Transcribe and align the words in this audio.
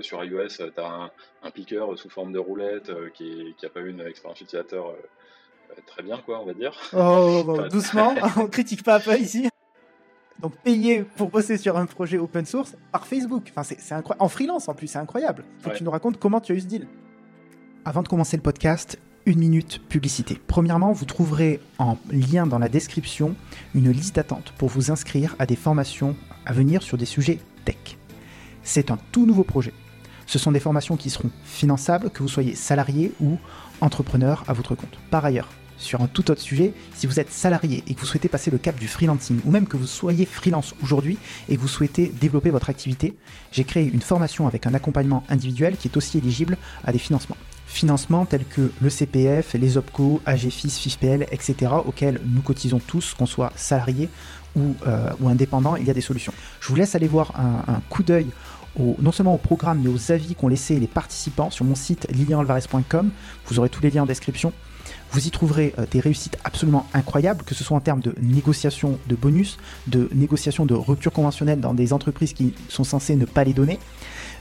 sur 0.00 0.24
iOS, 0.24 0.48
tu 0.48 0.80
as 0.80 1.10
un, 1.42 1.50
piqueur 1.50 1.98
sous 1.98 2.10
forme 2.10 2.32
de 2.32 2.38
roulette 2.38 2.90
qui 3.14 3.54
n'a 3.62 3.68
pas 3.68 3.80
eu 3.80 3.90
une 3.90 4.00
expérience 4.00 4.40
utilisateur 4.40 4.94
très 5.86 6.02
bien, 6.02 6.18
quoi, 6.24 6.40
on 6.40 6.46
va 6.46 6.54
dire. 6.54 6.72
Oh, 6.92 7.44
oh, 7.46 7.56
oh 7.58 7.68
doucement, 7.70 8.14
on 8.36 8.46
critique 8.46 8.82
pas 8.82 8.96
Apple 8.96 9.18
ici. 9.20 9.48
Donc 10.40 10.56
payer 10.56 11.04
pour 11.16 11.30
bosser 11.30 11.56
sur 11.56 11.76
un 11.76 11.86
projet 11.86 12.18
open 12.18 12.44
source 12.44 12.76
par 12.90 13.06
Facebook. 13.06 13.52
Enfin, 13.54 13.62
c'est 13.62 13.94
incroyable. 13.94 14.22
En 14.22 14.28
freelance 14.28 14.68
en 14.68 14.74
plus, 14.74 14.88
c'est 14.88 14.98
incroyable. 14.98 15.44
Faut 15.60 15.70
que 15.70 15.76
tu 15.76 15.84
nous 15.84 15.90
racontes 15.90 16.18
comment 16.18 16.40
tu 16.40 16.52
as 16.52 16.56
eu 16.56 16.60
ce 16.60 16.66
deal. 16.66 16.88
Avant 17.84 18.02
de 18.02 18.08
commencer 18.08 18.36
le 18.36 18.42
podcast, 18.42 18.98
une 19.24 19.38
minute 19.38 19.80
publicité. 19.88 20.40
Premièrement, 20.48 20.92
vous 20.92 21.04
trouverez 21.04 21.60
en 21.78 21.96
lien 22.10 22.46
dans 22.46 22.58
la 22.58 22.68
description 22.68 23.36
une 23.74 23.90
liste 23.92 24.16
d'attente 24.16 24.52
pour 24.58 24.68
vous 24.68 24.90
inscrire 24.90 25.36
à 25.38 25.46
des 25.46 25.54
formations 25.54 26.16
à 26.44 26.52
venir 26.52 26.82
sur 26.82 26.98
des 26.98 27.04
sujets 27.04 27.38
tech. 27.64 27.98
C'est 28.64 28.90
un 28.90 28.98
tout 29.12 29.26
nouveau 29.26 29.44
projet. 29.44 29.72
Ce 30.32 30.38
sont 30.38 30.50
des 30.50 30.60
formations 30.60 30.96
qui 30.96 31.10
seront 31.10 31.28
finançables, 31.44 32.08
que 32.08 32.22
vous 32.22 32.28
soyez 32.28 32.54
salarié 32.54 33.12
ou 33.20 33.36
entrepreneur 33.82 34.44
à 34.48 34.54
votre 34.54 34.74
compte. 34.74 34.98
Par 35.10 35.26
ailleurs, 35.26 35.50
sur 35.76 36.00
un 36.00 36.06
tout 36.06 36.30
autre 36.30 36.40
sujet, 36.40 36.72
si 36.94 37.06
vous 37.06 37.20
êtes 37.20 37.30
salarié 37.30 37.84
et 37.86 37.92
que 37.92 38.00
vous 38.00 38.06
souhaitez 38.06 38.30
passer 38.30 38.50
le 38.50 38.56
cap 38.56 38.78
du 38.78 38.88
freelancing, 38.88 39.40
ou 39.44 39.50
même 39.50 39.66
que 39.66 39.76
vous 39.76 39.86
soyez 39.86 40.24
freelance 40.24 40.74
aujourd'hui 40.82 41.18
et 41.50 41.56
que 41.56 41.60
vous 41.60 41.68
souhaitez 41.68 42.06
développer 42.18 42.48
votre 42.48 42.70
activité, 42.70 43.14
j'ai 43.50 43.64
créé 43.64 43.84
une 43.84 44.00
formation 44.00 44.46
avec 44.46 44.66
un 44.66 44.72
accompagnement 44.72 45.22
individuel 45.28 45.76
qui 45.76 45.88
est 45.88 45.98
aussi 45.98 46.16
éligible 46.16 46.56
à 46.82 46.92
des 46.92 46.98
financements. 46.98 47.36
Financements 47.66 48.24
tels 48.24 48.46
que 48.46 48.72
le 48.80 48.88
CPF, 48.88 49.52
les 49.52 49.76
OPCO, 49.76 50.22
AGFIS, 50.24 50.70
FIFPL, 50.70 51.26
etc., 51.30 51.72
auxquels 51.84 52.22
nous 52.24 52.40
cotisons 52.40 52.78
tous, 52.78 53.12
qu'on 53.12 53.26
soit 53.26 53.52
salarié 53.54 54.08
ou, 54.56 54.74
euh, 54.86 55.10
ou 55.20 55.28
indépendant, 55.28 55.76
il 55.76 55.86
y 55.86 55.90
a 55.90 55.94
des 55.94 56.00
solutions. 56.00 56.32
Je 56.60 56.68
vous 56.68 56.74
laisse 56.74 56.94
aller 56.94 57.08
voir 57.08 57.32
un, 57.38 57.80
coup 57.88 58.02
d'œil 58.02 58.26
non 58.78 59.12
seulement 59.12 59.34
au 59.34 59.38
programme, 59.38 59.80
mais 59.82 59.90
aux 59.90 60.12
avis 60.12 60.34
qu'ont 60.34 60.48
laissé 60.48 60.78
les 60.78 60.86
participants 60.86 61.50
sur 61.50 61.64
mon 61.64 61.74
site 61.74 62.06
lilianalvarez.com. 62.10 63.10
Vous 63.46 63.58
aurez 63.58 63.68
tous 63.68 63.82
les 63.82 63.90
liens 63.90 64.02
en 64.02 64.06
description. 64.06 64.52
Vous 65.12 65.26
y 65.26 65.30
trouverez 65.30 65.74
euh, 65.78 65.84
des 65.90 66.00
réussites 66.00 66.38
absolument 66.42 66.86
incroyables, 66.94 67.44
que 67.44 67.54
ce 67.54 67.62
soit 67.64 67.76
en 67.76 67.80
termes 67.80 68.00
de 68.00 68.14
négociation 68.20 68.98
de 69.08 69.14
bonus, 69.14 69.58
de 69.86 70.08
négociation 70.14 70.64
de 70.64 70.74
rupture 70.74 71.12
conventionnelle 71.12 71.60
dans 71.60 71.74
des 71.74 71.92
entreprises 71.92 72.32
qui 72.32 72.54
sont 72.68 72.84
censées 72.84 73.14
ne 73.14 73.26
pas 73.26 73.44
les 73.44 73.52
donner, 73.52 73.78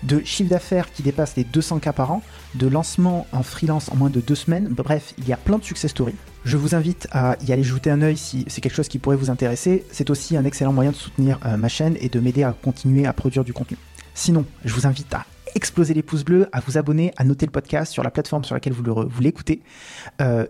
de 0.04 0.22
chiffre 0.24 0.50
d'affaires 0.50 0.92
qui 0.92 1.04
dépasse 1.04 1.36
les 1.36 1.44
200 1.44 1.80
cas 1.80 1.94
par 1.94 2.12
an, 2.12 2.24
de 2.56 2.68
lancement 2.68 3.28
en 3.34 3.44
freelance 3.44 3.90
en 3.92 3.98
moins 3.98 4.10
de 4.10 4.22
deux 4.22 4.36
semaines. 4.36 4.68
Bref, 4.70 5.14
il 5.18 5.28
y 5.28 5.34
a 5.34 5.38
plein 5.38 5.58
de 5.58 5.64
success 5.64 5.92
stories. 5.92 6.16
Je 6.44 6.58
vous 6.58 6.74
invite 6.74 7.08
à 7.12 7.38
y 7.46 7.52
aller 7.52 7.64
jeter 7.64 7.92
un 7.92 8.02
œil 8.02 8.18
si 8.18 8.46
c'est 8.48 8.62
quelque 8.62 8.74
chose 8.74 8.88
qui 8.88 8.98
pourrait 8.98 9.18
vous 9.18 9.30
intéresser. 9.30 9.86
C'est 9.92 10.10
aussi 10.10 10.38
un 10.38 10.46
excellent 10.46 10.74
moyen 10.74 10.92
de 10.92 10.96
soutenir 10.96 11.38
euh, 11.46 11.58
ma 11.58 11.68
chaîne 11.68 11.98
et 12.00 12.10
de 12.10 12.20
m'aider 12.20 12.44
à 12.44 12.54
continuer 12.54 13.06
à 13.06 13.14
produire 13.14 13.44
du 13.44 13.54
contenu. 13.54 13.78
Sinon, 14.14 14.46
je 14.66 14.74
vous 14.74 14.86
invite 14.86 15.14
à 15.14 15.26
exploser 15.56 15.94
les 15.94 16.04
pouces 16.04 16.24
bleus, 16.24 16.48
à 16.52 16.60
vous 16.60 16.78
abonner, 16.78 17.14
à 17.18 17.24
noter 17.24 17.46
le 17.46 17.52
podcast 17.52 17.92
sur 17.92 18.04
la 18.04 18.12
plateforme 18.12 18.44
sur 18.44 18.56
laquelle 18.56 18.74
vous 18.74 19.22
l'écoutez. 19.22 19.62
Euh, 20.22 20.46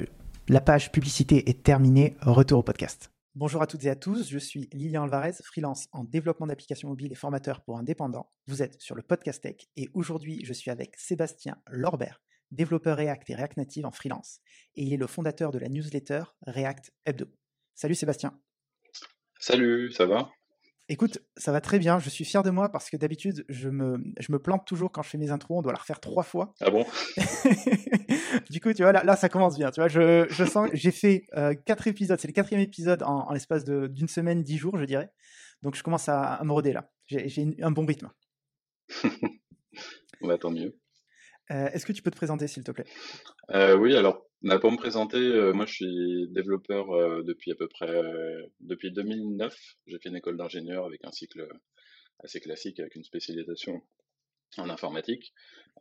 la 0.48 0.62
page 0.62 0.92
publicité 0.92 1.50
est 1.50 1.64
terminée. 1.64 2.16
Retour 2.22 2.60
au 2.60 2.64
podcast. 2.64 3.12
Bonjour 3.34 3.62
à 3.62 3.68
toutes 3.68 3.86
et 3.86 3.90
à 3.90 3.96
tous, 3.96 4.30
je 4.30 4.38
suis 4.38 4.68
Lilian 4.74 5.04
Alvarez, 5.04 5.36
freelance 5.42 5.88
en 5.94 6.04
développement 6.04 6.48
d'applications 6.48 6.90
mobiles 6.90 7.14
et 7.14 7.16
formateur 7.16 7.62
pour 7.62 7.78
indépendants. 7.78 8.30
Vous 8.48 8.62
êtes 8.62 8.82
sur 8.82 8.94
le 8.94 9.04
podcast 9.04 9.42
Tech 9.42 9.56
et 9.78 9.90
aujourd'hui 9.94 10.44
je 10.44 10.52
suis 10.52 10.70
avec 10.70 10.98
Sébastien 10.98 11.56
Lorbert, 11.70 12.22
développeur 12.52 12.98
React 12.98 13.30
et 13.30 13.36
React 13.36 13.56
Native 13.56 13.86
en 13.86 13.92
freelance. 13.92 14.42
Et 14.76 14.84
il 14.84 14.94
est 14.94 14.98
le 14.98 15.08
fondateur 15.08 15.52
de 15.52 15.60
la 15.60 15.70
newsletter 15.70 16.24
React 16.46 16.92
Hebdo. 17.06 17.28
Salut 17.74 17.96
Sébastien. 17.96 18.38
Salut, 19.40 19.94
ça 19.94 20.06
va? 20.06 20.30
Écoute, 20.92 21.20
ça 21.38 21.54
va 21.54 21.62
très 21.62 21.80
bien. 21.80 22.00
Je 22.00 22.10
suis 22.10 22.26
fier 22.26 22.44
de 22.44 22.50
moi 22.50 22.68
parce 22.68 22.90
que 22.90 22.98
d'habitude, 22.98 23.46
je 23.48 23.70
me, 23.70 23.98
je 24.20 24.30
me 24.34 24.40
plante 24.40 24.68
toujours 24.68 24.92
quand 24.92 25.02
je 25.02 25.10
fais 25.10 25.18
mes 25.18 25.32
intros. 25.32 25.60
On 25.60 25.62
doit 25.62 25.72
la 25.72 25.80
refaire 25.80 26.02
trois 26.02 26.24
fois. 26.24 26.54
Ah 26.60 26.70
bon? 26.70 26.86
Du 28.50 28.60
coup, 28.60 28.74
tu 28.74 28.84
vois, 28.84 28.92
là, 28.92 29.02
là, 29.06 29.16
ça 29.16 29.30
commence 29.30 29.58
bien. 29.58 29.72
Tu 29.72 29.80
vois, 29.80 29.88
je, 29.88 30.26
je 30.30 30.44
sens, 30.44 30.70
j'ai 30.74 30.92
fait 30.92 31.28
euh, 31.38 31.54
quatre 31.54 31.88
épisodes. 31.88 32.20
C'est 32.20 32.28
le 32.28 32.34
quatrième 32.34 32.62
épisode 32.62 33.04
en, 33.04 33.32
l'espace 33.32 33.64
d'une 33.64 34.10
semaine, 34.10 34.44
dix 34.44 34.58
jours, 34.58 34.78
je 34.78 34.84
dirais. 34.84 35.14
Donc, 35.62 35.76
je 35.76 35.84
commence 35.84 36.10
à, 36.10 36.42
me 36.44 36.52
roder 36.52 36.74
là. 36.74 36.92
J'ai 37.06 37.56
un 37.62 37.72
bon 37.72 37.86
rythme. 37.86 38.10
va 40.22 40.38
tant 40.40 40.52
mieux. 40.52 40.78
Euh, 41.52 41.70
est-ce 41.70 41.86
que 41.86 41.94
tu 41.94 42.02
peux 42.02 42.12
te 42.12 42.18
présenter, 42.18 42.48
s'il 42.48 42.66
te 42.66 42.72
plaît? 42.72 42.86
Euh, 43.52 43.78
Oui, 43.78 43.96
alors, 43.96 44.26
pour 44.60 44.72
me 44.72 44.78
présenter, 44.78 45.18
euh, 45.18 45.54
moi 45.54 45.66
je 45.66 45.74
suis 45.74 46.28
développeur 46.30 47.24
depuis 47.24 47.52
à 47.52 47.56
peu 47.56 47.68
près 47.68 48.02
depuis 48.60 48.92
2009. 48.92 49.56
J'ai 49.88 50.00
fait 50.00 50.10
une 50.10 50.16
école 50.16 50.38
d'ingénieur 50.38 50.86
avec 50.86 51.06
un 51.06 51.12
cycle 51.12 51.48
assez 52.24 52.40
classique, 52.40 52.80
avec 52.80 52.96
une 52.96 53.04
spécialisation 53.04 53.82
en 54.58 54.70
informatique. 54.70 55.34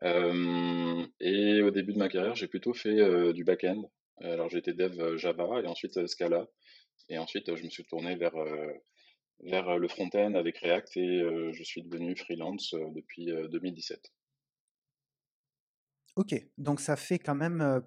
et 0.02 1.62
au 1.62 1.70
début 1.70 1.92
de 1.92 1.98
ma 1.98 2.08
carrière, 2.08 2.34
j'ai 2.34 2.48
plutôt 2.48 2.74
fait 2.74 3.32
du 3.32 3.44
back-end. 3.44 3.82
Alors 4.20 4.50
j'étais 4.50 4.74
dev 4.74 5.16
Java 5.16 5.62
et 5.62 5.66
ensuite 5.66 6.06
Scala. 6.06 6.46
Et 7.08 7.18
ensuite, 7.18 7.54
je 7.56 7.64
me 7.64 7.70
suis 7.70 7.84
tourné 7.84 8.14
vers, 8.16 8.36
vers 9.40 9.78
le 9.78 9.88
front-end 9.88 10.34
avec 10.34 10.58
React 10.58 10.96
et 10.98 11.52
je 11.52 11.62
suis 11.62 11.82
devenu 11.82 12.14
freelance 12.16 12.74
depuis 12.94 13.26
2017. 13.50 14.12
Ok, 16.16 16.34
donc 16.58 16.80
ça 16.80 16.96
fait 16.96 17.18
quand 17.18 17.34
même, 17.34 17.82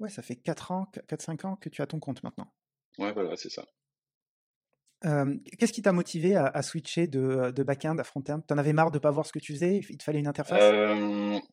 ouais, 0.00 0.08
ça 0.08 0.22
fait 0.22 0.36
4 0.36 0.72
ans, 0.72 0.90
4-5 1.08 1.46
ans 1.46 1.56
que 1.56 1.68
tu 1.68 1.82
as 1.82 1.86
ton 1.86 2.00
compte 2.00 2.22
maintenant. 2.22 2.52
Ouais, 2.98 3.12
voilà, 3.12 3.36
c'est 3.36 3.50
ça. 3.50 3.64
Qu'est-ce 5.58 5.72
qui 5.74 5.82
t'a 5.82 5.92
motivé 5.92 6.34
à, 6.34 6.62
switcher 6.62 7.06
de, 7.06 7.50
de 7.50 7.62
back-end 7.62 7.98
à 7.98 8.04
front-end? 8.04 8.40
T'en 8.40 8.56
avais 8.56 8.72
marre 8.72 8.90
de 8.90 8.98
pas 8.98 9.10
voir 9.10 9.26
ce 9.26 9.32
que 9.32 9.38
tu 9.38 9.52
faisais 9.52 9.82
Il 9.90 9.98
te 9.98 10.02
fallait 10.02 10.18
une 10.18 10.26
interface? 10.26 10.72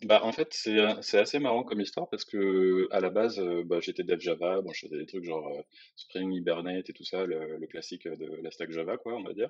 Bah, 0.03 0.21
En 0.23 0.31
fait, 0.31 0.53
c'est 0.53 1.17
assez 1.17 1.39
marrant 1.39 1.63
comme 1.63 1.81
histoire 1.81 2.09
parce 2.09 2.23
que 2.23 2.87
à 2.91 3.01
la 3.01 3.09
base, 3.09 3.41
bah, 3.65 3.79
j'étais 3.81 4.03
dev 4.03 4.21
Java, 4.21 4.61
bon, 4.61 4.71
je 4.71 4.87
faisais 4.87 4.97
des 4.97 5.05
trucs 5.05 5.25
genre 5.25 5.51
Spring, 5.97 6.31
Hibernate 6.31 6.89
et 6.89 6.93
tout 6.93 7.03
ça, 7.03 7.25
le, 7.25 7.57
le, 7.57 7.67
classique 7.67 8.07
de 8.07 8.41
la 8.41 8.51
stack 8.51 8.71
Java, 8.71 8.97
quoi, 8.97 9.15
on 9.15 9.23
va 9.23 9.33
dire. 9.33 9.49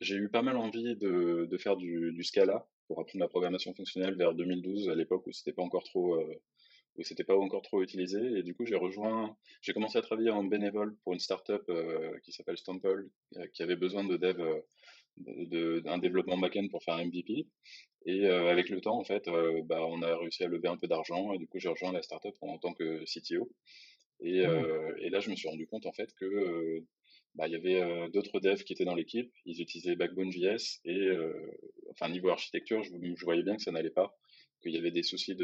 j'ai 0.00 0.16
eu 0.16 0.28
pas 0.28 0.42
mal 0.42 0.56
envie 0.56 0.96
de, 0.96 1.46
de 1.48 1.58
faire 1.58 1.76
du, 1.76 2.12
du, 2.12 2.24
Scala 2.24 2.66
pour 2.88 3.00
apprendre 3.00 3.22
la 3.22 3.28
programmation 3.28 3.72
fonctionnelle 3.72 4.16
vers 4.16 4.34
2012, 4.34 4.88
à 4.88 4.96
l'époque 4.96 5.26
où 5.28 5.32
c'était 5.32 5.52
pas 5.52 5.62
encore 5.62 5.84
trop 5.84 6.14
euh, 6.14 6.42
où 6.98 7.02
c'était 7.02 7.24
pas 7.24 7.36
encore 7.36 7.62
trop 7.62 7.82
utilisé. 7.82 8.18
Et 8.38 8.42
du 8.42 8.54
coup, 8.54 8.66
j'ai 8.66 8.76
rejoint, 8.76 9.36
j'ai 9.62 9.72
commencé 9.72 9.98
à 9.98 10.02
travailler 10.02 10.30
en 10.30 10.44
bénévole 10.44 10.96
pour 11.04 11.12
une 11.12 11.18
startup 11.18 11.62
euh, 11.68 12.18
qui 12.24 12.32
s'appelle 12.32 12.58
Stample, 12.58 13.08
euh, 13.36 13.46
qui 13.52 13.62
avait 13.62 13.76
besoin 13.76 14.04
de 14.04 14.16
dev, 14.16 14.40
d'un 15.16 15.98
développement 15.98 16.38
back-end 16.38 16.68
pour 16.70 16.82
faire 16.82 16.94
un 16.94 17.06
MVP. 17.06 17.46
Et 18.08 18.26
avec 18.28 18.68
le 18.68 18.80
temps, 18.80 18.98
en 19.00 19.04
fait, 19.04 19.28
bah, 19.64 19.84
on 19.84 20.00
a 20.00 20.16
réussi 20.16 20.44
à 20.44 20.46
lever 20.46 20.68
un 20.68 20.76
peu 20.76 20.86
d'argent. 20.86 21.32
Et 21.32 21.38
du 21.38 21.48
coup, 21.48 21.58
j'ai 21.58 21.68
rejoint 21.68 21.92
la 21.92 22.02
startup 22.02 22.34
en 22.40 22.56
tant 22.58 22.72
que 22.72 23.02
CTO. 23.04 23.50
Et, 24.20 24.46
mmh. 24.46 24.94
et, 25.00 25.10
là, 25.10 25.18
je 25.18 25.28
me 25.30 25.34
suis 25.34 25.48
rendu 25.48 25.66
compte 25.66 25.86
en 25.86 25.92
fait 25.92 26.14
que 26.14 26.84
bah, 27.36 27.46
il 27.46 27.52
y 27.52 27.56
avait 27.56 27.82
euh, 27.82 28.08
d'autres 28.08 28.40
devs 28.40 28.64
qui 28.64 28.72
étaient 28.72 28.86
dans 28.86 28.94
l'équipe, 28.94 29.30
ils 29.44 29.60
utilisaient 29.60 29.94
Backbone.js 29.94 30.80
et 30.86 30.96
euh, 30.96 31.34
enfin 31.90 32.08
niveau 32.08 32.30
architecture, 32.30 32.82
je, 32.82 32.90
je, 32.90 33.24
voyais 33.24 33.42
bien 33.42 33.56
que 33.56 33.62
ça 33.62 33.72
n'allait 33.72 33.90
pas, 33.90 34.16
qu'il 34.62 34.72
y 34.72 34.78
avait 34.78 34.90
des 34.90 35.02
soucis 35.02 35.36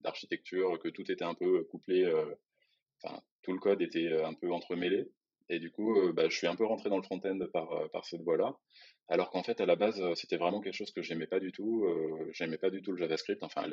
d'architecture, 0.00 0.78
que 0.78 0.88
tout 0.88 1.10
était 1.10 1.24
un 1.24 1.34
peu 1.34 1.64
couplé, 1.64 2.04
euh, 2.04 2.34
enfin 3.02 3.20
tout 3.42 3.52
le 3.52 3.58
code 3.58 3.82
était 3.82 4.12
un 4.22 4.34
peu 4.34 4.52
entremêlé. 4.52 5.10
Et 5.48 5.58
du 5.58 5.70
coup, 5.70 6.12
bah, 6.12 6.28
je 6.28 6.36
suis 6.36 6.46
un 6.46 6.54
peu 6.54 6.64
rentré 6.64 6.90
dans 6.90 6.96
le 6.96 7.02
front-end 7.02 7.38
par 7.52 8.04
cette 8.04 8.22
voie-là. 8.22 8.56
Alors 9.12 9.30
qu'en 9.30 9.42
fait, 9.42 9.60
à 9.60 9.66
la 9.66 9.74
base, 9.74 10.00
c'était 10.14 10.36
vraiment 10.36 10.60
quelque 10.60 10.76
chose 10.76 10.92
que 10.92 11.02
j'aimais 11.02 11.26
pas 11.26 11.40
du 11.40 11.50
tout. 11.50 11.84
Euh, 11.84 12.30
j'aimais 12.32 12.58
pas 12.58 12.70
du 12.70 12.80
tout 12.80 12.92
le 12.92 12.96
JavaScript. 12.96 13.42
Enfin, 13.42 13.68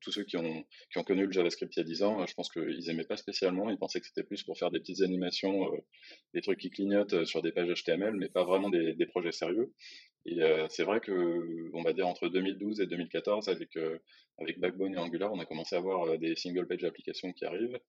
tous 0.00 0.12
ceux 0.12 0.22
qui 0.22 0.36
ont, 0.36 0.64
qui 0.92 0.98
ont 0.98 1.02
connu 1.02 1.26
le 1.26 1.32
JavaScript 1.32 1.74
il 1.74 1.80
y 1.80 1.82
a 1.82 1.84
10 1.84 2.02
ans, 2.04 2.24
je 2.24 2.32
pense 2.34 2.48
qu'ils 2.50 2.88
aimaient 2.88 3.04
pas 3.04 3.16
spécialement. 3.16 3.68
Ils 3.68 3.78
pensaient 3.78 3.98
que 3.98 4.06
c'était 4.06 4.22
plus 4.22 4.44
pour 4.44 4.56
faire 4.56 4.70
des 4.70 4.78
petites 4.78 5.02
animations, 5.02 5.74
euh, 5.74 5.78
des 6.34 6.40
trucs 6.40 6.60
qui 6.60 6.70
clignotent 6.70 7.14
euh, 7.14 7.24
sur 7.24 7.42
des 7.42 7.50
pages 7.50 7.68
HTML, 7.68 8.14
mais 8.14 8.28
pas 8.28 8.44
vraiment 8.44 8.70
des, 8.70 9.06
projets 9.06 9.32
sérieux. 9.32 9.74
Et 10.24 10.40
euh, 10.40 10.68
c'est 10.68 10.84
vrai 10.84 11.00
que, 11.00 11.68
on 11.74 11.82
va 11.82 11.92
dire, 11.92 12.06
entre 12.06 12.28
2012 12.28 12.80
et 12.80 12.86
2014, 12.86 13.48
avec, 13.48 13.76
avec 14.38 14.60
Backbone 14.60 14.94
et 14.94 14.98
Angular, 14.98 15.32
on 15.32 15.40
a 15.40 15.46
commencé 15.46 15.74
à 15.74 15.78
avoir 15.78 16.16
des 16.16 16.36
single-page 16.36 16.84
applications 16.84 17.32
qui 17.32 17.44
arrivent. 17.44 17.80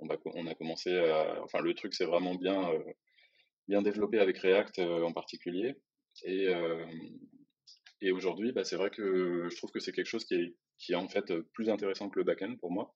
On, 0.00 0.06
va, 0.06 0.18
on 0.34 0.46
a 0.46 0.54
commencé 0.54 0.94
à... 0.98 1.42
Enfin, 1.44 1.60
le 1.62 1.72
truc, 1.72 1.94
c'est 1.94 2.04
vraiment 2.04 2.34
bien, 2.34 2.70
bien 3.68 3.80
développé 3.80 4.18
avec 4.18 4.36
React 4.36 4.80
en 4.80 5.12
particulier. 5.12 5.76
Et, 6.24 6.48
et 8.00 8.10
aujourd'hui, 8.10 8.52
bah, 8.52 8.64
c'est 8.64 8.76
vrai 8.76 8.90
que 8.90 9.48
je 9.50 9.56
trouve 9.56 9.70
que 9.70 9.80
c'est 9.80 9.92
quelque 9.92 10.06
chose 10.06 10.24
qui 10.24 10.34
est, 10.34 10.56
qui 10.78 10.92
est 10.92 10.96
en 10.96 11.08
fait 11.08 11.32
plus 11.54 11.70
intéressant 11.70 12.10
que 12.10 12.18
le 12.18 12.24
back-end 12.24 12.56
pour 12.60 12.70
moi. 12.70 12.94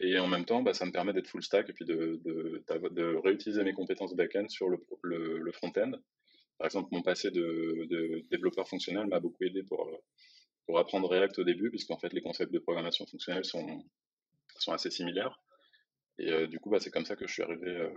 Et 0.00 0.18
en 0.18 0.28
même 0.28 0.44
temps, 0.44 0.62
bah, 0.62 0.74
ça 0.74 0.84
me 0.84 0.92
permet 0.92 1.12
d'être 1.12 1.28
full 1.28 1.42
stack 1.42 1.70
et 1.70 1.72
puis 1.72 1.86
de, 1.86 2.20
de, 2.24 2.62
de 2.90 3.16
réutiliser 3.24 3.64
mes 3.64 3.72
compétences 3.72 4.14
back-end 4.14 4.48
sur 4.48 4.68
le, 4.68 4.78
le, 5.02 5.52
front-end. 5.52 5.92
Par 6.58 6.66
exemple, 6.66 6.90
mon 6.92 7.02
passé 7.02 7.30
de, 7.30 8.22
développeur 8.30 8.68
fonctionnel 8.68 9.06
m'a 9.06 9.20
beaucoup 9.20 9.44
aidé 9.44 9.62
pour, 9.62 9.90
pour 10.66 10.78
apprendre 10.78 11.08
React 11.08 11.38
au 11.38 11.44
début, 11.44 11.70
puisqu'en 11.70 11.98
fait, 11.98 12.12
les 12.12 12.20
concepts 12.20 12.52
de 12.52 12.58
programmation 12.58 13.06
fonctionnelle 13.06 13.46
sont, 13.46 13.82
sont 14.58 14.72
assez 14.72 14.90
similaires. 14.90 15.40
Et 16.18 16.46
du 16.46 16.60
coup, 16.60 16.68
bah, 16.68 16.80
c'est 16.80 16.90
comme 16.90 17.06
ça 17.06 17.16
que 17.16 17.26
je 17.26 17.32
suis 17.32 17.42
arrivé 17.42 17.88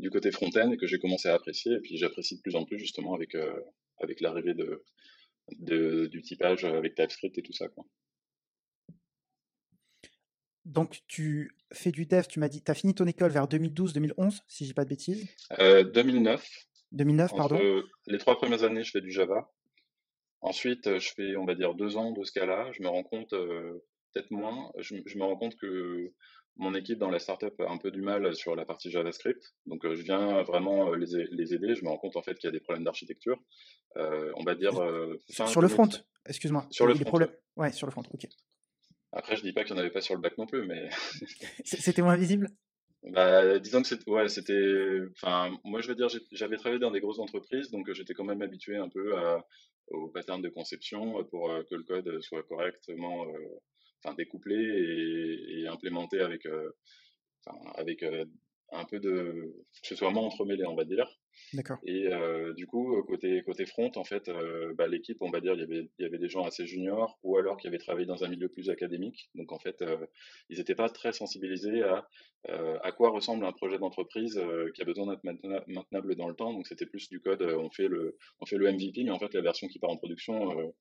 du 0.00 0.10
côté 0.10 0.32
front-end 0.32 0.74
que 0.76 0.86
j'ai 0.86 0.98
commencé 0.98 1.28
à 1.28 1.34
apprécier. 1.34 1.74
Et 1.74 1.80
puis 1.80 1.96
j'apprécie 1.96 2.36
de 2.36 2.40
plus 2.40 2.56
en 2.56 2.64
plus 2.64 2.78
justement 2.78 3.14
avec, 3.14 3.34
euh, 3.34 3.60
avec 3.98 4.20
l'arrivée 4.20 4.54
de, 4.54 4.84
de, 5.58 6.06
du 6.06 6.22
typage 6.22 6.64
avec 6.64 6.94
TypeScript 6.94 7.38
et 7.38 7.42
tout 7.42 7.52
ça. 7.52 7.68
Quoi. 7.68 7.84
Donc, 10.64 11.00
tu 11.08 11.56
fais 11.72 11.90
du 11.90 12.06
dev, 12.06 12.24
tu 12.28 12.38
m'as 12.38 12.48
dit, 12.48 12.62
tu 12.62 12.70
as 12.70 12.74
fini 12.74 12.94
ton 12.94 13.06
école 13.06 13.30
vers 13.30 13.46
2012-2011, 13.46 14.40
si 14.46 14.64
je 14.64 14.70
dis 14.70 14.74
pas 14.74 14.84
de 14.84 14.90
bêtises? 14.90 15.26
2009. 15.58 16.46
2009, 16.92 17.30
pardon. 17.36 17.82
Les 18.06 18.18
trois 18.18 18.36
premières 18.36 18.62
années, 18.62 18.84
je 18.84 18.90
fais 18.90 19.00
du 19.00 19.10
Java. 19.10 19.50
Ensuite, 20.42 20.98
je 20.98 21.12
fais, 21.14 21.36
on 21.36 21.44
va 21.44 21.54
dire, 21.54 21.74
deux 21.74 21.96
ans 21.96 22.12
de 22.12 22.24
Scala. 22.24 22.70
Je 22.72 22.82
me 22.82 22.88
rends 22.88 23.02
compte, 23.02 23.30
peut-être 23.30 24.30
moins, 24.30 24.70
je, 24.78 24.94
me 24.94 25.24
rends 25.24 25.36
compte 25.36 25.56
que 25.56 26.12
mon 26.60 26.74
équipe 26.74 26.98
dans 26.98 27.10
la 27.10 27.18
startup 27.18 27.58
a 27.60 27.70
un 27.70 27.78
peu 27.78 27.90
du 27.90 28.02
mal 28.02 28.34
sur 28.34 28.54
la 28.54 28.64
partie 28.64 28.90
JavaScript. 28.90 29.42
Donc, 29.66 29.82
je 29.84 30.02
viens 30.02 30.42
vraiment 30.42 30.92
les, 30.94 31.26
les, 31.30 31.54
aider. 31.54 31.74
Je 31.74 31.84
me 31.84 31.88
rends 31.88 31.98
compte, 31.98 32.16
en 32.16 32.22
fait, 32.22 32.34
qu'il 32.34 32.48
y 32.48 32.48
a 32.48 32.52
des 32.52 32.60
problèmes 32.60 32.84
d'architecture. 32.84 33.38
on 33.96 34.44
va 34.44 34.54
dire. 34.54 34.74
sur 35.28 35.60
le 35.60 35.68
front, 35.68 35.88
excuse-moi. 36.26 36.66
Sur 36.70 36.86
le 36.86 36.94
front. 36.94 37.18
Ouais, 37.56 37.72
sur 37.72 37.86
le 37.86 37.92
front, 37.92 38.02
ok. 38.12 38.26
Après, 39.12 39.36
je 39.36 39.42
dis 39.42 39.52
pas 39.52 39.64
qu'il 39.64 39.74
n'y 39.74 39.80
en 39.80 39.82
avait 39.82 39.92
pas 39.92 40.00
sur 40.00 40.14
le 40.14 40.20
bac 40.20 40.38
non 40.38 40.46
plus, 40.46 40.66
mais. 40.66 40.88
c'était 41.64 42.02
moins 42.02 42.16
visible? 42.16 42.48
Bah, 43.02 43.58
disons 43.58 43.80
que 43.82 43.88
c'était, 43.88 44.10
ouais, 44.10 44.28
c'était, 44.28 45.00
enfin, 45.16 45.56
moi 45.64 45.80
je 45.80 45.88
veux 45.88 45.94
dire, 45.94 46.08
j'avais 46.32 46.56
travaillé 46.56 46.78
dans 46.78 46.90
des 46.90 47.00
grosses 47.00 47.18
entreprises, 47.18 47.70
donc 47.70 47.90
j'étais 47.92 48.12
quand 48.12 48.24
même 48.24 48.42
habitué 48.42 48.76
un 48.76 48.90
peu 48.90 49.16
à, 49.16 49.42
aux 49.88 50.08
patterns 50.08 50.42
de 50.42 50.50
conception 50.50 51.24
pour 51.30 51.50
euh, 51.50 51.62
que 51.68 51.76
le 51.76 51.82
code 51.84 52.20
soit 52.20 52.42
correctement, 52.42 53.24
euh, 53.24 53.60
enfin, 54.02 54.14
découplé 54.14 54.56
et, 54.56 55.60
et 55.60 55.68
implémenté 55.68 56.20
avec, 56.20 56.46
euh, 56.46 56.70
avec 57.74 58.02
un 58.72 58.84
peu 58.84 59.00
de, 59.00 59.54
que 59.82 59.88
ce 59.88 59.96
soit 59.96 60.10
moins 60.10 60.24
entremêlé, 60.24 60.64
on 60.66 60.74
va 60.74 60.84
dire. 60.84 61.08
D'accord. 61.52 61.78
Et 61.84 62.06
euh, 62.12 62.52
du 62.54 62.66
coup, 62.66 63.02
côté 63.04 63.42
côté 63.42 63.66
front, 63.66 63.90
en 63.96 64.04
fait, 64.04 64.28
euh, 64.28 64.74
bah, 64.76 64.86
l'équipe, 64.86 65.18
on 65.20 65.30
va 65.30 65.40
dire, 65.40 65.54
il 65.54 65.60
y 65.60 65.62
avait 65.62 65.88
il 65.98 66.02
y 66.02 66.04
avait 66.04 66.18
des 66.18 66.28
gens 66.28 66.44
assez 66.44 66.66
juniors 66.66 67.18
ou 67.22 67.36
alors 67.36 67.56
qui 67.56 67.66
avaient 67.66 67.78
travaillé 67.78 68.06
dans 68.06 68.24
un 68.24 68.28
milieu 68.28 68.48
plus 68.48 68.70
académique. 68.70 69.30
Donc 69.34 69.52
en 69.52 69.58
fait, 69.58 69.80
euh, 69.82 70.06
ils 70.48 70.58
n'étaient 70.58 70.74
pas 70.74 70.88
très 70.88 71.12
sensibilisés 71.12 71.82
à 71.82 72.06
à 72.82 72.90
quoi 72.92 73.10
ressemble 73.10 73.44
un 73.44 73.52
projet 73.52 73.78
d'entreprise 73.78 74.40
qui 74.74 74.80
a 74.80 74.84
besoin 74.86 75.06
d'être 75.08 75.24
maintenable 75.66 76.16
dans 76.16 76.26
le 76.26 76.34
temps. 76.34 76.54
Donc 76.54 76.66
c'était 76.66 76.86
plus 76.86 77.10
du 77.10 77.20
code. 77.20 77.42
on 77.42 77.68
fait 77.70 77.86
le 77.86 78.16
on 78.40 78.46
fait 78.46 78.56
le 78.56 78.72
MVP, 78.72 79.04
mais 79.04 79.10
en 79.10 79.18
fait 79.18 79.34
la 79.34 79.42
version 79.42 79.68
qui 79.68 79.78
part 79.78 79.90
en 79.90 79.98
production 79.98 80.72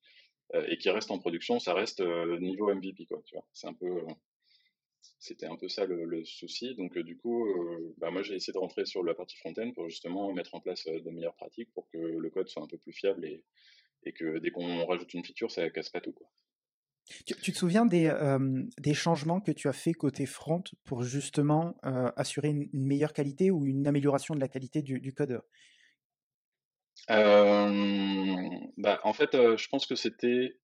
et 0.54 0.78
qui 0.78 0.90
reste 0.90 1.12
en 1.12 1.20
production, 1.20 1.60
ça 1.60 1.74
reste 1.74 2.02
niveau 2.02 2.74
MVP 2.74 3.06
quoi. 3.06 3.22
Tu 3.26 3.36
vois, 3.36 3.46
c'est 3.54 3.68
un 3.68 3.74
peu 3.74 4.06
c'était 5.20 5.48
un 5.48 5.56
peu 5.56 5.68
ça 5.68 5.86
le, 5.86 6.24
souci. 6.26 6.76
Donc, 6.76 6.98
du 6.98 7.18
coup, 7.18 7.46
bah, 7.98 8.10
moi, 8.12 8.22
j'ai 8.22 8.36
essayé 8.36 8.54
de 8.54 8.58
rentrer 8.58 8.86
sur 8.86 9.04
la 9.04 9.14
partie 9.14 9.38
front-end 9.38 9.72
pour 9.74 9.90
justement 9.90 10.32
mettre 10.34 10.56
en 10.56 10.62
place 10.62 10.86
de 10.86 11.10
meilleures 11.10 11.36
pratiques 11.36 11.72
pour 11.74 11.90
que 11.90 11.98
le 11.98 12.30
code 12.30 12.48
soit 12.48 12.64
un 12.64 12.68
peu 12.68 12.78
plus 12.78 12.94
fiable 12.94 13.26
et, 13.26 13.44
et 14.04 14.14
que 14.14 14.40
dès 14.40 14.52
qu'on 14.52 14.86
rajoute 14.86 15.14
une 15.14 15.26
feature, 15.26 15.52
ça 15.52 15.70
casse 15.70 15.90
pas 15.90 16.02
tout. 16.02 16.14
Quoi. 16.14 16.28
Tu, 17.26 17.52
te 17.52 17.58
souviens 17.58 17.86
des, 17.86 18.14
des, 18.78 18.94
changements 18.94 19.42
que 19.42 19.52
tu 19.52 19.68
as 19.68 19.74
fait 19.74 19.94
côté 19.94 20.26
front 20.26 20.64
pour 20.86 21.04
justement 21.04 21.76
assurer 22.16 22.50
une, 22.50 22.70
meilleure 22.74 23.14
qualité 23.14 23.52
ou 23.52 23.66
une 23.66 23.88
amélioration 23.88 24.36
de 24.36 24.40
la 24.40 24.48
qualité 24.48 24.82
du, 24.82 25.00
du 25.00 25.14
code 25.14 25.42
bah, 27.08 29.00
En 29.04 29.14
fait, 29.14 29.32
je 29.34 29.68
pense 29.70 29.86
que 29.86 29.96
c'était 29.96 30.56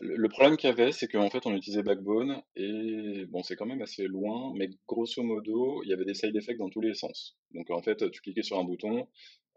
le 0.00 0.28
problème 0.28 0.56
qu'il 0.56 0.68
y 0.68 0.72
avait, 0.72 0.90
c'est 0.90 1.06
qu'en 1.06 1.30
fait, 1.30 1.46
on 1.46 1.54
utilisait 1.54 1.82
Backbone 1.82 2.42
et 2.56 3.26
bon, 3.26 3.42
c'est 3.44 3.54
quand 3.54 3.66
même 3.66 3.82
assez 3.82 4.06
loin, 4.08 4.52
mais 4.56 4.68
grosso 4.88 5.22
modo, 5.22 5.82
il 5.84 5.90
y 5.90 5.92
avait 5.92 6.04
des 6.04 6.14
side 6.14 6.34
effects 6.34 6.58
dans 6.58 6.68
tous 6.68 6.80
les 6.80 6.94
sens. 6.94 7.36
Donc 7.52 7.70
en 7.70 7.80
fait, 7.80 8.10
tu 8.10 8.20
cliquais 8.20 8.42
sur 8.42 8.58
un 8.58 8.64
bouton, 8.64 9.06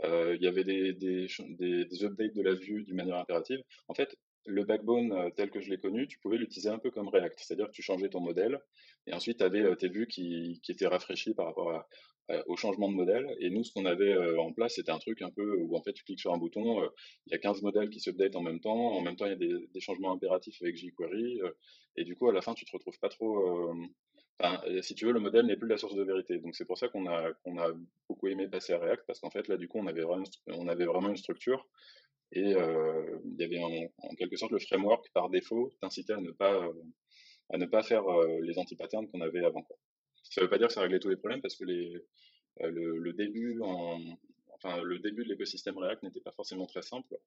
il 0.03 0.37
y 0.39 0.47
avait 0.47 0.63
des, 0.63 0.93
des, 0.93 1.27
des, 1.59 2.03
updates 2.03 2.35
de 2.35 2.41
la 2.43 2.53
vue 2.53 2.83
d'une 2.83 2.95
manière 2.95 3.17
impérative. 3.17 3.59
En 3.87 3.95
fait, 3.95 4.15
le 4.47 4.63
backbone 4.63 5.11
euh, 5.11 5.29
tel 5.29 5.51
que 5.51 5.59
je 5.59 5.69
l'ai 5.69 5.77
connu, 5.77 6.07
tu 6.07 6.17
pouvais 6.19 6.37
l'utiliser 6.37 6.69
un 6.69 6.79
peu 6.79 6.89
comme 6.89 7.09
React, 7.09 7.37
c'est-à-dire 7.39 7.67
que 7.67 7.73
tu 7.73 7.81
changeais 7.81 8.09
ton 8.09 8.21
modèle 8.21 8.59
et 9.05 9.13
ensuite 9.13 9.37
tu 9.37 9.43
avais 9.43 9.61
euh, 9.61 9.75
tes 9.75 9.89
vues 9.89 10.07
qui, 10.07 10.61
étaient 10.69 10.87
rafraîchies 10.87 11.33
par 11.33 11.47
rapport 11.47 11.85
au 12.47 12.57
changement 12.57 12.89
de 12.89 12.95
modèle. 12.95 13.25
Et 13.39 13.49
nous, 13.49 13.63
ce 13.63 13.71
qu'on 13.71 13.85
avait 13.85 14.11
euh, 14.11 14.39
en 14.39 14.51
place, 14.51 14.75
c'était 14.75 14.91
un 14.91 14.99
truc 14.99 15.21
un 15.21 15.29
peu 15.29 15.55
où 15.57 15.75
en 15.77 15.81
fait 15.81 15.93
tu 15.93 16.03
cliques 16.03 16.19
sur 16.19 16.33
un 16.33 16.37
bouton, 16.37 16.81
il 17.25 17.33
y 17.33 17.35
a 17.35 17.39
15 17.39 17.61
modèles 17.61 17.89
qui 17.89 17.99
se 17.99 18.09
update 18.09 18.35
en 18.35 18.41
même 18.41 18.59
temps, 18.59 18.93
en 18.93 19.01
même 19.01 19.15
temps 19.15 19.25
il 19.25 19.31
y 19.31 19.35
a 19.35 19.67
des, 19.73 19.79
changements 19.79 20.11
impératifs 20.11 20.61
avec 20.61 20.77
jQuery, 20.77 21.39
et 21.95 22.03
du 22.03 22.15
coup 22.15 22.27
à 22.27 22.33
la 22.33 22.41
fin 22.41 22.53
tu 22.53 22.65
te 22.65 22.71
retrouves 22.71 22.99
pas 22.99 23.09
trop. 23.09 23.73
Enfin, 24.39 24.61
si 24.81 24.93
tu 24.93 25.05
veux, 25.05 25.13
le 25.13 25.19
modèle 25.19 25.45
n'est 25.45 25.55
plus 25.57 25.67
la 25.67 25.77
source 25.77 25.95
de 25.95 26.03
vérité. 26.03 26.37
Donc 26.37 26.55
c'est 26.55 26.65
pour 26.65 26.77
ça 26.77 26.89
qu'on 26.89 27.07
a, 27.07 27.31
beaucoup 28.09 28.27
aimé 28.27 28.47
passer 28.47 28.73
à 28.73 28.79
React, 28.79 29.03
parce 29.07 29.19
qu'en 29.19 29.29
fait 29.29 29.47
là 29.47 29.57
du 29.57 29.67
coup 29.67 29.79
on 29.79 29.87
avait 29.87 30.03
vraiment 30.85 31.09
une 31.09 31.17
structure. 31.17 31.65
Et 32.33 32.51
il 32.51 33.35
y 33.39 33.43
avait 33.43 33.59
en, 33.59 34.15
quelque 34.15 34.35
sorte 34.35 34.51
le 34.51 34.59
framework 34.59 35.09
par 35.13 35.29
défaut 35.29 35.71
t'incitait 35.81 36.13
à 36.13 36.21
ne 36.21 36.31
pas 36.31 36.67
à 37.49 37.57
ne 37.57 37.65
pas 37.65 37.81
faire 37.81 38.03
les 38.41 38.57
anti-patterns 38.57 39.07
qu'on 39.09 39.21
avait 39.21 39.45
avant. 39.45 39.65
Ça 40.23 40.41
ne 40.41 40.45
veut 40.45 40.49
pas 40.49 40.57
dire 40.57 40.67
que 40.67 40.73
ça 40.73 40.81
réglait 40.81 40.99
tous 40.99 41.09
les 41.09 41.15
problèmes 41.15 41.41
parce 41.41 41.55
que 41.55 41.63
le, 41.63 43.13
début 43.13 43.61
en, 43.61 43.97
enfin, 44.55 44.81
le 44.81 44.99
début 44.99 45.23
de 45.23 45.29
l'écosystème 45.29 45.77
React 45.77 46.03
n'était 46.03 46.19
pas 46.19 46.33
forcément 46.33 46.65
très 46.65 46.81
simple. 46.81 47.17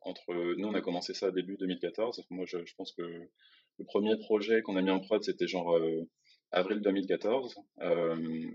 Entre 0.00 0.34
nous, 0.56 0.66
on 0.66 0.74
a 0.74 0.80
commencé 0.80 1.14
ça 1.14 1.30
début 1.30 1.56
2014. 1.56 2.24
Moi, 2.30 2.44
je, 2.46 2.58
pense 2.76 2.90
que 2.92 3.02
le 3.02 3.84
premier 3.84 4.16
projet 4.16 4.62
qu'on 4.62 4.76
a 4.76 4.82
mis 4.82 4.90
en 4.90 4.98
prod, 4.98 5.22
c'était 5.22 5.46
genre 5.46 5.78
avril 6.52 6.80
2014. 6.80 7.56
Euh, 7.80 8.50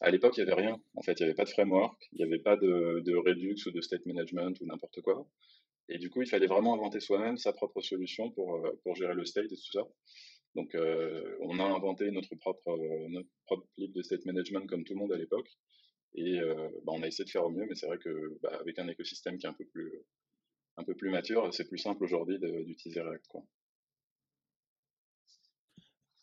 à 0.00 0.10
l'époque, 0.10 0.36
il 0.36 0.44
n'y 0.44 0.50
avait 0.50 0.60
rien. 0.60 0.80
En 0.94 1.02
fait, 1.02 1.20
il 1.20 1.22
n'y 1.22 1.26
avait 1.26 1.36
pas 1.36 1.44
de 1.44 1.50
framework, 1.50 1.96
il 2.12 2.18
n'y 2.18 2.24
avait 2.24 2.42
pas 2.42 2.56
de, 2.56 3.16
Redux 3.16 3.56
ou 3.66 3.70
de 3.70 3.80
state 3.80 4.04
management 4.06 4.60
ou 4.60 4.66
n'importe 4.66 5.00
quoi. 5.02 5.26
Et 5.88 5.98
du 5.98 6.10
coup, 6.10 6.22
il 6.22 6.28
fallait 6.28 6.46
vraiment 6.46 6.74
inventer 6.74 7.00
soi-même 7.00 7.36
sa 7.36 7.52
propre 7.52 7.80
solution 7.80 8.30
pour, 8.30 8.66
pour 8.82 8.96
gérer 8.96 9.14
le 9.14 9.24
state 9.24 9.46
et 9.52 9.56
tout 9.56 9.72
ça. 9.72 9.86
Donc, 10.54 10.74
euh, 10.74 11.36
on 11.40 11.58
a 11.58 11.64
inventé 11.64 12.10
notre 12.10 12.34
propre, 12.36 12.68
euh, 12.68 13.08
notre 13.08 13.66
de 13.78 14.02
state 14.02 14.24
management 14.24 14.66
comme 14.66 14.84
tout 14.84 14.94
le 14.94 15.00
monde 15.00 15.12
à 15.12 15.16
l'époque. 15.16 15.50
Et 16.14 16.38
euh, 16.38 16.68
bah, 16.84 16.92
on 16.94 17.02
a 17.02 17.08
essayé 17.08 17.24
de 17.24 17.30
faire 17.30 17.44
au 17.44 17.50
mieux, 17.50 17.66
mais 17.68 17.74
c'est 17.74 17.86
vrai 17.86 17.98
que 17.98 18.38
bah, 18.40 18.56
avec 18.60 18.78
un 18.78 18.86
écosystème 18.86 19.36
qui 19.36 19.46
est 19.46 19.48
un 19.48 19.54
peu 19.54 20.94
plus, 20.94 21.10
mature, 21.10 21.52
c'est 21.52 21.68
plus 21.68 21.78
simple 21.78 22.04
aujourd'hui 22.04 22.38
d'utiliser 22.38 23.00
React. 23.00 23.36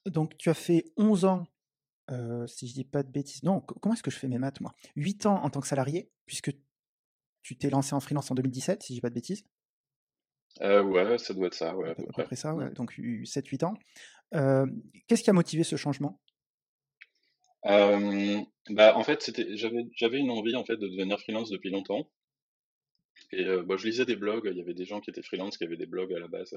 Donc, 0.06 0.38
tu 0.38 0.50
as 0.50 0.53
fait 0.53 0.86
11 0.98 1.25
ans, 1.25 1.48
si 2.48 2.68
je 2.68 2.74
dis 2.74 2.83
pas 2.83 3.03
de 3.03 3.12
bêtises. 3.12 3.44
Non, 3.44 3.62
comment 3.62 3.94
est-ce 3.94 4.03
que 4.03 4.12
je 4.12 4.18
fais 4.18 4.27
mes 4.27 4.38
maths, 4.38 4.62
moi? 4.62 4.74
8 4.95 5.25
ans 5.25 5.44
en 5.44 5.50
tant 5.50 5.62
que 5.62 5.68
salarié, 5.68 6.12
puisque 6.25 6.51
tu 7.42 7.57
t'es 7.57 7.69
lancé 7.69 7.94
en 7.94 8.00
freelance 8.00 8.30
en 8.31 8.36
2017, 8.36 8.83
si 8.83 8.94
je 8.94 8.98
dis 8.98 9.01
pas 9.01 9.09
de 9.09 9.15
bêtises? 9.15 9.45
ouais, 10.59 11.18
ça 11.18 11.33
doit 11.33 11.48
être 11.48 11.53
ça, 11.53 11.75
ouais, 11.75 11.92
à, 11.92 11.95
peu, 11.95 12.06
près. 12.06 12.35
ça, 12.35 12.54
ouais. 12.54 12.69
donc 12.71 12.94
7-8 12.97 13.66
ans. 13.66 13.73
Qu'est-ce 15.07 15.23
qui 15.23 15.30
a 15.30 15.33
motivé 15.33 15.64
ce 15.64 15.75
changement? 15.75 16.19
Bah, 17.64 18.95
en 18.95 19.04
fait, 19.04 19.31
j'avais 19.95 20.18
une 20.19 20.31
envie 20.31 20.56
en 20.56 20.66
fait 20.66 20.78
de 20.78 20.87
devenir 20.87 21.19
freelance 21.19 21.49
depuis 21.49 21.69
longtemps. 21.69 22.09
Et 23.33 23.45
bah, 23.66 23.76
je 23.78 23.88
lisais 23.88 24.06
des 24.06 24.16
blogs, 24.16 24.47
il 24.52 24.57
y 24.57 24.61
avait 24.61 24.73
des 24.73 24.85
gens 24.85 25.00
qui 25.00 25.09
étaient 25.09 25.21
freelance, 25.21 25.57
qui 25.57 25.64
avaient 25.64 25.78
des 25.78 25.85
blogs 25.85 26.14
à 26.14 26.19
la 26.19 26.28
base, 26.28 26.54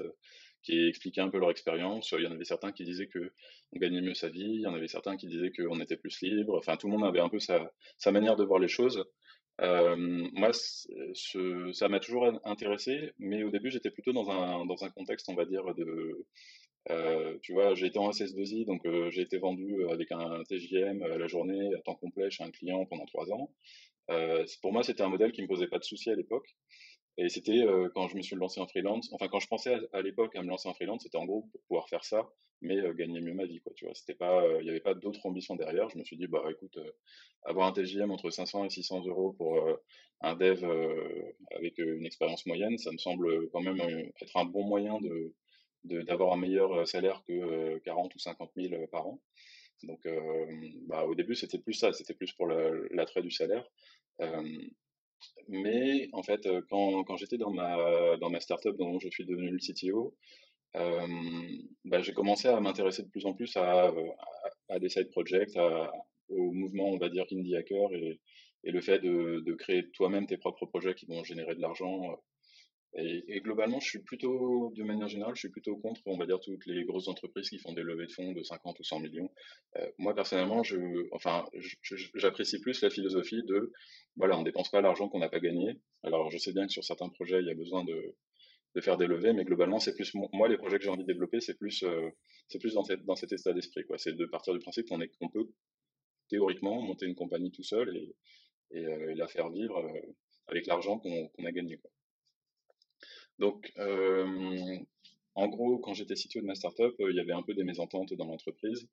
qui 0.61 0.87
expliquaient 0.87 1.21
un 1.21 1.29
peu 1.29 1.39
leur 1.39 1.51
expérience. 1.51 2.13
Il 2.17 2.23
y 2.23 2.27
en 2.27 2.31
avait 2.31 2.43
certains 2.43 2.71
qui 2.71 2.83
disaient 2.83 3.07
que 3.07 3.31
on 3.71 3.79
gagnait 3.79 4.01
mieux 4.01 4.13
sa 4.13 4.29
vie, 4.29 4.55
il 4.55 4.61
y 4.61 4.67
en 4.67 4.73
avait 4.73 4.87
certains 4.87 5.15
qui 5.15 5.27
disaient 5.27 5.51
qu'on 5.51 5.79
était 5.79 5.97
plus 5.97 6.21
libre. 6.21 6.57
Enfin, 6.57 6.75
tout 6.75 6.87
le 6.87 6.93
monde 6.93 7.05
avait 7.05 7.21
un 7.21 7.29
peu 7.29 7.39
sa, 7.39 7.71
sa 7.97 8.11
manière 8.11 8.35
de 8.35 8.43
voir 8.43 8.59
les 8.59 8.67
choses. 8.67 9.03
moi, 9.59 10.51
ça 10.53 11.87
m'a 11.87 11.99
toujours 11.99 12.41
intéressé, 12.43 13.13
mais 13.19 13.43
au 13.43 13.51
début, 13.51 13.71
j'étais 13.71 13.91
plutôt 13.91 14.11
dans 14.11 14.29
un, 14.29 14.65
dans 14.65 14.75
contexte, 14.95 15.29
on 15.29 15.35
va 15.35 15.45
dire, 15.45 15.63
de, 15.75 16.25
tu 17.41 17.53
vois, 17.53 17.73
j'ai 17.73 17.87
été 17.87 17.99
en 17.99 18.09
SS2I, 18.09 18.65
donc 18.65 18.81
j'ai 19.11 19.21
été 19.21 19.37
vendu 19.37 19.87
avec 19.89 20.11
un 20.11 20.43
TJM 20.43 21.01
à 21.03 21.17
la 21.17 21.27
journée 21.27 21.73
à 21.73 21.81
temps 21.81 21.95
complet 21.95 22.29
chez 22.29 22.43
un 22.43 22.51
client 22.51 22.85
pendant 22.85 23.05
trois 23.05 23.31
ans. 23.31 23.49
Pour 24.61 24.73
moi, 24.73 24.83
c'était 24.83 25.03
un 25.03 25.09
modèle 25.09 25.31
qui 25.31 25.41
me 25.41 25.47
posait 25.47 25.67
pas 25.67 25.79
de 25.79 25.83
soucis 25.83 26.09
à 26.09 26.15
l'époque. 26.15 26.55
Et 27.17 27.29
c'était 27.29 27.63
quand 27.93 28.09
je 28.09 28.17
me 28.17 28.21
suis 28.21 28.35
lancé 28.35 28.59
en 28.59 28.67
freelance, 28.67 29.09
enfin 29.13 29.29
quand 29.29 29.39
je 29.39 29.47
pensais 29.47 29.75
à, 29.93 30.01
l'époque 30.01 30.35
à 30.35 30.43
me 30.43 30.49
lancer 30.49 30.67
en 30.67 30.73
freelance, 30.73 31.03
c'était 31.03 31.17
en 31.17 31.25
gros 31.25 31.43
pour 31.51 31.61
pouvoir 31.69 31.87
faire 31.87 32.03
ça, 32.03 32.29
mais 32.61 32.75
gagner 32.93 33.21
mieux 33.21 33.33
ma 33.33 33.45
vie. 33.45 33.61
Tu 33.77 33.85
vois, 33.85 33.95
c'était 33.95 34.15
pas, 34.15 34.43
il 34.59 34.63
n'y 34.63 34.69
avait 34.69 34.81
pas 34.81 34.95
d'autres 34.95 35.25
ambitions 35.25 35.55
derrière. 35.55 35.89
Je 35.89 35.97
me 35.97 36.03
suis 36.03 36.17
dit, 36.17 36.27
bah 36.27 36.43
écoute, 36.51 36.77
avoir 37.43 37.67
un 37.67 37.71
TJM 37.71 38.11
entre 38.11 38.31
500 38.31 38.65
et 38.65 38.69
600 38.69 39.05
euros 39.05 39.31
pour 39.31 39.57
un 40.21 40.35
dev 40.35 40.65
avec 41.51 41.77
une 41.77 42.05
expérience 42.05 42.45
moyenne, 42.45 42.77
ça 42.77 42.91
me 42.91 42.97
semble 42.97 43.49
quand 43.51 43.61
même 43.61 43.79
être 43.79 44.35
un 44.35 44.45
bon 44.45 44.65
moyen 44.65 44.99
de 44.99 45.33
d'avoir 45.85 46.33
un 46.33 46.37
meilleur 46.37 46.73
euh, 46.73 46.85
salaire 46.85 47.23
que 47.27 47.77
40 47.79 48.11
euh, 48.11 48.15
ou 48.15 48.19
50 48.19 48.51
000 48.55 48.73
euh, 48.73 48.87
par 48.87 49.07
an. 49.07 49.21
Donc, 49.83 50.07
bah, 50.87 51.05
au 51.05 51.15
début, 51.15 51.35
c'était 51.35 51.59
plus 51.59 51.73
ça, 51.73 51.93
c'était 51.93 52.13
plus 52.13 52.31
pour 52.33 52.47
l'attrait 52.47 53.21
du 53.21 53.31
salaire. 53.31 53.65
mais 55.47 56.09
en 56.13 56.23
fait, 56.23 56.47
quand, 56.69 57.03
quand 57.03 57.17
j'étais 57.17 57.37
dans 57.37 57.51
ma, 57.51 58.39
startup 58.39 58.75
dont 58.77 58.99
je 58.99 59.09
suis 59.09 59.25
devenu 59.25 59.49
le 59.51 59.59
CTO, 59.59 60.15
bah, 60.73 62.01
j'ai 62.01 62.13
commencé 62.13 62.47
à 62.47 62.59
m'intéresser 62.59 63.03
de 63.03 63.09
plus 63.09 63.25
en 63.25 63.33
plus 63.33 63.55
à, 63.57 63.91
des 64.79 64.89
side 64.89 65.11
projects, 65.11 65.57
au 66.29 66.51
mouvement, 66.51 66.89
on 66.89 66.97
va 66.97 67.09
dire, 67.09 67.25
indie 67.31 67.55
hacker 67.55 67.93
et, 67.93 68.19
le 68.63 68.81
fait 68.81 68.99
de 68.99 69.53
créer 69.53 69.91
toi-même 69.91 70.25
tes 70.25 70.37
propres 70.37 70.65
projets 70.65 70.95
qui 70.95 71.05
vont 71.05 71.23
générer 71.23 71.55
de 71.55 71.61
l'argent 71.61 72.17
Et, 72.97 73.41
globalement, 73.41 73.81
je 73.81 73.89
suis 73.89 73.99
plutôt, 73.99 74.71
de 74.73 74.83
manière 74.83 75.09
générale, 75.09 75.35
je 75.35 75.41
suis 75.41 75.49
plutôt 75.49 75.75
contre, 75.75 76.01
on 76.05 76.17
va 76.17 76.25
dire, 76.25 76.39
toutes 76.39 76.65
les 76.65 76.85
grosses 76.85 77.09
entreprises 77.09 77.49
qui 77.49 77.59
font 77.59 77.73
des 77.73 77.83
levées 77.83 78.05
de 78.05 78.11
fonds 78.11 78.31
de 78.31 78.41
50 78.41 78.79
ou 78.79 78.83
100 78.83 79.01
millions. 79.01 79.29
Euh, 79.75 79.91
moi, 79.97 80.15
personnellement, 80.15 80.63
je, 80.63 80.77
enfin, 81.11 81.43
j'apprécie 82.15 82.61
plus 82.61 82.81
la 82.81 82.89
philosophie 82.89 83.43
de, 83.43 83.73
voilà, 84.15 84.37
on 84.37 84.43
dépense 84.43 84.69
pas 84.69 84.79
l'argent 84.79 85.09
qu'on 85.09 85.19
n'a 85.19 85.27
pas 85.27 85.41
gagné. 85.41 85.77
Alors, 86.03 86.31
je 86.31 86.37
sais 86.37 86.53
bien 86.53 86.67
que 86.67 86.71
sur 86.71 86.85
certains 86.85 87.09
projets, 87.09 87.41
il 87.41 87.47
y 87.47 87.51
a 87.51 87.55
besoin 87.55 87.83
de, 87.83 88.15
de 88.75 88.81
faire 88.81 88.95
des 88.95 89.07
levées, 89.07 89.33
mais 89.33 89.43
globalement, 89.43 89.79
c'est 89.79 89.93
plus, 89.93 90.13
moi, 90.31 90.47
les 90.47 90.57
projets 90.57 90.77
que 90.77 90.85
j'ai 90.85 90.89
envie 90.89 91.03
de 91.03 91.11
développer, 91.11 91.41
c'est 91.41 91.57
plus, 91.57 91.83
euh, 91.83 92.09
c'est 92.47 92.59
plus 92.59 92.75
dans, 92.75 92.85
cette, 92.85 93.03
dans 93.03 93.15
cet 93.17 93.33
état 93.33 93.51
d'esprit, 93.51 93.83
quoi. 93.85 93.97
C'est 93.97 94.13
de 94.13 94.25
partir 94.25 94.53
du 94.53 94.59
principe 94.59 94.87
qu'on 94.87 95.01
est, 95.01 95.11
peut, 95.33 95.49
théoriquement, 96.29 96.81
monter 96.81 97.07
une 97.07 97.15
compagnie 97.15 97.51
tout 97.51 97.63
seul 97.63 97.93
et, 97.97 98.15
et, 98.71 98.85
euh, 98.85 99.15
la 99.15 99.27
faire 99.27 99.49
vivre 99.49 99.83
avec 100.47 100.65
l'argent 100.65 100.97
qu'on 100.97 101.45
a 101.45 101.51
gagné, 101.51 101.77
quoi. 101.77 101.91
Donc, 103.39 103.71
en 105.35 105.47
gros, 105.47 105.79
quand 105.79 105.93
j'étais 105.93 106.15
situé 106.15 106.41
de 106.41 106.45
ma 106.45 106.55
startup, 106.55 106.95
il 106.99 107.15
y 107.15 107.19
avait 107.19 107.33
un 107.33 107.43
peu 107.43 107.53
des 107.53 107.63
mésententes 107.63 108.13
dans 108.13 108.25
l'entreprise. 108.25 108.87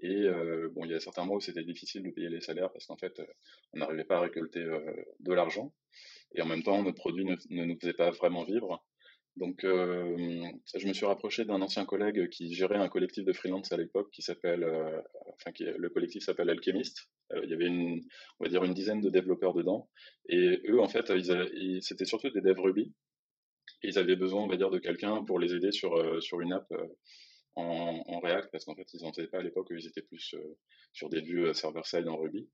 Et 0.00 0.26
bon, 0.72 0.84
il 0.84 0.90
y 0.90 0.94
a 0.94 1.00
certains 1.00 1.24
mois 1.24 1.36
où 1.36 1.40
c'était 1.40 1.64
difficile 1.64 2.02
de 2.02 2.10
payer 2.10 2.28
les 2.28 2.40
salaires 2.40 2.72
parce 2.72 2.86
qu'en 2.86 2.96
fait, 2.96 3.20
on 3.72 3.78
n'arrivait 3.78 4.04
pas 4.04 4.16
à 4.16 4.20
récolter 4.20 4.64
de 5.20 5.32
l'argent. 5.32 5.72
Et 6.34 6.42
en 6.42 6.46
même 6.46 6.62
temps, 6.62 6.82
notre 6.82 6.96
produit 6.96 7.24
ne, 7.24 7.64
nous 7.64 7.78
faisait 7.78 7.94
pas 7.94 8.10
vraiment 8.10 8.44
vivre. 8.44 8.84
Donc, 9.36 9.60
je 9.62 10.86
me 10.86 10.92
suis 10.92 11.06
rapproché 11.06 11.44
d'un 11.44 11.60
ancien 11.60 11.84
collègue 11.84 12.28
qui 12.28 12.54
gérait 12.54 12.78
un 12.78 12.88
collectif 12.88 13.24
de 13.24 13.32
freelance 13.32 13.72
à 13.72 13.76
l'époque 13.76 14.10
qui 14.10 14.22
s'appelle, 14.22 14.64
enfin, 15.34 15.50
le 15.60 15.88
collectif 15.88 16.24
s'appelle 16.24 16.50
Alchemist. 16.50 17.10
il 17.42 17.50
y 17.50 17.54
avait 17.54 17.66
une, 17.66 18.00
on 18.40 18.44
va 18.44 18.50
dire 18.50 18.64
une 18.64 18.74
dizaine 18.74 19.00
de 19.00 19.10
développeurs 19.10 19.52
dedans. 19.52 19.90
Et 20.28 20.62
eux, 20.68 20.80
en 20.80 20.88
fait, 20.88 21.12
c'était 21.80 22.04
surtout 22.04 22.30
des 22.30 22.40
devs 22.40 22.60
Ruby 22.60 22.92
ils 23.82 23.98
avaient 23.98 24.16
besoin, 24.16 24.42
on 24.42 24.46
va 24.46 24.56
dire, 24.56 24.70
de 24.70 24.78
quelqu'un 24.78 25.24
pour 25.24 25.38
les 25.38 25.54
aider 25.54 25.72
sur, 25.72 25.94
euh, 25.94 26.20
sur 26.20 26.40
une 26.40 26.52
app 26.52 26.66
euh, 26.72 26.86
en, 27.56 28.20
React, 28.20 28.50
parce 28.50 28.64
qu'en 28.64 28.74
fait, 28.74 28.86
ils 28.94 29.02
n'en 29.02 29.10
étaient 29.10 29.26
pas 29.26 29.38
à 29.38 29.42
l'époque, 29.42 29.68
ils 29.70 29.86
étaient 29.86 30.02
plus 30.02 30.34
euh, 30.34 30.56
sur 30.92 31.08
des 31.08 31.20
vues 31.20 31.54
server-side 31.54 32.08
en 32.08 32.16
Ruby. 32.16 32.48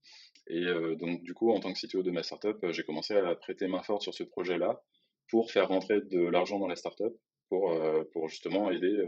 Et 0.46 0.64
donc, 0.96 1.22
du 1.22 1.32
coup, 1.32 1.52
en 1.52 1.60
tant 1.60 1.72
que 1.72 1.78
CTO 1.78 2.02
de 2.02 2.10
ma 2.10 2.22
startup, 2.22 2.56
j'ai 2.70 2.82
commencé 2.82 3.14
à 3.14 3.34
prêter 3.36 3.68
main 3.68 3.82
forte 3.82 4.02
sur 4.02 4.14
ce 4.14 4.24
projet-là 4.24 4.82
pour 5.28 5.50
faire 5.50 5.68
rentrer 5.68 6.00
de 6.00 6.20
l'argent 6.20 6.58
dans 6.58 6.66
la 6.66 6.74
startup, 6.74 7.12
pour, 7.48 7.72
pour 8.12 8.28
justement 8.28 8.70
aider 8.70 8.98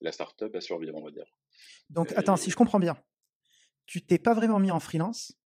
la 0.00 0.12
startup 0.12 0.54
à 0.54 0.60
survivre, 0.60 0.96
on 0.96 1.04
va 1.04 1.10
dire. 1.10 1.26
Donc, 1.90 2.12
attends, 2.16 2.36
si 2.36 2.50
je 2.50 2.56
comprends 2.56 2.78
bien, 2.78 2.96
tu 3.86 4.00
t'es 4.00 4.18
pas 4.18 4.32
vraiment 4.32 4.60
mis 4.60 4.70
en 4.70 4.80
freelance, 4.80 5.36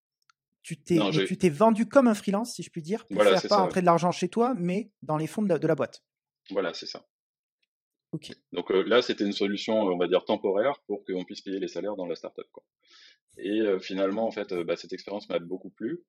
tu 0.65 0.81
t'es, 0.81 0.97
tu 1.27 1.37
t'es 1.37 1.49
vendu 1.49 1.87
comme 1.87 2.07
un 2.07 2.15
freelance, 2.15 2.55
si 2.55 2.63
je 2.63 2.71
puis 2.71 2.81
dire, 2.81 3.05
pour 3.05 3.21
faire 3.21 3.47
pas 3.47 3.57
rentrer 3.57 3.81
de 3.81 3.85
l'argent 3.85 4.11
chez 4.11 4.29
toi, 4.29 4.55
mais 4.57 4.89
dans 5.03 5.15
les 5.15 5.27
fonds 5.27 5.43
de 5.43 5.67
la, 5.67 5.75
boîte. 5.75 6.03
Voilà, 6.49 6.73
c'est 6.73 6.87
ça. 6.87 7.05
Donc 8.51 8.71
euh, 8.71 8.81
là, 8.83 9.03
c'était 9.03 9.25
une 9.25 9.31
solution, 9.31 9.79
on 9.79 9.97
va 9.97 10.07
dire, 10.07 10.25
temporaire 10.25 10.81
pour 10.87 11.05
qu'on 11.05 11.23
puisse 11.23 11.41
payer 11.41 11.59
les 11.59 11.67
salaires 11.67 11.95
dans 11.95 12.07
la 12.07 12.15
startup. 12.15 12.47
Quoi. 12.51 12.63
Et 13.37 13.61
euh, 13.61 13.79
finalement, 13.79 14.25
en 14.25 14.31
fait, 14.31 14.53
euh, 14.53 14.63
bah, 14.63 14.75
cette 14.75 14.93
expérience 14.93 15.29
m'a 15.29 15.37
beaucoup 15.37 15.69
plu. 15.69 16.03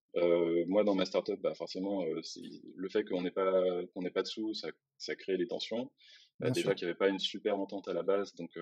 moi, 0.68 0.84
dans 0.84 0.94
ma 0.94 1.04
startup, 1.04 1.38
bah, 1.42 1.52
forcément, 1.54 2.06
le 2.06 2.88
fait 2.88 3.04
qu'on 3.04 3.20
n'ait 3.20 3.30
pas, 3.30 3.62
qu'on 3.92 4.00
n'ait 4.00 4.10
pas 4.10 4.22
de 4.22 4.28
sous, 4.28 4.54
ça, 4.54 4.68
ça 4.96 5.16
crée 5.16 5.36
des 5.36 5.48
tensions. 5.48 5.90
Bah, 6.38 6.50
déjà 6.50 6.74
qu'il 6.74 6.86
n'y 6.86 6.90
avait 6.90 6.98
pas 6.98 7.08
une 7.08 7.18
super 7.18 7.58
entente 7.58 7.88
à 7.88 7.92
la 7.92 8.02
base. 8.02 8.34
Donc, 8.36 8.56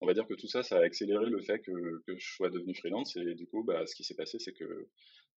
on 0.00 0.06
va 0.06 0.14
dire 0.14 0.28
que 0.28 0.34
tout 0.34 0.48
ça, 0.48 0.62
ça 0.62 0.76
a 0.76 0.84
accéléré 0.84 1.26
le 1.26 1.40
fait 1.40 1.58
que, 1.58 2.02
que 2.06 2.16
je 2.16 2.34
sois 2.34 2.50
devenu 2.50 2.72
freelance. 2.76 3.16
Et 3.16 3.34
du 3.34 3.48
coup, 3.48 3.64
bah, 3.64 3.84
ce 3.86 3.96
qui 3.96 4.04
s'est 4.04 4.16
passé, 4.16 4.38
c'est 4.38 4.52
que 4.52 4.88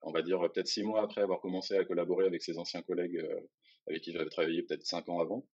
on 0.03 0.13
va 0.13 0.23
dire 0.23 0.41
peut-être 0.53 0.67
six 0.67 0.83
mois 0.83 1.03
après 1.03 1.23
avoir 1.23 1.41
commencé 1.41 1.77
à 1.77 1.85
collaborer 1.85 2.27
avec 2.27 2.43
ses 2.43 2.59
anciens 2.59 2.83
collègues 2.83 3.17
euh, 3.17 3.41
avec 3.89 4.03
qui 4.03 4.13
j'avais 4.13 4.29
travaillé 4.29 4.63
peut-être 4.63 4.85
cinq 4.85 5.09
ans 5.09 5.21
avant. 5.21 5.47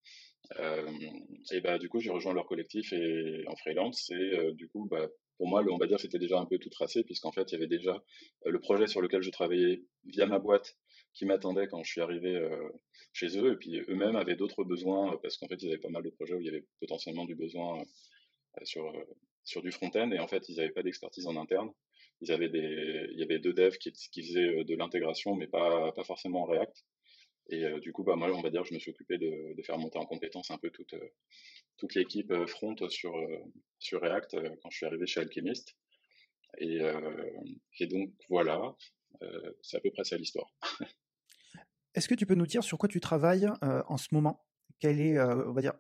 Euh, 0.60 0.90
et 1.52 1.60
bah 1.62 1.78
du 1.78 1.90
coup 1.90 2.00
j'ai 2.00 2.10
rejoint 2.10 2.34
leur 2.34 2.46
collectif 2.46 2.94
et 2.94 3.44
en 3.48 3.56
freelance 3.56 4.10
et 4.12 4.38
euh, 4.38 4.54
du 4.54 4.70
coup 4.70 4.88
bah 4.90 5.10
pour 5.38 5.50
moi 5.50 5.62
on 5.70 5.78
va 5.78 5.88
dire 5.88 6.00
c'était 6.00 6.20
déjà 6.20 6.40
un 6.40 6.46
peu 6.46 6.58
tout 6.58 6.70
tracé 6.70 7.04
puisqu'en 7.04 7.34
fait 7.34 7.52
il 7.52 7.54
y 7.54 7.58
avait 7.58 7.68
déjà 7.68 8.02
le 8.46 8.60
projet 8.60 8.88
sur 8.88 9.02
lequel 9.02 9.22
je 9.22 9.30
travaillais 9.30 9.84
via 10.06 10.26
ma 10.26 10.40
boîte 10.40 10.78
qui 11.14 11.26
m'attendait 11.26 11.68
quand 11.68 11.84
je 11.84 11.92
suis 11.92 12.02
arrivé 12.02 12.40
chez 13.12 13.38
eux 13.38 13.54
et 13.54 13.56
puis 13.58 13.82
eux-mêmes 13.90 14.16
avaient 14.16 14.36
d'autres 14.36 14.64
besoins 14.64 15.18
parce 15.22 15.36
qu'en 15.38 15.48
fait 15.48 15.62
ils 15.62 15.68
avaient 15.68 15.82
pas 15.82 15.90
mal 15.90 16.04
de 16.04 16.12
projets 16.12 16.36
où 16.36 16.40
il 16.40 16.46
y 16.46 16.50
avait 16.50 16.66
potentiellement 16.80 17.26
du 17.26 17.36
besoin 17.36 17.84
sur 18.64 18.94
sur 19.44 19.62
du 19.62 19.72
front-end 19.72 20.12
et 20.12 20.20
en 20.20 20.28
fait 20.28 20.48
ils 20.48 20.58
n'avaient 20.58 20.72
pas 20.72 20.84
d'expertise 20.84 21.28
en 21.28 21.36
interne 21.36 21.72
ils 22.22 22.32
avaient 22.32 22.50
des, 22.50 23.08
il 23.12 23.20
y 23.20 23.24
avait 23.24 23.40
deux 23.40 23.54
devs 23.54 23.78
qui, 23.78 23.92
faisaient 23.92 24.60
euh, 24.60 24.64
de 24.64 24.76
l'intégration, 24.76 25.36
mais 25.36 25.48
pas, 25.48 25.92
pas 25.92 26.04
forcément 26.04 26.44
en 26.44 26.46
React. 26.46 26.86
Et 27.50 27.64
euh, 27.64 27.80
du 27.80 27.94
coup, 27.94 28.04
bah, 28.04 28.16
moi, 28.16 28.30
on 28.34 28.42
va 28.42 28.50
dire, 28.50 28.66
je 28.66 28.74
me 28.74 28.80
suis 28.80 28.92
occupé 28.92 29.18
de, 29.18 29.62
faire 29.64 29.78
monter 29.78 30.00
en 30.00 30.06
compétence 30.06 30.52
un 30.52 30.58
peu 30.58 30.70
toute, 30.70 30.94
euh, 30.94 31.10
toute 31.78 31.96
l'équipe 31.96 32.34
front 32.48 32.76
sur, 32.90 33.16
sur 33.80 34.02
React 34.02 34.38
quand 34.62 34.70
je 34.70 34.78
suis 34.78 34.86
arrivé 34.86 35.06
chez 35.06 35.22
Alchemist. 35.22 35.76
Et, 36.60 36.80
et 37.80 37.88
donc, 37.88 38.12
voilà, 38.30 38.76
c'est 39.62 39.78
à 39.78 39.80
peu 39.80 39.92
près 39.92 40.04
ça 40.04 40.18
l'histoire. 40.18 40.50
est-ce 41.94 42.08
que 42.08 42.16
tu 42.16 42.26
peux 42.26 42.34
nous 42.34 42.48
dire 42.48 42.64
sur 42.64 42.80
quoi 42.80 42.90
tu 42.90 43.00
travailles 43.00 43.48
en 43.62 43.98
ce 43.98 44.08
moment? 44.12 44.44
Quel 44.80 45.00
est, 45.00 45.20
on 45.20 45.52
va 45.52 45.62
dire, 45.62 45.74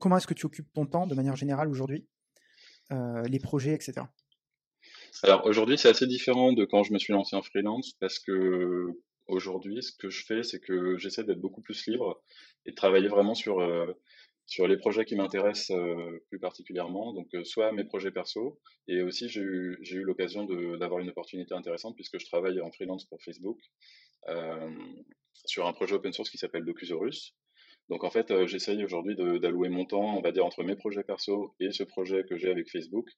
comment 0.00 0.16
est-ce 0.16 0.26
que 0.26 0.34
tu 0.34 0.46
occupes 0.46 0.72
ton 0.72 0.86
temps 0.86 1.06
de 1.06 1.14
manière 1.14 1.36
générale 1.36 1.68
aujourd'hui? 1.68 2.08
Les 2.90 3.40
projets, 3.40 3.74
etc. 3.74 4.06
Alors 5.22 5.46
aujourd'hui, 5.46 5.78
c'est 5.78 5.88
assez 5.88 6.06
différent 6.06 6.52
de 6.52 6.64
quand 6.64 6.82
je 6.82 6.92
me 6.92 6.98
suis 6.98 7.12
lancé 7.12 7.36
en 7.36 7.42
freelance 7.42 7.92
parce 8.00 8.18
que 8.18 8.86
aujourd'hui, 9.26 9.82
ce 9.82 9.92
que 9.92 10.10
je 10.10 10.24
fais, 10.24 10.42
c'est 10.42 10.60
que 10.60 10.98
j'essaie 10.98 11.24
d'être 11.24 11.40
beaucoup 11.40 11.62
plus 11.62 11.86
libre 11.86 12.20
et 12.66 12.70
de 12.70 12.74
travailler 12.74 13.08
vraiment 13.08 13.34
sur 13.34 13.60
euh, 13.60 13.86
sur 14.46 14.66
les 14.66 14.76
projets 14.76 15.04
qui 15.04 15.14
m'intéressent 15.14 15.70
euh, 15.76 16.22
plus 16.28 16.40
particulièrement. 16.40 17.12
Donc 17.12 17.28
euh, 17.34 17.44
soit 17.44 17.72
mes 17.72 17.84
projets 17.84 18.10
perso 18.10 18.60
et 18.88 19.02
aussi 19.02 19.28
j'ai 19.28 19.40
eu 19.40 19.78
eu 19.80 20.02
l'occasion 20.02 20.44
d'avoir 20.44 21.00
une 21.00 21.10
opportunité 21.10 21.54
intéressante 21.54 21.94
puisque 21.94 22.18
je 22.18 22.26
travaille 22.26 22.60
en 22.60 22.70
freelance 22.72 23.06
pour 23.06 23.22
Facebook 23.22 23.58
sur 25.46 25.66
un 25.66 25.72
projet 25.74 25.94
open 25.94 26.12
source 26.12 26.30
qui 26.30 26.38
s'appelle 26.38 26.64
Docusaurus. 26.64 27.34
Donc 27.90 28.02
en 28.02 28.10
fait, 28.10 28.46
j'essaye 28.46 28.82
aujourd'hui 28.82 29.14
d'allouer 29.14 29.68
mon 29.68 29.84
temps, 29.84 30.16
on 30.16 30.22
va 30.22 30.32
dire, 30.32 30.46
entre 30.46 30.64
mes 30.64 30.76
projets 30.76 31.04
perso 31.04 31.54
et 31.60 31.70
ce 31.70 31.82
projet 31.82 32.24
que 32.24 32.38
j'ai 32.38 32.50
avec 32.50 32.70
Facebook, 32.70 33.10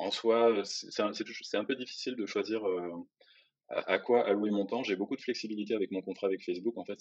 en 0.00 0.10
soi, 0.10 0.62
c'est 0.64 1.02
un, 1.02 1.64
peu 1.64 1.76
difficile 1.76 2.16
de 2.16 2.24
choisir 2.24 2.66
euh, 2.66 2.90
à, 3.68 3.98
quoi 3.98 4.26
allouer 4.26 4.50
mon 4.50 4.64
temps. 4.64 4.82
J'ai 4.82 4.96
beaucoup 4.96 5.14
de 5.14 5.20
flexibilité 5.20 5.74
avec 5.74 5.90
mon 5.90 6.00
contrat 6.00 6.26
avec 6.26 6.42
Facebook. 6.42 6.76
En 6.78 6.86
fait, 6.86 6.98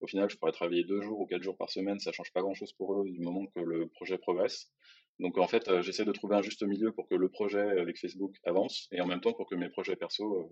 au 0.00 0.06
final, 0.06 0.30
je 0.30 0.38
pourrais 0.38 0.52
travailler 0.52 0.84
deux 0.84 1.02
jours 1.02 1.20
ou 1.20 1.26
quatre 1.26 1.42
jours 1.42 1.58
par 1.58 1.70
semaine. 1.70 2.00
Ça 2.00 2.12
change 2.12 2.32
pas 2.32 2.40
grand-chose 2.40 2.72
pour 2.72 2.94
eux 2.94 3.10
du 3.10 3.20
moment 3.20 3.46
que 3.54 3.60
le 3.60 3.88
projet 3.88 4.16
progresse. 4.16 4.72
Donc 5.18 5.36
en 5.36 5.46
fait, 5.46 5.68
euh, 5.68 5.82
j'essaie 5.82 6.06
de 6.06 6.12
trouver 6.12 6.36
un 6.36 6.40
juste 6.40 6.62
milieu 6.62 6.92
pour 6.92 7.06
que 7.06 7.14
le 7.14 7.28
projet 7.28 7.78
avec 7.78 7.98
Facebook 7.98 8.34
avance 8.44 8.88
et 8.90 9.02
en 9.02 9.06
même 9.06 9.20
temps 9.20 9.34
pour 9.34 9.46
que 9.46 9.54
mes 9.54 9.68
projets 9.68 9.96
perso 9.96 10.50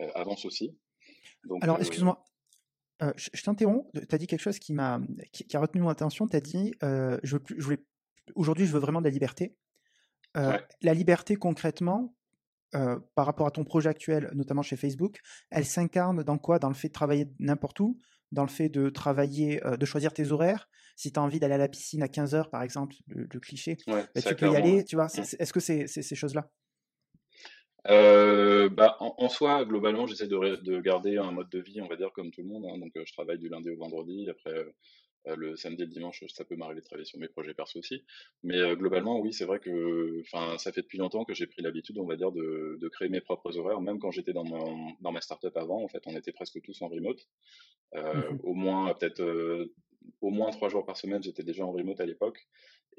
euh, 0.00 0.08
avancent 0.14 0.46
aussi. 0.46 0.78
Alors, 1.60 1.78
excuse-moi, 1.78 2.24
je, 3.16 3.42
t'interromps. 3.42 3.86
Tu 3.92 4.14
as 4.14 4.18
dit 4.18 4.26
quelque 4.26 4.40
chose 4.40 4.58
qui, 4.58 4.72
m'a, 4.72 4.98
qui, 5.30 5.54
a 5.54 5.60
retenu 5.60 5.82
mon 5.82 5.90
attention. 5.90 6.26
Tu 6.26 6.36
as 6.36 6.40
dit 6.40 6.72
je, 6.80 7.18
je 7.22 7.62
voulais, 7.62 7.84
aujourd'hui, 8.34 8.64
je 8.64 8.72
veux 8.72 8.80
vraiment 8.80 9.00
de 9.00 9.04
la 9.04 9.10
liberté. 9.10 9.54
Euh, 10.36 10.58
la 10.82 10.94
liberté 10.94 11.36
concrètement, 11.36 12.14
euh, 12.74 12.98
par 13.14 13.26
rapport 13.26 13.46
à 13.46 13.50
ton 13.50 13.64
projet 13.64 13.88
actuel, 13.88 14.30
notamment 14.34 14.62
chez 14.62 14.76
Facebook, 14.76 15.20
elle 15.50 15.64
s'incarne 15.64 16.22
dans 16.22 16.38
quoi? 16.38 16.58
Dans 16.58 16.68
le 16.68 16.74
fait 16.74 16.88
de 16.88 16.92
travailler 16.92 17.26
n'importe 17.38 17.80
où? 17.80 17.98
Dans 18.32 18.42
le 18.42 18.48
fait 18.48 18.68
de 18.68 18.90
travailler, 18.90 19.64
euh, 19.64 19.76
de 19.76 19.86
choisir 19.86 20.12
tes 20.12 20.32
horaires? 20.32 20.68
Si 20.96 21.12
tu 21.12 21.18
as 21.18 21.22
envie 21.22 21.38
d'aller 21.38 21.54
à 21.54 21.58
la 21.58 21.68
piscine 21.68 22.02
à 22.02 22.08
15h, 22.08 22.50
par 22.50 22.62
exemple, 22.62 22.96
le, 23.06 23.40
cliché, 23.40 23.76
bah, 23.86 24.02
tu 24.14 24.34
peux 24.34 24.50
y 24.50 24.56
aller, 24.56 24.84
tu 24.84 24.96
vois? 24.96 25.06
Mmh. 25.06 25.36
Est-ce 25.38 25.52
que 25.52 25.60
c'est 25.60 25.86
ces 25.86 26.14
choses-là? 26.14 26.50
Bah, 27.86 28.96
en, 29.00 29.28
soi, 29.28 29.64
globalement, 29.64 30.06
j'essaie 30.06 30.26
de, 30.26 30.80
garder 30.80 31.18
un 31.18 31.30
mode 31.30 31.48
de 31.50 31.60
vie, 31.60 31.80
on 31.80 31.88
va 31.88 31.96
dire, 31.96 32.12
comme 32.12 32.30
tout 32.30 32.42
le 32.42 32.48
monde. 32.48 32.64
Hein. 32.66 32.78
Donc, 32.78 32.92
je 32.94 33.12
travaille 33.12 33.38
du 33.38 33.48
lundi 33.48 33.70
au 33.70 33.76
vendredi. 33.76 34.28
Après, 34.28 34.50
euh, 34.50 34.74
le 35.34 35.56
samedi 35.56 35.82
et 35.82 35.86
le 35.86 35.92
dimanche, 35.92 36.22
ça 36.28 36.44
peut 36.44 36.56
m'arriver 36.56 36.80
de 36.80 36.86
travailler 36.86 37.06
sur 37.06 37.18
mes 37.18 37.28
projets 37.28 37.54
perso 37.54 37.78
aussi. 37.78 38.04
Mais 38.42 38.58
euh, 38.58 38.76
globalement, 38.76 39.18
oui, 39.18 39.32
c'est 39.32 39.44
vrai 39.44 39.58
que 39.58 40.20
enfin, 40.20 40.58
ça 40.58 40.72
fait 40.72 40.82
depuis 40.82 40.98
longtemps 40.98 41.24
que 41.24 41.34
j'ai 41.34 41.46
pris 41.46 41.62
l'habitude, 41.62 41.98
on 41.98 42.06
va 42.06 42.16
dire, 42.16 42.32
de, 42.32 42.78
de, 42.80 42.88
créer 42.88 43.08
mes 43.08 43.20
propres 43.20 43.56
horaires. 43.58 43.80
Même 43.80 43.98
quand 43.98 44.10
j'étais 44.10 44.32
dans, 44.32 44.44
mon, 44.44 44.92
dans 45.00 45.12
ma 45.12 45.20
startup 45.20 45.56
avant, 45.56 45.82
en 45.82 45.88
fait, 45.88 46.02
on 46.06 46.16
était 46.16 46.32
presque 46.32 46.60
tous 46.62 46.80
en 46.82 46.88
remote. 46.88 47.26
Euh, 47.94 48.30
mmh 48.30 48.40
Au 48.44 48.54
moins, 48.54 48.94
peut-être 48.94 49.20
euh, 49.20 49.72
au 50.20 50.30
moins 50.30 50.50
trois 50.50 50.68
jours 50.68 50.84
par 50.84 50.96
semaine, 50.96 51.22
j'étais 51.22 51.42
déjà 51.42 51.64
en 51.64 51.72
remote 51.72 52.00
à 52.00 52.06
l'époque. 52.06 52.46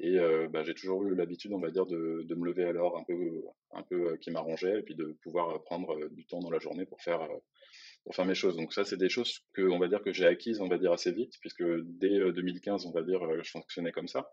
Et 0.00 0.16
bah, 0.52 0.62
j'ai 0.62 0.74
toujours 0.74 1.02
eu 1.06 1.16
l'habitude, 1.16 1.52
on 1.52 1.58
va 1.58 1.72
dire, 1.72 1.84
de, 1.84 2.22
de 2.22 2.34
me 2.36 2.46
lever 2.46 2.62
à 2.62 2.70
l'heure 2.70 2.96
un 2.96 3.02
peu, 3.02 3.42
un 3.72 3.82
peu 3.82 4.16
qui 4.18 4.30
m'arrangeait 4.30 4.78
et 4.78 4.82
puis 4.82 4.94
de 4.94 5.16
pouvoir 5.24 5.64
prendre 5.64 6.08
du 6.10 6.24
temps 6.24 6.38
dans 6.38 6.50
la 6.50 6.60
journée 6.60 6.86
pour 6.86 7.02
faire 7.02 7.28
faire 8.14 8.26
mes 8.26 8.34
choses. 8.34 8.56
Donc 8.56 8.72
ça, 8.72 8.84
c'est 8.84 8.96
des 8.96 9.08
choses 9.08 9.40
que, 9.54 9.62
on 9.62 9.78
va 9.78 9.88
dire, 9.88 10.02
que 10.02 10.12
j'ai 10.12 10.26
acquises, 10.26 10.60
on 10.60 10.68
va 10.68 10.78
dire, 10.78 10.92
assez 10.92 11.12
vite, 11.12 11.34
puisque 11.40 11.64
dès 11.84 12.32
2015, 12.32 12.84
euh, 12.84 12.88
on 12.88 12.92
va 12.92 13.02
dire, 13.02 13.22
euh, 13.22 13.40
je 13.42 13.50
fonctionnais 13.50 13.92
comme 13.92 14.08
ça. 14.08 14.30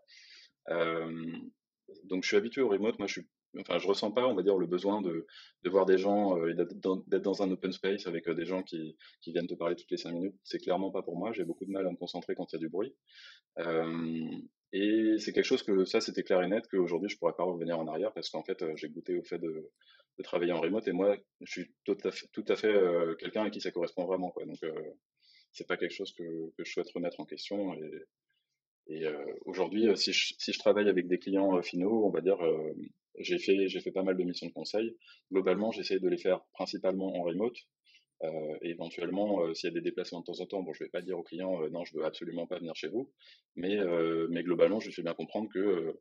Euh, 0.70 1.32
donc 2.04 2.24
je 2.24 2.28
suis 2.28 2.36
habitué 2.36 2.62
au 2.62 2.68
remote. 2.68 2.98
Moi, 2.98 3.06
je 3.06 3.20
suis 3.20 3.26
ressens 3.86 4.10
pas, 4.12 4.26
on 4.26 4.34
va 4.34 4.42
dire, 4.42 4.56
le 4.56 4.66
besoin 4.66 5.00
de, 5.00 5.26
voir 5.64 5.86
des 5.86 5.98
gens 5.98 6.44
et 6.46 6.54
d'être 6.54 6.78
dans, 6.78 7.42
un 7.42 7.50
open 7.50 7.72
space 7.72 8.06
avec 8.06 8.28
des 8.28 8.44
gens 8.44 8.62
qui, 8.62 8.96
qui 9.22 9.32
viennent 9.32 9.46
te 9.46 9.54
parler 9.54 9.76
toutes 9.76 9.90
les 9.90 9.96
cinq 9.96 10.12
minutes. 10.12 10.34
C'est 10.44 10.58
clairement 10.58 10.90
pas 10.90 11.02
pour 11.02 11.16
moi. 11.16 11.32
J'ai 11.32 11.44
beaucoup 11.44 11.64
de 11.64 11.70
mal 11.70 11.86
à 11.86 11.90
me 11.90 11.96
concentrer 11.96 12.34
quand 12.34 12.52
il 12.52 12.56
y 12.56 12.58
a 12.58 12.60
du 12.60 12.68
bruit. 12.68 12.94
et 14.72 15.16
c'est 15.18 15.32
quelque 15.32 15.44
chose 15.44 15.62
que 15.62 15.84
ça, 15.84 16.00
c'était 16.00 16.22
clair 16.22 16.42
et 16.42 16.48
net 16.48 16.66
qu'aujourd'hui, 16.70 17.08
je 17.08 17.16
pourrais 17.16 17.36
pas 17.36 17.44
revenir 17.44 17.78
en 17.78 17.86
arrière 17.86 18.12
parce 18.12 18.28
qu'en 18.30 18.42
fait, 18.42 18.62
j'ai 18.76 18.88
goûté 18.88 19.18
au 19.18 19.22
fait 19.22 19.38
de, 19.38 19.70
de, 20.18 20.22
travailler 20.22 20.52
en 20.52 20.60
remote 20.60 20.86
et 20.88 20.92
moi, 20.92 21.16
je 21.40 21.50
suis 21.50 21.74
tout 21.84 21.96
à 22.04 22.10
fait, 22.10 22.56
fait 22.56 22.74
quelqu'un 23.18 23.44
à 23.44 23.50
qui 23.50 23.60
ça 23.60 23.70
correspond 23.70 24.06
vraiment. 24.06 24.30
Quoi. 24.30 24.44
Donc, 24.46 24.58
c'est 25.52 25.66
pas 25.66 25.76
quelque 25.76 25.94
chose 25.94 26.12
que, 26.12 26.24
je 26.58 26.70
souhaite 26.70 26.90
remettre 26.90 27.20
en 27.20 27.24
question. 27.24 27.74
Et, 27.74 27.90
et 28.88 29.06
aujourd'hui, 29.44 29.96
si 29.96 30.12
je, 30.12 30.34
si 30.38 30.52
je 30.52 30.58
travaille 30.58 30.88
avec 30.88 31.08
des 31.08 31.18
clients 31.18 31.60
finaux, 31.62 32.06
on 32.06 32.10
va 32.10 32.20
dire 32.20 32.38
j'ai 33.18 33.38
fait, 33.38 33.68
j'ai 33.68 33.80
fait 33.80 33.92
pas 33.92 34.02
mal 34.02 34.16
de 34.16 34.24
missions 34.24 34.46
de 34.46 34.52
conseil. 34.52 34.96
Globalement, 35.32 35.70
j'essaie 35.72 35.98
de 35.98 36.08
les 36.08 36.18
faire 36.18 36.40
principalement 36.52 37.16
en 37.16 37.22
remote. 37.22 37.56
Euh, 38.22 38.56
et 38.62 38.70
éventuellement, 38.70 39.42
euh, 39.42 39.54
s'il 39.54 39.68
y 39.68 39.72
a 39.72 39.74
des 39.74 39.82
déplacements 39.82 40.20
de 40.20 40.24
temps 40.24 40.40
en 40.40 40.46
temps, 40.46 40.62
bon, 40.62 40.72
je 40.72 40.84
vais 40.84 40.90
pas 40.90 41.02
dire 41.02 41.18
au 41.18 41.22
client 41.22 41.62
euh, 41.62 41.68
non, 41.68 41.84
je 41.84 41.94
veux 41.94 42.04
absolument 42.04 42.46
pas 42.46 42.58
venir 42.58 42.74
chez 42.74 42.88
vous, 42.88 43.12
mais, 43.56 43.78
mais 44.30 44.42
globalement, 44.42 44.80
je 44.80 44.90
fais 44.90 45.02
bien 45.02 45.14
comprendre 45.14 45.50
que, 45.52 45.98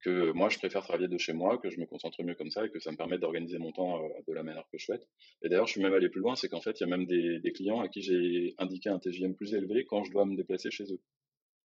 que 0.00 0.32
moi, 0.32 0.48
je 0.48 0.58
préfère 0.58 0.82
travailler 0.82 1.08
de 1.08 1.18
chez 1.18 1.32
moi, 1.32 1.58
que 1.58 1.70
je 1.70 1.78
me 1.80 1.86
concentre 1.86 2.22
mieux 2.22 2.34
comme 2.34 2.50
ça 2.50 2.64
et 2.64 2.70
que 2.70 2.78
ça 2.78 2.90
me 2.92 2.96
permet 2.96 3.18
d'organiser 3.18 3.58
mon 3.58 3.72
temps 3.72 4.00
de 4.26 4.32
la 4.32 4.42
manière 4.42 4.64
que 4.70 4.78
je 4.78 4.84
souhaite. 4.84 5.06
Et 5.42 5.48
d'ailleurs, 5.48 5.66
je 5.66 5.72
suis 5.72 5.82
même 5.82 5.92
allé 5.92 6.08
plus 6.08 6.20
loin, 6.20 6.36
c'est 6.36 6.48
qu'en 6.48 6.60
fait, 6.60 6.78
il 6.80 6.84
y 6.84 6.86
a 6.86 6.96
même 6.96 7.06
des, 7.06 7.40
des 7.40 7.52
clients 7.52 7.80
à 7.80 7.88
qui 7.88 8.02
j'ai 8.02 8.54
indiqué 8.58 8.90
un 8.90 8.98
TGM 8.98 9.34
plus 9.34 9.54
élevé 9.54 9.84
quand 9.86 10.04
je 10.04 10.12
dois 10.12 10.24
me 10.24 10.36
déplacer 10.36 10.70
chez 10.70 10.84
eux. 10.84 11.00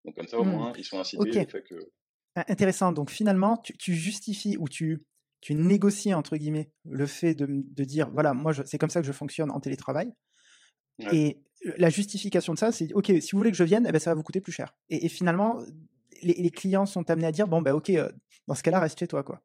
Donc 0.05 0.15
comme 0.15 0.27
ça, 0.27 0.39
au 0.39 0.43
mmh. 0.43 0.49
moins, 0.51 0.73
ils 0.77 0.83
sont 0.83 0.99
incités 0.99 1.29
au 1.29 1.47
fait 1.47 1.63
que 1.63 1.75
Intéressant. 2.35 2.91
Donc 2.91 3.11
finalement, 3.11 3.57
tu, 3.57 3.93
justifies 3.93 4.57
ou 4.57 4.67
tu, 4.67 5.05
tu 5.39 5.53
négocies, 5.53 6.15
entre 6.15 6.35
guillemets, 6.35 6.71
le 6.83 7.05
fait 7.05 7.35
de, 7.35 7.47
de 7.47 7.83
dire, 7.83 8.09
voilà, 8.09 8.33
moi, 8.33 8.53
c'est 8.65 8.79
comme 8.79 8.89
ça 8.89 9.01
que 9.01 9.07
je 9.07 9.11
fonctionne 9.11 9.51
en 9.51 9.59
télétravail. 9.59 10.11
Et 11.11 11.41
la 11.77 11.89
justification 11.89 12.53
de 12.53 12.59
ça, 12.59 12.71
c'est, 12.71 12.91
OK, 12.93 13.11
si 13.19 13.31
vous 13.31 13.37
voulez 13.37 13.51
que 13.51 13.57
je 13.57 13.63
vienne, 13.63 13.85
eh 13.87 13.91
ben, 13.91 13.99
ça 13.99 14.11
va 14.11 14.15
vous 14.15 14.23
coûter 14.23 14.41
plus 14.41 14.51
cher. 14.51 14.75
Et, 14.89 15.09
finalement, 15.09 15.59
les, 16.21 16.49
clients 16.51 16.85
sont 16.85 17.09
amenés 17.09 17.27
à 17.27 17.31
dire, 17.31 17.47
bon, 17.47 17.61
ben 17.61 17.73
OK, 17.73 17.89
euh, 17.89 18.09
dans 18.47 18.55
ce 18.55 18.63
cas-là, 18.63 18.79
reste 18.79 18.99
chez 18.99 19.07
toi, 19.07 19.23
quoi. 19.23 19.41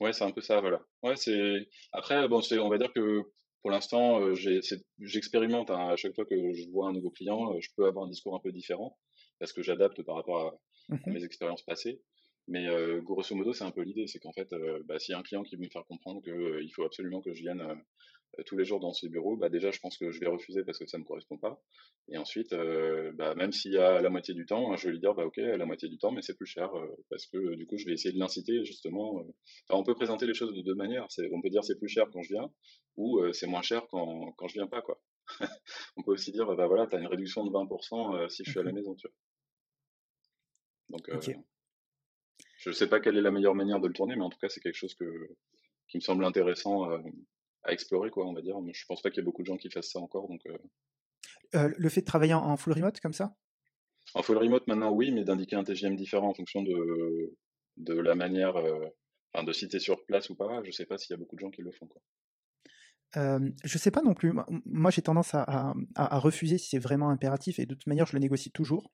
Ouais, 0.00 0.12
c'est 0.12 0.24
un 0.24 0.30
peu 0.30 0.40
ça, 0.40 0.60
voilà. 0.60 0.80
Ouais, 1.02 1.16
c'est... 1.16 1.68
Après, 1.92 2.28
bon, 2.28 2.40
c'est, 2.40 2.58
on 2.58 2.68
va 2.68 2.78
dire 2.78 2.92
que 2.92 3.22
pour 3.62 3.70
l'instant, 3.70 4.20
euh, 4.20 4.34
j'expérimente 5.00 5.70
hein, 5.70 5.88
à 5.88 5.96
chaque 5.96 6.14
fois 6.14 6.24
que 6.24 6.52
je 6.54 6.70
vois 6.70 6.88
un 6.88 6.92
nouveau 6.92 7.10
client, 7.10 7.52
euh, 7.52 7.60
je 7.60 7.70
peux 7.76 7.86
avoir 7.86 8.06
un 8.06 8.08
discours 8.08 8.34
un 8.34 8.40
peu 8.40 8.52
différent 8.52 8.96
parce 9.38 9.52
que 9.52 9.62
j'adapte 9.62 10.02
par 10.02 10.16
rapport 10.16 10.46
à, 10.46 10.54
Mmh 10.90 10.96
mes 11.12 11.22
expériences 11.22 11.62
passées. 11.64 12.00
Mais 12.46 12.66
euh, 12.66 13.02
grosso 13.02 13.34
modo, 13.34 13.52
c'est 13.52 13.64
un 13.64 13.70
peu 13.70 13.82
l'idée, 13.82 14.06
c'est 14.06 14.18
qu'en 14.20 14.32
fait, 14.32 14.48
bah, 14.86 14.98
s'il 14.98 15.12
y 15.12 15.14
a 15.14 15.18
un 15.18 15.22
client 15.22 15.42
qui 15.42 15.56
veut 15.56 15.64
me 15.64 15.68
faire 15.68 15.84
comprendre 15.84 16.22
qu'il 16.22 16.72
faut 16.72 16.82
absolument 16.82 17.20
que 17.20 17.34
je 17.34 17.42
vienne 17.42 17.62
tous 18.46 18.56
les 18.56 18.64
jours 18.64 18.80
dans 18.80 18.92
ses 18.92 19.08
bureaux, 19.08 19.36
bah, 19.36 19.48
déjà, 19.48 19.70
je 19.70 19.80
pense 19.80 19.98
que 19.98 20.10
je 20.10 20.20
vais 20.20 20.26
refuser 20.26 20.64
parce 20.64 20.78
que 20.78 20.86
ça 20.86 20.98
ne 20.98 21.02
me 21.02 21.06
correspond 21.06 21.38
pas. 21.38 21.60
Et 22.08 22.18
ensuite, 22.18 22.54
bah, 23.14 23.34
même 23.34 23.52
s'il 23.52 23.72
y 23.72 23.78
a 23.78 24.00
la 24.00 24.10
moitié 24.10 24.34
du 24.34 24.46
temps, 24.46 24.76
je 24.76 24.86
vais 24.86 24.92
lui 24.92 25.00
dire, 25.00 25.14
bah, 25.14 25.26
ok, 25.26 25.36
la 25.36 25.66
moitié 25.66 25.88
du 25.88 25.98
temps, 25.98 26.12
mais 26.12 26.22
c'est 26.22 26.36
plus 26.36 26.46
cher 26.46 26.70
parce 27.10 27.26
que 27.26 27.54
du 27.54 27.66
coup, 27.66 27.76
je 27.76 27.86
vais 27.86 27.92
essayer 27.92 28.14
de 28.14 28.18
l'inciter 28.18 28.64
justement. 28.64 29.24
on 29.70 29.82
peut 29.82 29.94
présenter 29.94 30.26
les 30.26 30.34
choses 30.34 30.54
de 30.54 30.62
deux 30.62 30.74
manières. 30.74 31.06
On 31.32 31.40
peut 31.40 31.50
dire 31.50 31.64
c'est 31.64 31.78
plus 31.78 31.88
cher 31.88 32.06
quand 32.12 32.22
je 32.22 32.34
viens 32.34 32.50
ou 32.96 33.20
c'est 33.32 33.46
moins 33.46 33.62
cher 33.62 33.86
quand, 33.90 34.32
quand 34.36 34.48
je 34.48 34.54
viens 34.54 34.68
pas, 34.68 34.82
quoi. 34.82 35.00
on 35.96 36.02
peut 36.02 36.12
aussi 36.12 36.32
dire, 36.32 36.46
bah, 36.56 36.66
voilà, 36.66 36.86
tu 36.86 36.96
as 36.96 37.00
une 37.00 37.06
réduction 37.06 37.44
de 37.44 37.50
20% 37.50 38.28
si 38.30 38.44
je 38.44 38.50
suis 38.50 38.60
à 38.60 38.62
la 38.62 38.72
mmh 38.72 38.74
maison, 38.74 38.94
tu 38.94 39.08
vois. 39.08 39.14
Donc, 40.90 41.08
euh, 41.08 41.20
je 42.58 42.70
ne 42.70 42.74
sais 42.74 42.88
pas 42.88 43.00
quelle 43.00 43.16
est 43.16 43.22
la 43.22 43.30
meilleure 43.30 43.54
manière 43.54 43.80
de 43.80 43.86
le 43.86 43.92
tourner, 43.92 44.16
mais 44.16 44.24
en 44.24 44.30
tout 44.30 44.38
cas, 44.38 44.48
c'est 44.48 44.60
quelque 44.60 44.76
chose 44.76 44.94
que, 44.94 45.04
qui 45.88 45.98
me 45.98 46.02
semble 46.02 46.24
intéressant 46.24 46.90
euh, 46.90 46.98
à 47.64 47.72
explorer, 47.72 48.10
quoi, 48.10 48.26
on 48.26 48.32
va 48.32 48.42
dire. 48.42 48.56
Je 48.72 48.84
pense 48.86 49.02
pas 49.02 49.10
qu'il 49.10 49.18
y 49.18 49.22
ait 49.22 49.24
beaucoup 49.24 49.42
de 49.42 49.46
gens 49.46 49.56
qui 49.56 49.70
fassent 49.70 49.90
ça 49.90 49.98
encore. 49.98 50.28
Donc, 50.28 50.42
euh. 51.54 51.70
le 51.76 51.88
fait 51.88 52.00
de 52.00 52.06
travailler 52.06 52.34
en, 52.34 52.56
full 52.56 52.72
remote 52.72 53.00
comme 53.00 53.12
ça? 53.12 53.34
En 54.14 54.22
full 54.22 54.38
remote, 54.38 54.66
maintenant, 54.66 54.92
oui, 54.92 55.10
mais 55.10 55.24
d'indiquer 55.24 55.56
un 55.56 55.64
TGM 55.64 55.96
différent 55.96 56.28
en 56.28 56.34
fonction 56.34 56.62
de, 56.62 57.36
de 57.76 57.94
la 57.94 58.14
manière, 58.14 58.56
enfin, 59.32 59.44
de 59.44 59.52
citer 59.52 59.78
sur 59.78 60.04
place 60.06 60.30
ou 60.30 60.34
pas, 60.34 60.62
je 60.64 60.70
sais 60.70 60.86
pas 60.86 60.98
s'il 60.98 61.12
y 61.12 61.14
a 61.14 61.18
beaucoup 61.18 61.36
de 61.36 61.40
gens 61.40 61.50
qui 61.50 61.62
le 61.62 61.72
font. 61.72 61.86
Quoi. 61.86 62.00
Euh, 63.16 63.50
je 63.64 63.78
sais 63.78 63.90
pas 63.90 64.02
non 64.02 64.14
plus. 64.14 64.32
Moi, 64.66 64.90
j'ai 64.90 65.02
tendance 65.02 65.34
à, 65.34 65.74
à, 65.94 66.18
refuser 66.18 66.58
si 66.58 66.70
c'est 66.70 66.78
vraiment 66.78 67.10
impératif, 67.10 67.58
et 67.58 67.66
de 67.66 67.74
toute 67.74 67.86
manière, 67.86 68.06
je 68.06 68.14
le 68.14 68.20
négocie 68.20 68.50
toujours. 68.50 68.92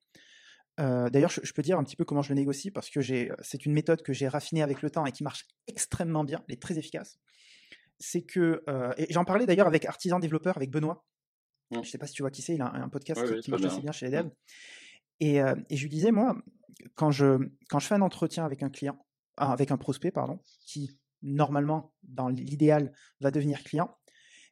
Euh, 0.79 1.09
d'ailleurs, 1.09 1.29
je, 1.29 1.53
peux 1.53 1.61
dire 1.61 1.77
un 1.77 1.83
petit 1.83 1.95
peu 1.95 2.03
comment 2.03 2.21
je 2.21 2.29
le 2.29 2.35
négocie 2.35 2.69
parce 2.69 2.89
que 2.89 2.99
c'est 3.01 3.65
une 3.65 3.71
méthode 3.71 4.01
que 4.01 4.11
j'ai 4.11 4.27
raffinée 4.27 4.61
avec 4.61 4.81
le 4.81 4.89
temps 4.89 5.05
et 5.05 5.11
qui 5.11 5.23
marche 5.23 5.47
extrêmement 5.67 6.25
bien, 6.25 6.43
elle 6.47 6.55
est 6.55 6.61
très 6.61 6.77
efficace. 6.77 7.17
C'est 7.99 8.23
que, 8.23 8.63
euh, 8.67 8.93
et 8.97 9.11
j'en 9.11 9.25
parlais 9.25 9.45
d'ailleurs 9.45 9.67
avec 9.67 9.85
Artisan 9.85 10.19
Développeur, 10.19 10.57
avec 10.57 10.69
Benoît. 10.69 11.05
Mmh. 11.71 11.83
Je 11.83 11.89
sais 11.89 11.97
pas 11.97 12.07
si 12.07 12.13
tu 12.13 12.23
vois 12.23 12.31
qui 12.31 12.41
c'est, 12.41 12.55
il 12.55 12.61
a 12.61 12.71
un, 12.73 12.89
podcast 12.89 13.39
qui 13.39 13.51
marche 13.51 13.63
assez 13.63 13.81
bien 13.81 13.91
chez 13.91 14.07
les 14.07 14.11
devs. 14.11 14.29
Et, 15.19 15.41
euh, 15.41 15.55
et, 15.69 15.77
je 15.77 15.83
lui 15.83 15.89
disais, 15.89 16.11
moi, 16.11 16.35
quand 16.95 17.11
je, 17.11 17.37
quand 17.69 17.79
je 17.79 17.87
fais 17.87 17.95
un 17.95 18.01
entretien 18.01 18.45
avec 18.45 18.63
un 18.63 18.69
client, 18.69 18.97
avec 19.37 19.71
un 19.71 19.77
prospect, 19.77 20.11
pardon, 20.11 20.39
qui 20.61 20.99
normalement, 21.21 21.93
dans 22.03 22.29
l'idéal, 22.29 22.93
va 23.19 23.31
devenir 23.31 23.63
client, 23.63 23.97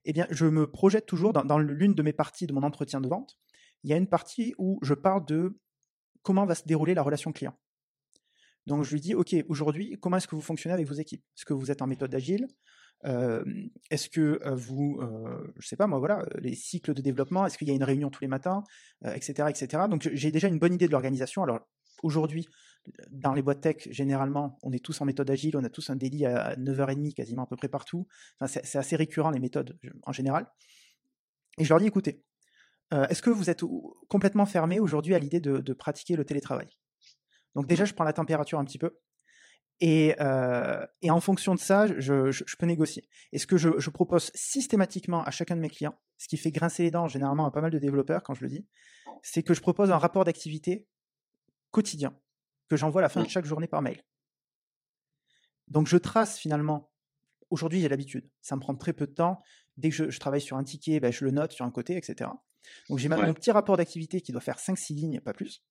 eh 0.05 0.13
bien, 0.13 0.27
je 0.31 0.45
me 0.45 0.69
projette 0.69 1.05
toujours 1.05 1.33
dans 1.33 1.59
l'une 1.59 1.93
de 1.93 2.03
mes 2.03 2.13
parties 2.13 2.47
de 2.47 2.53
mon 2.53 2.63
entretien 2.63 2.99
de 2.99 3.07
vente. 3.07 3.37
Il 3.83 3.89
y 3.89 3.93
a 3.93 3.97
une 3.97 4.07
partie 4.07 4.53
où 4.57 4.79
je 4.81 4.93
parle 4.93 5.25
de 5.25 5.59
comment 6.23 6.45
va 6.45 6.55
se 6.55 6.65
dérouler 6.65 6.93
la 6.93 7.03
relation 7.03 7.31
client. 7.31 7.57
Donc 8.65 8.83
je 8.83 8.91
lui 8.91 9.01
dis, 9.01 9.13
OK, 9.13 9.35
aujourd'hui, 9.49 9.97
comment 10.01 10.17
est-ce 10.17 10.27
que 10.27 10.35
vous 10.35 10.41
fonctionnez 10.41 10.73
avec 10.73 10.87
vos 10.87 10.93
équipes? 10.93 11.23
Est-ce 11.37 11.45
que 11.45 11.53
vous 11.53 11.69
êtes 11.69 11.81
en 11.81 11.87
méthode 11.87 12.13
agile? 12.15 12.47
Est-ce 13.03 14.09
que 14.09 14.39
vous, 14.53 14.99
je 15.01 15.61
je 15.61 15.67
sais 15.67 15.75
pas 15.75 15.87
moi, 15.87 15.99
voilà, 15.99 16.25
les 16.39 16.55
cycles 16.55 16.93
de 16.93 17.01
développement, 17.01 17.45
est-ce 17.45 17.57
qu'il 17.57 17.67
y 17.67 17.71
a 17.71 17.73
une 17.73 17.83
réunion 17.83 18.09
tous 18.09 18.21
les 18.21 18.27
matins, 18.27 18.63
etc., 19.05 19.49
etc. 19.49 19.83
Donc 19.89 20.09
j'ai 20.13 20.31
déjà 20.31 20.47
une 20.47 20.59
bonne 20.59 20.73
idée 20.73 20.87
de 20.87 20.91
l'organisation. 20.91 21.43
Alors 21.43 21.59
aujourd'hui, 22.01 22.47
dans 23.09 23.33
les 23.33 23.41
boîtes 23.41 23.61
tech, 23.61 23.87
généralement, 23.91 24.59
on 24.61 24.71
est 24.71 24.83
tous 24.83 24.99
en 25.01 25.05
méthode 25.05 25.29
agile, 25.29 25.57
on 25.57 25.63
a 25.63 25.69
tous 25.69 25.89
un 25.89 25.95
délit 25.95 26.25
à 26.25 26.55
9h30 26.55 27.13
quasiment 27.13 27.43
à 27.43 27.47
peu 27.47 27.55
près 27.55 27.69
partout. 27.69 28.07
Enfin, 28.39 28.59
c'est 28.63 28.77
assez 28.77 28.95
récurrent 28.95 29.31
les 29.31 29.39
méthodes 29.39 29.77
en 30.03 30.11
général. 30.11 30.47
Et 31.57 31.63
je 31.63 31.69
leur 31.69 31.79
dis, 31.79 31.87
écoutez, 31.87 32.23
est-ce 32.91 33.21
que 33.21 33.29
vous 33.29 33.49
êtes 33.49 33.63
complètement 34.07 34.45
fermé 34.45 34.79
aujourd'hui 34.79 35.15
à 35.15 35.19
l'idée 35.19 35.39
de, 35.39 35.73
pratiquer 35.73 36.15
le 36.15 36.25
télétravail? 36.25 36.67
Donc 37.55 37.67
déjà, 37.67 37.85
je 37.85 37.93
prends 37.93 38.03
la 38.03 38.13
température 38.13 38.59
un 38.59 38.65
petit 38.65 38.77
peu. 38.79 38.97
Et, 39.79 40.15
euh, 40.21 40.85
en 41.09 41.19
fonction 41.19 41.55
de 41.55 41.59
ça, 41.59 41.87
je, 41.99 42.55
peux 42.57 42.65
négocier. 42.65 43.07
Et 43.31 43.37
ce 43.37 43.47
que 43.47 43.57
je, 43.57 43.89
propose 43.89 44.31
systématiquement 44.33 45.23
à 45.23 45.31
chacun 45.31 45.55
de 45.55 45.61
mes 45.61 45.69
clients, 45.69 45.97
ce 46.17 46.27
qui 46.27 46.37
fait 46.37 46.51
grincer 46.51 46.83
les 46.83 46.91
dents 46.91 47.07
généralement 47.07 47.45
à 47.45 47.51
pas 47.51 47.61
mal 47.61 47.71
de 47.71 47.79
développeurs 47.79 48.23
quand 48.23 48.33
je 48.33 48.43
le 48.43 48.49
dis, 48.49 48.65
c'est 49.21 49.43
que 49.43 49.53
je 49.53 49.61
propose 49.61 49.91
un 49.91 49.97
rapport 49.97 50.23
d'activité 50.23 50.87
quotidien 51.71 52.17
que 52.69 52.77
j'envoie 52.77 53.01
à 53.01 53.03
la 53.03 53.09
fin 53.09 53.21
de 53.21 53.25
mmh. 53.25 53.29
chaque 53.29 53.45
journée 53.45 53.67
par 53.67 53.81
mail. 53.81 54.01
Donc 55.67 55.87
je 55.87 55.97
trace 55.97 56.37
finalement, 56.37 56.91
aujourd'hui 57.49 57.81
j'ai 57.81 57.89
l'habitude, 57.89 58.29
ça 58.41 58.55
me 58.55 58.61
prend 58.61 58.75
très 58.75 58.93
peu 58.93 59.07
de 59.07 59.13
temps, 59.13 59.41
dès 59.77 59.89
que 59.89 60.11
je, 60.11 60.19
travaille 60.19 60.41
sur 60.41 60.57
un 60.57 60.63
ticket, 60.63 60.99
ben, 60.99 61.11
je 61.11 61.25
le 61.25 61.31
note 61.31 61.51
sur 61.51 61.65
un 61.65 61.71
côté, 61.71 61.97
etc. 61.97 62.29
Donc 62.89 62.99
j'ai 62.99 63.09
mon 63.09 63.33
petit 63.33 63.51
rapport 63.51 63.77
d'activité 63.77 64.21
qui 64.21 64.31
doit 64.31 64.41
faire 64.41 64.57
5-6 64.57 64.95
lignes, 64.95 65.19
pas 65.19 65.33
plus. 65.33 65.63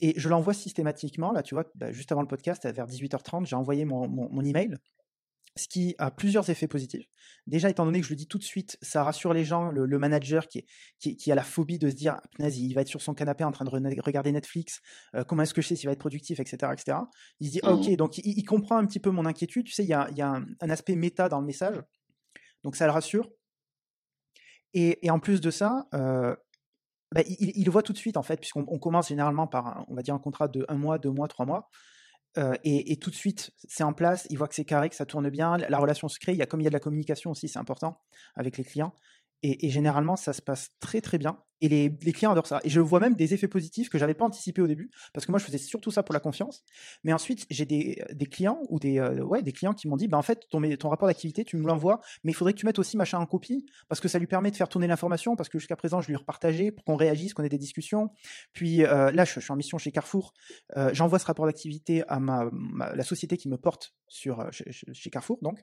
Et 0.00 0.14
je 0.16 0.28
l'envoie 0.28 0.54
systématiquement. 0.54 1.32
Là, 1.32 1.42
tu 1.42 1.54
vois, 1.54 1.64
bah, 1.74 1.92
juste 1.92 2.12
avant 2.12 2.22
le 2.22 2.28
podcast, 2.28 2.66
vers 2.66 2.86
18h30, 2.86 3.46
j'ai 3.46 3.56
envoyé 3.56 3.84
mon, 3.84 4.08
mon, 4.08 4.44
email, 4.44 4.76
ce 5.56 5.68
qui 5.68 5.94
a 5.98 6.10
plusieurs 6.10 6.48
effets 6.48 6.68
positifs. 6.68 7.06
Déjà, 7.46 7.68
étant 7.68 7.84
donné 7.84 8.00
que 8.00 8.06
je 8.06 8.10
le 8.10 8.16
dis 8.16 8.26
tout 8.26 8.38
de 8.38 8.44
suite, 8.44 8.78
ça 8.80 9.04
rassure 9.04 9.34
les 9.34 9.44
gens, 9.44 9.70
le, 9.70 9.98
manager 9.98 10.48
qui, 10.48 10.58
est, 10.58 11.16
qui, 11.16 11.30
a 11.30 11.34
la 11.34 11.42
phobie 11.42 11.78
de 11.78 11.90
se 11.90 11.94
dire, 11.94 12.16
ah, 12.38 12.48
il 12.48 12.72
va 12.72 12.80
être 12.80 12.88
sur 12.88 13.02
son 13.02 13.14
canapé 13.14 13.44
en 13.44 13.52
train 13.52 13.64
de 13.64 13.70
regarder 13.70 14.32
Netflix, 14.32 14.80
euh, 15.14 15.24
comment 15.24 15.42
est-ce 15.42 15.52
que 15.52 15.60
je 15.60 15.68
sais 15.68 15.76
s'il 15.76 15.86
va 15.86 15.92
être 15.92 15.98
productif, 15.98 16.40
etc. 16.40 16.72
etc. 16.72 16.98
Il 17.40 17.48
se 17.48 17.52
dit, 17.52 17.60
ah, 17.62 17.74
ok, 17.74 17.88
mmh 17.88 17.96
donc 17.96 18.18
il, 18.18 18.44
comprend 18.44 18.78
un 18.78 18.86
petit 18.86 19.00
peu 19.00 19.10
mon 19.10 19.26
inquiétude. 19.26 19.66
Tu 19.66 19.72
sais, 19.72 19.84
il 19.84 19.88
y 19.88 19.94
a, 19.94 20.08
y 20.12 20.22
a 20.22 20.28
un, 20.28 20.46
un, 20.60 20.70
aspect 20.70 20.96
méta 20.96 21.28
dans 21.28 21.40
le 21.40 21.46
message. 21.46 21.76
Donc 22.64 22.76
ça 22.76 22.86
le 22.86 22.92
rassure. 22.92 23.28
Et, 24.74 25.10
en 25.10 25.18
plus 25.18 25.40
de 25.40 25.50
ça, 25.50 25.88
euh, 25.94 26.34
bah, 27.12 27.22
il, 27.26 27.68
voit 27.70 27.82
tout 27.82 27.92
de 27.92 27.98
suite 27.98 28.16
en 28.16 28.22
fait, 28.22 28.38
puisqu'on 28.38 28.78
commence 28.78 29.08
généralement 29.08 29.46
par, 29.46 29.66
un, 29.66 29.84
on 29.88 29.94
va 29.94 30.02
dire, 30.02 30.14
un 30.14 30.18
contrat 30.18 30.48
de 30.48 30.64
un 30.68 30.76
mois, 30.76 30.98
deux 30.98 31.10
mois, 31.10 31.28
trois 31.28 31.46
mois. 31.46 31.68
Euh, 32.38 32.54
et, 32.62 32.96
tout 32.98 33.10
de 33.10 33.14
suite, 33.16 33.50
c'est 33.68 33.82
en 33.82 33.92
place. 33.92 34.26
Il 34.30 34.38
voit 34.38 34.46
que 34.46 34.54
c'est 34.54 34.64
carré, 34.64 34.88
que 34.88 34.94
ça 34.94 35.06
tourne 35.06 35.28
bien, 35.30 35.56
la 35.56 35.78
relation 35.78 36.08
se 36.08 36.20
crée. 36.20 36.32
Il 36.32 36.38
y 36.38 36.42
a 36.42 36.46
comme 36.46 36.60
il 36.60 36.64
y 36.64 36.66
a 36.68 36.70
de 36.70 36.74
la 36.74 36.80
communication 36.80 37.32
aussi, 37.32 37.48
c'est 37.48 37.58
important 37.58 38.00
avec 38.36 38.56
les 38.56 38.64
clients. 38.64 38.94
Et, 39.42 39.70
généralement, 39.70 40.16
ça 40.16 40.32
se 40.32 40.42
passe 40.42 40.70
très 40.80 41.00
très 41.00 41.16
bien. 41.16 41.38
Et 41.62 41.68
les, 41.68 42.12
clients 42.12 42.32
adorent 42.32 42.46
ça. 42.46 42.60
Et 42.64 42.70
je 42.70 42.80
vois 42.80 43.00
même 43.00 43.14
des 43.14 43.34
effets 43.34 43.48
positifs 43.48 43.88
que 43.90 43.98
j'avais 43.98 44.14
pas 44.14 44.24
anticipé 44.24 44.62
au 44.62 44.66
début, 44.66 44.90
parce 45.12 45.26
que 45.26 45.32
moi 45.32 45.38
je 45.38 45.44
faisais 45.44 45.58
surtout 45.58 45.90
ça 45.90 46.02
pour 46.02 46.14
la 46.14 46.20
confiance. 46.20 46.62
Mais 47.04 47.12
ensuite, 47.12 47.46
j'ai 47.50 47.66
des, 47.66 48.26
clients 48.30 48.60
ou 48.68 48.78
des, 48.78 48.98
euh, 48.98 49.22
ouais, 49.22 49.42
des 49.42 49.52
clients 49.52 49.74
qui 49.74 49.88
m'ont 49.88 49.96
dit, 49.96 50.08
bah, 50.08 50.16
en 50.16 50.22
fait, 50.22 50.46
ton, 50.50 50.62
ton 50.76 50.88
rapport 50.88 51.08
d'activité, 51.08 51.44
tu 51.44 51.56
me 51.56 51.66
l'envoies, 51.66 52.00
mais 52.24 52.32
il 52.32 52.34
faudrait 52.34 52.54
que 52.54 52.58
tu 52.58 52.66
mettes 52.66 52.78
aussi 52.78 52.96
machin 52.96 53.18
en 53.18 53.26
copie, 53.26 53.66
parce 53.88 54.00
que 54.00 54.08
ça 54.08 54.18
lui 54.18 54.26
permet 54.26 54.50
de 54.50 54.56
faire 54.56 54.68
tourner 54.68 54.86
l'information, 54.86 55.36
parce 55.36 55.48
que 55.48 55.58
jusqu'à 55.58 55.76
présent, 55.76 56.00
je 56.00 56.08
lui 56.08 56.16
repartageais 56.16 56.70
pour 56.70 56.84
qu'on 56.84 56.96
réagisse, 56.96 57.34
qu'on 57.34 57.42
ait 57.42 57.50
des 57.50 57.58
discussions. 57.58 58.10
Puis 58.52 58.84
euh, 58.84 59.10
là, 59.10 59.24
je, 59.24 59.40
suis 59.40 59.52
en 59.52 59.56
mission 59.56 59.76
chez 59.78 59.92
Carrefour. 59.92 60.32
Euh, 60.76 60.90
j'envoie 60.92 61.18
ce 61.18 61.26
rapport 61.26 61.46
d'activité 61.46 62.04
à 62.08 62.20
ma, 62.20 62.50
la 62.94 63.04
société 63.04 63.36
qui 63.36 63.48
me 63.48 63.58
porte 63.58 63.94
sur, 64.08 64.46
chez 64.52 65.10
Carrefour, 65.10 65.38
donc. 65.42 65.60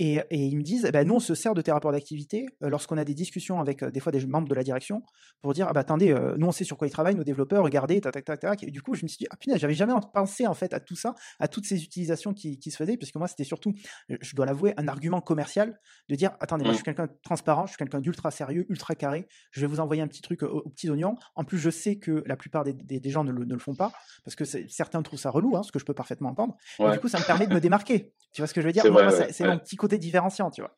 Et, 0.00 0.20
ils 0.30 0.56
me 0.56 0.62
disent, 0.62 0.84
eh 0.86 0.92
ben, 0.92 1.06
nous, 1.06 1.14
on 1.14 1.20
se 1.20 1.34
sert 1.34 1.54
de 1.54 1.60
tes 1.60 1.72
rapports 1.72 1.90
d'activité 1.90 2.46
euh, 2.62 2.68
lorsqu'on 2.68 2.96
a 2.98 3.04
des 3.04 3.14
discussions 3.14 3.58
avec 3.58 3.82
euh, 3.82 3.90
des 3.90 3.98
fois 3.98 4.12
des 4.12 4.24
membres 4.26 4.48
de 4.48 4.54
la 4.54 4.62
direction 4.62 5.02
pour 5.42 5.52
dire, 5.54 5.66
ah 5.68 5.72
bah, 5.72 5.80
attendez, 5.80 6.12
euh, 6.12 6.36
nous, 6.38 6.46
on 6.46 6.52
sait 6.52 6.62
sur 6.62 6.76
quoi 6.76 6.86
ils 6.86 6.92
travaillent, 6.92 7.16
nos 7.16 7.24
développeurs, 7.24 7.64
regardez, 7.64 8.00
tac, 8.00 8.24
tac, 8.24 8.40
tac, 8.40 8.62
Et 8.62 8.70
du 8.70 8.80
coup, 8.80 8.94
je 8.94 9.02
me 9.02 9.08
suis 9.08 9.18
dit, 9.18 9.26
ah 9.30 9.36
punaise, 9.36 9.58
j'avais 9.58 9.74
jamais 9.74 9.92
pensé 10.14 10.46
en 10.46 10.54
fait 10.54 10.72
à 10.72 10.78
tout 10.78 10.94
ça, 10.94 11.16
à 11.40 11.48
toutes 11.48 11.66
ces 11.66 11.82
utilisations 11.82 12.32
qui, 12.32 12.60
se 12.70 12.76
faisaient, 12.76 12.96
puisque 12.96 13.16
moi, 13.16 13.26
c'était 13.26 13.44
surtout, 13.44 13.72
je 14.08 14.36
dois 14.36 14.46
l'avouer, 14.46 14.74
un 14.76 14.86
argument 14.88 15.20
commercial 15.20 15.80
de 16.08 16.14
dire, 16.14 16.32
attendez, 16.40 16.64
moi, 16.64 16.72
je 16.72 16.76
suis 16.76 16.84
quelqu'un 16.84 17.06
de 17.06 17.12
transparent, 17.22 17.66
je 17.66 17.70
suis 17.70 17.78
quelqu'un 17.78 18.00
d'ultra 18.00 18.30
sérieux, 18.30 18.66
ultra 18.68 18.94
carré, 18.94 19.26
je 19.50 19.62
vais 19.62 19.66
vous 19.66 19.80
envoyer 19.80 20.02
un 20.02 20.06
petit 20.06 20.22
truc 20.22 20.42
aux, 20.42 20.68
petits 20.68 20.90
oignons. 20.90 21.16
En 21.34 21.44
plus, 21.44 21.58
je 21.58 21.70
sais 21.70 21.96
que 21.96 22.22
la 22.26 22.36
plupart 22.36 22.62
des, 22.64 23.10
gens 23.10 23.24
ne 23.24 23.32
le, 23.32 23.58
font 23.58 23.74
pas, 23.74 23.90
parce 24.24 24.36
que 24.36 24.44
certains 24.44 25.02
trouvent 25.02 25.18
ça 25.18 25.30
relou, 25.30 25.56
hein, 25.56 25.62
ce 25.62 25.72
que 25.72 25.78
je 25.78 25.84
peux 25.84 25.94
parfaitement 25.94 26.28
entendre. 26.28 26.56
du 26.92 27.00
coup, 27.00 27.08
ça 27.08 27.18
me 27.18 27.24
permet 27.24 27.46
de 27.46 27.54
me 27.54 27.60
démarquer. 27.60 28.12
Tu 28.32 28.42
vois 28.42 28.46
ce 28.46 28.54
que 28.54 28.60
je 28.60 28.66
veux 28.66 28.72
dire? 28.72 28.84
C'est 29.30 29.46
mon 29.46 29.58
petit 29.58 29.76
côté 29.76 29.87
différenciant, 29.96 30.50
tu 30.50 30.60
vois. 30.60 30.76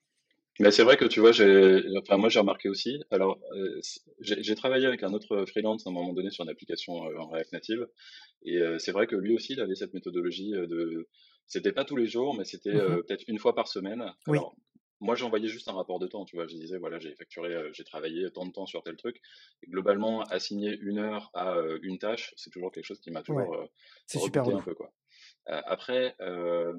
Mais 0.60 0.70
c'est 0.70 0.82
vrai 0.82 0.98
que 0.98 1.06
tu 1.06 1.20
vois, 1.20 1.32
j'ai, 1.32 1.82
enfin 2.00 2.18
moi 2.18 2.28
j'ai 2.28 2.38
remarqué 2.38 2.68
aussi. 2.68 3.02
Alors, 3.10 3.40
euh, 3.56 3.80
j'ai 4.20 4.54
travaillé 4.54 4.86
avec 4.86 5.02
un 5.02 5.14
autre 5.14 5.46
freelance 5.46 5.86
à 5.86 5.90
un 5.90 5.92
moment 5.92 6.12
donné 6.12 6.30
sur 6.30 6.44
une 6.44 6.50
application 6.50 7.06
euh, 7.06 7.18
en 7.18 7.28
React 7.28 7.52
Native, 7.54 7.88
et 8.44 8.58
euh, 8.58 8.78
c'est 8.78 8.92
vrai 8.92 9.06
que 9.06 9.16
lui 9.16 9.34
aussi, 9.34 9.54
il 9.54 9.60
avait 9.60 9.74
cette 9.74 9.94
méthodologie 9.94 10.50
de, 10.50 11.08
c'était 11.46 11.72
pas 11.72 11.86
tous 11.86 11.96
les 11.96 12.06
jours, 12.06 12.34
mais 12.36 12.44
c'était 12.44 12.74
mmh 12.74 13.02
peut-être 13.06 13.24
une 13.26 13.38
fois 13.38 13.54
par 13.54 13.68
semaine. 13.68 14.04
Alors, 14.26 14.54
moi 15.00 15.14
j'envoyais 15.14 15.48
juste 15.48 15.66
un 15.68 15.72
rapport 15.72 15.98
de 15.98 16.06
temps, 16.06 16.26
tu 16.26 16.36
vois. 16.36 16.46
Je 16.46 16.54
disais 16.54 16.76
voilà, 16.76 16.98
j'ai 16.98 17.14
facturé, 17.14 17.70
j'ai 17.72 17.84
travaillé 17.84 18.30
tant 18.30 18.44
de 18.44 18.52
temps 18.52 18.66
sur 18.66 18.82
tel 18.82 18.96
truc. 18.96 19.16
Et 19.62 19.70
globalement, 19.70 20.20
assigner 20.24 20.76
une 20.82 20.98
heure 20.98 21.30
à 21.32 21.56
une 21.82 21.98
tâche, 21.98 22.34
c'est 22.36 22.50
toujours 22.50 22.70
quelque 22.70 22.84
chose 22.84 23.00
qui 23.00 23.10
m'a 23.10 23.22
toujours 23.22 23.66
c'est 24.06 24.18
super 24.18 24.46
un 24.46 24.60
peu 24.60 24.74
quoi. 24.74 24.92
Euh, 25.48 25.60
après, 25.66 26.14
euh, 26.20 26.72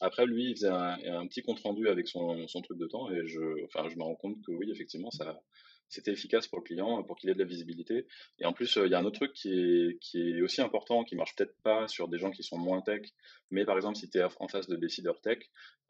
après, 0.00 0.26
lui, 0.26 0.50
il 0.50 0.56
faisait 0.56 0.68
un, 0.68 1.26
petit 1.26 1.42
compte 1.42 1.60
rendu 1.60 1.88
avec 1.88 2.08
son, 2.08 2.46
son, 2.48 2.60
truc 2.60 2.78
de 2.78 2.86
temps 2.86 3.10
et 3.10 3.26
je, 3.26 3.64
enfin, 3.64 3.88
je 3.88 3.96
me 3.96 4.02
rends 4.02 4.16
compte 4.16 4.42
que 4.44 4.52
oui, 4.52 4.70
effectivement, 4.70 5.10
ça, 5.10 5.40
c'était 5.88 6.10
efficace 6.10 6.48
pour 6.48 6.58
le 6.58 6.64
client, 6.64 7.02
pour 7.04 7.16
qu'il 7.16 7.30
ait 7.30 7.34
de 7.34 7.38
la 7.38 7.44
visibilité. 7.44 8.06
Et 8.40 8.44
en 8.44 8.52
plus, 8.52 8.76
euh, 8.76 8.86
il 8.86 8.92
y 8.92 8.94
a 8.94 8.98
un 8.98 9.04
autre 9.04 9.20
truc 9.20 9.32
qui 9.32 9.52
est, 9.52 9.98
qui 10.00 10.30
est 10.30 10.42
aussi 10.42 10.60
important, 10.60 11.04
qui 11.04 11.14
marche 11.14 11.34
peut-être 11.36 11.54
pas 11.62 11.86
sur 11.86 12.08
des 12.08 12.18
gens 12.18 12.30
qui 12.30 12.42
sont 12.42 12.58
moins 12.58 12.82
tech, 12.82 13.02
mais 13.50 13.64
par 13.64 13.76
exemple, 13.76 13.96
si 13.96 14.10
tu 14.10 14.18
es 14.18 14.24
en 14.40 14.48
face 14.48 14.68
de 14.68 14.76
décideurs 14.76 15.20
tech, 15.20 15.38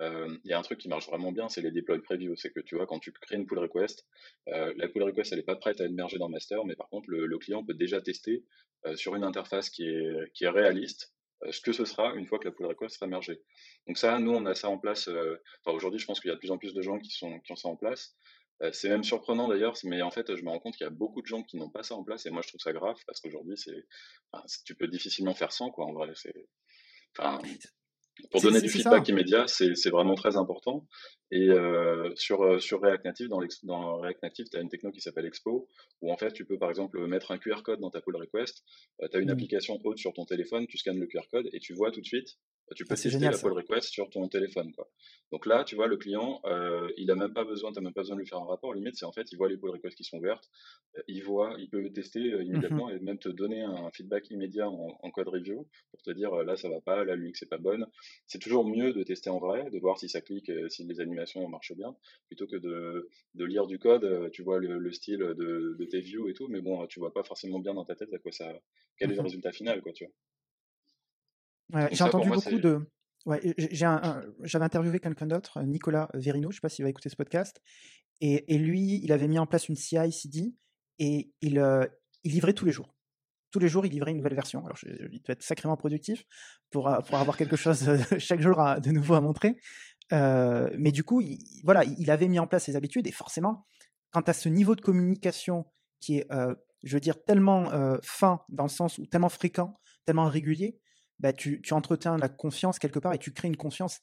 il 0.01 0.40
y 0.51 0.53
a 0.53 0.59
un 0.59 0.62
truc 0.62 0.81
qui 0.81 0.88
marche 0.88 1.07
vraiment 1.07 1.31
bien, 1.31 1.48
c'est 1.48 1.62
les 1.62 1.70
deploy 1.70 2.01
preview. 2.03 2.35
C'est 2.35 2.51
que 2.51 2.59
tu 2.59 2.75
vois, 2.75 2.87
quand 2.87 2.98
tu 2.98 3.12
crées 3.12 3.37
une 3.37 3.46
pull 3.46 3.61
request, 3.61 4.05
la 4.48 4.88
pull 4.88 5.05
request, 5.05 5.33
elle 5.33 5.38
n'est 5.38 5.44
pas 5.44 5.55
prête 5.55 5.81
à 5.81 5.87
émerger 5.87 6.18
dans 6.18 6.29
master, 6.29 6.64
mais 6.64 6.75
par 6.75 6.88
contre, 6.88 7.09
le, 7.09 7.27
le 7.27 7.38
client 7.38 7.64
peut 7.64 7.75
déjà 7.75 8.01
tester 8.01 8.44
sur 8.96 9.14
une 9.14 9.22
interface 9.22 9.70
qui 9.70 9.85
est, 9.85 10.33
qui 10.35 10.42
est 10.42 10.48
réaliste 10.48 11.12
ce 11.51 11.61
que 11.61 11.73
ce 11.73 11.85
sera 11.85 12.15
une 12.15 12.27
fois 12.27 12.39
que 12.39 12.45
la 12.45 12.53
pull 12.53 12.67
request 12.67 12.97
sera 12.97 13.07
mergée. 13.07 13.41
Donc 13.87 13.99
ça, 13.99 14.19
nous, 14.19 14.33
on 14.33 14.47
a 14.47 14.55
ça 14.55 14.69
en 14.69 14.79
place. 14.79 15.09
Euh, 15.09 15.41
aujourd'hui, 15.67 15.99
je 15.99 16.07
pense 16.07 16.21
qu'il 16.21 16.29
y 16.29 16.33
a 16.33 16.35
de 16.35 16.41
plus 16.41 16.51
en 16.51 16.59
plus 16.59 16.75
de 16.75 16.83
gens 16.83 16.99
qui, 16.99 17.25
ont 17.25 17.57
ça 17.57 17.69
en 17.69 17.77
place. 17.77 18.17
Euh, 18.63 18.71
c'est 18.73 18.89
même 18.89 19.03
surprenant 19.03 19.49
d'ailleurs, 19.49 19.75
mais 19.85 20.03
en 20.03 20.11
fait, 20.11 20.37
je 20.37 20.43
me 20.43 20.51
rends 20.51 20.61
compte 20.61 20.77
qu'il 20.77 20.85
y 20.85 20.87
a 20.87 20.91
beaucoup 20.91 21.21
de 21.21 21.27
gens 21.27 21.43
qui 21.43 21.57
n'ont 21.57 21.71
pas 21.71 21.83
ça 21.83 21.97
en 21.97 22.05
place, 22.05 22.27
et 22.27 22.31
moi, 22.31 22.43
je 22.43 22.49
trouve 22.49 22.61
ça 22.61 22.73
grave 22.73 22.97
parce 23.07 23.21
qu'aujourd'hui, 23.21 23.57
c'est, 23.57 23.87
tu 24.65 24.75
peux 24.77 24.87
difficilement 24.87 25.35
faire 25.35 25.53
sans, 25.53 25.71
quoi. 25.71 25.87
En 25.87 25.93
vrai, 25.93 26.13
enfin, 27.17 27.41
pour 28.31 28.42
donner 28.42 28.61
du 28.61 28.68
feedback 28.68 29.09
immédiat, 29.09 29.46
c'est 29.46 29.90
vraiment 29.90 30.14
très 30.14 30.37
important. 30.37 30.87
Et 31.31 31.48
euh, 31.48 32.11
sur, 32.14 32.42
euh, 32.42 32.59
sur 32.59 32.83
React 32.83 33.05
Native, 33.07 33.29
dans, 33.29 33.40
dans 33.62 33.96
React 34.01 34.22
Native, 34.22 34.46
tu 34.51 34.57
as 34.59 34.61
une 34.61 34.68
techno 34.68 34.90
qui 34.90 35.01
s'appelle 35.01 35.25
Expo, 35.25 35.66
où 36.03 36.12
en 36.12 36.16
fait, 36.18 36.33
tu 36.33 36.44
peux 36.44 36.59
par 36.59 36.68
exemple 36.68 37.07
mettre 37.07 37.31
un 37.31 37.38
QR 37.38 37.62
code 37.64 37.81
dans 37.81 37.90
ta 37.90 38.03
pull 38.03 38.16
request. 38.16 38.64
Euh, 39.03 39.09
tu 39.11 39.16
as 39.16 39.20
une 39.20 39.29
mmh. 39.29 39.33
application 39.33 39.79
haute 39.85 39.98
sur 39.98 40.12
ton 40.12 40.27
téléphone, 40.27 40.66
tu 40.66 40.77
scannes 40.77 41.01
le 41.01 41.07
QR 41.07 41.27
code 41.31 41.48
et 41.53 41.59
tu 41.59 41.72
vois 41.72 41.90
tout 41.90 42.01
de 42.01 42.07
suite 42.07 42.37
tu 42.75 42.85
peux 42.85 42.95
tester 42.95 43.19
la 43.19 43.31
pull 43.37 43.53
request 43.53 43.91
sur 43.91 44.09
ton 44.11 44.29
téléphone. 44.29 44.73
Quoi. 44.73 44.89
Donc 45.33 45.47
là, 45.47 45.65
tu 45.65 45.77
vois, 45.77 45.87
le 45.87 45.97
client, 45.97 46.41
euh, 46.45 46.89
il 46.97 47.11
a 47.11 47.15
même 47.15 47.33
pas 47.33 47.45
besoin, 47.45 47.73
tu 47.73 47.79
n'as 47.79 47.85
même 47.85 47.95
pas 47.95 48.03
besoin 48.03 48.17
de 48.17 48.21
lui 48.21 48.29
faire 48.29 48.39
un 48.39 48.47
rapport. 48.47 48.75
Limite, 48.75 48.97
c'est 48.97 49.07
en 49.07 49.13
fait, 49.13 49.33
il 49.33 49.37
voit 49.37 49.49
les 49.49 49.57
pull 49.57 49.71
requests 49.71 49.97
qui 49.97 50.05
sont 50.05 50.19
ouvertes, 50.19 50.51
euh, 50.97 51.03
il 51.09 51.23
voit, 51.25 51.55
il 51.59 51.69
peut 51.71 51.91
tester 51.91 52.21
euh, 52.21 52.39
mmh 52.39 52.47
immédiatement 52.47 52.91
et 52.91 52.99
même 53.01 53.19
te 53.19 53.29
donner 53.29 53.63
un 53.63 53.91
feedback 53.93 54.31
immédiat 54.31 54.69
en, 54.69 55.11
code 55.11 55.29
review 55.29 55.67
pour 55.91 56.03
te 56.03 56.11
dire 56.11 56.35
là, 56.45 56.57
ça 56.57 56.69
va 56.69 56.81
pas, 56.81 57.05
là, 57.05 57.17
l'UX 57.17 57.33
c'est 57.35 57.49
pas 57.49 57.59
bonne. 57.59 57.87
C'est 58.27 58.39
toujours 58.39 58.67
mieux 58.67 58.93
de 58.93 59.03
tester 59.03 59.31
en 59.31 59.39
vrai, 59.39 59.71
de 59.71 59.79
voir 59.79 59.99
si 59.99 60.09
ça 60.09 60.21
clique, 60.21 60.51
si 60.69 60.85
les 60.85 61.01
animations 61.01 61.49
marchent 61.49 61.75
bien, 61.75 61.95
plutôt 62.29 62.47
que 62.47 62.57
de, 62.57 63.09
de 63.35 63.45
lire 63.45 63.67
du 63.67 63.79
code. 63.79 64.31
Tu 64.33 64.43
vois 64.43 64.59
le, 64.59 64.93
style 64.93 65.19
de, 65.19 65.77
de, 65.79 65.85
tes 65.87 66.01
views 66.01 66.29
et 66.29 66.35
tout, 66.35 66.49
mais 66.49 66.61
bon, 66.61 66.87
tu 66.87 67.01
vois 67.01 67.13
pas 67.13 67.25
forcément 67.25 67.59
bien 67.59 67.75
dans 67.75 67.85
ta 67.85 67.95
tête 67.95 68.13
à 68.13 68.19
quoi 68.19 68.33
ça, 68.33 68.53
quel 68.99 69.11
est 69.11 69.15
le 69.15 69.21
mmh 69.21 69.25
résultat 69.25 69.53
final, 69.53 69.81
quoi, 69.83 69.93
tu 69.93 70.05
vois 70.05 70.13
j'ai 71.91 72.05
entendu 72.05 72.29
beaucoup 72.31 72.59
de. 72.59 72.81
Ouais, 73.25 73.55
j'avais 73.57 74.65
interviewé 74.65 74.99
quelqu'un 74.99 75.27
d'autre, 75.27 75.63
Nicolas 75.63 76.09
Verino, 76.15 76.51
je 76.51 76.57
ne 76.57 76.59
sais 76.59 76.61
pas 76.61 76.69
s'il 76.69 76.85
va 76.85 76.91
écouter 76.91 77.09
ce 77.09 77.15
podcast, 77.15 77.63
et, 78.25 78.57
lui, 78.57 79.01
il 79.03 79.13
avait 79.13 79.27
mis 79.27 79.41
en 79.41 79.47
place 79.47 79.69
une 79.69 79.75
CI/CD 79.75 80.55
et 81.01 81.33
il, 81.41 81.59
euh, 81.59 81.85
il 82.23 82.31
livrait 82.31 82.53
tous 82.53 82.65
les 82.65 82.71
jours. 82.71 82.95
Tous 83.51 83.59
les 83.59 83.67
jours, 83.67 83.85
il 83.85 83.91
livrait 83.91 84.13
une 84.13 84.19
nouvelle 84.19 84.37
version. 84.37 84.65
Alors, 84.65 84.79
il 84.85 85.21
doit 85.23 85.33
être 85.33 85.43
sacrément 85.43 85.77
productif 85.77 86.25
pour, 86.71 86.89
euh, 86.89 87.01
pour 87.01 87.19
avoir 87.19 87.37
quelque 87.37 87.57
chose 87.57 87.85
chaque 88.19 88.41
jour 88.41 88.63
de 88.81 88.91
nouveau 88.93 89.15
à 89.15 89.21
montrer. 89.21 89.57
Euh, 90.13 90.71
mais 90.79 90.93
du 90.93 91.03
coup, 91.03 91.21
il, 91.21 91.41
voilà, 91.65 91.85
il 91.85 92.11
avait 92.13 92.29
mis 92.29 92.39
en 92.39 92.47
place 92.47 92.65
ses 92.65 92.77
habitudes 92.77 93.09
et 93.09 93.13
forcément, 93.13 93.67
quand 94.13 94.29
à 94.29 94.33
ce 94.33 94.49
niveau 94.49 94.77
de 94.77 94.81
communication 94.81 95.67
qui 95.99 96.19
est, 96.19 96.29
je 96.85 96.95
veux 96.95 97.01
dire, 97.01 97.23
tellement 97.25 97.71
fin 98.03 98.41
dans 98.49 98.65
le 98.65 98.69
sens 98.69 98.99
où 98.99 99.07
tellement 99.07 99.29
fréquent, 99.29 99.81
tellement 100.05 100.29
régulier, 100.29 100.79
bah, 101.23 101.33
tu, 101.33 101.63
tu, 101.63 101.73
entretiens 101.73 102.17
la 102.17 102.29
confiance 102.29 102.79
quelque 102.79 102.99
part 102.99 103.15
et 103.15 103.19
tu 103.19 103.33
crées 103.33 103.49
une 103.49 103.57
confiance 103.57 104.01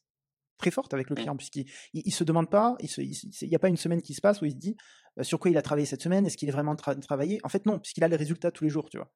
très 0.58 0.72
forte 0.72 0.94
avec 0.94 1.10
le 1.10 1.14
mmh. 1.14 1.20
client, 1.20 1.38
puisqu'il 1.38 1.66
ne 1.94 2.12
se 2.12 2.24
demande 2.24 2.50
pas, 2.50 2.76
il 2.82 3.48
n'y 3.48 3.56
a 3.56 3.60
pas 3.60 3.70
une 3.70 3.78
semaine 3.78 4.02
qui 4.02 4.14
se 4.14 4.22
passe 4.22 4.42
où 4.42 4.46
il 4.46 4.52
se 4.52 4.58
dit 4.58 4.76
euh, 5.18 5.24
sur 5.24 5.40
quoi 5.40 5.52
il 5.52 5.58
a 5.58 5.62
travaillé 5.62 5.86
cette 5.86 6.02
semaine, 6.02 6.26
est-ce 6.26 6.38
qu'il 6.38 6.50
est 6.50 6.54
vraiment 6.54 6.76
travaillé 6.76 7.40
En 7.44 7.50
fait, 7.50 7.66
non, 7.66 7.80
puisqu'il 7.80 8.04
a 8.04 8.08
les 8.08 8.16
résultats 8.16 8.52
tous 8.52 8.64
les 8.64 8.70
jours, 8.70 8.90
tu 8.90 8.98
vois. 8.98 9.12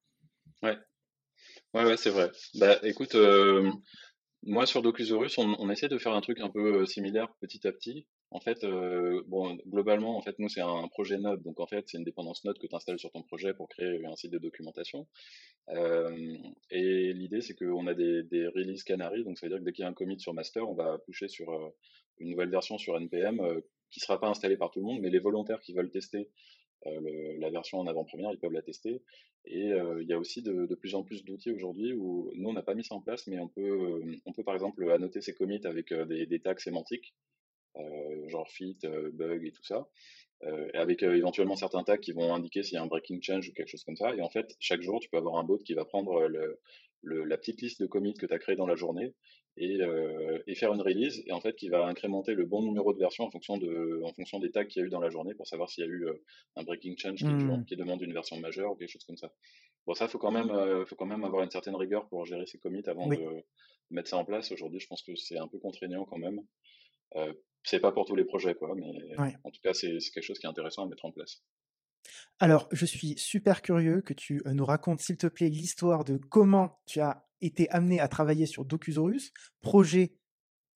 Ouais, 0.62 0.78
ouais, 1.74 1.86
ouais 1.86 1.98
c'est 1.98 2.10
vrai. 2.10 2.32
Bah, 2.56 2.78
écoute, 2.84 3.16
euh, 3.16 3.70
moi 4.44 4.66
sur 4.66 4.82
Docusaurus, 4.82 5.38
on, 5.38 5.56
on, 5.60 5.70
essaie 5.70 5.90
de 5.90 5.98
faire 5.98 6.14
un 6.14 6.22
truc 6.22 6.40
un 6.40 6.50
peu 6.50 6.82
euh, 6.82 6.86
similaire 6.86 7.28
petit 7.42 7.68
à 7.68 7.72
petit. 7.72 8.08
En 8.34 8.40
fait, 8.40 8.66
bon, 9.28 9.58
globalement, 9.68 10.18
en 10.18 10.22
fait, 10.22 10.38
nous 10.40 10.50
c'est 10.50 10.62
un 10.62 10.88
projet 10.88 11.18
Node, 11.18 11.44
donc 11.44 11.60
en 11.60 11.68
fait 11.68 11.86
c'est 11.88 11.98
une 12.00 12.04
dépendance 12.04 12.44
Node 12.44 12.58
que 12.58 12.68
tu 12.68 12.76
installes 12.76 13.00
sur 13.00 13.12
ton 13.12 13.22
projet 13.22 13.54
pour 13.54 13.70
créer 13.70 14.04
un 14.06 14.16
site 14.16 14.32
de 14.32 14.40
documentation. 14.40 15.08
Euh, 15.70 16.38
et 16.70 17.14
l'idée, 17.14 17.42
c'est 17.42 17.56
qu'on 17.56 17.88
a 17.88 17.94
des, 17.94 18.24
des 18.24 18.48
releases 18.48 18.84
canary, 18.84 19.24
donc 19.24 19.38
ça 19.38 19.46
veut 19.46 19.52
dire 19.52 19.60
que 19.60 19.64
dès 19.64 19.72
qu'il 19.72 19.84
y 19.84 19.86
a 19.86 19.90
un 19.90 19.94
commit 19.94 20.20
sur 20.20 20.34
master, 20.34 20.70
on 20.70 20.76
va 20.76 20.98
pusher 21.06 21.28
sur 21.28 21.52
euh, 21.52 21.70
une 22.20 22.30
nouvelle 22.30 22.50
version 22.50 22.78
sur 22.78 22.98
NPM 22.98 23.40
euh, 23.40 23.62
qui 23.92 24.00
sera 24.00 24.20
pas 24.20 24.28
installée 24.28 24.58
par 24.58 24.72
tout 24.72 24.80
le 24.80 24.86
monde, 24.86 25.02
mais 25.02 25.10
les 25.10 25.20
volontaires 25.20 25.62
qui 25.62 25.74
veulent 25.74 25.92
tester 25.92 26.30
la 27.40 27.50
version 27.50 27.80
en 27.80 27.88
avant-première, 27.88 28.34
ils 28.34 28.40
peuvent 28.40 28.52
la 28.52 28.62
tester. 28.62 29.02
Et 29.46 29.70
il 29.70 30.06
y 30.06 30.12
a 30.12 30.20
aussi 30.20 30.42
de, 30.42 30.76
plus 30.76 30.96
en 30.96 31.04
plus 31.04 31.24
d'outils 31.24 31.52
aujourd'hui 31.52 31.94
où 31.94 32.30
nous, 32.36 32.50
on 32.50 32.52
n'a 32.52 32.62
pas 32.62 32.76
mis 32.76 32.84
ça 32.84 32.96
en 32.96 33.00
place, 33.00 33.26
mais 33.28 33.40
on 33.40 33.48
peut, 33.48 34.04
par 34.46 34.54
exemple 34.54 34.92
annoter 34.92 35.22
ses 35.22 35.34
commits 35.34 35.66
avec 35.66 35.94
des, 35.94 36.26
des 36.26 36.40
tags 36.42 36.58
sémantiques, 36.58 37.16
genre 38.28 38.50
fit, 38.50 38.78
bug 39.14 39.46
et 39.46 39.52
tout 39.52 39.64
ça. 39.64 39.88
Euh, 40.46 40.68
avec 40.74 41.04
euh, 41.04 41.16
éventuellement 41.16 41.56
certains 41.56 41.84
tags 41.84 41.98
qui 41.98 42.12
vont 42.12 42.34
indiquer 42.34 42.64
s'il 42.64 42.74
y 42.74 42.78
a 42.78 42.82
un 42.82 42.88
breaking 42.88 43.22
change 43.22 43.48
ou 43.48 43.54
quelque 43.54 43.70
chose 43.70 43.84
comme 43.86 43.96
ça. 43.96 44.14
Et 44.14 44.22
en 44.22 44.30
fait, 44.30 44.56
chaque 44.60 44.82
jour, 44.82 45.00
tu 45.00 45.08
peux 45.10 45.18
avoir 45.18 45.38
un 45.38 45.44
bot 45.44 45.58
qui 45.60 45.74
va 45.74 45.86
prendre 45.86 46.20
euh, 46.20 46.60
le, 47.02 47.24
la 47.24 47.38
petite 47.38 47.62
liste 47.62 47.82
de 47.82 47.86
commits 47.86 48.14
que 48.14 48.26
tu 48.26 48.34
as 48.34 48.40
créé 48.40 48.58
dans 48.58 48.68
la 48.68 48.76
journée 48.76 49.14
et, 49.56 49.78
et, 50.48 50.56
faire 50.56 50.74
une 50.74 50.82
release, 50.82 51.22
et 51.28 51.32
en 51.32 51.40
fait, 51.40 51.56
qui 51.56 51.70
va 51.70 51.86
incrémenter 51.86 52.34
le 52.34 52.44
bon 52.44 52.64
numéro 52.64 52.92
de 52.92 52.98
version 52.98 53.26
en 53.26 53.30
fonction, 53.30 53.58
de, 53.58 54.02
en 54.04 54.12
fonction 54.14 54.40
des 54.40 54.50
tags 54.50 54.66
qu'il 54.66 54.82
y 54.82 54.84
a 54.84 54.88
eu 54.88 54.90
dans 54.90 55.02
la 55.02 55.12
journée 55.12 55.36
pour 55.36 55.46
savoir 55.46 55.70
s'il 55.70 55.84
y 55.84 55.88
a 55.88 55.92
eu 55.92 56.08
un 56.56 56.64
breaking 56.64 56.96
change 56.98 57.20
qui, 57.20 57.26
mmh. 57.26 57.66
qui, 57.66 57.76
demande 57.76 58.02
une 58.02 58.14
version 58.14 58.40
majeure 58.40 58.72
ou 58.72 58.76
quelque 58.76 58.90
chose 58.90 59.04
comme 59.04 59.18
ça. 59.18 59.32
Bon, 59.86 59.94
ça, 59.94 60.08
faut 60.08 60.18
quand 60.18 60.32
même, 60.32 60.50
faut 60.88 60.96
quand 60.96 61.06
même 61.06 61.24
avoir 61.24 61.44
une 61.44 61.52
certaine 61.52 61.76
rigueur 61.76 62.08
pour 62.08 62.26
gérer 62.26 62.48
ces 62.48 62.58
commits 62.58 62.82
avant 62.88 63.08
de 63.08 63.44
mettre 63.92 64.10
ça 64.10 64.18
en 64.18 64.26
place. 64.26 64.52
Aujourd'hui, 64.52 64.80
je 64.80 64.88
pense 64.88 65.04
que 65.04 65.14
c'est 65.16 65.38
un 65.38 65.48
peu 65.48 65.60
contraignant 65.60 66.06
quand 66.06 66.18
même 66.18 66.42
c'est 67.64 67.80
pas 67.80 67.92
pour 67.92 68.06
tous 68.06 68.16
les 68.16 68.26
projets, 68.26 68.56
quoi, 68.56 68.74
mais 68.76 69.16
en 69.44 69.52
tout 69.52 69.62
cas, 69.62 69.74
c'est 69.74 69.98
quelque 70.14 70.24
chose 70.24 70.40
qui 70.40 70.46
est 70.46 70.50
intéressant 70.50 70.84
à 70.84 70.88
mettre 70.88 71.06
en 71.06 71.12
place. 71.12 71.44
Alors, 72.40 72.68
je 72.72 72.86
suis 72.86 73.18
super 73.18 73.62
curieux 73.62 74.02
que 74.02 74.14
tu 74.14 74.42
euh, 74.46 74.54
nous 74.54 74.66
racontes, 74.66 75.00
s'il 75.00 75.18
te 75.18 75.28
plaît, 75.28 75.50
l'histoire 75.50 76.04
de 76.04 76.18
comment 76.18 76.82
tu 76.86 77.00
as 77.00 77.26
été 77.42 77.70
amené 77.70 78.00
à 78.00 78.08
travailler 78.08 78.46
sur 78.46 78.66
Docusaurus, 78.66 79.32
projet 79.62 80.18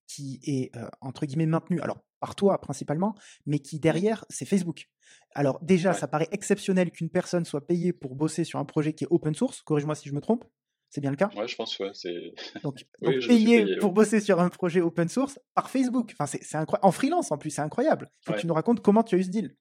qui 0.08 0.40
est 0.44 0.76
euh, 0.78 0.88
entre 1.02 1.26
guillemets 1.26 1.46
maintenu. 1.46 1.82
Alors, 1.82 2.00
par 2.20 2.36
toi 2.36 2.60
principalement, 2.60 3.16
mais 3.46 3.60
qui 3.60 3.80
derrière, 3.80 4.26
c'est 4.30 4.46
Facebook. 4.46 4.90
Alors 5.36 5.60
déjà, 5.62 5.94
ça 5.94 6.08
paraît 6.08 6.30
exceptionnel 6.32 6.92
qu'une 6.92 7.10
personne 7.10 7.46
soit 7.46 7.66
payée 7.68 7.94
pour 7.94 8.16
bosser 8.16 8.44
sur 8.44 8.60
un 8.60 8.66
projet 8.66 8.94
qui 8.94 9.04
est 9.04 9.08
open 9.10 9.36
source. 9.36 9.62
Corrige-moi 9.62 9.96
si 9.96 10.10
je 10.10 10.16
me 10.16 10.22
trompe. 10.22 10.46
C'est 10.90 11.02
bien 11.02 11.12
le 11.12 11.18
cas? 11.18 11.30
Ouais, 11.36 11.48
je 11.48 11.56
pense, 11.56 11.78
ouais. 11.80 11.92
C'est... 11.94 12.34
Donc, 12.64 12.86
payé, 13.02 13.78
pour 13.78 13.92
bosser 13.92 14.22
sur 14.22 14.40
un 14.40 14.50
projet 14.50 14.82
open 14.82 15.10
source 15.10 15.40
par 15.54 15.70
Facebook. 15.70 16.12
Enfin, 16.14 16.26
c'est, 16.26 16.56
incroyable. 16.56 16.86
En 16.86 16.92
freelance, 16.92 17.32
en 17.32 17.38
plus, 17.38 17.50
c'est 17.50 17.62
incroyable. 17.62 18.10
Faut 18.22 18.34
que 18.34 18.40
tu 18.40 18.48
nous 18.48 18.54
racontes 18.54 18.82
comment 18.82 19.04
tu 19.04 19.16
as 19.16 19.18
eu 19.18 19.24
ce 19.24 19.30
deal. 19.30 19.56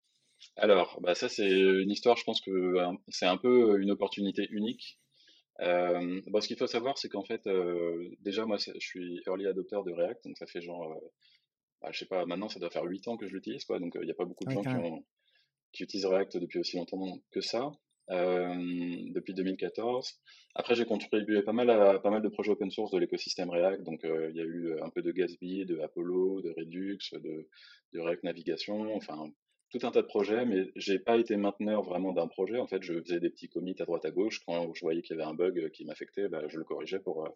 Alors, 0.56 1.00
bah 1.02 1.14
ça, 1.14 1.28
c'est 1.28 1.48
une 1.48 1.90
histoire, 1.90 2.16
je 2.16 2.24
pense 2.24 2.40
que 2.40 2.50
euh, 2.50 2.92
c'est 3.08 3.26
un 3.26 3.38
peu 3.38 3.80
une 3.80 3.90
opportunité 3.90 4.46
unique. 4.50 5.00
Euh, 5.60 6.20
bon, 6.26 6.40
ce 6.40 6.48
qu'il 6.48 6.58
faut 6.58 6.66
savoir, 6.66 6.98
c'est 6.98 7.08
qu'en 7.08 7.24
fait, 7.24 7.46
euh, 7.46 8.10
déjà, 8.20 8.44
moi, 8.44 8.58
je 8.58 8.78
suis 8.78 9.22
early 9.26 9.46
adopter 9.46 9.78
de 9.86 9.92
React, 9.92 10.24
donc 10.24 10.38
ça 10.38 10.46
fait 10.46 10.60
genre, 10.60 10.92
euh, 10.92 11.12
bah, 11.80 11.88
je 11.92 11.98
sais 11.98 12.06
pas, 12.06 12.26
maintenant, 12.26 12.48
ça 12.48 12.60
doit 12.60 12.70
faire 12.70 12.84
8 12.84 13.08
ans 13.08 13.16
que 13.16 13.26
je 13.26 13.34
l'utilise, 13.34 13.64
quoi, 13.64 13.78
donc 13.78 13.96
il 14.00 14.04
n'y 14.04 14.10
a 14.10 14.14
pas 14.14 14.26
beaucoup 14.26 14.44
de 14.44 14.50
gens 14.50 14.62
qui, 14.62 14.68
ont, 14.68 15.04
qui, 15.72 15.84
utilisent 15.84 16.06
React 16.06 16.36
depuis 16.36 16.58
aussi 16.58 16.76
longtemps 16.76 17.20
que 17.30 17.40
ça. 17.40 17.70
Euh, 18.10 18.54
depuis 19.10 19.34
2014. 19.34 20.20
Après, 20.54 20.76
j'ai 20.76 20.84
contribué 20.84 21.42
pas 21.42 21.52
mal 21.52 21.70
à 21.70 21.98
pas 21.98 22.10
mal 22.10 22.22
de 22.22 22.28
projets 22.28 22.52
open 22.52 22.70
source 22.70 22.92
de 22.92 22.98
l'écosystème 22.98 23.50
React. 23.50 23.82
Donc, 23.82 24.04
euh, 24.04 24.30
il 24.30 24.36
y 24.36 24.40
a 24.40 24.44
eu 24.44 24.80
un 24.80 24.90
peu 24.90 25.02
de 25.02 25.10
Gatsby, 25.10 25.66
de 25.66 25.80
Apollo, 25.80 26.40
de 26.42 26.54
Redux, 26.56 26.98
de, 27.12 27.48
React 27.94 28.24
Navigation, 28.24 28.94
enfin 28.94 29.30
tout 29.70 29.84
un 29.84 29.90
tas 29.90 30.02
de 30.02 30.06
projets, 30.06 30.44
mais 30.46 30.70
j'ai 30.76 31.00
pas 31.00 31.16
été 31.16 31.36
mainteneur 31.36 31.82
vraiment 31.82 32.12
d'un 32.12 32.28
projet. 32.28 32.58
En 32.58 32.68
fait, 32.68 32.82
je 32.82 33.02
faisais 33.02 33.18
des 33.18 33.30
petits 33.30 33.48
commits 33.48 33.74
à 33.80 33.84
droite 33.84 34.04
à 34.04 34.12
gauche. 34.12 34.40
Quand 34.46 34.72
je 34.74 34.80
voyais 34.80 35.02
qu'il 35.02 35.16
y 35.16 35.20
avait 35.20 35.28
un 35.28 35.34
bug 35.34 35.70
qui 35.72 35.84
m'affectait, 35.84 36.28
bah, 36.28 36.42
je 36.48 36.58
le 36.58 36.64
corrigeais 36.64 37.00
pour, 37.00 37.28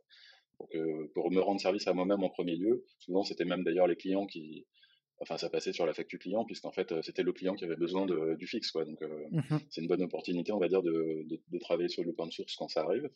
pour 1.14 1.30
me 1.32 1.40
rendre 1.40 1.60
service 1.60 1.88
à 1.88 1.92
moi-même 1.92 2.22
en 2.22 2.30
premier 2.30 2.54
lieu. 2.54 2.84
Souvent, 3.00 3.24
c'était 3.24 3.44
même 3.44 3.64
d'ailleurs 3.64 3.88
les 3.88 3.96
clients 3.96 4.26
qui, 4.26 4.66
enfin 5.20 5.36
ça 5.36 5.50
passait 5.50 5.72
sur 5.72 5.86
la 5.86 5.92
facture 5.94 6.18
client 6.18 6.44
puisqu'en 6.44 6.72
fait 6.72 6.92
euh, 6.92 7.02
c'était 7.02 7.22
le 7.22 7.32
client 7.32 7.54
qui 7.54 7.64
avait 7.64 7.76
besoin 7.76 8.06
de, 8.06 8.34
du 8.36 8.46
fixe 8.46 8.70
quoi. 8.70 8.84
Donc 8.84 9.00
euh, 9.02 9.08
mmh 9.30 9.58
c'est 9.70 9.80
une 9.82 9.88
bonne 9.88 10.02
opportunité 10.02 10.52
on 10.52 10.58
va 10.58 10.68
dire 10.68 10.82
de, 10.82 11.24
de, 11.28 11.40
de 11.48 11.58
travailler 11.58 11.88
sur 11.88 12.02
l'open 12.02 12.30
source 12.30 12.56
quand 12.56 12.68
ça 12.68 12.82
arrive 12.82 13.08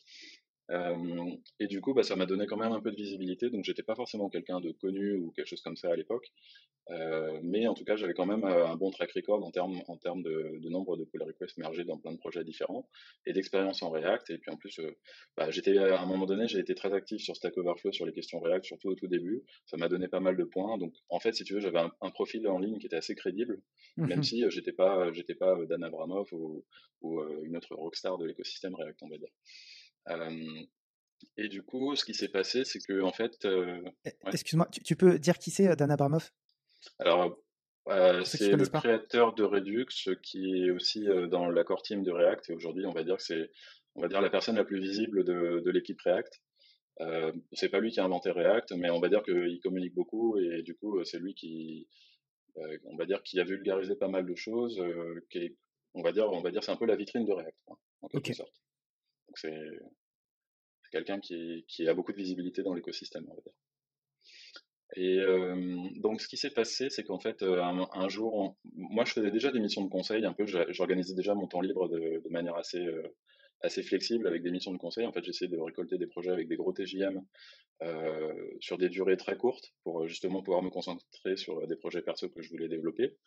euh, 0.71 1.31
et 1.59 1.67
du 1.67 1.81
coup, 1.81 1.93
bah, 1.93 2.03
ça 2.03 2.15
m'a 2.15 2.25
donné 2.25 2.45
quand 2.47 2.57
même 2.57 2.71
un 2.71 2.81
peu 2.81 2.91
de 2.91 2.95
visibilité. 2.95 3.49
Donc, 3.49 3.63
j'étais 3.63 3.83
pas 3.83 3.95
forcément 3.95 4.29
quelqu'un 4.29 4.59
de 4.59 4.71
connu 4.71 5.15
ou 5.15 5.31
quelque 5.31 5.47
chose 5.47 5.61
comme 5.61 5.75
ça 5.75 5.91
à 5.91 5.95
l'époque. 5.95 6.31
Euh, 6.91 7.39
mais 7.41 7.67
en 7.67 7.73
tout 7.73 7.83
cas, 7.83 7.95
j'avais 7.95 8.13
quand 8.13 8.27
même 8.27 8.43
euh, 8.43 8.67
un 8.67 8.75
bon 8.75 8.91
track 8.91 9.11
record 9.13 9.43
en 9.43 9.49
termes, 9.49 9.81
en 9.87 9.97
termes 9.97 10.21
de, 10.21 10.59
de 10.61 10.69
nombre 10.69 10.97
de 10.97 11.03
pull 11.03 11.23
requests 11.23 11.57
mergés 11.57 11.83
dans 11.83 11.97
plein 11.97 12.11
de 12.11 12.17
projets 12.17 12.43
différents 12.43 12.87
et 13.25 13.33
d'expérience 13.33 13.81
en 13.81 13.89
React. 13.89 14.29
Et 14.29 14.37
puis 14.37 14.51
en 14.51 14.57
plus, 14.57 14.77
euh, 14.79 14.91
bah, 15.35 15.49
j'étais 15.49 15.77
à 15.77 16.01
un 16.01 16.05
moment 16.05 16.25
donné, 16.27 16.47
j'ai 16.47 16.59
été 16.59 16.75
très 16.75 16.93
actif 16.93 17.21
sur 17.21 17.35
Stack 17.35 17.57
Overflow 17.57 17.91
sur 17.91 18.05
les 18.05 18.13
questions 18.13 18.39
React, 18.39 18.65
surtout 18.65 18.89
au 18.89 18.95
tout 18.95 19.07
début. 19.07 19.43
Ça 19.65 19.77
m'a 19.77 19.89
donné 19.89 20.07
pas 20.07 20.19
mal 20.19 20.37
de 20.37 20.43
points. 20.43 20.77
Donc, 20.77 20.93
en 21.09 21.19
fait, 21.19 21.33
si 21.33 21.43
tu 21.43 21.55
veux, 21.55 21.59
j'avais 21.59 21.79
un, 21.79 21.91
un, 22.01 22.11
profil 22.11 22.47
en 22.47 22.59
ligne 22.59 22.77
qui 22.77 22.85
était 22.85 22.95
assez 22.97 23.15
crédible, 23.15 23.61
même 23.97 24.17
mhm. 24.17 24.23
si 24.23 24.43
j'étais 24.49 24.73
pas, 24.73 25.11
j'étais 25.11 25.35
pas 25.35 25.57
Dan 25.65 25.83
Abramov 25.83 26.27
ou, 26.33 26.63
ou 27.01 27.23
une 27.43 27.57
autre 27.57 27.73
rockstar 27.73 28.17
de 28.19 28.25
l'écosystème 28.25 28.75
React, 28.75 29.01
on 29.01 29.09
va 29.09 29.17
dire. 29.17 29.29
Euh, 30.09 30.63
et 31.37 31.47
du 31.47 31.63
coup, 31.63 31.95
ce 31.95 32.05
qui 32.05 32.13
s'est 32.13 32.29
passé, 32.29 32.63
c'est 32.65 32.79
que 32.79 33.01
en 33.01 33.11
fait. 33.11 33.45
Euh, 33.45 33.81
eh, 34.05 34.11
excuse-moi, 34.31 34.67
tu, 34.83 34.95
peux 34.95 35.19
dire 35.19 35.37
qui 35.37 35.51
c'est 35.51 35.75
Dan 35.75 35.91
Abramov 35.91 36.31
Alors, 36.99 37.37
euh, 37.89 38.23
c'est 38.23 38.51
le 38.51 38.65
créateur 38.65 39.33
de 39.33 39.43
Redux 39.43 39.85
qui 40.23 40.65
est 40.65 40.71
aussi 40.71 41.05
dans 41.29 41.49
la 41.49 41.63
core 41.63 41.83
team 41.83 42.03
de 42.03 42.11
React 42.11 42.49
et 42.49 42.53
aujourd'hui 42.53 42.85
on 42.87 42.93
va 42.93 43.03
dire 43.03 43.17
que 43.17 43.23
c'est 43.23 43.51
on 43.93 44.01
va 44.01 44.07
dire 44.07 44.21
la 44.21 44.29
personne 44.29 44.55
la 44.55 44.65
plus 44.65 44.79
visible 44.79 45.23
de, 45.23 45.61
de 45.63 45.71
l'équipe 45.71 46.01
React. 46.01 46.41
Euh, 47.01 47.31
c'est 47.51 47.69
pas 47.69 47.79
lui 47.79 47.91
qui 47.91 47.99
a 47.99 48.05
inventé 48.05 48.31
React, 48.31 48.71
mais 48.73 48.89
on 48.89 48.99
va 48.99 49.09
dire 49.09 49.23
qu'il 49.23 49.59
communique 49.61 49.93
beaucoup 49.93 50.37
et 50.39 50.63
du 50.63 50.75
coup 50.75 51.03
c'est 51.03 51.19
lui 51.19 51.35
qui 51.35 51.87
euh, 52.57 52.77
on 52.85 52.95
va 52.95 53.05
dire 53.05 53.21
qui 53.21 53.39
a 53.39 53.43
vulgarisé 53.43 53.95
pas 53.95 54.07
mal 54.07 54.25
de 54.25 54.35
choses. 54.35 54.81
qui 55.29 55.39
est, 55.39 55.55
on 55.93 56.01
va 56.01 56.11
dire 56.11 56.31
on 56.31 56.41
va 56.41 56.51
dire 56.51 56.63
c'est 56.63 56.71
un 56.71 56.77
peu 56.77 56.85
la 56.85 56.95
vitrine 56.95 57.25
de 57.25 57.33
React 57.33 57.57
en 58.01 58.07
quelque 58.07 58.33
sorte. 58.33 58.64
C'est 59.33 59.51
quelqu'un 60.91 61.19
qui, 61.19 61.87
a 61.87 61.93
beaucoup 61.93 62.11
de 62.11 62.17
visibilité 62.17 62.63
dans 62.63 62.73
l'écosystème, 62.73 63.25
on. 63.29 63.43
Et 64.95 65.19
donc, 65.97 66.21
ce 66.21 66.27
qui 66.27 66.37
s'est 66.37 66.51
passé, 66.51 66.89
c'est 66.89 67.03
qu'en 67.03 67.19
fait, 67.19 67.43
un, 67.43 68.09
jour, 68.09 68.55
moi, 68.75 69.03
je 69.03 69.13
faisais 69.13 69.31
déjà 69.31 69.51
des 69.51 69.59
missions 69.59 69.83
de 69.83 69.89
conseil, 69.89 70.25
un 70.25 70.33
peu, 70.33 70.45
j'organisais 70.69 71.15
déjà 71.15 71.33
mon 71.33 71.47
temps 71.47 71.61
libre 71.61 71.89
de, 71.89 72.21
manière 72.29 72.55
assez, 72.55 73.83
flexible 73.83 74.27
avec 74.27 74.43
des 74.43 74.51
missions 74.51 74.71
de 74.71 74.77
conseil. 74.77 75.05
En 75.05 75.11
fait, 75.11 75.23
j'essayais 75.23 75.51
de 75.51 75.59
récolter 75.59 75.97
des 75.97 76.07
projets 76.07 76.31
avec 76.31 76.47
des 76.47 76.55
gros 76.55 76.71
TJM 76.71 77.21
sur 78.61 78.77
des 78.77 78.89
durées 78.89 79.17
très 79.17 79.37
courtes 79.37 79.73
pour 79.83 80.07
justement 80.07 80.41
pouvoir 80.43 80.63
me 80.63 80.69
concentrer 80.69 81.35
sur 81.35 81.67
des 81.67 81.75
projets 81.75 82.01
perso 82.01 82.29
que 82.29 82.41
je 82.41 82.49
voulais 82.49 82.69
développer. 82.69 83.17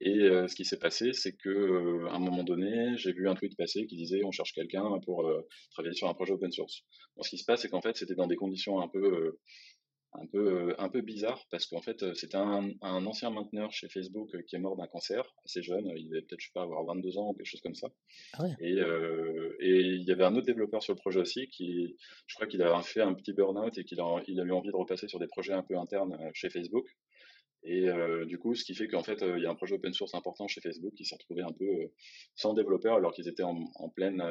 Et 0.00 0.20
euh, 0.20 0.48
ce 0.48 0.54
qui 0.54 0.64
s'est 0.64 0.78
passé, 0.78 1.12
c'est 1.12 1.32
que 1.32 1.48
euh, 1.48 2.08
à 2.08 2.14
un 2.14 2.18
moment 2.18 2.42
donné, 2.42 2.96
j'ai 2.96 3.12
vu 3.12 3.28
un 3.28 3.34
tweet 3.34 3.56
passer 3.56 3.86
qui 3.86 3.96
disait 3.96 4.22
on 4.24 4.30
cherche 4.30 4.54
quelqu'un 4.54 4.98
pour 5.04 5.26
euh, 5.26 5.46
travailler 5.72 5.94
sur 5.94 6.08
un 6.08 6.14
projet 6.14 6.32
open 6.32 6.50
source. 6.50 6.84
Bon, 7.16 7.22
ce 7.22 7.30
qui 7.30 7.38
se 7.38 7.44
passe, 7.44 7.62
c'est 7.62 7.68
qu'en 7.68 7.82
fait, 7.82 7.96
c'était 7.96 8.14
dans 8.14 8.26
des 8.26 8.36
conditions 8.36 8.80
un 8.80 8.88
peu 8.88 9.38
un 10.12 10.26
peu 10.26 10.74
un 10.78 10.88
peu 10.88 11.02
bizarres 11.02 11.46
parce 11.52 11.66
qu'en 11.66 11.82
fait, 11.82 12.14
c'était 12.14 12.36
un, 12.36 12.70
un, 12.80 13.06
ancien 13.06 13.30
mainteneur 13.30 13.70
chez 13.70 13.88
Facebook 13.88 14.28
qui 14.48 14.56
est 14.56 14.58
mort 14.58 14.76
d'un 14.76 14.88
cancer 14.88 15.22
assez 15.44 15.62
jeune. 15.62 15.92
Il 15.96 16.08
devait 16.08 16.22
peut-être 16.22 16.40
je 16.40 16.46
sais 16.46 16.52
pas 16.52 16.62
avoir 16.62 16.84
22 16.84 17.18
ans 17.18 17.28
ou 17.28 17.34
quelque 17.34 17.46
chose 17.46 17.60
comme 17.60 17.76
ça. 17.76 17.88
Ah 18.32 18.42
ouais. 18.42 18.50
Et 18.58 18.78
et 19.60 19.80
il 19.80 20.02
y 20.02 20.10
avait 20.10 20.24
un 20.24 20.34
autre 20.34 20.46
développeur 20.46 20.82
sur 20.82 20.94
le 20.94 20.98
projet 20.98 21.20
aussi 21.20 21.46
qui, 21.48 21.94
je 22.26 22.34
crois 22.34 22.48
qu'il 22.48 22.62
a 22.62 22.82
fait 22.82 23.02
un 23.02 23.14
petit 23.14 23.34
burn-out 23.34 23.76
et 23.78 23.84
qu'il 23.84 24.00
a, 24.00 24.22
il 24.26 24.40
a 24.40 24.44
eu 24.44 24.50
envie 24.50 24.70
de 24.70 24.76
repasser 24.76 25.06
sur 25.06 25.20
des 25.20 25.28
projets 25.28 25.52
un 25.52 25.62
peu 25.62 25.76
internes 25.76 26.18
chez 26.32 26.48
Facebook. 26.48 26.86
Et 27.62 27.88
euh, 27.88 28.24
du 28.24 28.38
coup, 28.38 28.54
ce 28.54 28.64
qui 28.64 28.74
fait 28.74 28.88
qu'en 28.88 29.02
fait, 29.02 29.22
euh, 29.22 29.36
il 29.38 29.42
y 29.42 29.46
a 29.46 29.50
un 29.50 29.54
projet 29.54 29.74
open 29.74 29.92
source 29.92 30.14
important 30.14 30.48
chez 30.48 30.60
Facebook 30.60 30.94
qui 30.94 31.04
s'est 31.04 31.14
retrouvé 31.14 31.42
un 31.42 31.52
peu 31.52 31.64
euh, 31.64 31.92
sans 32.34 32.54
développeurs 32.54 32.96
alors 32.96 33.12
qu'ils 33.12 33.28
étaient 33.28 33.42
en, 33.42 33.88
pleine, 33.94 34.22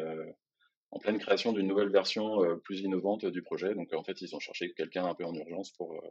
en 0.91 0.99
pleine 0.99 1.19
création 1.19 1.53
d'une 1.53 1.67
nouvelle 1.67 1.91
version 1.91 2.39
plus 2.63 2.81
innovante 2.81 3.25
du 3.25 3.43
projet. 3.43 3.75
Donc 3.75 3.93
en 3.93 4.03
fait, 4.03 4.21
ils 4.21 4.35
ont 4.35 4.39
cherché 4.39 4.73
quelqu'un 4.73 5.05
un 5.05 5.13
peu 5.13 5.25
en 5.25 5.33
urgence 5.33 5.71
pour, 5.73 6.01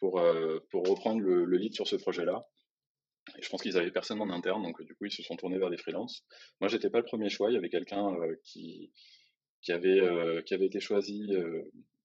pour, 0.00 0.22
pour 0.70 0.86
reprendre 0.88 1.20
le, 1.20 1.44
le 1.44 1.56
lead 1.58 1.74
sur 1.74 1.86
ce 1.86 1.96
projet-là. 1.96 2.46
Et 3.38 3.42
je 3.42 3.48
pense 3.50 3.62
qu'ils 3.62 3.76
avaient 3.76 3.92
personne 3.92 4.20
en 4.20 4.30
interne, 4.30 4.62
donc 4.62 4.82
du 4.82 4.96
coup, 4.96 5.04
ils 5.04 5.12
se 5.12 5.22
sont 5.22 5.36
tournés 5.36 5.58
vers 5.58 5.70
des 5.70 5.76
freelances. 5.76 6.24
Moi, 6.60 6.68
j'étais 6.68 6.90
pas 6.90 6.98
le 6.98 7.04
premier 7.04 7.28
choix. 7.28 7.50
Il 7.50 7.54
y 7.54 7.56
avait 7.58 7.68
quelqu'un 7.68 8.16
qui, 8.42 8.90
qui 9.60 9.72
qui 9.72 10.54
avait 10.54 10.66
été 10.66 10.80
choisi 10.80 11.30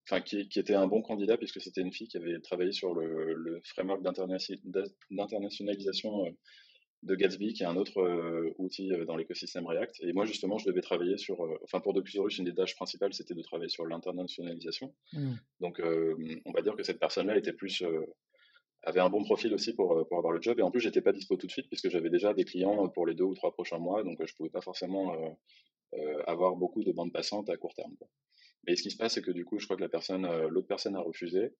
enfin 0.10 0.22
qui, 0.22 0.48
qui, 0.48 0.60
était 0.60 0.74
un 0.74 0.88
bon 0.88 1.02
candidat 1.02 1.38
puisque 1.38 1.62
c'était 1.62 1.82
une 1.82 1.92
fille 1.92 2.08
qui 2.08 2.18
avait 2.18 2.40
travaillé 2.40 2.72
sur 2.72 2.94
le, 2.94 3.34
le 3.34 3.60
framework 3.64 4.02
d'internationalisation 4.02 6.26
euh, 6.26 6.30
de 7.04 7.16
Gatsby, 7.16 7.54
qui 7.54 7.64
est 7.64 7.68
un 7.68 7.78
autre 7.78 8.00
euh, 8.00 8.54
outil 8.58 8.92
euh, 8.92 9.06
dans 9.06 9.16
l'écosystème 9.16 9.68
React. 9.68 9.98
Et 10.02 10.14
moi, 10.14 10.26
justement, 10.26 10.58
je 10.58 10.66
devais 10.66 10.82
travailler 10.82 11.18
sur, 11.18 11.48
enfin, 11.64 11.80
pour 11.80 11.94
Docusarus, 11.94 12.40
une 12.40 12.46
des 12.46 12.56
tâches 12.56 12.76
principales, 12.76 13.14
c'était 13.14 13.36
de 13.36 13.42
travailler 13.44 13.70
sur 13.70 13.86
l'internationalisation. 13.86 14.94
Mmh. 15.14 15.34
Donc, 15.60 15.80
on 15.80 16.52
va 16.52 16.62
dire 16.62 16.76
que 16.76 16.84
cette 16.84 17.00
personne-là 17.00 17.38
était 17.38 17.54
plus, 17.54 17.84
avait 18.84 19.00
un 19.00 19.10
bon 19.10 19.24
profil 19.24 19.54
aussi 19.54 19.76
pour, 19.76 20.08
pour 20.08 20.18
avoir 20.18 20.34
le 20.34 20.42
job. 20.42 20.60
Et 20.60 20.64
en 20.64 20.72
plus, 20.72 20.80
j'étais 20.80 21.02
pas 21.02 21.12
dispo 21.12 21.36
tout 21.36 21.46
de 21.46 21.52
suite 21.52 21.68
puisque 21.68 21.90
j'avais 21.90 22.10
déjà 22.10 22.34
des 22.34 22.46
clients 22.46 22.90
pour 22.90 23.06
les 23.06 23.14
deux 23.14 23.26
ou 23.26 23.36
trois 23.36 23.52
prochains 23.52 23.80
mois, 23.80 24.04
donc 24.04 24.18
je 24.26 24.34
pouvais 24.34 24.50
pas 24.50 24.62
forcément 24.62 25.38
avoir 26.26 26.56
beaucoup 26.56 26.84
de 26.84 26.92
bandes 26.92 27.14
passantes 27.14 27.50
à 27.50 27.58
court 27.58 27.76
terme. 27.76 27.96
Quoi. 27.98 28.08
Mais 28.68 28.76
ce 28.76 28.84
qui 28.84 28.92
se 28.92 28.98
passe, 28.98 29.14
c'est 29.14 29.22
que 29.22 29.32
du 29.32 29.46
coup, 29.46 29.60
je 29.60 29.66
crois 29.66 29.78
que 29.78 29.82
la 29.82 29.90
personne, 29.90 30.26
euh, 30.26 30.50
l'autre 30.50 30.68
personne 30.68 30.96
a 30.96 31.00
refusé. 31.00 31.54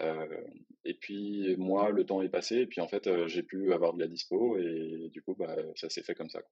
Euh, 0.00 0.44
et 0.84 0.94
puis 0.94 1.56
moi, 1.56 1.90
le 1.90 2.04
temps 2.04 2.22
est 2.22 2.28
passé, 2.28 2.56
et 2.56 2.66
puis 2.66 2.80
en 2.80 2.88
fait, 2.88 3.06
euh, 3.06 3.28
j'ai 3.28 3.42
pu 3.42 3.72
avoir 3.72 3.94
de 3.94 4.00
la 4.00 4.08
dispo, 4.08 4.58
et 4.58 5.10
du 5.12 5.22
coup, 5.22 5.34
bah, 5.34 5.56
ça 5.76 5.88
s'est 5.88 6.02
fait 6.02 6.14
comme 6.14 6.28
ça. 6.28 6.42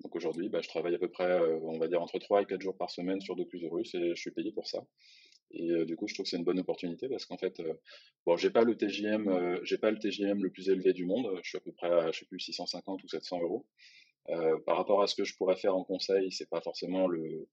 Donc 0.00 0.14
aujourd'hui, 0.16 0.50
bah, 0.50 0.60
je 0.60 0.68
travaille 0.68 0.94
à 0.94 0.98
peu 0.98 1.08
près, 1.08 1.40
on 1.62 1.78
va 1.78 1.88
dire, 1.88 2.02
entre 2.02 2.18
3 2.18 2.42
et 2.42 2.46
4 2.46 2.60
jours 2.60 2.76
par 2.76 2.90
semaine 2.90 3.20
sur 3.22 3.36
Docusaurus, 3.36 3.94
et 3.94 4.10
je 4.14 4.20
suis 4.20 4.30
payé 4.32 4.52
pour 4.52 4.66
ça. 4.66 4.84
Et 5.50 5.84
du 5.86 5.96
coup, 5.96 6.08
je 6.08 6.14
trouve 6.14 6.24
que 6.24 6.30
c'est 6.30 6.36
une 6.36 6.44
bonne 6.44 6.58
opportunité 6.58 7.08
parce 7.08 7.26
qu'en 7.26 7.38
fait, 7.38 7.62
bon, 8.26 8.36
j'ai 8.36 8.50
pas 8.50 8.64
le 8.64 8.76
TJM, 8.76 9.60
j'ai 9.62 9.78
pas 9.78 9.92
le 9.92 9.98
TJM 9.98 10.42
le 10.42 10.50
plus 10.50 10.68
élevé 10.68 10.92
du 10.92 11.06
monde. 11.06 11.38
Je 11.42 11.48
suis 11.50 11.58
à 11.58 11.60
peu 11.60 11.70
près 11.72 11.86
à, 11.86 12.10
je 12.10 12.20
sais 12.20 12.26
plus, 12.26 12.40
650 12.40 13.04
ou 13.04 13.08
700 13.08 13.40
euros. 13.40 13.66
par 14.66 14.76
rapport 14.76 15.02
à 15.02 15.06
ce 15.06 15.14
que 15.14 15.24
je 15.24 15.36
pourrais 15.36 15.56
faire 15.56 15.76
en 15.76 15.84
conseil, 15.84 16.32
c'est 16.32 16.50
pas 16.50 16.60
forcément 16.60 17.06
le, 17.06 17.46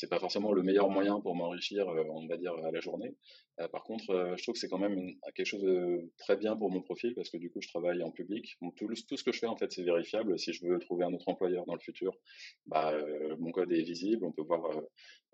c'est 0.00 0.08
pas 0.08 0.18
forcément 0.18 0.52
le 0.52 0.62
meilleur 0.62 0.88
moyen 0.88 1.20
pour 1.20 1.34
m'enrichir, 1.36 1.86
euh, 1.86 2.04
on 2.08 2.26
va 2.26 2.38
dire, 2.38 2.54
à 2.64 2.70
la 2.70 2.80
journée. 2.80 3.14
Euh, 3.60 3.68
par 3.68 3.84
contre, 3.84 4.08
euh, 4.08 4.34
je 4.38 4.42
trouve 4.42 4.54
que 4.54 4.58
c'est 4.58 4.68
quand 4.68 4.78
même 4.78 5.12
quelque 5.34 5.44
chose 5.44 5.62
de 5.62 6.10
très 6.16 6.38
bien 6.38 6.56
pour 6.56 6.70
mon 6.70 6.80
profil 6.80 7.14
parce 7.14 7.28
que 7.28 7.36
du 7.36 7.50
coup, 7.50 7.60
je 7.60 7.68
travaille 7.68 8.02
en 8.02 8.10
public. 8.10 8.56
tout, 8.76 8.94
ce 8.94 9.22
que 9.22 9.30
je 9.30 9.38
fais, 9.38 9.46
en 9.46 9.56
fait, 9.56 9.70
c'est 9.70 9.82
vérifiable. 9.82 10.38
Si 10.38 10.54
je 10.54 10.64
veux 10.64 10.78
trouver 10.78 11.04
un 11.04 11.12
autre 11.12 11.28
employeur 11.28 11.66
dans 11.66 11.74
le 11.74 11.80
futur, 11.80 12.16
bah, 12.64 12.94
mon 13.38 13.52
code 13.52 13.70
est 13.72 13.82
visible. 13.82 14.24
On 14.24 14.32
peut 14.32 14.42
voir 14.42 14.62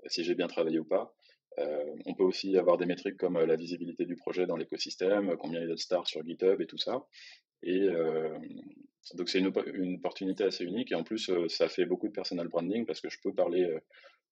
si 0.06 0.24
j'ai 0.24 0.34
bien 0.34 0.48
travaillé 0.48 0.80
ou 0.80 0.84
pas. 0.84 1.14
on 2.06 2.14
peut 2.14 2.24
aussi 2.24 2.58
avoir 2.58 2.76
des 2.76 2.86
métriques 2.86 3.18
comme 3.18 3.38
la 3.38 3.56
visibilité 3.56 4.04
du 4.04 4.16
projet 4.16 4.46
dans 4.46 4.56
l'écosystème, 4.56 5.36
combien 5.38 5.60
il 5.60 5.68
y 5.68 5.70
a 5.70 5.74
de 5.74 5.76
stars 5.76 6.08
sur 6.08 6.24
GitHub 6.24 6.60
et 6.60 6.66
tout 6.66 6.78
ça. 6.78 7.06
Et 7.62 7.86
donc 9.14 9.28
c'est 9.28 9.38
une, 9.38 9.52
une, 9.74 9.94
opportunité 9.96 10.42
assez 10.44 10.64
unique. 10.64 10.90
Et 10.90 10.96
en 10.96 11.04
plus, 11.04 11.30
ça 11.48 11.68
fait 11.68 11.86
beaucoup 11.86 12.08
de 12.08 12.12
personal 12.12 12.48
branding 12.48 12.84
parce 12.84 13.00
que 13.00 13.08
je 13.08 13.18
peux 13.22 13.32
parler 13.32 13.64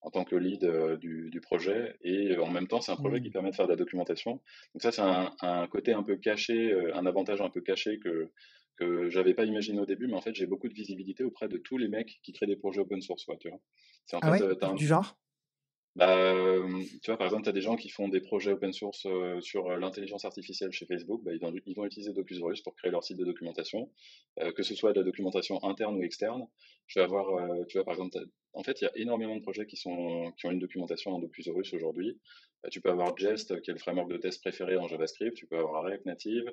en 0.04 0.10
tant 0.10 0.24
que 0.24 0.36
lead 0.36 0.64
du, 1.00 1.30
du, 1.30 1.40
projet. 1.40 1.96
Et 2.02 2.36
en 2.36 2.50
même 2.50 2.68
temps, 2.68 2.80
c'est 2.80 2.92
un 2.92 2.96
projet 2.96 3.20
qui 3.20 3.30
mmh. 3.30 3.32
permet 3.32 3.50
de 3.50 3.56
faire 3.56 3.66
de 3.66 3.72
la 3.72 3.76
documentation. 3.76 4.32
Donc 4.74 4.82
ça, 4.82 4.92
c'est 4.92 5.02
un, 5.02 5.32
un, 5.40 5.66
côté 5.66 5.92
un 5.92 6.02
peu 6.02 6.16
caché, 6.16 6.72
un 6.94 7.06
avantage 7.06 7.40
un 7.40 7.50
peu 7.50 7.62
caché 7.62 7.98
que, 7.98 8.30
que 8.76 9.10
j'avais 9.10 9.34
pas 9.34 9.44
imaginé 9.44 9.80
au 9.80 9.86
début, 9.86 10.06
mais 10.06 10.14
en 10.14 10.20
fait, 10.20 10.34
j'ai 10.34 10.46
beaucoup 10.46 10.68
de 10.68 10.74
visibilité 10.74 11.24
auprès 11.24 11.48
de 11.48 11.58
tous 11.58 11.78
les 11.78 11.88
mecs 11.88 12.20
qui 12.22 12.32
créent 12.32 12.46
des 12.46 12.56
projets 12.56 12.80
open 12.80 13.00
source. 13.00 13.24
Quoi, 13.24 13.36
tu 13.38 13.48
vois. 13.48 13.58
En 14.12 14.18
ah 14.22 14.36
fait, 14.36 14.44
ouais, 14.44 14.74
Du 14.74 14.86
genre? 14.86 15.16
Bah, 15.96 16.34
tu 17.02 17.10
vois, 17.10 17.16
par 17.16 17.26
exemple, 17.26 17.44
tu 17.44 17.48
as 17.50 17.52
des 17.52 17.60
gens 17.60 17.76
qui 17.76 17.88
font 17.88 18.08
des 18.08 18.20
projets 18.20 18.52
open 18.52 18.72
source 18.72 19.06
sur 19.40 19.68
l'intelligence 19.76 20.24
artificielle 20.24 20.72
chez 20.72 20.86
Facebook, 20.86 21.22
bah, 21.24 21.32
ils, 21.32 21.40
vont, 21.40 21.52
ils, 21.66 21.76
vont, 21.76 21.84
utiliser 21.84 22.12
Docusaurus 22.12 22.62
pour 22.62 22.74
créer 22.74 22.90
leur 22.90 23.04
site 23.04 23.16
de 23.16 23.24
documentation, 23.24 23.90
que 24.56 24.62
ce 24.62 24.74
soit 24.74 24.92
de 24.92 25.00
la 25.00 25.04
documentation 25.04 25.62
interne 25.64 25.96
ou 25.96 26.02
externe. 26.02 26.46
Je 26.86 26.98
vais 26.98 27.04
avoir, 27.04 27.26
tu 27.68 27.78
vois, 27.78 27.84
par 27.84 27.94
exemple, 27.94 28.18
en 28.54 28.62
fait, 28.62 28.80
il 28.80 28.84
y 28.84 28.88
a 28.88 28.92
énormément 28.96 29.36
de 29.36 29.42
projets 29.42 29.66
qui, 29.66 29.76
sont, 29.76 30.32
qui 30.36 30.46
ont 30.46 30.50
une 30.50 30.58
documentation 30.58 31.12
en 31.12 31.18
Docusaurus 31.20 31.72
aujourd'hui. 31.74 32.18
Bah, 32.62 32.70
tu 32.70 32.80
peux 32.80 32.90
avoir 32.90 33.16
Jest, 33.16 33.60
qui 33.60 33.70
est 33.70 33.74
le 33.74 33.78
framework 33.78 34.10
de 34.10 34.16
test 34.16 34.40
préféré 34.40 34.76
en 34.76 34.88
JavaScript, 34.88 35.36
tu 35.36 35.46
peux 35.46 35.58
avoir 35.58 35.84
React 35.84 36.06
Native, 36.06 36.50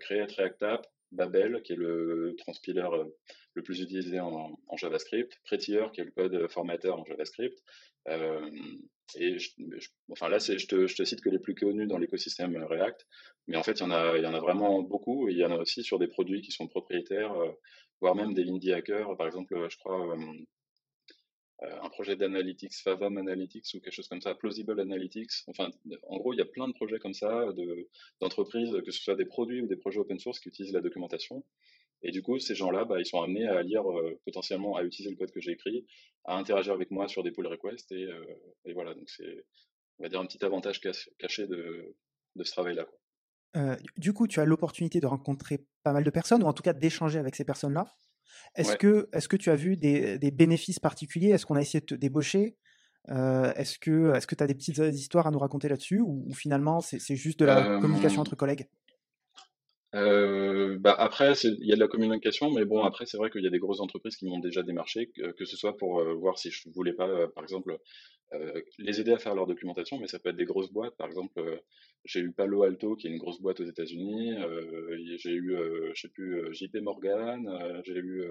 Create 0.00 0.32
React 0.32 0.62
App, 0.62 0.86
Babel, 1.12 1.62
qui 1.62 1.74
est 1.74 1.76
le 1.76 2.34
transpiler 2.38 2.82
le 3.54 3.62
plus 3.62 3.80
utilisé 3.80 4.18
en, 4.18 4.56
JavaScript, 4.76 5.38
Prettier, 5.44 5.84
qui 5.92 6.00
est 6.00 6.04
le 6.04 6.10
code 6.10 6.50
formateur 6.50 6.98
en 6.98 7.04
JavaScript. 7.04 7.62
Euh, 8.08 8.50
et 9.16 9.36
enfin 10.10 10.28
là, 10.28 10.38
je 10.38 10.66
te, 10.66 10.86
je 10.86 10.96
te 10.96 11.04
cite 11.04 11.20
que 11.20 11.28
les 11.28 11.38
plus 11.38 11.54
connus 11.54 11.86
dans 11.86 11.98
l'écosystème 11.98 12.56
React, 12.56 13.06
mais 13.46 13.56
en 13.56 13.62
fait, 13.62 13.80
il 13.80 13.82
y, 13.82 13.84
en 13.84 13.90
a, 13.90 14.40
vraiment 14.40 14.82
beaucoup, 14.82 15.28
il 15.28 15.36
y 15.36 15.44
en 15.44 15.50
a 15.50 15.56
aussi 15.56 15.82
sur 15.82 15.98
des 15.98 16.08
produits 16.08 16.40
qui 16.40 16.52
sont 16.52 16.66
propriétaires, 16.66 17.32
euh, 17.34 17.52
voire 18.00 18.14
même 18.14 18.34
des 18.34 18.48
indie 18.48 18.72
hackers. 18.72 19.16
Par 19.16 19.26
exemple, 19.26 19.68
je 19.68 19.76
crois, 19.76 20.16
euh, 21.62 21.78
un 21.82 21.88
projet 21.90 22.16
d'analytics, 22.16 22.74
Favam 22.74 23.18
Analytics 23.18 23.66
ou 23.74 23.80
quelque 23.80 23.94
chose 23.94 24.08
comme 24.08 24.20
ça, 24.20 24.34
Plausible 24.34 24.80
Analytics. 24.80 25.30
Enfin, 25.46 25.70
en 26.08 26.16
gros, 26.18 26.32
il 26.32 26.38
y 26.38 26.42
a 26.42 26.46
plein 26.46 26.66
de 26.66 26.72
projets 26.72 26.98
comme 26.98 27.14
ça 27.14 27.46
d'entreprises, 28.20 28.76
que 28.84 28.90
ce 28.90 29.02
soit 29.02 29.14
des 29.14 29.26
produits 29.26 29.60
ou 29.60 29.66
des 29.66 29.76
projets 29.76 29.98
open 29.98 30.18
source 30.18 30.40
qui 30.40 30.48
utilisent 30.48 30.72
la 30.72 30.80
documentation. 30.80 31.44
Et 32.02 32.10
du 32.10 32.22
coup, 32.22 32.38
ces 32.38 32.54
gens-là, 32.54 32.84
bah, 32.84 32.98
ils 32.98 33.06
sont 33.06 33.22
amenés 33.22 33.46
à 33.46 33.62
lire 33.62 33.88
euh, 33.88 34.18
potentiellement, 34.24 34.76
à 34.76 34.82
utiliser 34.82 35.10
le 35.10 35.16
code 35.16 35.30
que 35.30 35.40
j'ai 35.40 35.52
écrit, 35.52 35.86
à 36.24 36.36
interagir 36.36 36.72
avec 36.72 36.90
moi 36.90 37.08
sur 37.08 37.22
des 37.22 37.30
pull 37.30 37.46
requests. 37.46 37.92
Et, 37.92 38.04
euh, 38.04 38.24
et 38.64 38.72
voilà, 38.72 38.94
donc 38.94 39.08
c'est, 39.08 39.44
on 39.98 40.04
va 40.04 40.08
dire, 40.08 40.20
un 40.20 40.26
petit 40.26 40.44
avantage 40.44 40.80
caché 40.80 41.46
de, 41.46 41.94
de 42.36 42.44
ce 42.44 42.50
travail-là. 42.52 42.86
Euh, 43.56 43.76
du 43.96 44.12
coup, 44.12 44.26
tu 44.26 44.40
as 44.40 44.44
l'opportunité 44.44 44.98
de 44.98 45.06
rencontrer 45.06 45.64
pas 45.84 45.92
mal 45.92 46.04
de 46.04 46.10
personnes, 46.10 46.42
ou 46.42 46.46
en 46.46 46.52
tout 46.52 46.62
cas 46.62 46.72
d'échanger 46.72 47.18
avec 47.18 47.36
ces 47.36 47.44
personnes-là. 47.44 47.86
Est-ce 48.56 48.76
que, 48.76 49.08
est 49.12 49.28
que 49.28 49.36
tu 49.36 49.50
as 49.50 49.56
vu 49.56 49.76
des, 49.76 50.18
des 50.18 50.30
bénéfices 50.30 50.80
particuliers? 50.80 51.30
Est-ce 51.30 51.46
qu'on 51.46 51.54
a 51.54 51.60
essayé 51.60 51.80
de 51.80 51.86
te 51.86 51.94
débaucher? 51.94 52.56
Est-ce 53.08 53.78
que 53.78 54.34
tu 54.34 54.42
as 54.42 54.46
des 54.46 54.54
petites 54.54 54.78
histoires 54.78 55.26
à 55.26 55.30
nous 55.30 55.38
raconter 55.38 55.68
là-dessus 55.68 56.00
ou, 56.00 56.24
ou, 56.26 56.34
finalement 56.34 56.80
c'est 56.80 57.16
juste 57.16 57.40
de 57.40 57.44
la 57.44 57.78
communication 57.80 58.22
entre 58.22 58.36
collègues? 58.36 58.68
Euh, 59.94 60.78
bah 60.78 60.94
après, 60.98 61.34
il 61.44 61.66
y 61.66 61.72
a 61.72 61.74
de 61.74 61.80
la 61.80 61.88
communication, 61.88 62.50
mais 62.50 62.64
bon, 62.64 62.82
après, 62.82 63.04
c'est 63.04 63.18
vrai 63.18 63.30
qu'il 63.30 63.42
y 63.42 63.46
a 63.46 63.50
des 63.50 63.58
grosses 63.58 63.80
entreprises 63.80 64.16
qui 64.16 64.26
m'ont 64.26 64.38
déjà 64.38 64.62
démarché, 64.62 65.10
que, 65.14 65.32
que, 65.32 65.44
ce 65.44 65.56
soit 65.56 65.76
pour 65.76 66.00
euh, 66.00 66.14
voir 66.14 66.38
si 66.38 66.50
je 66.50 66.68
voulais 66.70 66.94
pas, 66.94 67.08
euh, 67.08 67.28
par 67.28 67.44
exemple, 67.44 67.76
euh, 68.32 68.62
les 68.78 69.00
aider 69.00 69.12
à 69.12 69.18
faire 69.18 69.34
leur 69.34 69.46
documentation, 69.46 69.98
mais 69.98 70.06
ça 70.06 70.18
peut 70.18 70.30
être 70.30 70.36
des 70.36 70.46
grosses 70.46 70.72
boîtes. 70.72 70.96
Par 70.96 71.06
exemple, 71.06 71.60
j'ai 72.04 72.20
eu 72.20 72.32
Palo 72.32 72.62
Alto, 72.62 72.96
qui 72.96 73.06
est 73.08 73.10
une 73.10 73.18
grosse 73.18 73.40
boîte 73.42 73.60
aux 73.60 73.66
États-Unis. 73.66 74.34
j'ai 75.18 75.32
eu, 75.32 75.54
je 75.94 76.00
sais 76.00 76.08
plus, 76.08 76.54
JP 76.54 76.76
Morgan. 76.76 77.46
j'ai 77.84 77.98
eu 77.98 78.30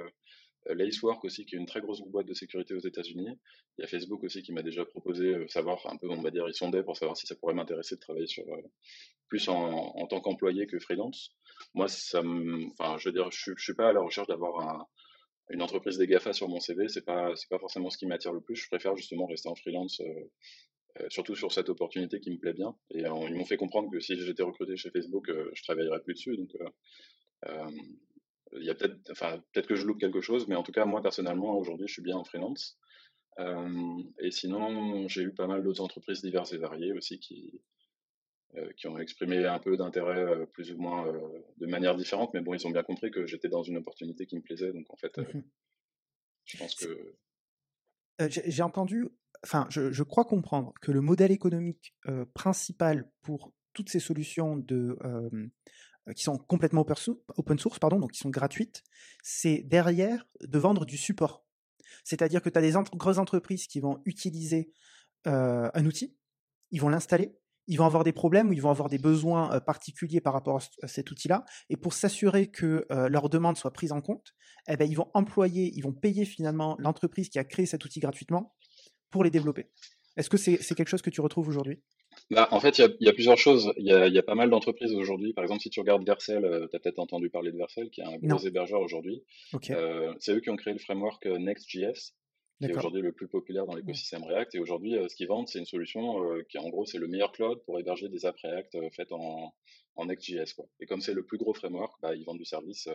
Lacework 0.65 1.23
aussi, 1.25 1.45
qui 1.45 1.55
est 1.55 1.57
une 1.57 1.65
très 1.65 1.81
grosse 1.81 2.01
boîte 2.01 2.27
de 2.27 2.33
sécurité 2.33 2.73
aux 2.73 2.79
États-Unis. 2.79 3.29
Il 3.77 3.81
y 3.81 3.83
a 3.83 3.87
Facebook 3.87 4.23
aussi 4.23 4.43
qui 4.43 4.53
m'a 4.53 4.61
déjà 4.61 4.85
proposé 4.85 5.47
savoir 5.47 5.85
un 5.87 5.97
peu, 5.97 6.09
on 6.09 6.21
va 6.21 6.31
dire, 6.31 6.47
ils 6.47 6.53
sondaient 6.53 6.83
pour 6.83 6.97
savoir 6.97 7.17
si 7.17 7.25
ça 7.25 7.35
pourrait 7.35 7.53
m'intéresser 7.55 7.95
de 7.95 7.99
travailler 7.99 8.27
sur 8.27 8.45
plus 9.27 9.47
en, 9.47 10.07
tant 10.07 10.19
qu'employé 10.19 10.67
que 10.67 10.77
freelance 10.79 11.33
moi, 11.73 11.85
enfin, 11.85 12.97
je 12.97 13.09
veux 13.09 13.13
dire, 13.13 13.29
je, 13.31 13.53
suis 13.57 13.73
pas 13.73 13.89
à 13.89 13.93
la 13.93 14.01
recherche 14.01 14.27
d'avoir 14.27 14.87
une 15.49 15.61
entreprise 15.61 15.97
des 15.97 16.07
GAFA 16.07 16.33
sur 16.33 16.49
mon 16.49 16.59
CV. 16.59 16.87
C'est 16.87 17.05
pas, 17.05 17.35
c'est 17.35 17.49
pas 17.49 17.59
forcément 17.59 17.89
ce 17.89 17.97
qui 17.97 18.05
m'attire 18.05 18.33
le 18.33 18.41
plus. 18.41 18.55
Je 18.55 18.67
préfère 18.67 18.95
justement 18.95 19.25
rester 19.25 19.49
en 19.49 19.55
freelance, 19.55 20.01
euh, 20.01 20.31
euh, 20.99 21.07
surtout 21.09 21.35
sur 21.35 21.51
cette 21.51 21.69
opportunité 21.69 22.19
qui 22.19 22.31
me 22.31 22.37
plaît 22.37 22.53
bien. 22.53 22.75
Et 22.91 23.01
ils 23.01 23.35
m'ont 23.35 23.45
fait 23.45 23.57
comprendre 23.57 23.89
que 23.91 23.99
si 23.99 24.15
j'étais 24.15 24.43
recruté 24.43 24.75
chez 24.77 24.91
Facebook, 24.91 25.29
euh, 25.29 25.51
je 25.53 25.63
travaillerais 25.63 26.01
plus 26.01 26.13
dessus. 26.13 26.35
Donc, 26.37 26.55
il 28.57 28.65
y 28.65 28.69
a 28.69 28.75
peut-être, 28.75 28.97
enfin, 29.11 29.41
peut-être 29.51 29.67
que 29.67 29.75
je 29.75 29.85
loupe 29.85 29.99
quelque 29.99 30.21
chose, 30.21 30.47
mais 30.47 30.55
en 30.55 30.63
tout 30.63 30.71
cas, 30.71 30.85
moi 30.85 31.01
personnellement, 31.01 31.57
aujourd'hui, 31.57 31.87
je 31.87 31.93
suis 31.93 32.01
bien 32.01 32.17
en 32.17 32.23
freelance. 32.23 32.77
et 34.19 34.31
sinon, 34.31 35.07
j'ai 35.07 35.23
eu 35.23 35.33
pas 35.33 35.47
mal 35.47 35.63
d'autres 35.63 35.81
entreprises 35.81 36.21
diverses 36.21 36.53
et 36.53 36.57
variées 36.57 36.93
aussi 36.93 37.19
qui, 37.19 37.61
euh, 38.57 38.69
qui 38.75 38.87
ont 38.87 38.97
exprimé 38.99 39.45
un 39.45 39.59
peu 39.59 39.77
d'intérêt 39.77 40.25
euh, 40.25 40.45
plus 40.45 40.73
ou 40.73 40.77
moins 40.77 41.07
euh, 41.07 41.21
de 41.55 41.67
manière 41.67 41.95
différente, 41.95 42.31
mais 42.33 42.41
bon, 42.41 42.53
ils 42.53 42.67
ont 42.67 42.71
bien 42.71 42.83
compris 42.83 43.09
que 43.09 43.25
j'étais 43.25 43.47
dans 43.47 43.63
une 43.63 43.77
opportunité 43.77 44.25
qui 44.25 44.35
me 44.35 44.41
plaisait, 44.41 44.73
donc 44.73 44.85
en 44.89 44.97
fait, 44.97 45.17
mmh 45.17 45.41
je 46.43 46.57
pense 46.57 46.75
que... 46.75 47.15
J'ai 48.27 48.63
entendu, 48.63 49.07
enfin, 49.45 49.67
je, 49.69 49.91
je, 49.91 50.03
crois 50.03 50.25
comprendre 50.25 50.73
que 50.81 50.91
le 50.91 50.99
modèle 50.99 51.31
économique 51.31 51.95
principal 52.33 53.09
pour 53.21 53.53
toutes 53.73 53.89
ces 53.89 54.01
solutions 54.01 54.57
de, 54.57 54.97
qui 56.15 56.23
sont 56.23 56.37
complètement 56.37 56.85
open 57.37 57.59
source, 57.59 57.79
pardon, 57.79 57.99
donc 57.99 58.11
qui 58.11 58.19
sont 58.19 58.29
gratuites, 58.29 58.83
c'est 59.23 59.63
derrière 59.63 60.25
de 60.41 60.59
vendre 60.59 60.85
du 60.85 60.97
support. 60.97 61.45
C'est-à-dire 62.03 62.41
que 62.41 62.49
tu 62.49 62.57
as 62.57 62.61
des 62.61 62.73
grosses 62.95 63.17
entreprises 63.17 63.67
qui 63.67 63.79
vont 63.79 64.01
utiliser 64.05 64.71
un 65.25 65.85
outil, 65.85 66.17
ils 66.71 66.81
vont 66.81 66.89
l'installer, 66.89 67.37
ils 67.67 67.77
vont 67.77 67.85
avoir 67.85 68.03
des 68.03 68.11
problèmes 68.13 68.49
ou 68.49 68.53
ils 68.53 68.61
vont 68.61 68.71
avoir 68.71 68.89
des 68.89 68.97
besoins 68.97 69.59
particuliers 69.59 70.21
par 70.21 70.33
rapport 70.33 70.59
à 70.81 70.87
cet 70.87 71.11
outil-là. 71.11 71.45
Et 71.69 71.77
pour 71.77 71.93
s'assurer 71.93 72.49
que 72.49 72.87
leurs 72.89 73.29
demandes 73.29 73.57
soient 73.57 73.73
prises 73.73 73.91
en 73.91 74.01
compte, 74.01 74.33
eh 74.67 74.77
ben, 74.77 74.89
ils 74.89 74.95
vont 74.95 75.11
employer, 75.13 75.71
ils 75.75 75.81
vont 75.81 75.93
payer 75.93 76.25
finalement 76.25 76.75
l'entreprise 76.79 77.29
qui 77.29 77.39
a 77.39 77.43
créé 77.43 77.65
cet 77.65 77.85
outil 77.85 77.99
gratuitement 77.99 78.55
pour 79.11 79.23
les 79.23 79.29
développer. 79.29 79.69
Est-ce 80.17 80.29
que 80.29 80.37
c'est 80.37 80.57
quelque 80.57 80.89
chose 80.89 81.01
que 81.01 81.09
tu 81.09 81.21
retrouves 81.21 81.47
aujourd'hui? 81.47 81.81
Bah, 82.31 82.47
en 82.51 82.59
fait, 82.59 82.79
il 82.79 82.97
y, 82.99 83.09
a 83.09 83.13
plusieurs 83.13 83.37
choses. 83.37 83.73
Il 83.77 83.85
y 83.85 83.91
a, 83.93 84.23
pas 84.23 84.35
mal 84.35 84.49
d'entreprises 84.49 84.93
aujourd'hui. 84.93 85.33
Par 85.33 85.43
exemple, 85.43 85.61
si 85.61 85.69
tu 85.69 85.79
regardes 85.79 86.05
Vercel, 86.05 86.67
tu 86.69 86.75
as 86.75 86.79
peut-être 86.79 86.99
entendu 86.99 87.29
parler 87.29 87.51
de 87.51 87.57
Vercel, 87.57 87.89
qui 87.89 88.01
est 88.01 88.05
un 88.05 88.17
gros 88.17 88.39
hébergeur 88.39 88.81
aujourd'hui. 88.81 89.23
c'est 89.61 90.31
eux 90.31 90.39
qui 90.39 90.49
ont 90.49 90.55
créé 90.55 90.73
le 90.73 90.79
framework 90.79 91.25
Next.js 91.25 92.13
qui 92.61 92.71
est 92.71 92.77
aujourd'hui 92.77 93.01
le 93.01 93.11
plus 93.11 93.27
populaire 93.27 93.65
dans 93.65 93.75
l'écosystème 93.75 94.23
React. 94.23 94.55
Et 94.55 94.59
aujourd'hui, 94.59 94.95
euh, 94.95 95.07
ce 95.07 95.15
qu'ils 95.15 95.27
vendent, 95.27 95.47
c'est 95.47 95.59
une 95.59 95.65
solution 95.65 96.23
euh, 96.23 96.43
qui, 96.49 96.57
en 96.57 96.69
gros, 96.69 96.85
c'est 96.85 96.97
le 96.97 97.07
meilleur 97.07 97.31
cloud 97.31 97.61
pour 97.65 97.79
héberger 97.79 98.09
des 98.09 98.25
apps 98.25 98.39
React 98.41 98.75
euh, 98.75 98.89
faites 98.91 99.11
en, 99.11 99.53
en 99.95 100.05
Next.js. 100.05 100.53
Quoi. 100.55 100.65
Et 100.79 100.85
comme 100.85 101.01
c'est 101.01 101.13
le 101.13 101.23
plus 101.23 101.37
gros 101.37 101.53
framework, 101.53 101.93
bah, 102.01 102.15
ils 102.15 102.23
vendent 102.23 102.37
du 102.37 102.45
service. 102.45 102.87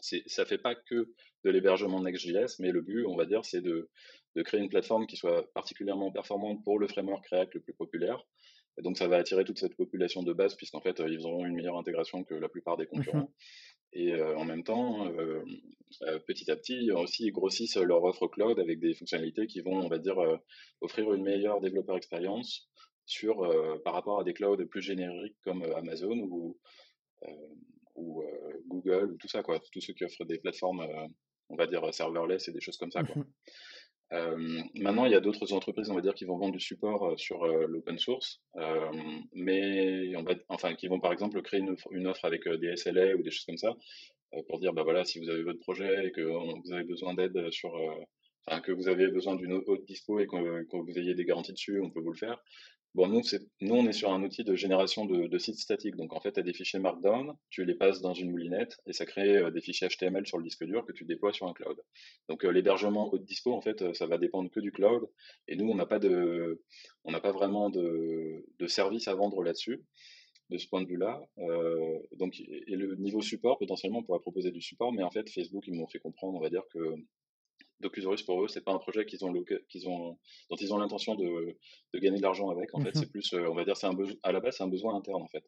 Ça 0.00 0.44
fait 0.44 0.58
pas 0.58 0.74
que 0.74 1.12
de 1.44 1.50
l'hébergement 1.50 2.00
Next.js, 2.00 2.56
mais 2.58 2.70
le 2.70 2.80
but, 2.80 3.06
on 3.06 3.16
va 3.16 3.26
dire, 3.26 3.44
c'est 3.44 3.60
de, 3.60 3.90
de, 4.36 4.42
créer 4.42 4.60
une 4.60 4.68
plateforme 4.68 5.06
qui 5.06 5.16
soit 5.16 5.52
particulièrement 5.52 6.10
performante 6.10 6.62
pour 6.64 6.78
le 6.78 6.88
framework 6.88 7.26
React 7.28 7.54
le 7.54 7.60
plus 7.60 7.74
populaire. 7.74 8.24
Et 8.78 8.82
donc, 8.82 8.98
ça 8.98 9.06
va 9.06 9.18
attirer 9.18 9.44
toute 9.44 9.58
cette 9.58 9.76
population 9.76 10.22
de 10.22 10.32
base, 10.32 10.56
puisqu'en 10.56 10.80
fait, 10.80 11.00
ils 11.06 11.24
auront 11.26 11.44
une 11.46 11.54
meilleure 11.54 11.78
intégration 11.78 12.24
que 12.24 12.34
la 12.34 12.48
plupart 12.48 12.76
des 12.76 12.84
mmh 12.84 12.88
concurrents. 12.88 13.30
Et 13.94 14.12
euh, 14.12 14.36
en 14.36 14.44
même 14.44 14.64
temps, 14.64 15.06
euh, 15.06 15.44
euh, 16.02 16.18
petit 16.26 16.50
à 16.50 16.56
petit, 16.56 16.90
aussi, 16.90 17.26
ils 17.26 17.32
grossissent 17.32 17.76
leur 17.76 18.02
offre 18.02 18.26
cloud 18.26 18.58
avec 18.58 18.80
des 18.80 18.92
fonctionnalités 18.94 19.46
qui 19.46 19.60
vont, 19.60 19.76
on 19.76 19.88
va 19.88 19.98
dire, 19.98 20.16
offrir 20.80 21.12
une 21.12 21.22
meilleure 21.22 21.60
développeur 21.60 21.96
expérience 21.96 22.68
sur, 23.06 23.48
par 23.84 23.94
rapport 23.94 24.20
à 24.20 24.24
des 24.24 24.34
clouds 24.34 24.66
plus 24.66 24.82
génériques 24.82 25.36
comme 25.44 25.62
Amazon 25.76 26.16
ou, 26.16 26.58
ou 27.94 28.24
Google 28.66 29.12
ou 29.12 29.16
tout 29.16 29.28
ça, 29.28 29.42
quoi. 29.42 29.60
Tous 29.72 29.80
ceux 29.80 29.92
qui 29.92 30.04
offrent 30.04 30.24
des 30.24 30.38
plateformes, 30.38 30.86
on 31.48 31.56
va 31.56 31.66
dire, 31.66 31.92
serverless 31.92 32.48
et 32.48 32.52
des 32.52 32.60
choses 32.60 32.76
comme 32.76 32.90
ça, 32.90 33.02
quoi. 33.04 33.16
Mmh 33.16 33.26
euh, 34.12 34.62
maintenant, 34.74 35.06
il 35.06 35.12
y 35.12 35.14
a 35.14 35.20
d'autres 35.20 35.52
entreprises, 35.52 35.90
on 35.90 35.94
va 35.94 36.00
dire, 36.00 36.14
qui 36.14 36.24
vont 36.24 36.36
vendre 36.36 36.52
du 36.52 36.60
support 36.60 37.04
euh, 37.04 37.16
sur 37.16 37.44
euh, 37.44 37.66
l'open 37.66 37.98
source, 37.98 38.42
mais 39.32 40.14
on 40.16 40.22
va, 40.22 40.34
enfin, 40.48 40.74
qui 40.74 40.88
vont 40.88 41.00
par 41.00 41.12
exemple 41.12 41.40
créer 41.42 41.60
une, 41.60 42.06
offre 42.06 42.24
avec 42.24 42.46
des 42.48 42.76
SLA 42.76 43.16
ou 43.16 43.22
des 43.22 43.30
choses 43.30 43.46
comme 43.46 43.58
ça, 43.58 43.74
pour 44.48 44.58
dire, 44.58 44.72
bah 44.72 44.82
voilà, 44.82 45.04
si 45.04 45.18
vous 45.18 45.28
avez 45.30 45.42
votre 45.42 45.60
projet 45.60 46.06
et 46.06 46.12
que 46.12 46.20
vous 46.20 46.72
avez 46.72 46.84
besoin 46.84 47.14
d'aide 47.14 47.50
sur, 47.50 47.72
enfin, 48.46 48.60
que 48.60 48.72
vous 48.72 48.88
avez 48.88 49.08
besoin 49.08 49.36
d'une 49.36 49.52
haute 49.52 49.84
dispo 49.86 50.20
et 50.20 50.26
que, 50.26 50.62
que, 50.64 50.76
vous 50.76 50.98
ayez 50.98 51.14
des 51.14 51.24
garanties 51.24 51.52
dessus, 51.52 51.80
on 51.80 51.90
peut 51.90 52.00
vous 52.00 52.12
le 52.12 52.18
faire. 52.18 52.42
Bon, 52.94 53.08
nous, 53.08 53.22
nous, 53.60 53.74
on 53.74 53.88
est 53.88 53.92
sur 53.92 54.12
un 54.12 54.22
outil 54.22 54.44
de 54.44 54.54
génération 54.54 55.04
de, 55.04 55.38
sites 55.38 55.58
statiques. 55.58 55.96
Donc, 55.96 56.12
en 56.12 56.20
fait, 56.20 56.32
tu 56.32 56.38
as 56.38 56.44
des 56.44 56.52
fichiers 56.52 56.78
Markdown, 56.78 57.34
tu 57.50 57.64
les 57.64 57.74
passes 57.74 58.00
dans 58.00 58.14
une 58.14 58.30
moulinette 58.30 58.78
et 58.86 58.92
ça 58.92 59.04
crée 59.04 59.36
euh, 59.36 59.50
des 59.50 59.60
fichiers 59.60 59.88
HTML 59.88 60.24
sur 60.28 60.38
le 60.38 60.44
disque 60.44 60.64
dur 60.64 60.86
que 60.86 60.92
tu 60.92 61.04
déploies 61.04 61.32
sur 61.32 61.48
un 61.48 61.52
cloud. 61.54 61.76
Donc, 62.28 62.44
euh, 62.44 62.50
l'hébergement 62.50 63.12
haute 63.12 63.24
dispo, 63.24 63.52
en 63.52 63.60
fait, 63.60 63.82
euh, 63.82 63.94
ça 63.94 64.06
va 64.06 64.16
dépendre 64.16 64.48
que 64.48 64.60
du 64.60 64.70
cloud. 64.70 65.08
Et 65.48 65.56
nous, 65.56 65.68
on 65.68 65.74
n'a 65.74 65.86
pas 65.86 65.98
de, 65.98 66.62
on 67.02 67.10
n'a 67.10 67.20
pas 67.20 67.32
vraiment 67.32 67.68
de, 67.68 68.44
service 68.68 69.08
à 69.08 69.14
vendre 69.14 69.42
là-dessus. 69.42 69.82
de 70.50 70.58
ce 70.58 70.68
point 70.68 70.82
de 70.82 70.86
vue-là. 70.86 71.20
donc, 72.12 72.38
et 72.38 72.76
le 72.76 72.94
niveau 72.96 73.20
support, 73.22 73.58
potentiellement, 73.58 73.98
on 74.00 74.02
pourrait 74.04 74.20
proposer 74.20 74.52
du 74.52 74.60
support, 74.60 74.92
mais 74.92 75.02
en 75.02 75.10
fait, 75.10 75.28
Facebook, 75.30 75.64
ils 75.66 75.74
m'ont 75.74 75.88
fait 75.88 75.98
comprendre, 75.98 76.38
on 76.38 76.40
va 76.40 76.50
dire 76.50 76.64
que 76.72 76.78
Docusaurus 77.80 78.22
pour 78.22 78.42
eux, 78.42 78.48
c'est 78.48 78.64
pas 78.64 78.72
un 78.72 78.78
projet 78.78 79.04
qu'ils 79.04 79.24
ont, 79.24 79.32
qu'ils 79.68 79.88
ont, 79.88 80.18
dont 80.50 80.56
ils 80.56 80.72
ont 80.72 80.78
l'intention 80.78 81.14
de, 81.14 81.56
de, 81.92 81.98
gagner 81.98 82.18
de 82.18 82.22
l'argent 82.22 82.50
avec. 82.50 82.74
En 82.74 82.80
fait, 82.80 82.90
mmh 82.90 83.00
c'est 83.00 83.10
plus, 83.10 83.34
on 83.34 83.54
va 83.54 83.64
dire, 83.64 83.76
c'est 83.76 83.86
un 83.86 83.96
à 84.22 84.32
la 84.32 84.40
base, 84.40 84.56
c'est 84.56 84.64
un 84.64 84.68
besoin 84.68 84.94
interne 84.94 85.22
en 85.22 85.28
fait. 85.28 85.44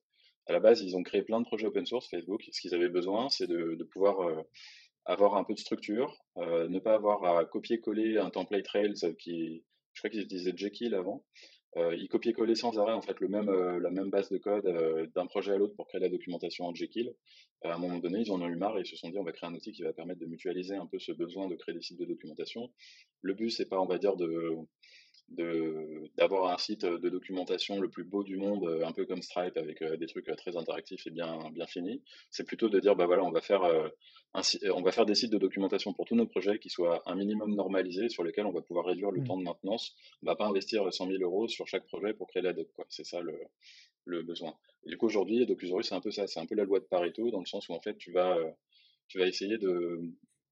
À 0.48 0.52
la 0.52 0.60
base, 0.60 0.82
ils 0.82 0.96
ont 0.96 1.02
créé 1.02 1.22
plein 1.22 1.40
de 1.40 1.46
projets 1.46 1.66
open 1.66 1.86
source 1.86 2.08
Facebook. 2.08 2.42
Ce 2.52 2.60
qu'ils 2.60 2.74
avaient 2.74 2.88
besoin, 2.88 3.28
c'est 3.28 3.46
de, 3.46 3.74
de, 3.74 3.84
pouvoir 3.84 4.44
avoir 5.06 5.36
un 5.36 5.44
peu 5.44 5.54
de 5.54 5.58
structure, 5.58 6.16
euh, 6.36 6.68
ne 6.68 6.78
pas 6.78 6.94
avoir 6.94 7.24
à 7.24 7.44
copier-coller 7.44 8.18
un 8.18 8.30
template 8.30 8.66
Rails 8.68 9.16
qui, 9.18 9.64
je 9.94 10.00
crois 10.00 10.10
qu'ils 10.10 10.22
utilisaient 10.22 10.56
Jekyll 10.56 10.94
avant. 10.94 11.24
Euh, 11.76 11.94
ils 11.94 12.08
copiaient-coller 12.08 12.54
sans 12.54 12.78
arrêt 12.78 12.94
en 12.94 13.02
fait 13.02 13.16
euh, 13.20 13.80
la 13.80 13.90
même 13.90 14.08
base 14.08 14.30
de 14.30 14.38
code 14.38 14.66
euh, 14.66 15.06
d'un 15.14 15.26
projet 15.26 15.52
à 15.52 15.58
l'autre 15.58 15.74
pour 15.74 15.86
créer 15.86 16.00
la 16.00 16.08
documentation 16.08 16.64
en 16.64 16.74
Jekyll. 16.74 17.12
à 17.64 17.74
un 17.74 17.78
moment 17.78 17.98
donné, 17.98 18.20
ils 18.20 18.32
en 18.32 18.40
ont 18.40 18.48
eu 18.48 18.56
marre 18.56 18.78
et 18.78 18.80
ils 18.80 18.86
se 18.86 18.96
sont 18.96 19.10
dit 19.10 19.18
on 19.18 19.24
va 19.24 19.32
créer 19.32 19.50
un 19.50 19.54
outil 19.54 19.72
qui 19.72 19.82
va 19.82 19.92
permettre 19.92 20.20
de 20.20 20.26
mutualiser 20.26 20.76
un 20.76 20.86
peu 20.86 20.98
ce 20.98 21.12
besoin 21.12 21.48
de 21.48 21.54
créer 21.54 21.74
des 21.74 21.82
sites 21.82 21.98
de 21.98 22.06
documentation. 22.06 22.72
Le 23.20 23.34
but 23.34 23.50
c'est 23.50 23.68
pas 23.68 23.78
on 23.78 23.86
va 23.86 23.98
dire 23.98 24.16
de 24.16 24.56
d'avoir 25.28 26.52
un 26.52 26.58
site 26.58 26.84
de 26.84 27.08
documentation 27.08 27.80
le 27.80 27.88
plus 27.88 28.04
beau 28.04 28.22
du 28.22 28.36
monde, 28.36 28.64
euh, 28.64 28.86
un 28.86 28.92
peu 28.92 29.04
comme 29.06 29.22
Stripe, 29.22 29.56
avec 29.56 29.82
euh, 29.82 29.96
des 29.96 30.06
trucs 30.06 30.28
euh, 30.28 30.34
très 30.36 30.56
interactifs 30.56 31.06
et 31.06 31.10
bien, 31.10 31.50
bien 31.50 31.66
finis. 31.66 32.02
C'est 32.30 32.44
plutôt 32.44 32.68
de 32.68 32.78
dire, 32.78 32.94
bah 32.94 33.06
voilà, 33.06 33.24
on 33.24 33.32
va 33.32 33.40
faire 33.40 33.64
un, 33.64 34.42
on 34.72 34.82
va 34.82 34.92
faire 34.92 35.06
des 35.06 35.14
sites 35.14 35.32
de 35.32 35.38
documentation 35.38 35.92
pour 35.92 36.04
tous 36.04 36.14
nos 36.14 36.26
projets 36.26 36.58
qui 36.58 36.70
soient 36.70 37.02
un 37.06 37.16
minimum 37.16 37.54
normalisés, 37.54 38.08
sur 38.08 38.22
lesquels 38.22 38.46
on 38.46 38.52
va 38.52 38.62
pouvoir 38.62 38.86
réduire 38.86 39.10
le 39.10 39.20
mmh. 39.20 39.26
temps 39.26 39.36
de 39.36 39.42
maintenance. 39.42 39.96
On 40.22 40.26
va 40.26 40.36
pas 40.36 40.46
investir 40.46 40.92
100 40.92 41.08
000 41.08 41.22
euros 41.22 41.48
sur 41.48 41.66
chaque 41.66 41.86
projet 41.86 42.14
pour 42.14 42.28
créer 42.28 42.42
la 42.42 42.52
doc, 42.52 42.68
quoi. 42.74 42.86
C'est 42.88 43.04
ça 43.04 43.20
le, 43.20 43.36
le 44.04 44.22
besoin. 44.22 44.54
Et 44.84 44.90
du 44.90 44.96
coup, 44.96 45.06
aujourd'hui, 45.06 45.44
Docusaurus, 45.44 45.88
c'est 45.88 45.94
un 45.94 46.00
peu 46.00 46.12
ça, 46.12 46.26
c'est 46.28 46.38
un 46.38 46.46
peu 46.46 46.54
la 46.54 46.64
loi 46.64 46.78
de 46.78 46.84
Pareto, 46.84 47.30
dans 47.30 47.40
le 47.40 47.46
sens 47.46 47.68
où 47.68 47.72
en 47.72 47.80
fait, 47.80 47.96
tu 47.98 48.12
vas, 48.12 48.38
tu 49.08 49.18
vas 49.18 49.26
essayer 49.26 49.58
de, 49.58 50.00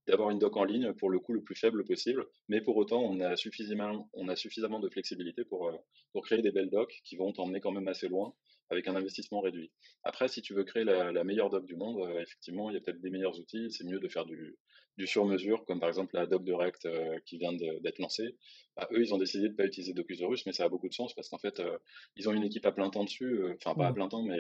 d'avoir 0.07 0.31
une 0.31 0.39
doc 0.39 0.57
en 0.57 0.65
ligne 0.65 0.93
pour 0.95 1.11
le 1.11 1.19
coût 1.19 1.33
le 1.33 1.43
plus 1.43 1.55
faible 1.55 1.85
possible, 1.85 2.27
mais 2.49 2.61
pour 2.61 2.77
autant 2.77 3.03
on 3.03 3.21
a 3.21 3.37
suffisamment, 3.37 4.09
on 4.13 4.29
a 4.29 4.37
suffisamment 4.37 4.81
de 4.81 4.89
flexibilité 4.89 5.45
pour, 5.45 5.69
euh, 5.69 5.77
pour 6.13 6.25
créer 6.25 6.43
des 6.43 6.53
belles 6.53 6.71
docs 6.71 7.01
qui 7.05 7.17
vont 7.17 7.33
t'emmener 7.33 7.61
quand 7.61 7.73
même 7.73 7.89
assez 7.89 8.09
loin 8.09 8.35
avec 8.75 8.89
un 8.89 8.97
investissement 8.97 9.41
réduit. 9.41 9.71
Après, 10.03 10.29
si 10.29 10.43
tu 10.43 10.55
veux 10.55 10.65
créer 10.65 10.85
la, 10.85 11.25
meilleure 11.25 11.51
doc 11.51 11.65
du 11.65 11.77
monde, 11.77 12.01
euh, 12.01 12.21
effectivement, 12.21 12.71
il 12.71 12.75
y 12.75 12.77
a 12.77 12.81
peut-être 12.81 13.01
des 13.01 13.11
meilleurs 13.11 13.39
outils, 13.39 13.71
c'est 13.71 13.85
mieux 13.85 14.01
de 14.01 14.09
faire 14.09 14.27
du, 14.27 14.59
du 14.99 15.07
sur-mesure, 15.07 15.65
comme 15.65 15.81
par 15.81 15.89
exemple 15.89 16.15
la 16.15 16.27
doc 16.27 16.45
de 16.45 16.53
Rect 16.53 16.85
euh, 16.87 17.19
qui 17.25 17.39
vient 17.39 17.53
d'être 17.53 17.99
lancée. 17.99 18.37
Bah, 18.77 18.89
eux, 18.93 19.01
ils 19.01 19.15
ont 19.15 19.19
décidé 19.19 19.45
de 19.45 19.53
ne 19.53 19.57
pas 19.57 19.65
utiliser 19.65 19.93
Docusaurus, 19.93 20.45
mais 20.47 20.53
ça 20.53 20.65
a 20.65 20.69
beaucoup 20.69 20.89
de 20.89 20.95
sens 20.95 21.15
parce 21.15 21.29
qu'en 21.29 21.39
fait, 21.39 21.61
euh, 21.61 21.79
ils 22.17 22.29
ont 22.29 22.33
une 22.33 22.45
équipe 22.45 22.67
à 22.67 22.73
plein 22.73 22.91
temps 22.91 23.05
dessus, 23.05 23.41
enfin 23.55 23.75
pas 23.75 23.89
à 23.89 23.93
plein 23.93 24.09
temps, 24.09 24.23
mais 24.23 24.39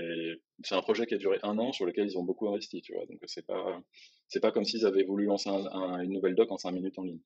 c'est 0.62 0.74
un 0.74 0.82
projet 0.82 1.07
qui 1.07 1.14
a 1.14 1.18
duré 1.18 1.39
un 1.43 1.59
an 1.59 1.72
sur 1.72 1.87
lequel 1.87 2.07
ils 2.07 2.18
ont 2.18 2.24
beaucoup 2.24 2.49
investi, 2.49 2.82
tu 2.82 2.93
vois. 2.93 3.07
Donc 3.07 3.20
c'est 3.26 3.47
pas, 3.47 3.80
c'est 4.28 4.41
pas 4.41 4.53
comme 4.53 4.64
s'ils 4.64 4.87
avaient 4.87 5.05
voulu 5.05 5.24
lancer 5.24 5.49
une 5.49 6.12
nouvelle 6.12 6.35
doc 6.35 6.51
en 6.51 6.59
5 6.59 6.72
minutes 6.72 6.99
en 6.99 7.05
ligne. 7.05 7.20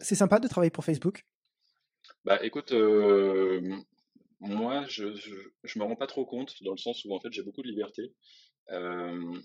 c'est 0.00 0.14
sympa 0.14 0.38
de 0.38 0.48
travailler 0.48 0.70
pour 0.70 0.84
Facebook? 0.84 1.26
Bah 2.24 2.38
écoute, 2.44 2.72
moi, 4.40 4.84
je, 4.88 5.14
je, 5.64 5.78
me 5.78 5.84
rends 5.84 5.96
pas 5.96 6.06
trop 6.06 6.26
compte 6.26 6.62
dans 6.62 6.72
le 6.72 6.78
sens 6.78 7.04
où 7.04 7.14
en 7.14 7.20
fait 7.20 7.32
j'ai 7.32 7.42
beaucoup 7.42 7.62
de 7.62 7.68
liberté. 7.68 8.12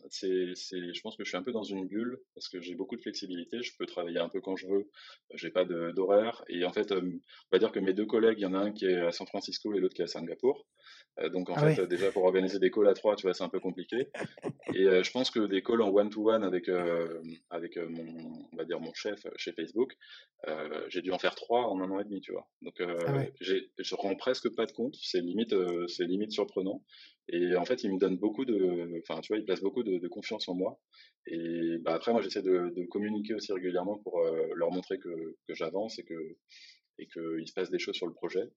C'est, 0.10 0.54
c'est, 0.56 0.94
je 0.94 1.02
pense 1.02 1.16
que 1.16 1.24
je 1.24 1.30
suis 1.30 1.38
un 1.38 1.44
peu 1.44 1.52
dans 1.52 1.64
une 1.64 1.88
bulle 1.88 2.20
parce 2.34 2.50
que 2.50 2.60
j'ai 2.60 2.76
beaucoup 2.76 2.96
de 2.96 3.02
flexibilité. 3.02 3.62
Je 3.62 3.72
peux 3.78 3.86
travailler 3.86 4.20
un 4.20 4.30
peu 4.30 4.42
quand 4.42 4.56
je 4.56 4.68
veux. 4.68 4.90
J'ai 5.36 5.52
pas 5.52 5.66
d'horaire. 5.66 6.44
Et 6.50 6.66
en 6.66 6.74
fait, 6.74 6.92
on 6.92 7.20
va 7.52 7.60
dire 7.60 7.72
que 7.72 7.80
mes 7.80 7.94
deux 7.94 8.06
collègues, 8.06 8.40
il 8.40 8.44
y 8.44 8.46
en 8.46 8.54
a 8.54 8.60
un 8.60 8.72
qui 8.72 8.86
est 8.86 9.00
à 9.00 9.12
San 9.12 9.28
Francisco 9.28 9.74
et 9.74 9.80
l'autre 9.80 9.96
qui 9.96 10.02
est 10.02 10.06
à 10.06 10.08
Singapour. 10.08 10.68
Euh, 11.20 11.30
donc 11.30 11.50
en 11.50 11.56
ah 11.56 11.70
fait, 11.70 11.88
déjà 11.88 12.12
pour 12.12 12.24
organiser 12.24 12.60
des 12.60 12.72
calls 12.72 12.88
à 12.88 12.94
trois, 12.94 13.16
tu 13.16 13.24
vois, 13.24 13.34
c'est 13.34 13.44
un 13.44 13.50
peu 13.50 13.60
compliqué. 13.60 14.08
Et 14.74 14.88
euh, 14.88 15.04
je 15.04 15.12
pense 15.12 15.30
que 15.30 15.46
des 15.46 15.62
calls 15.62 15.82
en 15.82 15.90
one-to-one 15.90 16.44
avec 16.44 16.70
euh, 16.70 17.22
avec 17.50 17.78
mon, 17.78 18.06
on 18.52 18.58
va 18.58 18.64
dire 18.64 18.80
mon 18.80 18.94
chef 18.94 19.26
chez 19.36 19.52
Facebook, 19.52 19.96
j'ai 20.88 21.02
dû 21.02 21.12
en 21.12 21.20
faire 21.20 21.36
trois 21.36 21.68
en 21.68 21.82
un 21.82 21.90
an 21.92 22.00
et 22.00 22.04
demi, 22.04 22.22
tu 22.22 22.32
vois. 22.32 22.48
Donc 22.62 22.82
ah 22.82 23.26
je 23.40 23.96
rends 23.96 24.16
presque 24.16 24.54
pas 24.56 24.66
de 24.66 24.72
compte. 24.72 24.96
C'est 25.02 25.22
limite, 25.22 25.54
c'est 25.88 26.06
limite 26.06 26.32
surprenant. 26.32 26.84
Et 27.28 27.56
en 27.56 27.66
fait, 27.66 27.84
il 27.84 27.94
me 27.94 28.00
donne 28.00 28.18
beaucoup 28.18 28.46
de, 28.46 29.00
enfin, 29.02 29.22
tu 29.22 29.32
vois, 29.32 29.38
il 29.38 29.46
place 29.46 29.62
beaucoup 29.62 29.84
de, 29.84 30.08
confiance 30.08 30.50
en 30.50 30.56
moi. 30.56 30.80
Et 31.28 31.78
bah, 31.82 31.94
après, 31.94 32.12
moi, 32.12 32.22
j'essaie 32.22 32.42
de, 32.42 32.74
de, 32.76 32.86
communiquer 32.86 33.36
aussi 33.36 33.54
régulièrement 33.54 33.98
pour 34.00 34.22
leur 34.56 34.72
montrer 34.72 34.98
que, 34.98 35.38
que 35.48 35.54
j'avance 35.54 36.00
et 36.00 36.04
que 36.04 36.38
et 37.00 37.08
qu'il 37.08 37.48
se 37.48 37.54
passe 37.54 37.72
des 37.72 37.80
choses 37.80 37.96
sur 37.96 38.08
le 38.08 38.14
projet. 38.14 38.50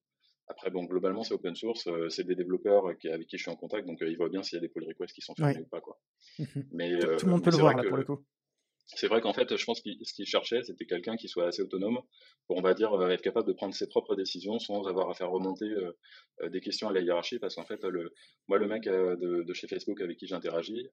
Après, 0.47 0.69
bon, 0.69 0.83
globalement, 0.83 1.23
c'est 1.23 1.33
open 1.33 1.55
source, 1.55 1.87
euh, 1.87 2.09
c'est 2.09 2.23
des 2.23 2.35
développeurs 2.35 2.87
avec 2.87 3.27
qui 3.27 3.37
je 3.37 3.41
suis 3.41 3.51
en 3.51 3.55
contact, 3.55 3.87
donc 3.87 4.01
euh, 4.01 4.09
ils 4.09 4.17
voient 4.17 4.29
bien 4.29 4.43
s'il 4.43 4.57
y 4.57 4.59
a 4.59 4.61
des 4.61 4.69
pull 4.69 4.83
requests 4.83 5.13
qui 5.13 5.21
sont 5.21 5.33
fermés 5.35 5.61
ou 5.61 5.67
pas, 5.67 5.81
quoi. 5.81 5.99
Mais, 6.71 6.99
tout, 6.99 7.25
le 7.25 7.31
monde 7.31 7.43
peut 7.43 7.51
le 7.51 7.57
voir, 7.57 7.75
là, 7.75 7.83
pour 7.83 7.97
le 7.97 8.03
coup. 8.03 8.23
C'est 8.87 9.07
vrai 9.07 9.19
qu'en 9.19 9.33
fait, 9.33 9.57
je 9.57 9.65
pense 9.65 9.81
que 9.81 9.89
ce 10.03 10.13
qu'ils 10.13 10.27
cherchaient, 10.27 10.61
c'était 10.61 10.85
quelqu'un 10.85 11.15
qui 11.15 11.27
soit 11.27 11.47
assez 11.47 11.63
autonome 11.63 11.99
pour, 12.45 12.57
on 12.57 12.61
va 12.61 12.75
dire, 12.75 12.93
euh, 12.93 13.09
être 13.09 13.23
capable 13.23 13.47
de 13.47 13.53
prendre 13.53 13.73
ses 13.73 13.87
propres 13.87 14.15
décisions 14.15 14.59
sans 14.59 14.83
avoir 14.85 15.09
à 15.09 15.15
faire 15.15 15.31
remonter 15.31 15.65
des 16.51 16.61
questions 16.61 16.89
à 16.89 16.93
la 16.93 17.01
hiérarchie. 17.01 17.39
Parce 17.39 17.55
qu'en 17.55 17.65
fait, 17.65 17.83
le, 17.83 18.13
moi, 18.47 18.59
le 18.59 18.67
mec 18.67 18.83
de, 18.83 19.53
chez 19.53 19.67
Facebook 19.67 19.99
avec 20.01 20.17
qui 20.17 20.27
j'interagis, 20.27 20.87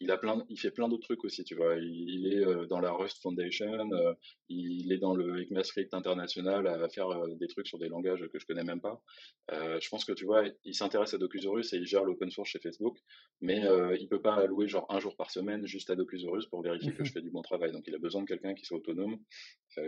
il 0.00 0.10
a 0.10 0.16
plein, 0.16 0.44
il 0.48 0.58
fait 0.58 0.70
plein 0.70 0.88
d'autres 0.88 1.04
trucs 1.04 1.24
aussi, 1.24 1.44
tu 1.44 1.54
vois. 1.54 1.76
Il, 1.76 2.32
est 2.32 2.38
euh, 2.38 2.66
dans 2.66 2.80
la 2.80 2.90
Rust 2.90 3.20
Foundation, 3.20 3.92
euh, 3.92 4.14
il 4.48 4.92
est 4.92 4.98
dans 4.98 5.14
le 5.14 5.42
ECMAScript 5.42 5.92
international 5.92 6.66
à 6.66 6.88
faire 6.88 7.08
euh, 7.08 7.34
des 7.34 7.48
trucs 7.48 7.66
sur 7.66 7.78
des 7.78 7.88
langages 7.88 8.26
que 8.32 8.38
je 8.38 8.46
connais 8.46 8.64
même 8.64 8.80
pas. 8.80 9.02
je 9.50 9.88
pense 9.90 10.04
que 10.04 10.12
tu 10.12 10.24
vois, 10.24 10.44
il 10.64 10.74
s'intéresse 10.74 11.12
à 11.12 11.18
Docusaurus 11.18 11.72
et 11.74 11.76
il 11.76 11.86
gère 11.86 12.04
l'open 12.04 12.30
source 12.30 12.48
chez 12.48 12.58
Facebook, 12.60 12.96
mais 13.40 13.62
il 14.00 14.08
peut 14.08 14.22
pas 14.22 14.34
allouer 14.34 14.68
genre 14.68 14.86
un 14.88 15.00
jour 15.00 15.16
par 15.16 15.30
semaine 15.30 15.66
juste 15.66 15.90
à 15.90 15.96
Docusaurus 15.96 16.46
pour 16.46 16.62
vérifier 16.62 16.92
que 16.94 17.04
je 17.04 17.12
fais 17.12 17.20
du 17.20 17.30
bon 17.30 17.42
travail. 17.42 17.72
Donc 17.72 17.84
il 17.86 17.94
a 17.94 17.98
besoin 17.98 18.22
de 18.22 18.26
quelqu'un 18.26 18.54
qui 18.54 18.64
soit 18.64 18.78
autonome, 18.78 19.18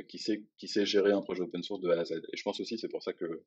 qui 0.09 0.19
sait, 0.19 0.45
qui 0.59 0.69
sait 0.69 0.85
gérer 0.85 1.13
un 1.13 1.23
projet 1.23 1.43
open 1.43 1.63
source 1.63 1.81
de 1.81 1.89
A 1.91 2.01
à 2.01 2.05
Z. 2.05 2.21
Et 2.33 2.37
je 2.37 2.43
pense 2.43 2.61
aussi 2.61 2.79
c'est 2.79 2.89
pour 2.89 3.03
ça 3.03 3.13
que 3.13 3.43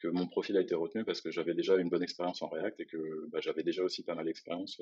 que 0.00 0.08
mon 0.08 0.26
profil 0.26 0.56
a 0.56 0.60
été 0.60 0.74
retenu 0.74 1.04
parce 1.04 1.20
que 1.20 1.30
j'avais 1.30 1.54
déjà 1.54 1.76
une 1.76 1.88
bonne 1.88 2.02
expérience 2.02 2.42
en 2.42 2.48
React 2.48 2.80
et 2.80 2.86
que 2.86 3.28
bah, 3.30 3.40
j'avais 3.40 3.62
déjà 3.62 3.82
aussi 3.82 4.02
pas 4.02 4.14
mal 4.14 4.26
d'expérience 4.26 4.80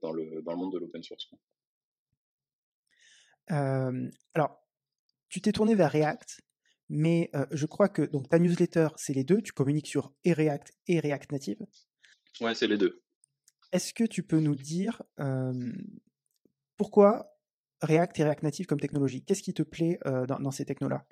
dans, 0.00 0.12
le, 0.12 0.42
dans 0.42 0.52
le 0.52 0.58
monde 0.58 0.72
de 0.72 0.78
l'open 0.78 1.02
source. 1.02 1.30
alors, 3.48 4.62
tu 5.28 5.40
t'es 5.40 5.52
tourné 5.52 5.74
vers 5.74 5.90
React, 5.90 6.40
mais 6.88 7.30
je 7.50 7.66
crois 7.66 7.88
que 7.88 8.02
donc 8.02 8.28
ta 8.28 8.38
newsletter, 8.38 8.88
c'est 8.96 9.14
les 9.14 9.24
deux. 9.24 9.40
Tu 9.42 9.52
communiques 9.52 9.88
sur 9.88 10.12
et 10.24 10.32
React 10.32 10.72
et 10.88 11.00
React 11.00 11.32
Native. 11.32 11.58
Ouais, 12.40 12.54
c'est 12.54 12.66
les 12.66 12.78
deux. 12.78 13.02
Est-ce 13.72 13.94
que 13.94 14.04
tu 14.04 14.22
peux 14.22 14.40
nous 14.40 14.54
dire 14.54 15.02
pourquoi 16.76 17.36
React 17.82 18.20
et 18.20 18.24
React 18.24 18.42
Native 18.42 18.66
comme 18.66 18.80
technologie? 18.80 19.24
Qu'est-ce 19.24 19.42
qui 19.42 19.54
te 19.54 19.62
plaît 19.62 19.98
dans, 20.04 20.38
dans, 20.38 20.50
ces 20.50 20.64
technos-là? 20.64 21.06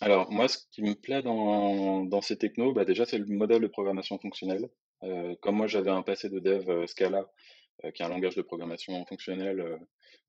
Alors, 0.00 0.30
moi, 0.30 0.48
ce 0.48 0.58
qui 0.70 0.82
me 0.82 0.94
plaît 0.94 1.22
dans, 1.22 2.04
dans 2.04 2.20
ces 2.20 2.36
technos, 2.36 2.72
bah, 2.72 2.84
déjà, 2.84 3.04
c'est 3.04 3.18
le 3.18 3.26
modèle 3.26 3.60
de 3.60 3.66
programmation 3.66 4.18
fonctionnelle. 4.18 4.70
Euh, 5.02 5.34
comme 5.40 5.56
moi, 5.56 5.66
j'avais 5.66 5.90
un 5.90 6.02
passé 6.02 6.28
de 6.28 6.38
dev 6.38 6.68
euh, 6.68 6.86
Scala, 6.86 7.30
euh, 7.84 7.90
qui 7.90 8.02
est 8.02 8.04
un 8.04 8.08
langage 8.08 8.36
de 8.36 8.42
programmation 8.42 9.04
fonctionnelle 9.06 9.78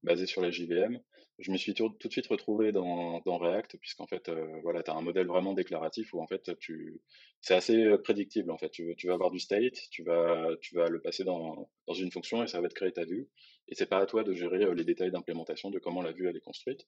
basé 0.04 0.26
sur 0.26 0.42
la 0.42 0.52
JVM, 0.52 1.00
je 1.40 1.52
me 1.52 1.58
suis 1.58 1.74
tout, 1.74 1.90
de 1.90 2.10
suite 2.12 2.28
retrouvé 2.28 2.72
dans, 2.72 3.20
dans 3.26 3.38
React, 3.38 3.78
puisqu'en 3.78 4.06
fait, 4.06 4.30
voilà, 4.62 4.84
tu 4.84 4.92
as 4.92 4.96
un 4.96 5.02
modèle 5.02 5.26
vraiment 5.26 5.54
déclaratif 5.54 6.14
où 6.14 6.22
en 6.22 6.28
fait, 6.28 6.52
tu, 6.60 7.02
c'est 7.40 7.56
assez 7.56 7.98
prédictible. 8.04 8.52
En 8.52 8.58
fait, 8.58 8.70
tu, 8.70 8.94
tu 8.96 9.08
vas 9.08 9.14
avoir 9.14 9.32
du 9.32 9.40
state, 9.40 9.90
tu 9.90 10.04
vas, 10.04 10.56
tu 10.62 10.76
vas 10.76 10.88
le 10.88 11.02
passer 11.02 11.24
dans, 11.24 11.70
dans 11.88 11.94
une 11.94 12.12
fonction 12.12 12.44
et 12.44 12.48
ça 12.48 12.62
va 12.62 12.70
te 12.70 12.76
créer 12.76 12.92
ta 12.92 13.06
vue. 13.06 13.28
Et 13.70 13.76
c'est 13.76 13.88
pas 13.88 13.98
à 13.98 14.06
toi 14.06 14.24
de 14.24 14.34
gérer 14.34 14.74
les 14.76 14.84
détails 14.84 15.12
d'implémentation 15.12 15.72
de 15.72 15.80
comment 15.80 16.04
la 16.04 16.12
vue 16.12 16.28
elle 16.28 16.38
est 16.38 16.42
construite. 16.42 16.88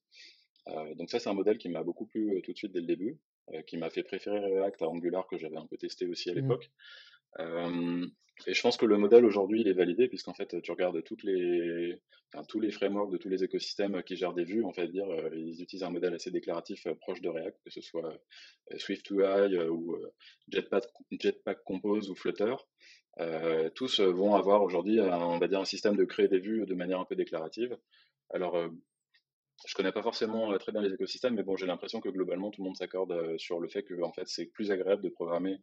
Euh, 0.68 0.94
donc 0.96 1.10
ça, 1.10 1.20
c'est 1.20 1.30
un 1.30 1.34
modèle 1.34 1.58
qui 1.58 1.70
m'a 1.70 1.84
beaucoup 1.84 2.06
plu 2.06 2.40
tout 2.44 2.54
de 2.54 2.58
suite 2.58 2.72
dès 2.72 2.82
le 2.82 2.88
début, 2.88 3.20
qui 3.66 3.78
m'a 3.78 3.90
fait 3.90 4.04
préférer 4.04 4.40
React 4.40 4.84
à 4.84 4.88
Angular 4.88 5.28
que 5.28 5.38
j'avais 5.38 5.58
un 5.58 5.66
peu 5.66 5.78
testé 5.78 6.06
aussi 6.06 6.30
à 6.30 6.34
mmh. 6.34 6.36
l'époque. 6.36 6.72
Et 7.40 8.54
je 8.54 8.62
pense 8.62 8.78
que 8.78 8.86
le 8.86 8.98
modèle 8.98 9.26
aujourd'hui, 9.26 9.62
il 9.62 9.68
est 9.68 9.74
validé 9.74 10.08
puisqu'en 10.08 10.34
fait, 10.34 10.62
tu 10.62 10.72
regardes 10.72 11.02
toutes 11.04 11.24
les, 11.24 12.00
tous 12.48 12.60
les 12.60 12.72
frameworks 12.72 13.12
de 13.12 13.18
tous 13.18 13.30
les 13.30 13.44
écosystèmes 13.44 14.02
qui 14.04 14.16
gèrent 14.16 14.34
des 14.34 14.44
vues, 14.44 14.64
en 14.64 14.74
fait, 14.74 14.88
dire, 14.88 15.10
euh, 15.10 15.30
ils 15.34 15.62
utilisent 15.62 15.84
un 15.84 15.92
modèle 15.92 16.14
assez 16.14 16.32
déclaratif 16.32 16.86
euh, 16.88 16.96
proche 16.96 17.22
de 17.22 17.30
React, 17.30 17.58
que 17.64 17.72
ce 17.72 17.82
soit 17.82 18.14
Swift2i 18.72 19.68
ou 19.68 19.96
Jetpack, 20.50 20.86
Jetpack 21.12 21.64
Compose 21.64 22.10
ou 22.10 22.16
Flutter. 22.16 22.56
tous 23.76 24.00
vont 24.00 24.36
avoir 24.36 24.64
aujourd'hui, 24.64 25.00
on 25.00 25.38
va 25.38 25.48
dire, 25.48 25.60
un 25.60 25.66
système 25.66 25.96
de 25.96 26.06
créer 26.06 26.28
des 26.28 26.40
vues 26.40 26.66
de 26.66 26.74
manière 26.74 27.00
un 27.00 27.06
peu 27.06 27.16
déclarative. 27.16 27.78
Alors, 28.32 28.58
je 29.66 29.76
connais 29.76 29.91
pas 29.91 30.03
forcément 30.03 30.55
très 30.57 30.72
bien 30.72 30.82
les 30.82 30.93
écosystèmes, 30.93 31.36
mais 31.36 31.43
bon, 31.43 31.55
j'ai 31.55 31.66
l'impression 31.66 32.01
que 32.01 32.09
globalement 32.09 32.51
tout 32.51 32.61
le 32.61 32.66
monde 32.66 32.78
s'accorde 32.78 33.38
sur 33.38 33.59
le 33.59 33.70
fait 33.70 33.84
que 33.84 34.01
en 34.01 34.11
fait 34.11 34.28
c'est 34.28 34.45
plus 34.47 34.72
agréable 34.72 35.03
de 35.03 35.09
programmer 35.09 35.59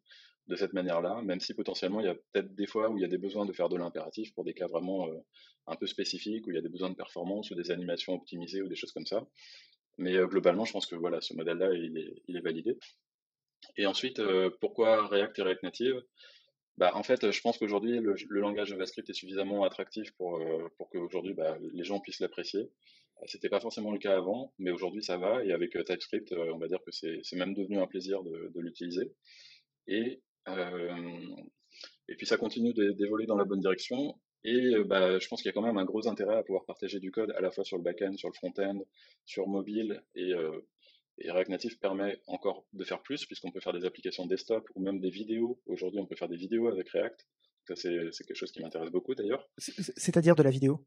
de 0.48 0.56
cette 0.56 0.72
manière-là, 0.72 1.22
même 1.22 1.40
si 1.40 1.54
potentiellement 1.54 2.00
il 2.00 2.06
y 2.06 2.08
a 2.08 2.14
peut-être 2.14 2.54
des 2.54 2.66
fois 2.66 2.90
où 2.90 2.96
il 2.96 3.02
y 3.02 3.04
a 3.04 3.08
des 3.08 3.18
besoins 3.18 3.46
de 3.46 3.52
faire 3.52 3.68
de 3.68 3.76
l'impératif 3.76 4.34
pour 4.34 4.44
des 4.44 4.54
cas 4.54 4.66
vraiment 4.66 5.08
un 5.66 5.76
peu 5.76 5.86
spécifiques, 5.86 6.46
où 6.46 6.50
il 6.50 6.56
y 6.56 6.58
a 6.58 6.62
des 6.62 6.68
besoins 6.68 6.90
de 6.90 6.96
performance 6.96 7.50
ou 7.50 7.54
des 7.54 7.70
animations 7.70 8.14
optimisées 8.14 8.62
ou 8.62 8.68
des 8.68 8.74
choses 8.74 8.92
comme 8.92 9.06
ça. 9.06 9.26
Mais 9.98 10.16
globalement, 10.26 10.64
je 10.64 10.72
pense 10.72 10.86
que 10.86 10.96
voilà, 10.96 11.20
ce 11.20 11.34
modèle-là, 11.34 11.72
il 11.74 12.34
est, 12.36 12.40
validé. 12.40 12.78
Et 13.76 13.86
ensuite, 13.86 14.20
pourquoi 14.60 15.06
React 15.06 15.38
et 15.38 15.42
React 15.42 15.62
Native? 15.62 16.02
Bah, 16.80 16.92
en 16.94 17.02
fait, 17.02 17.30
je 17.30 17.40
pense 17.42 17.58
qu'aujourd'hui, 17.58 18.00
le, 18.00 18.16
langage 18.40 18.68
JavaScript 18.68 19.10
est 19.10 19.12
suffisamment 19.12 19.64
attractif 19.64 20.12
pour, 20.12 20.42
pour 20.78 20.88
qu'aujourd'hui, 20.88 21.34
bah, 21.34 21.58
les 21.74 21.84
gens 21.84 22.00
puissent 22.00 22.20
l'apprécier. 22.20 22.70
C'était 23.26 23.50
pas 23.50 23.60
forcément 23.60 23.92
le 23.92 23.98
cas 23.98 24.16
avant, 24.16 24.54
mais 24.58 24.70
aujourd'hui 24.70 25.02
ça 25.02 25.18
va. 25.18 25.44
Et 25.44 25.52
avec 25.52 25.72
TypeScript, 25.72 26.32
on 26.32 26.56
va 26.56 26.68
dire 26.68 26.78
que 26.82 26.90
c'est 26.90 27.36
même 27.36 27.52
devenu 27.52 27.78
un 27.78 27.86
plaisir 27.86 28.22
de, 28.22 28.50
de 28.54 28.60
l'utiliser. 28.60 29.12
Et, 29.88 30.22
et 32.08 32.14
puis 32.16 32.26
ça 32.26 32.38
continue 32.38 32.72
d'évoluer 32.72 33.26
dans 33.26 33.36
la 33.36 33.44
bonne 33.44 33.60
direction. 33.60 34.18
Et 34.42 34.82
bah, 34.84 35.18
je 35.18 35.28
pense 35.28 35.42
qu'il 35.42 35.50
y 35.50 35.52
a 35.52 35.52
quand 35.52 35.60
même 35.60 35.76
un 35.76 35.84
gros 35.84 36.08
intérêt 36.08 36.36
à 36.36 36.42
pouvoir 36.42 36.64
partager 36.64 36.98
du 36.98 37.10
code 37.10 37.30
à 37.36 37.42
la 37.42 37.50
fois 37.50 37.62
sur 37.62 37.76
le 37.76 37.82
back-end, 37.82 38.16
sur 38.16 38.30
le 38.30 38.34
front-end, 38.34 38.80
sur 39.26 39.46
mobile. 39.48 40.02
Et, 40.14 40.32
et, 41.20 41.30
React 41.30 41.50
Native 41.50 41.78
permet 41.78 42.20
encore 42.26 42.66
de 42.72 42.84
faire 42.84 43.02
plus, 43.02 43.26
puisqu'on 43.26 43.50
peut 43.50 43.60
faire 43.60 43.72
des 43.72 43.84
applications 43.84 44.26
desktop 44.26 44.68
ou 44.74 44.82
même 44.82 45.00
des 45.00 45.10
vidéos. 45.10 45.60
Aujourd'hui, 45.66 46.00
on 46.00 46.06
peut 46.06 46.16
faire 46.16 46.28
des 46.28 46.36
vidéos 46.36 46.68
avec 46.68 46.88
React. 46.90 47.26
Ça, 47.66 47.76
c'est 47.76 48.24
quelque 48.24 48.34
chose 48.34 48.52
qui 48.52 48.60
m'intéresse 48.60 48.90
beaucoup 48.90 49.14
d'ailleurs. 49.14 49.48
C'est-à-dire 49.58 50.34
de 50.34 50.42
la 50.42 50.50
vidéo? 50.50 50.84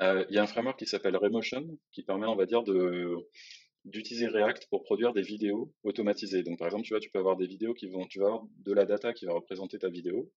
Il 0.00 0.26
y 0.30 0.38
a 0.38 0.42
un 0.42 0.46
framework 0.46 0.78
qui 0.78 0.86
s'appelle 0.86 1.16
Remotion, 1.16 1.78
qui 1.92 2.02
permet, 2.02 2.26
on 2.26 2.36
va 2.36 2.46
dire, 2.46 2.62
de 2.62 3.16
d'utiliser 3.84 4.26
React 4.26 4.68
pour 4.70 4.82
produire 4.82 5.12
des 5.12 5.22
vidéos 5.22 5.72
automatisées. 5.82 6.42
Donc, 6.42 6.58
par 6.58 6.68
exemple, 6.68 6.84
tu 6.84 6.92
vois, 6.92 7.00
tu 7.00 7.10
peux 7.10 7.18
avoir 7.18 7.36
des 7.36 7.46
vidéos 7.46 7.74
qui 7.74 7.88
vont, 7.88 8.06
tu 8.06 8.18
vas 8.18 8.26
avoir 8.26 8.44
de 8.58 8.72
la 8.72 8.84
data 8.84 9.12
qui 9.12 9.24
va 9.24 9.32
représenter 9.32 9.78
ta 9.78 9.88
vidéo. 9.88 10.30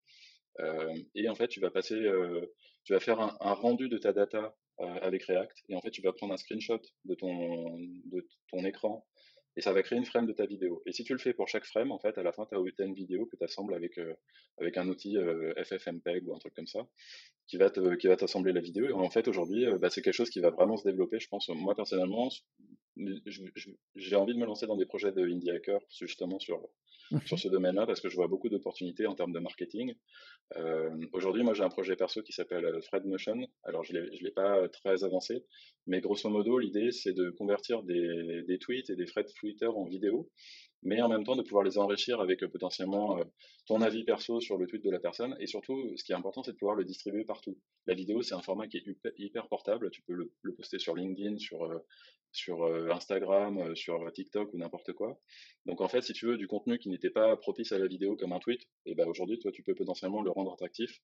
Euh, 0.60 0.94
et 1.16 1.30
en 1.30 1.36
fait, 1.36 1.48
tu 1.48 1.60
vas 1.60 1.72
passer, 1.72 1.96
euh, 1.96 2.46
tu 2.84 2.94
vas 2.94 3.00
faire 3.00 3.20
un, 3.20 3.54
rendu 3.54 3.90
de 3.90 3.98
ta 3.98 4.14
data 4.14 4.56
euh, 4.82 5.00
avec 5.02 5.24
React. 5.24 5.64
Et 5.70 5.76
en 5.76 5.82
fait, 5.82 5.92
tu 5.92 6.02
vas 6.02 6.14
prendre 6.14 6.34
un 6.34 6.38
screenshot 6.38 6.82
de 7.06 7.16
ton, 7.16 7.78
de 7.80 8.28
ton 8.50 8.66
écran 8.66 9.06
et 9.58 9.62
ça 9.62 9.74
va 9.74 9.84
créer 9.84 9.98
une 10.00 10.06
frame 10.06 10.28
de 10.28 10.34
ta 10.34 10.46
vidéo. 10.46 10.82
Et 10.86 10.94
si 10.94 11.04
tu 11.04 11.14
le 11.14 11.20
fais 11.20 11.34
pour 11.34 11.48
chaque 11.48 11.66
frame, 11.66 11.92
en 11.92 12.00
fait, 12.00 12.18
à 12.18 12.24
la 12.24 12.32
fin, 12.32 12.46
tu 12.46 12.56
as, 12.56 12.86
une 12.86 12.94
vidéo 12.94 13.26
que 13.26 13.36
tu 13.36 13.44
assembles 13.44 13.74
avec, 13.74 14.00
avec 14.58 14.78
un 14.78 14.88
outil 14.88 15.18
FFmpeg 15.66 16.26
ou 16.26 16.34
un 16.34 16.40
truc 16.40 16.54
comme 16.54 16.68
ça, 16.68 16.88
qui 17.48 17.58
va 17.58 17.70
qui 17.70 18.08
va 18.08 18.16
t'assembler 18.16 18.54
la 18.54 18.62
vidéo. 18.62 18.88
Et 18.88 18.94
en 18.94 19.10
fait, 19.10 19.28
aujourd'hui, 19.28 19.66
bah, 19.82 19.90
c'est 19.90 20.02
quelque 20.02 20.14
chose 20.14 20.30
qui 20.30 20.40
va 20.40 20.52
vraiment 20.52 20.78
se 20.78 20.88
développer, 20.88 21.20
je 21.20 21.28
pense. 21.28 21.50
Moi, 21.50 21.76
personnellement, 21.76 22.30
j'ai 22.98 24.16
envie 24.16 24.34
de 24.34 24.40
me 24.40 24.46
lancer 24.46 24.68
dans 24.68 24.76
des 24.76 24.86
projets 24.86 25.12
de 25.12 25.22
indie 25.22 25.52
hacker, 25.52 25.80
justement, 25.90 26.40
sur, 26.40 26.62
sur 27.26 27.40
ce 27.40 27.48
domaine-là 27.48 27.86
parce 27.86 28.02
que 28.02 28.10
je 28.10 28.16
vois 28.16 28.28
beaucoup 28.28 28.50
d'opportunités 28.50 29.08
en 29.08 29.16
termes 29.16 29.34
de 29.34 29.40
marketing. 29.40 29.96
Euh, 30.58 30.90
aujourd'hui, 31.14 31.44
moi, 31.44 31.54
j'ai 31.54 31.64
un 31.64 31.70
projet 31.70 31.96
perso 31.96 32.22
qui 32.22 32.34
s'appelle 32.34 32.66
euh, 32.66 32.80
Thread 32.82 33.06
Motion. 33.06 33.48
Alors, 33.64 33.84
je 33.84 33.94
ne 33.94 34.02
l'ai 34.02 34.32
pas 34.32 34.68
très 34.70 35.04
avancé, 35.04 35.46
mais 35.88 36.02
grosso 36.02 36.30
modo, 36.30 36.60
l'idée, 36.60 36.92
c'est 36.92 37.14
de 37.14 37.30
convertir 37.32 37.84
des, 37.84 38.44
des, 38.48 38.60
tweets 38.60 38.90
et 38.90 38.96
des 38.96 39.06
threads 39.06 39.34
Twitter 39.40 39.68
en 39.68 39.86
vidéo 39.86 40.30
mais 40.84 41.02
en 41.02 41.10
même 41.10 41.24
temps 41.24 41.36
de 41.36 41.42
pouvoir 41.42 41.64
les 41.64 41.78
enrichir 41.78 42.20
avec 42.22 42.44
euh, 42.44 42.48
potentiellement 42.48 43.20
euh, 43.20 43.24
ton 43.68 43.82
avis 43.82 44.04
perso 44.04 44.40
sur 44.40 44.58
le 44.58 44.68
tweet 44.68 44.84
de 44.84 44.90
la 44.90 45.00
personne. 45.00 45.36
Et 45.40 45.48
surtout, 45.48 45.96
ce 45.96 46.04
qui 46.04 46.12
est 46.12 46.16
important, 46.16 46.44
c'est 46.44 46.54
de 46.54 46.58
pouvoir 46.58 46.76
le 46.76 46.86
distribuer 46.86 47.24
partout. 47.24 47.58
La 47.86 47.94
vidéo, 47.94 48.22
c'est 48.22 48.34
un 48.34 48.42
format 48.42 48.68
qui 48.68 48.78
est 48.78 48.86
hyper 49.18 49.48
portable. 49.48 49.92
Tu 49.92 50.02
peux 50.02 50.14
le, 50.14 50.56
poster 50.56 50.80
sur 50.80 50.96
LinkedIn, 50.96 51.38
sur, 51.38 51.66
euh, 51.66 51.80
sur 52.32 52.66
Instagram, 52.92 53.76
sur 53.76 54.12
TikTok 54.14 54.54
ou 54.54 54.58
n'importe 54.58 54.94
quoi. 54.94 55.20
Donc 55.66 55.82
en 55.82 55.88
fait, 55.88 56.02
si 56.02 56.14
tu 56.14 56.26
veux 56.26 56.38
du 56.38 56.48
contenu 56.48 56.80
qui 56.80 56.90
n'était 56.90 57.10
pas 57.10 57.36
propice 57.38 57.72
à 57.72 57.78
la 57.78 57.88
vidéo 57.88 58.16
comme 58.16 58.34
un 58.34 58.40
tweet, 58.40 58.62
et 58.86 58.92
eh 58.92 58.96
ben 58.96 59.08
aujourd'hui, 59.08 59.38
toi, 59.40 59.52
tu 59.52 59.64
peux 59.64 59.76
potentiellement 59.76 60.22
le 60.22 60.32
rendre 60.32 60.54
attractif 60.54 61.02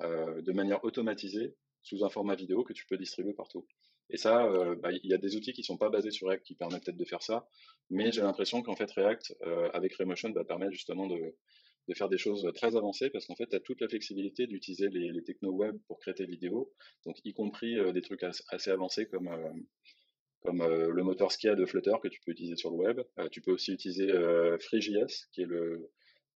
de 0.00 0.52
manière 0.52 0.82
automatisée 0.82 1.54
sous 1.82 2.02
un 2.02 2.08
format 2.08 2.34
vidéo 2.34 2.64
que 2.64 2.72
tu 2.72 2.86
peux 2.86 2.96
distribuer 2.96 3.34
partout. 3.34 3.66
Et 4.10 4.16
ça, 4.16 4.44
euh, 4.44 4.74
bah, 4.76 4.90
il 4.92 5.08
y 5.08 5.14
a 5.14 5.18
des 5.18 5.36
outils 5.36 5.52
qui 5.52 5.60
ne 5.60 5.66
sont 5.66 5.76
pas 5.76 5.88
basés 5.88 6.10
sur 6.10 6.28
React 6.28 6.44
qui 6.44 6.54
permettent 6.54 6.84
peut-être 6.84 6.96
de 6.96 7.04
faire 7.04 7.22
ça, 7.22 7.48
mais 7.90 8.10
j'ai 8.12 8.22
l'impression 8.22 8.62
qu'en 8.62 8.74
fait 8.74 8.90
React, 8.90 9.36
euh, 9.42 9.70
avec 9.72 9.94
Remotion, 9.94 10.32
va 10.32 10.44
permettre 10.44 10.72
justement 10.72 11.06
de, 11.06 11.34
faire 11.94 12.08
des 12.08 12.18
choses 12.18 12.48
très 12.54 12.76
avancées 12.76 13.10
parce 13.10 13.26
qu'en 13.26 13.34
fait, 13.34 13.48
tu 13.48 13.56
as 13.56 13.60
toute 13.60 13.80
la 13.80 13.88
flexibilité 13.88 14.46
d'utiliser 14.46 14.88
les, 14.90 15.10
les 15.10 15.24
techno 15.24 15.50
web 15.50 15.76
pour 15.88 15.98
créer 15.98 16.14
tes 16.14 16.24
vidéos, 16.24 16.72
donc 17.04 17.16
y 17.24 17.32
compris 17.32 17.76
euh, 17.78 17.90
des 17.90 18.00
trucs 18.00 18.22
assez, 18.22 18.70
avancés 18.70 19.06
comme, 19.06 19.28
comme 20.42 20.64
le 20.64 21.02
moteur 21.02 21.32
Skia 21.32 21.56
de 21.56 21.66
Flutter 21.66 21.94
que 22.00 22.06
tu 22.06 22.20
peux 22.24 22.30
utiliser 22.30 22.54
sur 22.56 22.70
le 22.70 22.76
web. 22.76 23.00
tu 23.32 23.40
peux 23.40 23.50
aussi 23.50 23.72
utiliser 23.72 24.08
FreeJS, 24.60 25.26
qui 25.32 25.42
est 25.42 25.46
le, 25.46 25.90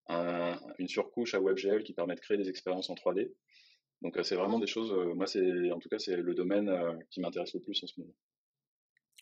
une 0.09 0.87
surcouche 0.87 1.33
à 1.33 1.39
WebGL 1.39 1.83
qui 1.83 1.93
permet 1.93 2.15
de 2.15 2.19
créer 2.19 2.37
des 2.37 2.49
expériences 2.49 2.89
en 2.89 2.95
3D. 2.95 3.31
Donc 4.05 4.19
c'est 4.23 4.35
vraiment 4.35 4.59
des 4.59 4.67
choses, 4.67 4.93
moi 5.15 5.25
c'est 5.25 5.71
en 5.71 5.79
tout 5.79 5.89
cas 5.89 5.97
c'est 5.97 6.15
le 6.15 6.35
domaine 6.35 6.69
qui 7.09 7.21
m'intéresse 7.21 7.55
le 7.55 7.59
plus 7.59 7.83
en 7.83 7.87
ce 7.87 7.99
moment. 7.99 8.13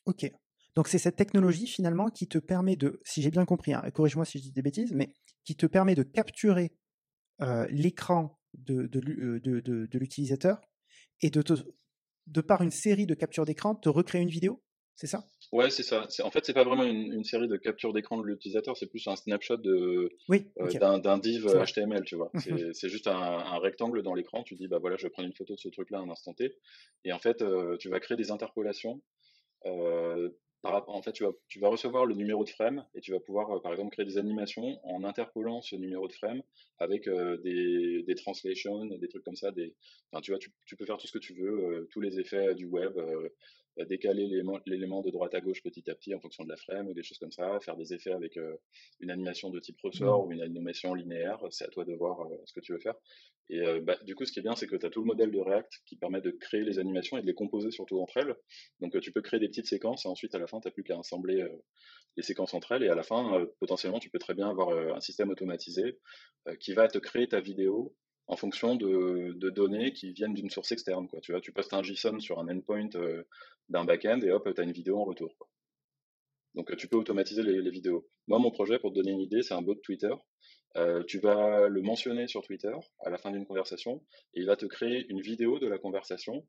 Ok. 0.05 0.29
Donc 0.75 0.89
c'est 0.89 0.97
cette 0.97 1.15
technologie 1.15 1.67
finalement 1.67 2.09
qui 2.09 2.27
te 2.27 2.37
permet 2.37 2.75
de, 2.75 2.99
si 3.05 3.21
j'ai 3.21 3.31
bien 3.31 3.45
compris, 3.45 3.73
hein, 3.73 3.81
corrige-moi 3.93 4.25
si 4.25 4.39
je 4.39 4.43
dis 4.43 4.51
des 4.51 4.61
bêtises, 4.61 4.91
mais 4.91 5.13
qui 5.45 5.55
te 5.55 5.65
permet 5.67 5.95
de 5.95 6.03
capturer 6.03 6.73
l'écran 7.69 8.37
de, 8.55 8.87
de, 8.87 9.97
l'utilisateur 9.97 10.59
et 11.21 11.29
de, 11.29 11.41
te, 11.41 11.53
de 12.27 12.41
par 12.41 12.61
une 12.61 12.71
série 12.71 13.05
de 13.05 13.13
captures 13.13 13.45
d'écran, 13.45 13.75
te 13.75 13.87
recréer 13.87 14.21
une 14.21 14.29
vidéo, 14.29 14.61
c'est 14.95 15.07
ça? 15.07 15.25
Ouais, 15.53 15.69
c'est 15.69 15.83
ça. 15.83 16.07
En 16.23 16.31
fait, 16.31 16.43
c'est 16.43 16.53
pas 16.53 16.63
vraiment 16.63 16.83
une, 16.83 17.23
série 17.23 17.47
de 17.47 17.57
captures 17.57 17.93
d'écran 17.93 18.17
de 18.17 18.25
l'utilisateur, 18.25 18.75
c'est 18.75 18.87
plus 18.87 19.07
un 19.07 19.15
snapshot 19.15 19.57
de 19.57 20.09
euh, 20.31 20.97
d'un 20.97 21.17
div 21.19 21.45
HTML, 21.45 22.03
tu 22.05 22.15
vois. 22.15 22.31
Mmh 22.33 22.73
c'est 22.73 22.89
juste 22.89 23.05
un, 23.05 23.59
rectangle 23.59 24.01
dans 24.01 24.15
l'écran. 24.15 24.41
Tu 24.41 24.55
dis 24.55 24.67
bah 24.67 24.79
voilà, 24.79 24.97
je 24.97 25.03
vais 25.03 25.11
prendre 25.11 25.27
une 25.27 25.35
photo 25.35 25.53
de 25.53 25.59
ce 25.59 25.69
truc-là 25.69 25.99
un 25.99 26.09
instant 26.09 26.33
T, 26.33 26.55
et 27.05 27.13
en 27.13 27.19
fait, 27.19 27.43
euh, 27.43 27.77
tu 27.77 27.87
vas 27.89 27.99
créer 27.99 28.17
des 28.17 28.31
interpolations. 28.31 28.99
Euh, 29.67 30.29
en 30.63 31.01
fait, 31.03 31.11
tu 31.11 31.23
vas, 31.23 31.31
tu 31.49 31.59
vas 31.59 31.67
recevoir 31.67 32.07
le 32.07 32.15
numéro 32.15 32.43
de 32.43 32.49
frame 32.49 32.83
et 32.95 33.01
tu 33.01 33.11
vas 33.11 33.19
pouvoir, 33.19 33.61
par 33.61 33.73
exemple, 33.73 33.91
créer 33.91 34.05
des 34.05 34.17
animations 34.17 34.79
en 34.83 35.03
interpolant 35.03 35.61
ce 35.61 35.75
numéro 35.75 36.07
de 36.07 36.13
frame 36.13 36.41
avec 36.79 37.07
des, 37.43 38.03
des 38.07 38.15
translations, 38.15 38.85
des 38.85 39.07
trucs 39.07 39.23
comme 39.23 39.35
ça. 39.35 39.51
Des, 39.51 39.75
tu 40.23 40.31
vois, 40.31 40.39
tu, 40.39 40.51
tu, 40.65 40.77
peux 40.77 40.85
faire 40.85 40.97
tout 40.97 41.05
ce 41.05 41.11
que 41.11 41.19
tu 41.19 41.35
veux, 41.35 41.87
tous 41.91 41.99
les 41.99 42.17
effets 42.17 42.55
du 42.55 42.65
web, 42.65 42.97
décaler 43.77 44.27
l'élément 44.65 45.01
de 45.01 45.09
droite 45.09 45.33
à 45.33 45.41
gauche 45.41 45.63
petit 45.63 45.89
à 45.89 45.95
petit 45.95 46.13
en 46.13 46.19
fonction 46.19 46.43
de 46.43 46.49
la 46.49 46.57
frame 46.57 46.87
ou 46.87 46.93
des 46.93 47.03
choses 47.03 47.17
comme 47.17 47.31
ça, 47.31 47.59
faire 47.59 47.75
des 47.75 47.93
effets 47.93 48.11
avec 48.11 48.37
euh, 48.37 48.55
une 48.99 49.09
animation 49.09 49.49
de 49.49 49.59
type 49.59 49.79
ressort 49.81 50.23
mmh. 50.23 50.27
ou 50.27 50.31
une 50.31 50.41
animation 50.41 50.93
linéaire, 50.93 51.39
c'est 51.49 51.65
à 51.65 51.69
toi 51.69 51.83
de 51.83 51.93
voir 51.93 52.21
euh, 52.21 52.37
ce 52.45 52.53
que 52.53 52.59
tu 52.59 52.73
veux 52.73 52.79
faire. 52.79 52.95
Et 53.49 53.59
euh, 53.59 53.81
bah, 53.81 53.97
du 54.05 54.15
coup, 54.15 54.25
ce 54.25 54.31
qui 54.31 54.39
est 54.39 54.43
bien, 54.43 54.55
c'est 54.55 54.67
que 54.67 54.75
tu 54.75 54.85
as 54.85 54.89
tout 54.89 55.01
le 55.01 55.07
modèle 55.07 55.31
de 55.31 55.39
React 55.39 55.81
qui 55.85 55.95
permet 55.95 56.21
de 56.21 56.31
créer 56.31 56.61
les 56.61 56.79
animations 56.79 57.17
et 57.17 57.21
de 57.21 57.27
les 57.27 57.33
composer 57.33 57.71
surtout 57.71 57.99
entre 57.99 58.17
elles. 58.17 58.35
Donc 58.79 58.99
tu 59.01 59.11
peux 59.11 59.21
créer 59.21 59.39
des 59.39 59.49
petites 59.49 59.67
séquences 59.67 60.05
et 60.05 60.07
ensuite 60.07 60.35
à 60.35 60.39
la 60.39 60.47
fin, 60.47 60.59
tu 60.59 60.67
n'as 60.67 60.71
plus 60.71 60.83
qu'à 60.83 60.97
assembler 60.97 61.45
les 62.15 62.23
séquences 62.23 62.53
entre 62.53 62.73
elles 62.73 62.83
et 62.83 62.89
à 62.89 62.95
la 62.95 63.03
fin, 63.03 63.45
potentiellement, 63.59 63.99
tu 63.99 64.09
peux 64.09 64.19
très 64.19 64.33
bien 64.33 64.49
avoir 64.49 64.69
un 64.95 65.01
système 65.01 65.29
automatisé 65.29 65.99
qui 66.59 66.73
va 66.73 66.87
te 66.87 66.99
créer 66.99 67.27
ta 67.27 67.41
vidéo 67.41 67.95
en 68.27 68.37
fonction 68.37 68.75
de, 68.75 69.49
données 69.49 69.93
qui 69.93 70.13
viennent 70.13 70.33
d'une 70.33 70.49
source 70.49 70.71
externe. 70.71 71.07
Quoi. 71.07 71.19
Tu, 71.21 71.31
vois, 71.31 71.41
tu 71.41 71.51
postes 71.51 71.73
un 71.73 71.83
JSON 71.83 72.19
sur 72.19 72.39
un 72.39 72.47
endpoint 72.47 72.89
euh, 72.95 73.23
d'un 73.69 73.83
backend 73.83 74.23
et 74.23 74.31
hop, 74.31 74.49
tu 74.53 74.61
as 74.61 74.63
une 74.63 74.71
vidéo 74.71 74.99
en 74.99 75.05
retour. 75.05 75.35
Donc 76.55 76.71
euh, 76.71 76.75
tu 76.75 76.87
peux 76.87 76.97
automatiser 76.97 77.43
les, 77.43 77.69
vidéos. 77.69 78.07
Moi, 78.27 78.39
mon 78.39 78.51
projet, 78.51 78.79
pour 78.79 78.91
te 78.91 78.95
donner 78.95 79.11
une 79.11 79.21
idée, 79.21 79.41
c'est 79.43 79.53
un 79.53 79.61
bot 79.61 79.75
Twitter. 79.75 80.13
Euh, 80.75 81.03
tu 81.03 81.19
vas 81.19 81.67
le 81.67 81.81
mentionner 81.81 82.27
sur 82.27 82.41
Twitter 82.41 82.73
à 83.01 83.09
la 83.09 83.17
fin 83.17 83.31
d'une 83.31 83.45
conversation 83.45 84.03
et 84.33 84.39
il 84.39 84.47
va 84.47 84.55
te 84.55 84.65
créer 84.65 85.05
une 85.09 85.21
vidéo 85.21 85.59
de 85.59 85.67
la 85.67 85.77
conversation 85.77 86.47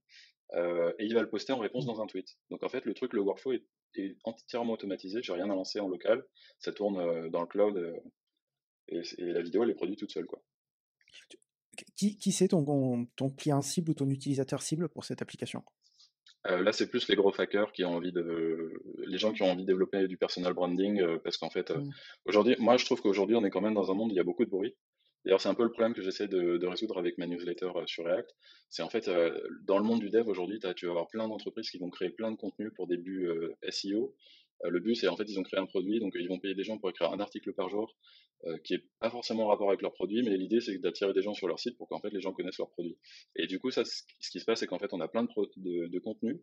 et 0.57 1.05
il 1.05 1.15
va 1.15 1.21
le 1.21 1.29
poster 1.29 1.53
en 1.53 1.59
réponse 1.59 1.85
dans 1.85 2.01
un 2.01 2.07
tweet. 2.07 2.29
Donc 2.49 2.63
en 2.63 2.69
fait, 2.69 2.85
le 2.85 2.95
truc, 2.95 3.13
le 3.13 3.23
workflow 3.23 3.55
est, 3.97 4.17
entièrement 4.23 4.75
automatisé. 4.75 5.21
J'ai 5.21 5.33
rien 5.33 5.51
à 5.51 5.55
lancer 5.55 5.81
en 5.81 5.89
local. 5.89 6.25
Ça 6.61 6.73
tourne 6.73 7.29
dans 7.31 7.41
le 7.41 7.47
cloud 7.49 8.03
et, 8.89 9.03
la 9.19 9.43
vidéo, 9.43 9.65
elle 9.65 9.71
est 9.71 9.75
produite 9.75 9.99
toute 9.99 10.13
seule. 10.13 10.27
Qui, 11.97 12.19
qui 12.19 12.33
c'est 12.33 12.49
ton, 12.49 13.07
ton 13.17 13.31
client 13.31 13.63
cible 13.63 13.91
ou 13.91 13.95
ton 13.95 14.09
utilisateur 14.09 14.63
cible 14.63 14.89
pour 14.89 15.05
cette 15.05 15.23
application? 15.23 15.63
Euh, 16.47 16.63
là, 16.63 16.73
c'est 16.73 16.89
plus 16.89 17.09
les 17.09 17.17
gros 17.17 17.33
hackers 17.39 17.73
qui 17.73 17.85
ont 17.85 17.95
envie 17.95 18.13
de, 18.13 18.73
les 19.07 19.19
gens 19.19 19.33
qui 19.33 19.43
ont 19.43 19.51
envie 19.51 19.63
de 19.63 19.67
développer 19.67 20.07
du 20.09 20.19
personal 20.19 20.53
branding, 20.53 21.01
euh, 21.01 21.19
parce 21.23 21.39
qu'en 21.39 21.49
fait, 21.49 21.71
euh, 21.71 21.79
mmh. 21.79 21.91
aujourd'hui, 22.27 22.57
moi, 22.59 22.77
je 22.77 22.85
trouve 22.85 23.01
qu'aujourd'hui, 23.01 23.37
on 23.37 23.45
est 23.45 23.51
quand 23.51 23.63
même 23.63 23.75
dans 23.75 23.91
un 23.91 23.95
monde 23.95 24.11
où 24.11 24.15
il 24.15 24.17
y 24.17 24.21
a 24.21 24.25
beaucoup 24.25 24.45
de 24.45 24.51
bruit. 24.51 24.75
D'ailleurs, 25.25 25.41
c'est 25.41 25.49
un 25.49 25.55
peu 25.55 25.63
le 25.63 25.71
problème 25.71 25.95
que 25.95 26.03
j'essaie 26.03 26.29
de, 26.29 26.67
résoudre 26.67 26.99
avec 26.99 27.17
ma 27.17 27.27
newsletter 27.27 27.71
sur 27.87 28.05
React. 28.05 28.29
C'est 28.69 28.83
en 28.83 28.91
fait, 28.91 29.11
dans 29.63 29.79
le 29.79 29.85
monde 29.85 30.01
du 30.01 30.11
dev 30.11 30.29
aujourd'hui, 30.29 30.59
tu 30.77 30.85
vas 30.85 30.91
avoir 30.91 31.09
plein 31.09 31.27
d'entreprises 31.29 31.71
qui 31.71 31.79
vont 31.79 31.89
créer 31.89 32.11
plein 32.11 32.31
de 32.31 32.37
contenus 32.37 32.71
pour 32.77 32.87
des 32.87 32.99
buts 32.99 33.31
SEO. 33.71 34.15
Le 34.69 34.81
but, 34.81 34.95
c'est 34.95 35.09
en 35.09 35.17
fait, 35.17 35.25
ils 35.29 35.39
ont 35.39 35.43
créé 35.43 35.61
un 35.61 35.67
produit, 35.67 36.01
donc 36.01 36.15
ils 36.19 36.29
vont 36.29 36.39
payer 36.39 36.55
des 36.55 36.65
gens 36.65 36.79
pour 36.79 36.91
écrire 36.91 37.13
un 37.13 37.21
article 37.21 37.53
par 37.53 37.69
jour. 37.69 37.95
Euh, 38.47 38.59
qui 38.63 38.75
est 38.75 38.85
pas 39.01 39.09
forcément 39.09 39.45
en 39.45 39.49
rapport 39.49 39.69
avec 39.69 39.81
leur 39.81 39.95
produit, 39.95 40.23
mais 40.23 40.37
l'idée 40.37 40.61
c'est 40.61 40.77
d'attirer 40.77 41.15
des 41.15 41.23
gens 41.23 41.33
sur 41.33 41.49
leur 41.49 41.59
site 41.59 41.79
pour 41.79 41.89
qu'en 41.89 41.99
fait 41.99 42.11
les 42.11 42.21
gens 42.21 42.35
connaissent 42.35 42.59
leur 42.59 42.69
produit. 42.71 42.99
Et 43.37 43.47
du 43.47 43.59
coup, 43.59 43.71
ça, 43.71 43.85
ce 43.87 44.31
qui 44.31 44.39
se 44.39 44.45
passe, 44.45 44.61
c'est 44.61 44.67
qu'en 44.67 44.79
fait 44.79 44.93
on 44.93 45.01
a 45.01 45.09
plein 45.09 45.23
de, 45.23 45.29
de, 45.57 45.87
de 45.87 45.99
contenu 45.99 46.43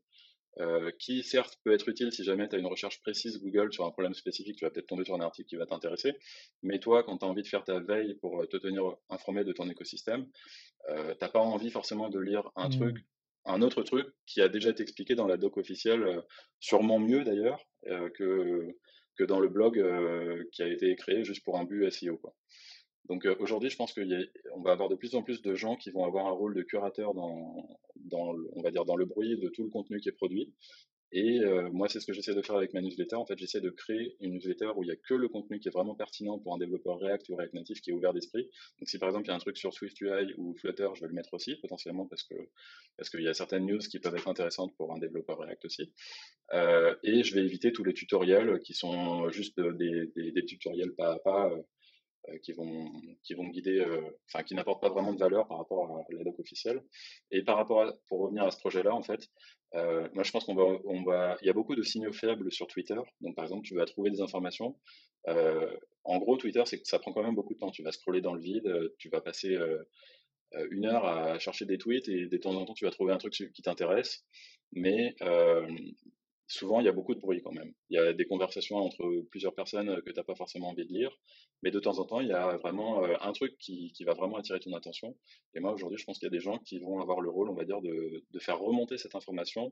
euh, 0.60 0.92
qui 1.00 1.24
certes 1.24 1.60
peut 1.64 1.72
être 1.72 1.88
utile 1.88 2.12
si 2.12 2.24
jamais 2.24 2.50
tu 2.50 2.56
as 2.56 2.60
une 2.60 2.66
recherche 2.66 3.02
précise 3.02 3.40
Google 3.42 3.72
sur 3.72 3.86
un 3.86 3.92
problème 3.92 4.14
spécifique, 4.14 4.58
tu 4.58 4.66
vas 4.66 4.72
peut-être 4.72 4.88
tomber 4.88 5.06
sur 5.06 5.16
un 5.16 5.22
article 5.22 5.48
qui 5.48 5.56
va 5.56 5.66
t'intéresser, 5.66 6.14
mais 6.62 6.80
toi 6.80 7.04
quand 7.04 7.20
tu 7.20 7.26
as 7.26 7.30
envie 7.30 7.44
de 7.44 7.48
faire 7.48 7.64
ta 7.64 7.80
veille 7.80 8.16
pour 8.16 8.42
euh, 8.42 8.48
te 8.48 8.58
tenir 8.58 8.84
informé 9.10 9.46
de 9.46 9.54
ton 9.54 9.70
écosystème, 9.70 10.28
euh, 10.90 11.14
t'as 11.20 11.30
pas 11.30 11.40
envie 11.40 11.70
forcément 11.70 12.10
de 12.10 12.20
lire 12.20 12.52
un 12.58 12.68
mmh. 12.68 12.80
truc, 12.80 12.98
un 13.46 13.62
autre 13.62 13.84
truc 13.84 14.08
qui 14.26 14.42
a 14.42 14.50
déjà 14.50 14.70
été 14.70 14.84
expliqué 14.84 15.16
dans 15.16 15.28
la 15.28 15.38
doc 15.38 15.58
officielle, 15.58 16.22
sûrement 16.60 17.00
mieux 17.00 17.24
d'ailleurs, 17.24 17.64
que 18.16 18.68
que 19.18 19.24
dans 19.26 19.40
le 19.40 19.50
blog 19.50 19.74
qui 20.52 20.64
a 20.64 20.68
été 20.68 20.96
créé 20.96 21.24
juste 21.24 21.44
pour 21.44 21.58
un 21.58 21.66
but 21.66 21.90
SEO. 21.92 22.20
Donc 23.06 23.28
aujourd'hui, 23.40 23.70
je 23.70 23.76
pense 23.76 23.94
qu'on 23.94 24.62
va 24.64 24.72
avoir 24.72 24.90
de 24.90 24.96
plus 24.96 25.16
en 25.16 25.24
plus 25.24 25.42
de 25.42 25.54
gens 25.56 25.76
qui 25.76 25.92
vont 25.92 26.06
avoir 26.06 26.28
un 26.28 26.32
rôle 26.32 26.56
de 26.56 26.62
curateur 26.62 27.14
on 27.16 28.62
va 28.64 28.72
dire, 28.72 28.86
dans 28.86 28.96
le 28.96 29.06
bruit 29.06 29.38
de 29.38 29.50
tout 29.50 29.64
le 29.64 29.70
contenu 29.70 30.00
qui 30.00 30.10
est 30.10 30.14
produit. 30.14 30.54
Et 31.14 31.42
moi, 31.72 31.90
c'est 31.90 32.00
ce 32.00 32.06
que 32.06 32.14
j'essaie 32.14 32.34
de 32.34 32.42
faire 32.42 32.56
avec 32.56 32.74
ma 32.74 32.82
newsletter. 32.82 33.16
En 33.16 33.26
fait, 33.26 33.38
j'essaie 33.38 33.62
de 33.62 33.70
créer 33.70 34.16
une 34.22 34.34
newsletter 34.34 34.70
où 34.76 34.84
il 34.84 34.88
n'y 34.88 34.94
a 34.94 34.96
que 34.96 35.14
le 35.14 35.28
contenu 35.28 35.60
qui 35.60 35.68
est 35.68 35.72
vraiment 35.72 35.96
pertinent 35.96 36.40
pour 36.40 36.54
un 36.54 36.58
développeur 36.58 37.00
React 37.00 37.30
ou 37.30 37.36
React 37.36 37.54
Native 37.54 37.82
qui 37.82 37.90
est 37.90 37.94
ouvert 37.94 38.14
d'esprit. 38.14 38.50
Donc, 38.80 38.88
si 38.88 38.98
par 38.98 39.10
exemple 39.10 39.26
il 39.26 39.30
y 39.30 39.32
a 39.32 39.36
un 39.36 39.40
truc 39.40 39.58
sur 39.58 39.74
SwiftUI 39.74 40.34
ou 40.38 40.56
Flutter, 40.56 40.88
je 40.96 41.02
vais 41.02 41.08
le 41.08 41.14
mettre 41.14 41.34
aussi 41.34 41.56
potentiellement 41.56 42.06
parce 42.08 42.24
que 42.24 42.36
parce 42.98 43.10
qu'il 43.10 43.22
y 43.22 43.28
a 43.28 43.34
certaines 43.34 43.66
news 43.66 43.80
qui 43.80 44.00
peuvent 44.00 44.16
être 44.16 44.28
intéressantes 44.28 44.76
pour 44.78 44.94
un 44.94 45.00
développeur 45.00 45.40
React 45.40 45.66
aussi. 45.66 45.94
Euh, 46.54 46.96
et 47.04 47.24
je 47.24 47.36
vais 47.36 47.42
éviter 47.42 47.72
tous 47.72 47.84
les 47.84 47.94
tutoriels 47.94 48.60
qui 48.62 48.74
sont 48.74 49.30
juste 49.30 49.60
des, 49.60 50.08
des, 50.16 50.32
des 50.32 50.46
tutoriels 50.46 50.94
pas 50.94 51.14
à 51.14 51.20
pas 51.20 51.50
euh, 51.50 51.62
qui 52.44 52.54
vont 52.54 52.92
qui 53.24 53.34
vont 53.34 53.48
guider, 53.48 53.80
euh, 53.80 54.02
enfin 54.28 54.44
qui 54.44 54.56
n'apportent 54.56 54.82
pas 54.82 54.90
vraiment 54.90 55.14
de 55.14 55.20
valeur 55.20 55.48
par 55.48 55.58
rapport 55.58 55.90
à 55.98 56.04
la 56.10 56.24
doc 56.24 56.40
officielle. 56.40 56.82
Et 57.32 57.44
par 57.44 57.58
rapport 57.58 57.82
à, 57.82 57.94
pour 58.08 58.22
revenir 58.22 58.44
à 58.44 58.52
ce 58.52 58.60
projet-là, 58.60 58.94
en 58.94 59.04
fait, 59.04 59.28
euh, 59.76 60.08
moi 60.14 60.24
je 60.24 60.32
pense 60.32 60.46
qu'on 60.46 60.56
va 60.56 60.64
on 60.86 61.04
va, 61.04 61.38
il 61.42 61.48
y 61.48 61.50
a 61.50 61.54
beaucoup 61.54 61.76
de 61.76 61.84
signaux 61.84 62.14
faibles 62.14 62.52
sur 62.52 62.68
Twitter. 62.68 63.00
Donc 63.22 63.36
par 63.36 63.46
exemple, 63.46 63.66
tu 63.66 63.76
vas 63.76 63.86
trouver 63.86 64.12
des 64.12 64.22
informations. 64.22 64.78
en 66.04 66.18
gros, 66.18 66.38
Twitter, 66.38 66.64
c'est 66.66 66.80
que 66.80 66.88
ça 66.88 67.00
prend 67.00 67.14
quand 67.14 67.24
même 67.24 67.36
beaucoup 67.36 67.54
de 67.54 67.60
temps. 67.60 67.72
Tu 67.72 67.84
vas 67.84 67.92
scroller 67.92 68.22
dans 68.22 68.34
le 68.34 68.42
vide, 68.42 68.92
tu 68.98 69.10
vas 69.10 69.22
passer 69.22 69.56
une 70.72 70.86
heure 70.86 71.06
à 71.06 71.40
chercher 71.40 71.66
des 71.66 71.78
tweets 71.78 72.10
et 72.10 72.28
de 72.28 72.38
temps 72.38 72.56
en 72.56 72.66
temps 72.66 72.74
tu 72.74 72.86
vas 72.86 72.92
trouver 72.92 73.14
un 73.14 73.18
truc 73.18 73.34
qui 73.34 73.62
t'intéresse. 73.62 74.26
Mais 74.74 75.16
souvent, 76.52 76.80
il 76.80 76.86
y 76.86 76.90
a 76.90 76.92
beaucoup 76.92 77.16
de 77.16 77.20
bruit 77.20 77.42
quand 77.42 77.54
même. 77.54 77.74
Il 77.90 77.96
y 77.96 78.00
a 78.00 78.14
des 78.14 78.26
conversations 78.26 78.78
entre 78.78 79.24
plusieurs 79.32 79.56
personnes 79.56 79.90
euh, 79.90 80.02
que 80.02 80.12
tu 80.12 80.18
n'as 80.18 80.24
pas 80.24 80.36
forcément 80.36 80.70
envie 80.70 80.86
de 80.86 80.94
lire, 80.94 81.18
mais 81.64 81.72
de 81.72 81.80
temps 81.80 82.00
en 82.00 82.06
temps, 82.06 82.20
il 82.20 82.28
y 82.28 82.34
a 82.34 82.58
vraiment 82.58 83.04
euh, 83.04 83.16
un 83.22 83.32
truc 83.32 83.58
qui, 83.58 83.94
va 84.06 84.14
vraiment 84.14 84.38
attirer 84.38 84.60
ton 84.60 84.74
attention. 84.74 85.16
Et 85.54 85.60
moi, 85.60 85.72
aujourd'hui, 85.72 85.98
je 85.98 86.06
pense 86.06 86.20
qu'il 86.20 86.26
y 86.26 86.32
a 86.34 86.38
des 86.38 86.42
gens 86.42 86.58
qui 86.60 86.80
vont 86.80 87.00
avoir 87.00 87.22
le 87.22 87.30
rôle, 87.30 87.50
on 87.50 87.54
va 87.54 87.66
dire, 87.66 87.82
de, 87.82 88.40
faire 88.40 88.60
remonter 88.60 88.98
cette 88.98 89.16
information 89.16 89.72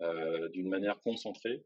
euh, 0.00 0.48
d'une 0.50 0.68
manière 0.68 1.00
concentrée 1.02 1.64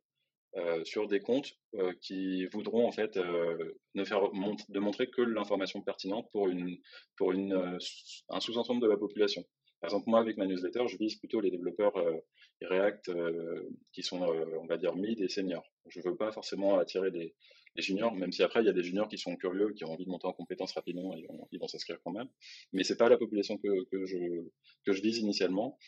sur 0.83 1.07
des 1.07 1.21
comptes 1.21 1.53
qui 2.01 2.47
voudront 2.47 2.89
en 2.89 2.91
fait 2.91 3.17
ne 3.17 4.05
faire 4.05 4.23
de 4.33 4.79
montrer 4.81 5.09
que 5.09 5.21
l'information 5.21 5.83
pertinente 5.83 6.29
pour 6.33 6.49
un 6.49 8.41
sous-ensemble 8.41 8.81
de 8.81 8.89
la 8.89 8.97
population. 8.97 9.45
Par 9.81 9.89
exemple, 9.89 10.11
moi, 10.11 10.21
avec 10.21 10.37
ma 10.37 10.47
newsletter, 10.47 10.89
je 10.89 10.97
vise 10.97 11.17
plutôt 11.17 11.41
les 11.41 11.51
développeurs 11.51 11.97
euh, 11.97 12.17
React 12.63 13.11
euh, 13.11 13.69
qui 13.93 14.03
sont, 14.03 14.23
euh, 14.23 14.45
on 14.61 14.67
va 14.67 14.77
dire, 14.77 14.97
mid 14.97 15.21
et 15.21 15.29
seniors. 15.29 15.65
Je 15.87 16.01
ne 16.01 16.05
veux 16.05 16.17
pas 16.17 16.33
forcément 16.33 16.79
attirer 16.79 17.11
des, 17.11 17.35
juniors, 17.77 18.13
même 18.13 18.33
si 18.33 18.43
après, 18.43 18.61
il 18.61 18.67
y 18.67 18.69
a 18.69 18.73
des 18.73 18.83
juniors 18.83 19.09
qui 19.09 19.19
sont 19.19 19.37
curieux, 19.37 19.73
qui 19.73 19.85
ont 19.85 19.93
envie 19.93 20.05
de 20.05 20.11
monter 20.11 20.27
en 20.27 20.33
compétences 20.33 20.73
rapidement, 20.73 21.15
et 21.17 21.25
ils 21.53 21.61
vont 21.61 21.69
s'inscrire 21.69 22.01
quand 22.03 22.11
même. 22.11 22.29
Mais 22.73 22.83
ce 22.83 22.93
n'est 22.93 22.97
pas 22.97 23.09
la 23.09 23.17
population 23.17 23.57
que, 23.57 23.69
je, 23.93 24.49
que 24.85 24.93
je 24.93 25.01
vise 25.01 25.19
initialement. 25.19 25.79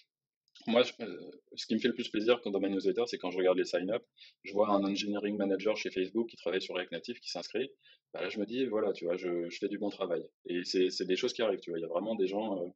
Moi, 0.68 0.84
ce 0.84 1.66
qui 1.66 1.74
me 1.74 1.80
fait 1.80 1.88
le 1.88 1.95
plus 1.95 2.09
plaisir 2.09 2.41
quand 2.43 2.51
dans 2.51 2.61
ma 2.61 2.68
newsletter, 2.68 3.05
c'est 3.07 3.18
quand 3.18 3.30
je 3.30 3.38
regarde 3.38 3.59
les 3.59 3.64
sign-up, 3.64 4.05
je 4.45 4.53
vois 4.53 4.68
un 4.68 4.84
engineering 4.84 5.36
manager 5.36 5.76
chez 5.76 5.91
Facebook 5.91 6.28
qui 6.28 6.36
travaille 6.36 6.61
sur 6.61 6.76
React 6.76 6.93
Native 6.93 7.18
qui 7.18 7.30
s'inscrit. 7.30 7.70
Bah 8.12 8.22
là, 8.22 8.28
je 8.28 8.38
me 8.38 8.45
dis, 8.45 8.66
voilà, 8.66 8.93
tu 8.93 9.07
vois, 9.07 9.16
je, 9.16 9.49
fais 9.51 9.68
du 9.68 9.78
bon 9.78 9.88
travail. 9.88 10.22
Et 10.47 10.62
c'est 10.64 11.07
des 11.07 11.16
choses 11.16 11.32
qui 11.32 11.43
arrivent, 11.43 11.61
tu 11.61 11.70
vois. 11.70 11.78
Il 11.78 11.82
y 11.82 11.86
a 11.86 11.88
vraiment 11.88 12.14
des 12.14 12.26
gens 12.26 12.62
euh, 12.62 12.68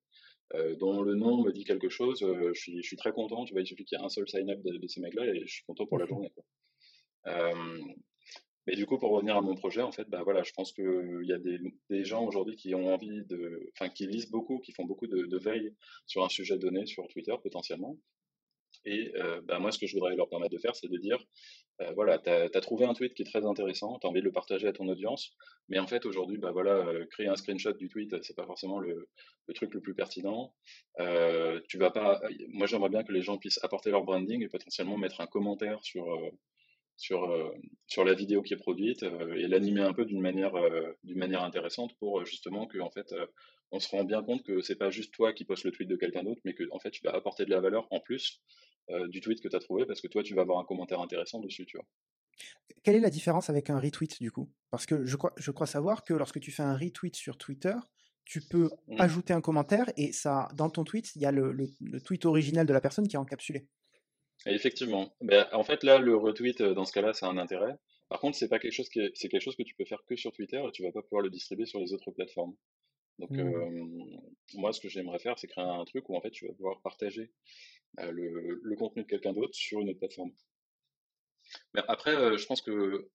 dont 0.78 1.02
le 1.02 1.14
nom 1.14 1.42
me 1.42 1.52
dit 1.52 1.64
quelque 1.64 1.88
chose, 1.88 2.22
euh, 2.22 2.52
je, 2.54 2.60
suis, 2.60 2.76
je, 2.82 2.86
suis, 2.86 2.96
très 2.96 3.12
content. 3.12 3.44
Tu 3.44 3.52
vois, 3.52 3.62
il 3.62 3.66
suffit 3.66 3.84
qu'il 3.84 3.98
y 3.98 4.00
ait 4.00 4.04
un 4.04 4.08
seul 4.08 4.28
sign-up 4.28 4.60
de, 4.62 4.86
ces 4.86 5.00
mecs-là 5.00 5.26
et 5.26 5.40
je 5.46 5.52
suis 5.52 5.64
content 5.64 5.86
pour 5.86 5.98
la 5.98 6.06
journée. 6.06 6.30
Quoi. 6.34 6.44
Euh, 7.26 7.80
mais 8.66 8.76
du 8.76 8.86
coup, 8.86 8.98
pour 8.98 9.10
revenir 9.10 9.36
à 9.36 9.42
mon 9.42 9.54
projet, 9.54 9.82
en 9.82 9.92
fait, 9.92 10.08
bah 10.08 10.22
voilà, 10.22 10.42
je 10.42 10.52
pense 10.52 10.72
qu'il 10.72 11.24
y 11.24 11.32
a 11.32 11.38
des, 11.38 11.58
des 11.90 12.04
gens 12.04 12.24
aujourd'hui 12.24 12.56
qui 12.56 12.74
ont 12.74 12.92
envie 12.94 13.24
de, 13.24 13.70
enfin, 13.74 13.90
qui 13.90 14.06
lisent 14.06 14.30
beaucoup, 14.30 14.58
qui 14.60 14.72
font 14.72 14.84
beaucoup 14.84 15.06
de, 15.06 15.26
de 15.26 15.38
veille 15.38 15.74
sur 16.06 16.24
un 16.24 16.28
sujet 16.28 16.58
donné 16.58 16.86
sur 16.86 17.06
Twitter 17.08 17.34
potentiellement, 17.42 17.98
et 18.84 19.12
euh, 19.16 19.40
bah, 19.42 19.58
moi, 19.58 19.72
ce 19.72 19.78
que 19.78 19.86
je 19.86 19.94
voudrais 19.94 20.14
leur 20.14 20.28
permettre 20.28 20.52
de 20.52 20.58
faire, 20.58 20.76
c'est 20.76 20.88
de 20.88 20.96
dire, 20.98 21.18
euh, 21.80 21.92
voilà, 21.94 22.18
tu 22.18 22.30
as, 22.30 22.60
trouvé 22.60 22.84
un 22.84 22.94
tweet 22.94 23.14
qui 23.14 23.22
est 23.22 23.26
très 23.26 23.44
intéressant, 23.46 23.98
tu 23.98 24.06
as 24.06 24.10
envie 24.10 24.20
de 24.20 24.26
le 24.26 24.32
partager 24.32 24.68
à 24.68 24.72
ton 24.72 24.88
audience, 24.88 25.32
mais 25.68 25.78
en 25.78 25.86
fait, 25.86 26.04
aujourd'hui, 26.06 26.38
bah, 26.38 26.52
voilà, 26.52 26.86
euh, 26.86 27.06
créer 27.06 27.28
un 27.28 27.36
screenshot 27.36 27.72
du 27.72 27.88
tweet, 27.88 28.22
c'est 28.22 28.36
pas 28.36 28.46
forcément 28.46 28.78
le, 28.78 29.08
truc 29.54 29.72
le 29.74 29.80
plus 29.80 29.94
pertinent. 29.94 30.54
tu 31.68 31.78
vas 31.78 31.90
pas, 31.90 32.20
moi, 32.48 32.66
j'aimerais 32.66 32.90
bien 32.90 33.04
que 33.04 33.12
les 33.12 33.22
gens 33.22 33.38
puissent 33.38 33.62
apporter 33.62 33.90
leur 33.90 34.04
branding 34.04 34.42
et 34.42 34.48
potentiellement 34.48 34.98
mettre 34.98 35.20
un 35.20 35.26
commentaire 35.26 35.82
sur 35.82 36.06
sur, 36.96 37.28
sur 37.88 38.04
la 38.04 38.14
vidéo 38.14 38.40
qui 38.42 38.54
est 38.54 38.56
produite 38.56 39.02
et 39.02 39.48
l'animer 39.48 39.80
un 39.80 39.92
peu 39.92 40.04
d'une 40.04 40.20
manière, 40.20 40.52
manière 41.02 41.42
intéressante 41.42 41.92
pour 41.98 42.24
justement 42.24 42.66
que 42.66 42.78
en 42.78 42.90
fait, 42.90 43.12
on 43.70 43.80
se 43.80 43.88
rend 43.88 44.04
bien 44.04 44.22
compte 44.22 44.44
que 44.44 44.60
c'est 44.60 44.76
pas 44.76 44.90
juste 44.90 45.12
toi 45.12 45.32
qui 45.32 45.44
postes 45.44 45.64
le 45.64 45.72
tweet 45.72 45.88
de 45.88 45.96
quelqu'un 45.96 46.22
d'autre, 46.22 46.40
mais 46.44 46.54
que 46.54 46.64
en 46.70 46.78
fait, 46.78 46.90
tu 46.90 47.02
vas 47.02 47.14
apporter 47.14 47.44
de 47.44 47.50
la 47.50 47.60
valeur 47.60 47.86
en 47.90 48.00
plus 48.00 48.42
euh, 48.90 49.08
du 49.08 49.20
tweet 49.20 49.40
que 49.40 49.48
tu 49.48 49.56
as 49.56 49.60
trouvé 49.60 49.86
parce 49.86 50.00
que 50.00 50.08
toi, 50.08 50.22
tu 50.22 50.34
vas 50.34 50.42
avoir 50.42 50.58
un 50.58 50.64
commentaire 50.64 51.00
intéressant 51.00 51.40
dessus, 51.40 51.66
tu 51.66 51.76
vois. 51.76 51.86
Quelle 52.82 52.96
est 52.96 53.00
la 53.00 53.10
différence 53.10 53.48
avec 53.50 53.70
un 53.70 53.78
retweet 53.78 54.20
du 54.20 54.30
coup? 54.30 54.50
Parce 54.70 54.86
que 54.86 55.04
je 55.04 55.16
crois, 55.16 55.32
je 55.36 55.50
crois 55.50 55.66
savoir 55.66 56.04
que 56.04 56.14
lorsque 56.14 56.40
tu 56.40 56.50
fais 56.50 56.62
un 56.62 56.76
retweet 56.76 57.16
sur 57.16 57.38
Twitter, 57.38 57.74
tu 58.24 58.40
peux 58.40 58.70
mmh. 58.88 59.00
ajouter 59.00 59.32
un 59.32 59.40
commentaire 59.40 59.86
et 59.96 60.12
ça, 60.12 60.48
dans 60.54 60.70
ton 60.70 60.84
tweet, 60.84 61.14
il 61.14 61.22
y 61.22 61.26
a 61.26 61.32
le, 61.32 61.68
tweet 62.04 62.24
original 62.24 62.66
de 62.66 62.72
la 62.72 62.80
personne 62.80 63.06
qui 63.06 63.16
est 63.16 63.18
encapsulé. 63.18 63.66
effectivement. 64.46 65.14
Ben, 65.20 65.46
en 65.52 65.62
fait, 65.62 65.82
là, 65.82 65.98
le 65.98 66.16
retweet, 66.16 66.60
euh, 66.60 66.74
dans 66.74 66.84
ce 66.84 66.92
cas-là, 66.92 67.12
c'est 67.12 67.26
un 67.26 67.38
intérêt. 67.38 67.76
Par 68.08 68.20
contre, 68.20 68.36
c'est 68.36 68.48
pas 68.48 68.58
quelque 68.58 68.72
chose 68.72 68.88
qui 68.88 69.00
c'est 69.14 69.28
quelque 69.28 69.42
chose 69.42 69.56
que 69.56 69.62
tu 69.62 69.74
peux 69.74 69.84
faire 69.84 70.02
que 70.06 70.16
sur 70.16 70.32
Twitter 70.32 70.62
et 70.66 70.72
tu 70.72 70.82
vas 70.82 70.92
pas 70.92 71.02
pouvoir 71.02 71.22
le 71.22 71.30
distribuer 71.30 71.66
sur 71.66 71.80
les 71.80 71.92
autres 71.92 72.10
plateformes. 72.10 72.54
Donc, 73.18 73.30
mmh. 73.30 74.20
moi, 74.54 74.72
ce 74.72 74.80
que 74.80 74.88
j'aimerais 74.88 75.18
faire, 75.18 75.38
c'est 75.38 75.46
créer 75.46 75.64
un 75.64 75.84
truc 75.84 76.08
où 76.08 76.16
en 76.16 76.20
fait, 76.20 76.30
tu 76.30 76.46
vas 76.46 76.54
pouvoir 76.54 76.80
partager 76.82 77.30
le, 77.98 78.74
contenu 78.76 79.02
de 79.02 79.08
quelqu'un 79.08 79.32
d'autre 79.32 79.54
sur 79.54 79.80
une 79.80 79.90
autre 79.90 79.98
plateforme. 79.98 80.32
Mais 81.74 81.82
après, 81.88 82.36
je 82.36 82.46
pense 82.46 82.60
que 82.60 83.08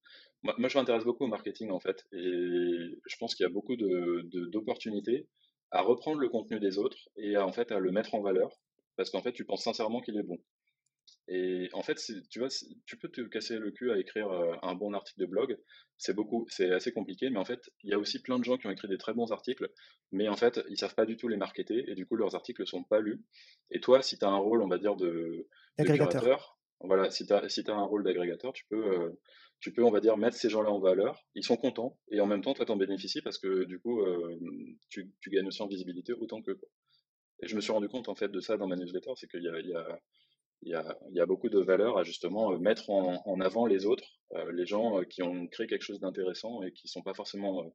moi, 0.44 0.70
je 0.70 0.78
m'intéresse 0.78 1.04
beaucoup 1.04 1.26
au 1.26 1.28
marketing 1.28 1.70
en 1.72 1.80
fait, 1.80 2.06
et 2.14 2.22
je 2.22 3.18
pense 3.20 3.36
qu'il 3.36 3.44
y 3.44 3.48
a 3.48 3.52
beaucoup 3.52 3.76
d'opportunités 3.76 5.28
à 5.72 5.82
reprendre 5.82 6.20
le 6.20 6.30
contenu 6.30 6.60
des 6.60 6.78
autres 6.78 7.10
et 7.18 7.36
à, 7.36 7.46
en 7.46 7.52
fait 7.52 7.72
à 7.72 7.80
le 7.80 7.92
mettre 7.92 8.16
en 8.16 8.22
valeur, 8.22 8.50
parce 8.96 9.10
qu'en 9.10 9.22
fait, 9.22 9.34
tu 9.34 9.46
penses 9.46 9.64
sincèrement 9.64 10.02
qu'il 10.02 10.18
est 10.18 10.24
bon. 10.24 10.38
Et 11.32 11.70
en 11.74 11.84
fait, 11.84 12.02
tu 12.32 12.40
vois, 12.40 12.48
tu 12.88 12.98
peux 12.98 13.08
te 13.08 13.22
casser 13.22 13.60
le 13.60 13.70
cul 13.70 13.92
à 13.92 14.00
écrire 14.00 14.30
euh, 14.32 14.56
un 14.64 14.74
bon 14.74 14.94
article 14.94 15.20
de 15.20 15.26
blog. 15.28 15.60
C'est 15.98 16.16
beaucoup, 16.16 16.48
c'est 16.50 16.72
assez 16.72 16.92
compliqué, 16.92 17.30
mais 17.30 17.38
en 17.38 17.46
fait, 17.46 17.70
il 17.84 17.92
y 17.92 17.94
a 17.94 18.00
aussi 18.00 18.20
plein 18.20 18.40
de 18.40 18.44
gens 18.44 18.58
qui 18.58 18.66
ont 18.66 18.72
écrit 18.72 18.88
des 18.88 18.98
très 18.98 19.14
bons 19.14 19.32
articles, 19.32 19.70
mais 20.12 20.28
en 20.28 20.36
fait, 20.36 20.60
ils 20.70 20.78
savent 20.78 20.96
pas 20.96 21.06
du 21.06 21.18
tout 21.18 21.28
les 21.28 21.38
marketer, 21.38 21.84
et 21.88 21.94
du 21.94 22.08
coup, 22.08 22.16
leurs 22.16 22.34
articles 22.34 22.66
sont 22.66 22.84
pas 22.84 23.00
lus. 23.00 23.22
Et 23.70 23.80
toi, 23.80 24.02
si 24.02 24.18
tu 24.18 24.26
as 24.26 24.30
un 24.30 24.38
rôle, 24.38 24.64
on 24.64 24.68
va 24.68 24.80
dire, 24.80 24.96
de, 24.96 25.48
curateur, 25.78 26.58
voilà, 26.80 27.12
si 27.12 27.28
tu 27.28 27.34
as, 27.34 27.48
si 27.48 27.62
as 27.68 27.76
un 27.76 27.84
rôle 27.84 28.04
d'agrégateur, 28.04 28.52
tu 28.52 28.66
peux, 28.68 29.00
euh, 29.00 29.10
tu 29.60 29.72
peux, 29.72 29.84
on 29.84 29.92
va 29.92 30.00
dire, 30.00 30.18
mettre 30.18 30.36
ces 30.36 30.50
gens-là 30.50 30.72
en 30.72 30.80
valeur. 30.80 31.28
Ils 31.36 31.44
sont 31.44 31.58
contents, 31.58 32.00
et 32.10 32.22
en 32.22 32.26
même 32.26 32.42
temps, 32.42 32.56
toi, 32.56 32.66
t'en 32.66 32.78
bénéficies 32.78 33.22
parce 33.22 33.38
que 33.38 33.66
du 33.66 33.80
coup, 33.80 34.02
euh, 34.02 34.40
tu, 34.90 35.12
tu, 35.22 35.30
gagnes 35.30 35.48
aussi 35.48 35.62
en 35.62 35.68
visibilité 35.68 36.14
autant 36.14 36.42
que. 36.42 36.58
Et 37.44 37.48
je 37.48 37.56
me 37.56 37.62
suis 37.62 37.72
rendu 37.72 37.88
compte, 37.88 38.10
en 38.10 38.16
fait, 38.16 38.30
de 38.30 38.40
ça 38.40 38.58
dans 38.58 38.68
ma 38.68 38.78
newsletter, 38.78 39.12
c'est 39.16 39.30
qu'il 39.30 39.44
y 39.44 39.48
a, 39.48 39.60
il 39.60 39.68
y 39.68 39.74
a 39.76 40.00
il 40.64 40.72
y, 40.72 41.20
a, 41.20 41.26
beaucoup 41.26 41.50
de 41.50 41.60
valeur 41.60 41.98
à 41.98 42.04
justement 42.04 42.52
euh, 42.52 42.58
mettre 42.58 42.90
en, 42.90 43.40
avant 43.40 43.66
les 43.66 43.86
autres, 43.86 44.04
euh, 44.34 44.52
les 44.52 44.66
gens 44.66 45.00
euh, 45.00 45.04
qui 45.04 45.24
ont 45.24 45.48
créé 45.48 45.68
quelque 45.68 45.84
chose 45.84 46.02
d'intéressant 46.02 46.62
et 46.64 46.74
qui 46.74 46.88
sont 46.88 47.02
pas 47.02 47.14
forcément 47.14 47.72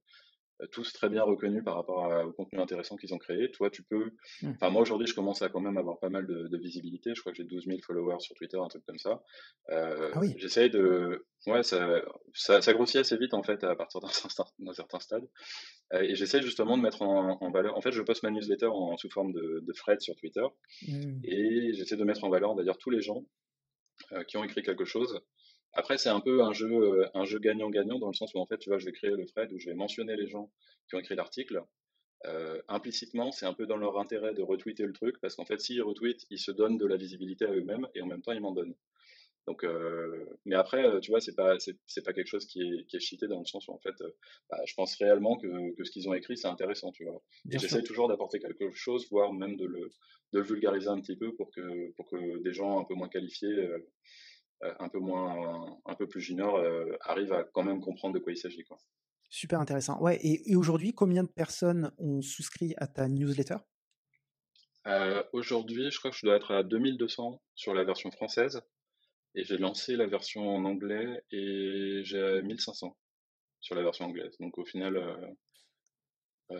tous 0.70 0.92
très 0.92 1.08
bien 1.08 1.22
reconnus 1.22 1.64
par 1.64 1.74
rapport 1.74 2.26
au 2.26 2.32
contenu 2.32 2.60
intéressant 2.60 2.96
qu'ils 2.96 3.12
ont 3.14 3.18
créé. 3.18 3.50
Toi, 3.50 3.70
tu 3.70 3.82
peux. 3.82 4.12
Mmh. 4.42 4.50
Enfin, 4.50 4.70
moi 4.70 4.82
aujourd'hui, 4.82 5.06
je 5.06 5.14
commence 5.14 5.42
à 5.42 5.48
quand 5.48 5.60
même 5.60 5.76
avoir 5.76 5.98
pas 5.98 6.10
mal 6.10 6.26
de, 6.26 6.48
de 6.48 6.58
visibilité. 6.58 7.12
Je 7.14 7.20
crois 7.20 7.32
que 7.32 7.38
j'ai 7.38 7.44
12 7.44 7.64
000 7.66 7.78
followers 7.84 8.20
sur 8.20 8.34
Twitter, 8.34 8.58
un 8.58 8.68
truc 8.68 8.84
comme 8.86 8.98
ça. 8.98 9.22
Euh, 9.70 10.10
ah 10.12 10.20
oui. 10.20 10.34
J'essaye 10.38 10.70
de. 10.70 11.26
Ouais, 11.46 11.62
ça, 11.62 12.02
ça, 12.32 12.62
ça, 12.62 12.72
grossit 12.72 12.96
assez 12.96 13.16
vite 13.16 13.34
en 13.34 13.42
fait 13.42 13.62
à 13.64 13.76
partir 13.76 14.00
d'un 14.00 14.08
certain, 14.72 15.00
stade. 15.00 15.28
et 15.92 16.14
j'essaie 16.14 16.40
justement 16.40 16.76
de 16.78 16.82
mettre 16.82 17.02
en, 17.02 17.38
en, 17.40 17.50
valeur. 17.50 17.76
En 17.76 17.80
fait, 17.80 17.92
je 17.92 18.00
poste 18.02 18.22
ma 18.22 18.30
newsletter 18.30 18.66
en, 18.66 18.96
sous 18.96 19.10
forme 19.10 19.32
de, 19.32 19.62
de 19.66 19.72
thread 19.72 20.00
sur 20.00 20.14
Twitter. 20.16 20.46
Mmh. 20.88 21.20
Et 21.24 21.74
j'essaie 21.74 21.96
de 21.96 22.04
mettre 22.04 22.24
en 22.24 22.30
valeur 22.30 22.54
d'ailleurs 22.54 22.78
tous 22.78 22.90
les 22.90 23.02
gens 23.02 23.24
euh, 24.12 24.24
qui 24.24 24.36
ont 24.36 24.44
écrit 24.44 24.62
quelque 24.62 24.84
chose 24.84 25.20
après, 25.74 25.98
c'est 25.98 26.08
un 26.08 26.20
peu 26.20 26.42
un 26.42 26.52
jeu, 26.52 26.70
euh, 26.72 27.06
un 27.14 27.24
jeu 27.24 27.38
gagnant-gagnant 27.40 27.98
dans 27.98 28.06
le 28.06 28.14
sens 28.14 28.32
où 28.34 28.38
en 28.38 28.46
fait, 28.46 28.58
tu 28.58 28.70
vois, 28.70 28.78
je 28.78 28.86
vais 28.86 28.92
créer 28.92 29.10
le 29.10 29.26
thread 29.26 29.52
où 29.52 29.58
je 29.58 29.68
vais 29.68 29.74
mentionner 29.74 30.16
les 30.16 30.28
gens 30.28 30.50
qui 30.88 30.94
ont 30.94 31.00
écrit 31.00 31.16
l'article. 31.16 31.62
Euh, 32.26 32.62
implicitement, 32.68 33.32
c'est 33.32 33.44
un 33.44 33.52
peu 33.52 33.66
dans 33.66 33.76
leur 33.76 33.98
intérêt 33.98 34.32
de 34.34 34.42
retweeter 34.42 34.86
le 34.86 34.92
truc 34.92 35.20
parce 35.20 35.34
qu'en 35.34 35.44
fait, 35.44 35.60
s'ils 35.60 35.82
retweetent, 35.82 36.26
ils 36.30 36.38
se 36.38 36.52
donnent 36.52 36.78
de 36.78 36.86
la 36.86 36.96
visibilité 36.96 37.44
à 37.44 37.52
eux-mêmes 37.52 37.88
et 37.94 38.02
en 38.02 38.06
même 38.06 38.22
temps, 38.22 38.32
ils 38.32 38.40
m'en 38.40 38.52
donnent. 38.52 38.74
Donc, 39.46 39.62
euh, 39.62 40.24
mais 40.46 40.54
après, 40.54 41.00
tu 41.00 41.10
vois, 41.10 41.20
c'est 41.20 41.34
pas, 41.34 41.56
c'est, 41.58 42.02
pas 42.02 42.14
quelque 42.14 42.28
chose 42.28 42.46
qui 42.46 42.62
est, 42.62 42.86
qui 42.86 42.96
est 42.96 43.00
cheaté 43.00 43.26
dans 43.26 43.40
le 43.40 43.44
sens 43.44 43.68
où 43.68 43.72
en 43.72 43.78
fait, 43.78 43.94
bah, 44.48 44.58
je 44.64 44.72
pense 44.72 44.94
réellement 44.96 45.36
que, 45.36 45.74
que 45.74 45.84
ce 45.84 45.90
qu'ils 45.90 46.08
ont 46.08 46.14
écrit, 46.14 46.38
c'est 46.38 46.48
intéressant, 46.48 46.92
tu 46.92 47.04
vois. 47.04 47.22
et 47.50 47.58
j'essaie 47.58 47.82
toujours 47.82 48.08
d'apporter 48.08 48.38
quelque 48.38 48.72
chose, 48.72 49.06
voire 49.10 49.34
même 49.34 49.56
de 49.56 49.66
le, 49.66 49.90
de 50.32 50.38
le 50.38 50.44
vulgariser 50.44 50.88
un 50.88 51.00
petit 51.00 51.16
peu 51.16 51.34
pour 51.34 51.50
que, 51.50 51.90
pour 51.96 52.08
que 52.08 52.42
des 52.42 52.54
gens 52.54 52.80
un 52.80 52.84
peu 52.84 52.94
moins 52.94 53.10
qualifiés 53.10 53.68
un 54.78 54.88
peu 54.88 54.98
moins, 54.98 55.78
un 55.86 55.94
peu 55.94 56.06
plus 56.06 56.20
junior 56.20 56.62
arrivent 57.00 57.32
à 57.32 57.44
quand 57.44 57.62
même 57.62 57.80
comprendre 57.80 58.14
de 58.14 58.18
quoi 58.18 58.32
il 58.32 58.36
s'agit. 58.36 58.64
Quoi. 58.64 58.78
Super 59.28 59.60
intéressant. 59.60 60.00
Ouais, 60.00 60.18
et, 60.22 60.54
aujourd'hui, 60.56 60.94
combien 60.94 61.24
de 61.24 61.28
personnes 61.28 61.92
ont 61.98 62.22
souscrit 62.22 62.74
à 62.76 62.86
ta 62.86 63.08
newsletter? 63.08 63.56
Aujourd'hui, 65.32 65.90
je 65.90 65.98
crois 65.98 66.10
que 66.10 66.16
je 66.16 66.26
dois 66.26 66.36
être 66.36 66.52
à 66.52 66.62
2200 66.62 67.42
sur 67.54 67.74
la 67.74 67.84
version 67.84 68.10
française. 68.10 68.62
Et 69.34 69.42
j'ai 69.42 69.58
lancé 69.58 69.96
la 69.96 70.06
version 70.06 70.48
en 70.54 70.64
anglais 70.64 71.24
et 71.32 72.02
j'ai 72.04 72.40
1500 72.42 72.96
sur 73.60 73.74
la 73.74 73.82
version 73.82 74.04
anglaise. 74.04 74.36
Donc 74.38 74.58
au 74.58 74.64
final, 74.64 74.96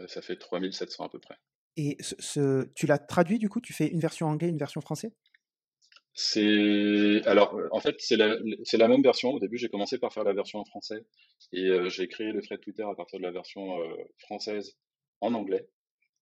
ça 0.09 0.22
fait 0.22 0.36
3700 0.36 1.05
à 1.05 1.09
peu 1.09 1.20
près. 1.20 1.36
Et 1.76 1.96
ce, 2.00 2.68
tu 2.74 2.86
l'as 2.86 2.98
traduit 2.98 3.38
du 3.38 3.48
coup? 3.48 3.61
Tu 3.61 3.72
fais 3.72 3.86
une 3.86 4.00
version 4.00 4.26
anglais, 4.26 4.48
une 4.48 4.59
version 4.59 4.80
française? 4.80 5.12
C'est 6.14 7.22
alors 7.26 7.58
en 7.72 7.80
fait 7.80 7.96
c'est 7.98 8.16
la, 8.16 8.36
c'est 8.64 8.76
la 8.76 8.88
même 8.88 9.02
version. 9.02 9.30
Au 9.30 9.40
début 9.40 9.58
j'ai 9.58 9.68
commencé 9.68 9.98
par 9.98 10.12
faire 10.12 10.24
la 10.24 10.32
version 10.32 10.60
en 10.60 10.64
français 10.64 11.04
et 11.52 11.68
j'ai 11.88 12.08
créé 12.08 12.32
le 12.32 12.40
thread 12.40 12.60
Twitter 12.60 12.84
à 12.84 12.94
partir 12.94 13.18
de 13.18 13.24
la 13.24 13.32
version 13.32 13.78
française 14.18 14.76
en 15.20 15.34
anglais. 15.34 15.68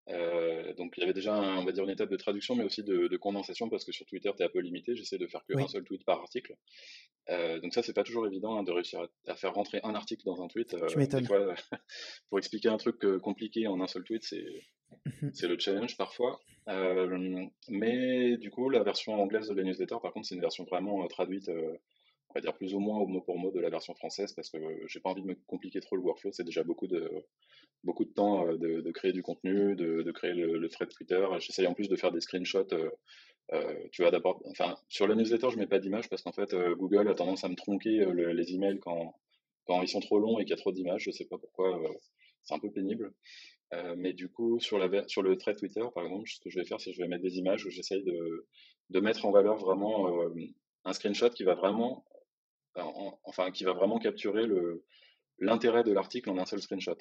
Euh, 0.08 0.74
donc 0.74 0.94
il 0.96 1.00
y 1.00 1.04
avait 1.04 1.12
déjà, 1.12 1.34
on 1.34 1.64
va 1.64 1.72
dire, 1.72 1.84
une 1.84 1.90
étape 1.90 2.10
de 2.10 2.16
traduction, 2.16 2.56
mais 2.56 2.64
aussi 2.64 2.82
de, 2.82 3.16
condensation, 3.16 3.68
parce 3.68 3.84
que 3.84 3.92
sur 3.92 4.06
Twitter, 4.06 4.30
tu 4.36 4.42
es 4.42 4.46
un 4.46 4.48
peu 4.48 4.60
limité. 4.60 4.96
J'essaie 4.96 5.18
de 5.18 5.26
faire 5.26 5.44
qu'un 5.46 5.68
seul 5.68 5.84
tweet 5.84 6.04
par 6.04 6.20
article. 6.20 6.56
Euh, 7.28 7.60
donc 7.60 7.72
ça, 7.72 7.82
c'est 7.82 7.92
pas 7.92 8.02
toujours 8.02 8.26
évident 8.26 8.58
hein, 8.58 8.62
de 8.64 8.72
réussir 8.72 9.00
à, 9.28 9.36
faire 9.36 9.54
rentrer 9.54 9.80
un 9.84 9.94
article 9.94 10.24
dans 10.24 10.42
un 10.42 10.48
tweet. 10.48 10.74
Euh, 10.74 10.88
des 11.06 11.24
fois, 11.24 11.54
pour 12.28 12.38
expliquer 12.38 12.68
un 12.68 12.78
truc 12.78 12.98
compliqué 13.20 13.66
en 13.66 13.80
un 13.80 13.86
seul 13.86 14.04
tweet, 14.04 14.22
c'est 14.24 14.44
mmh 15.06 15.30
c'est 15.32 15.48
le 15.48 15.58
challenge 15.58 15.96
parfois. 15.96 16.40
mais 17.68 18.36
du 18.36 18.50
coup, 18.50 18.68
la 18.68 18.82
version 18.82 19.14
anglaise 19.14 19.48
de 19.48 19.54
la 19.54 19.62
newsletter, 19.62 19.96
par 20.02 20.12
contre, 20.12 20.26
c'est 20.26 20.34
une 20.34 20.40
version 20.40 20.64
vraiment 20.64 21.06
traduite 21.06 21.50
on 22.34 22.38
va 22.38 22.40
dire 22.40 22.54
plus 22.54 22.74
ou 22.74 22.80
moins 22.80 22.98
au 22.98 23.06
mot 23.06 23.20
pour 23.20 23.38
mot 23.38 23.50
de 23.50 23.60
la 23.60 23.68
version 23.68 23.94
française 23.94 24.32
parce 24.32 24.48
que 24.48 24.58
j'ai 24.86 25.00
pas 25.00 25.10
envie 25.10 25.22
de 25.22 25.26
me 25.26 25.34
compliquer 25.46 25.80
trop 25.80 25.96
le 25.96 26.02
workflow. 26.02 26.32
C'est 26.32 26.44
déjà 26.44 26.62
beaucoup 26.62 26.86
de, 26.86 27.10
beaucoup 27.84 28.04
de 28.04 28.10
temps 28.10 28.46
euh, 28.46 28.56
de, 28.56 28.90
créer 28.90 29.12
du 29.12 29.22
contenu, 29.22 29.76
de, 29.76 30.10
créer 30.12 30.32
le, 30.32 30.68
thread 30.68 30.88
Twitter. 30.88 31.26
J'essaye 31.40 31.66
en 31.66 31.74
plus 31.74 31.88
de 31.88 31.96
faire 31.96 32.12
des 32.12 32.20
screenshots. 32.20 32.72
Euh, 32.72 32.90
euh, 33.52 33.74
tu 33.90 34.02
vois, 34.02 34.10
d'abord, 34.10 34.40
enfin, 34.46 34.76
sur 34.88 35.06
la 35.06 35.14
newsletter, 35.14 35.50
je 35.50 35.58
mets 35.58 35.66
pas 35.66 35.78
d'image 35.78 36.08
parce 36.08 36.22
qu'en 36.22 36.32
fait, 36.32 36.54
Google 36.76 37.08
a 37.08 37.14
tendance 37.14 37.44
à 37.44 37.48
me 37.48 37.56
tronquer 37.56 38.06
les 38.14 38.54
emails 38.54 38.78
quand, 38.80 39.14
quand 39.66 39.82
ils 39.82 39.88
sont 39.88 40.00
trop 40.00 40.18
longs 40.18 40.38
et 40.38 40.44
qu'il 40.44 40.50
y 40.50 40.54
a 40.54 40.56
trop 40.56 40.72
d'images. 40.72 41.02
Je 41.02 41.10
sais 41.10 41.26
pas 41.26 41.38
pourquoi. 41.38 41.78
c'est 42.44 42.54
un 42.54 42.58
peu 42.58 42.70
pénible. 42.70 43.12
mais 43.96 44.14
du 44.14 44.30
coup, 44.30 44.58
sur, 44.60 44.78
la, 44.78 45.06
sur 45.08 45.22
le 45.22 45.36
thread 45.36 45.58
Twitter, 45.58 45.84
par 45.94 46.04
exemple, 46.04 46.28
ce 46.30 46.40
que 46.40 46.48
je 46.48 46.60
vais 46.60 46.64
faire, 46.64 46.80
c'est 46.80 46.90
que 46.90 46.96
je 46.96 47.02
vais 47.02 47.08
mettre 47.08 47.24
des 47.24 47.36
images 47.36 47.66
où 47.66 47.70
j'essaye 47.70 48.02
de, 48.04 48.46
de 48.90 49.00
mettre 49.00 49.26
en 49.26 49.32
valeur 49.32 49.58
vraiment 49.58 50.08
un 50.84 50.92
screenshot 50.92 51.30
qui 51.30 51.44
va 51.44 51.54
vraiment 51.54 52.06
enfin, 52.74 53.50
qui 53.50 53.64
va 53.64 53.72
vraiment 53.72 53.98
capturer 53.98 54.46
l'intérêt 55.38 55.84
de 55.84 55.92
l'article 55.92 56.30
en 56.30 56.38
un 56.38 56.46
seul 56.46 56.60
screenshot. 56.60 56.96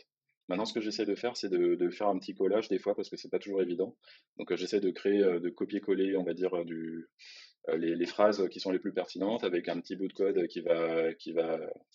Maintenant, 0.51 0.65
ce 0.65 0.73
que 0.73 0.81
j'essaie 0.81 1.05
de 1.05 1.15
faire, 1.15 1.37
c'est 1.37 1.49
de, 1.49 1.89
faire 1.91 2.07
un 2.07 2.19
petit 2.19 2.33
collage 2.33 2.67
des 2.67 2.77
fois 2.77 2.93
parce 2.93 3.09
que 3.09 3.15
c'est 3.15 3.29
pas 3.29 3.39
toujours 3.39 3.61
évident. 3.61 3.95
Donc, 4.37 4.51
euh, 4.51 4.57
j'essaie 4.57 4.81
de 4.81 4.89
créer, 4.89 5.23
euh, 5.23 5.39
de 5.39 5.49
copier-coller, 5.49 6.17
on 6.17 6.23
va 6.23 6.33
dire, 6.33 6.53
euh, 6.57 7.77
les, 7.77 8.05
phrases 8.05 8.49
qui 8.49 8.59
sont 8.59 8.71
les 8.71 8.79
plus 8.79 8.91
pertinentes 8.91 9.45
avec 9.45 9.69
un 9.69 9.79
petit 9.79 9.95
bout 9.95 10.09
de 10.09 10.13
code 10.13 10.47
qui 10.47 10.59
va, 10.59 11.09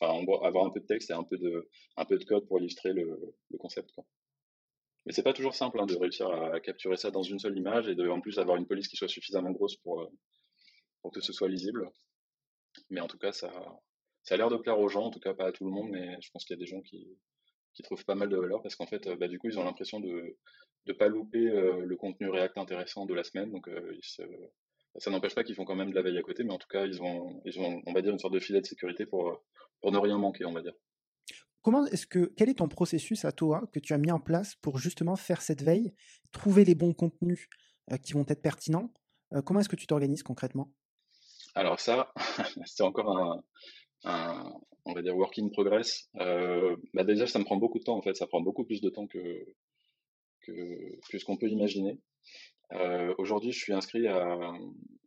avoir 0.00 0.64
un 0.64 0.70
peu 0.70 0.80
de 0.80 0.86
texte 0.86 1.10
et 1.10 1.12
un 1.12 1.24
peu 1.24 1.36
de, 1.36 2.24
code 2.24 2.46
pour 2.46 2.58
illustrer 2.58 2.94
le, 2.94 3.36
concept. 3.58 3.90
Quoi. 3.92 4.06
Mais 5.04 5.12
c'est 5.12 5.22
pas 5.22 5.34
toujours 5.34 5.54
simple 5.54 5.78
hein, 5.78 5.86
de 5.86 5.96
réussir 5.96 6.28
à 6.30 6.58
capturer 6.60 6.96
ça 6.96 7.10
dans 7.10 7.22
une 7.22 7.38
seule 7.38 7.58
image 7.58 7.88
et 7.88 7.94
de, 7.94 8.08
en 8.08 8.22
plus, 8.22 8.38
avoir 8.38 8.56
une 8.56 8.66
police 8.66 8.88
qui 8.88 8.96
soit 8.96 9.08
suffisamment 9.08 9.50
grosse 9.50 9.76
pour 9.76 10.08
que 11.12 11.20
ce 11.20 11.34
soit 11.34 11.48
lisible. 11.48 11.90
Mais 12.90 13.00
en 13.00 13.08
tout 13.08 13.18
cas, 13.18 13.32
ça, 13.32 13.52
ça 14.22 14.34
a 14.34 14.38
l'air 14.38 14.50
de 14.50 14.56
plaire 14.56 14.78
aux 14.78 14.88
gens, 14.88 15.04
en 15.04 15.10
tout 15.10 15.20
cas 15.20 15.34
pas 15.34 15.46
à 15.46 15.52
tout 15.52 15.64
le 15.64 15.70
monde, 15.70 15.90
mais 15.90 16.16
je 16.20 16.30
pense 16.30 16.44
qu'il 16.44 16.56
y 16.56 16.58
a 16.58 16.60
des 16.60 16.66
gens 16.66 16.80
qui, 16.80 17.18
qui 17.74 17.82
trouvent 17.82 18.04
pas 18.04 18.14
mal 18.14 18.28
de 18.28 18.36
valeur 18.36 18.62
parce 18.62 18.74
qu'en 18.74 18.86
fait, 18.86 19.08
bah, 19.18 19.28
du 19.28 19.38
coup, 19.38 19.48
ils 19.48 19.58
ont 19.58 19.64
l'impression 19.64 20.00
de 20.00 20.36
ne 20.86 20.92
pas 20.92 21.08
louper 21.08 21.48
euh, 21.48 21.84
le 21.84 21.96
contenu 21.96 22.28
React 22.28 22.58
intéressant 22.58 23.06
de 23.06 23.14
la 23.14 23.24
semaine. 23.24 23.50
Donc, 23.50 23.68
euh, 23.68 23.98
ça 24.98 25.10
n'empêche 25.10 25.34
pas 25.34 25.44
qu'ils 25.44 25.54
font 25.54 25.64
quand 25.64 25.76
même 25.76 25.90
de 25.90 25.94
la 25.94 26.02
veille 26.02 26.18
à 26.18 26.22
côté, 26.22 26.44
mais 26.44 26.52
en 26.52 26.58
tout 26.58 26.68
cas, 26.68 26.86
ils 26.86 27.02
ont, 27.02 27.40
ils 27.44 27.58
ont, 27.60 27.82
on 27.86 27.92
va 27.92 28.02
dire, 28.02 28.12
une 28.12 28.18
sorte 28.18 28.34
de 28.34 28.40
filet 28.40 28.60
de 28.60 28.66
sécurité 28.66 29.04
pour, 29.06 29.44
pour 29.80 29.92
ne 29.92 29.98
rien 29.98 30.18
manquer, 30.18 30.44
on 30.44 30.52
va 30.52 30.62
dire. 30.62 30.74
Comment 31.62 31.84
est-ce 31.86 32.06
que 32.06 32.32
quel 32.36 32.48
est 32.48 32.58
ton 32.58 32.68
processus 32.68 33.24
à 33.24 33.32
toi 33.32 33.68
que 33.72 33.80
tu 33.80 33.92
as 33.92 33.98
mis 33.98 34.12
en 34.12 34.20
place 34.20 34.54
pour 34.56 34.78
justement 34.78 35.16
faire 35.16 35.42
cette 35.42 35.62
veille, 35.62 35.92
trouver 36.30 36.64
les 36.64 36.76
bons 36.76 36.94
contenus 36.94 37.48
euh, 37.92 37.96
qui 37.96 38.12
vont 38.12 38.24
être 38.28 38.42
pertinents 38.42 38.92
Comment 39.44 39.58
est-ce 39.58 39.68
que 39.68 39.74
tu 39.74 39.88
t'organises 39.88 40.22
concrètement? 40.22 40.72
Alors 41.56 41.80
ça, 41.80 42.12
c'est 42.66 42.82
encore 42.82 43.18
un, 44.04 44.52
on 44.84 44.92
va 44.92 45.02
dire, 45.02 45.16
work 45.16 45.38
in 45.38 45.48
progress. 45.48 46.08
Euh, 46.20 46.76
bah 46.94 47.04
déjà, 47.04 47.26
ça 47.26 47.38
me 47.38 47.44
prend 47.44 47.56
beaucoup 47.56 47.78
de 47.78 47.84
temps, 47.84 47.96
en 47.96 48.02
fait. 48.02 48.14
Ça 48.14 48.26
prend 48.26 48.40
beaucoup 48.40 48.64
plus 48.64 48.80
de 48.80 48.88
temps 48.88 49.06
que, 49.06 49.46
que, 50.42 50.98
ce 51.18 51.24
qu'on 51.24 51.36
peut 51.36 51.48
imaginer. 51.48 51.98
Euh, 52.72 53.14
aujourd'hui, 53.18 53.52
je 53.52 53.58
suis 53.58 53.72
inscrit 53.72 54.06
à, 54.06 54.52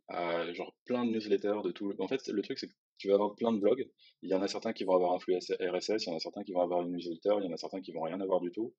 à, 0.08 0.52
genre 0.52 0.74
plein 0.84 1.06
de 1.06 1.12
newsletters 1.12 1.62
de 1.64 1.70
tout. 1.70 1.94
En 1.98 2.08
fait, 2.08 2.26
le 2.28 2.42
truc, 2.42 2.58
c'est 2.58 2.66
que 2.66 2.74
tu 2.98 3.08
vas 3.08 3.14
avoir 3.14 3.34
plein 3.36 3.52
de 3.52 3.58
blogs. 3.58 3.88
Il 4.22 4.28
y 4.28 4.34
en 4.34 4.42
a 4.42 4.48
certains 4.48 4.72
qui 4.72 4.84
vont 4.84 4.94
avoir 4.94 5.12
un 5.12 5.18
flux 5.18 5.36
RSS, 5.36 6.04
il 6.04 6.08
y 6.08 6.12
en 6.12 6.16
a 6.16 6.20
certains 6.20 6.42
qui 6.42 6.52
vont 6.52 6.60
avoir 6.62 6.82
une 6.82 6.92
newsletter, 6.92 7.36
il 7.38 7.46
y 7.46 7.48
en 7.48 7.52
a 7.52 7.56
certains 7.56 7.80
qui 7.80 7.92
vont 7.92 8.02
rien 8.02 8.20
avoir 8.20 8.40
du 8.40 8.50
tout. 8.50 8.74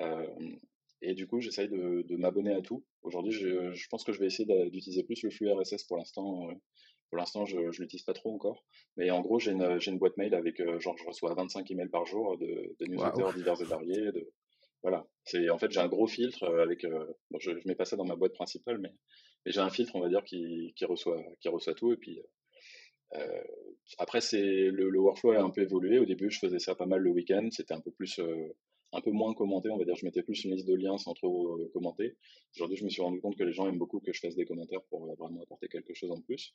Euh, 0.00 0.26
et 1.02 1.14
du 1.14 1.26
coup, 1.26 1.40
j'essaye 1.40 1.68
de, 1.68 2.02
de 2.08 2.16
m'abonner 2.16 2.54
à 2.54 2.62
tout. 2.62 2.84
Aujourd'hui, 3.02 3.32
je, 3.32 3.72
je, 3.72 3.88
pense 3.88 4.02
que 4.02 4.12
je 4.12 4.18
vais 4.18 4.26
essayer 4.26 4.70
d'utiliser 4.70 5.04
plus 5.04 5.22
le 5.22 5.30
flux 5.30 5.52
RSS 5.52 5.84
pour 5.84 5.98
l'instant 5.98 6.48
pour 7.12 7.18
l'instant, 7.18 7.44
je 7.44 7.58
ne 7.58 7.70
l'utilise 7.78 8.04
pas 8.04 8.14
trop 8.14 8.34
encore. 8.34 8.64
Mais 8.96 9.10
en 9.10 9.20
gros, 9.20 9.38
j'ai 9.38 9.50
une, 9.50 9.78
une, 9.86 9.98
boîte 9.98 10.16
mail 10.16 10.34
avec, 10.34 10.60
euh, 10.60 10.80
genre, 10.80 10.96
je 10.96 11.04
reçois 11.04 11.34
25 11.34 11.70
emails 11.70 11.90
par 11.90 12.06
jour 12.06 12.38
de, 12.38 12.74
de 12.80 12.86
newsletters 12.86 13.34
divers 13.36 13.60
et 13.60 13.64
variés. 13.66 14.12
De, 14.12 14.32
voilà. 14.82 15.06
C'est, 15.22 15.50
en 15.50 15.58
fait, 15.58 15.70
j'ai 15.70 15.80
un 15.80 15.88
gros 15.88 16.06
filtre 16.06 16.42
avec, 16.62 16.86
euh, 16.86 17.04
je 17.38 17.50
ne 17.50 17.60
mets 17.66 17.74
pas 17.74 17.84
ça 17.84 17.96
dans 17.96 18.06
ma 18.06 18.16
boîte 18.16 18.32
principale, 18.32 18.78
mais, 18.78 18.94
mais 19.44 19.52
j'ai 19.52 19.60
un 19.60 19.68
filtre, 19.68 19.94
on 19.94 20.00
va 20.00 20.08
dire, 20.08 20.24
qui, 20.24 20.72
qui, 20.74 20.86
reçoit, 20.86 21.22
qui 21.42 21.50
reçoit 21.50 21.74
tout. 21.74 21.92
Et 21.92 21.98
puis, 21.98 22.18
euh, 23.14 23.42
après, 23.98 24.22
c'est, 24.22 24.40
le, 24.40 24.88
le, 24.88 24.98
workflow 24.98 25.32
a 25.32 25.42
un 25.42 25.50
peu 25.50 25.60
évolué. 25.60 25.98
Au 25.98 26.06
début, 26.06 26.30
je 26.30 26.38
faisais 26.38 26.60
ça 26.60 26.74
pas 26.74 26.86
mal 26.86 27.02
le 27.02 27.10
week-end. 27.10 27.46
C'était 27.50 27.74
un 27.74 27.82
peu 27.82 27.90
plus 27.90 28.22
un 28.92 29.00
peu 29.00 29.10
moins 29.10 29.34
commenté, 29.34 29.70
on 29.70 29.78
va 29.78 29.84
dire, 29.84 29.96
je 29.96 30.04
mettais 30.04 30.22
plus 30.22 30.44
une 30.44 30.52
liste 30.52 30.66
de 30.66 30.74
liens 30.74 30.98
sans 30.98 31.14
trop 31.14 31.58
euh, 31.58 31.70
commenter. 31.72 32.16
Aujourd'hui, 32.56 32.76
je 32.76 32.84
me 32.84 32.90
suis 32.90 33.02
rendu 33.02 33.20
compte 33.20 33.36
que 33.36 33.44
les 33.44 33.52
gens 33.52 33.66
aiment 33.68 33.78
beaucoup 33.78 34.00
que 34.00 34.12
je 34.12 34.20
fasse 34.20 34.34
des 34.34 34.44
commentaires 34.44 34.82
pour 34.90 35.10
euh, 35.10 35.14
vraiment 35.14 35.40
apporter 35.42 35.68
quelque 35.68 35.94
chose 35.94 36.10
en 36.10 36.20
plus. 36.20 36.54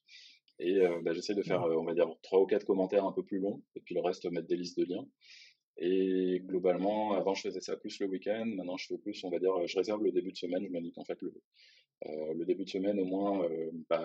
Et 0.60 0.78
euh, 0.78 1.02
bah, 1.02 1.14
j'essaie 1.14 1.34
de 1.34 1.42
faire, 1.42 1.64
on 1.64 1.84
va 1.84 1.94
dire, 1.94 2.08
trois 2.22 2.40
ou 2.40 2.46
quatre 2.46 2.66
commentaires 2.66 3.06
un 3.06 3.12
peu 3.12 3.24
plus 3.24 3.40
longs, 3.40 3.62
et 3.76 3.80
puis 3.80 3.96
le 3.96 4.02
reste, 4.02 4.26
mettre 4.32 4.48
des 4.48 4.58
listes 4.58 4.80
de 4.80 4.86
liens. 4.86 5.08
Et 5.80 6.42
globalement, 6.44 7.14
avant, 7.14 7.34
je 7.36 7.42
faisais 7.42 7.62
ça 7.62 7.76
plus 7.78 8.00
le 8.00 8.08
week-end. 8.08 8.46
Maintenant, 8.46 8.78
je 8.78 8.88
fais 8.88 8.98
plus, 8.98 9.24
on 9.24 9.30
va 9.30 9.40
dire, 9.40 9.54
je 9.68 9.78
réserve 9.78 10.04
le 10.04 10.12
début 10.12 10.32
de 10.32 10.38
semaine. 10.38 10.66
Je 10.66 10.72
me 10.72 10.82
dis 10.82 10.92
qu'en 10.92 11.04
fait, 11.04 11.22
le, 11.22 11.32
le 12.34 12.46
début 12.46 12.66
de 12.66 12.70
semaine, 12.70 13.00
au 13.00 13.06
moins, 13.06 13.48
bah, 13.88 14.04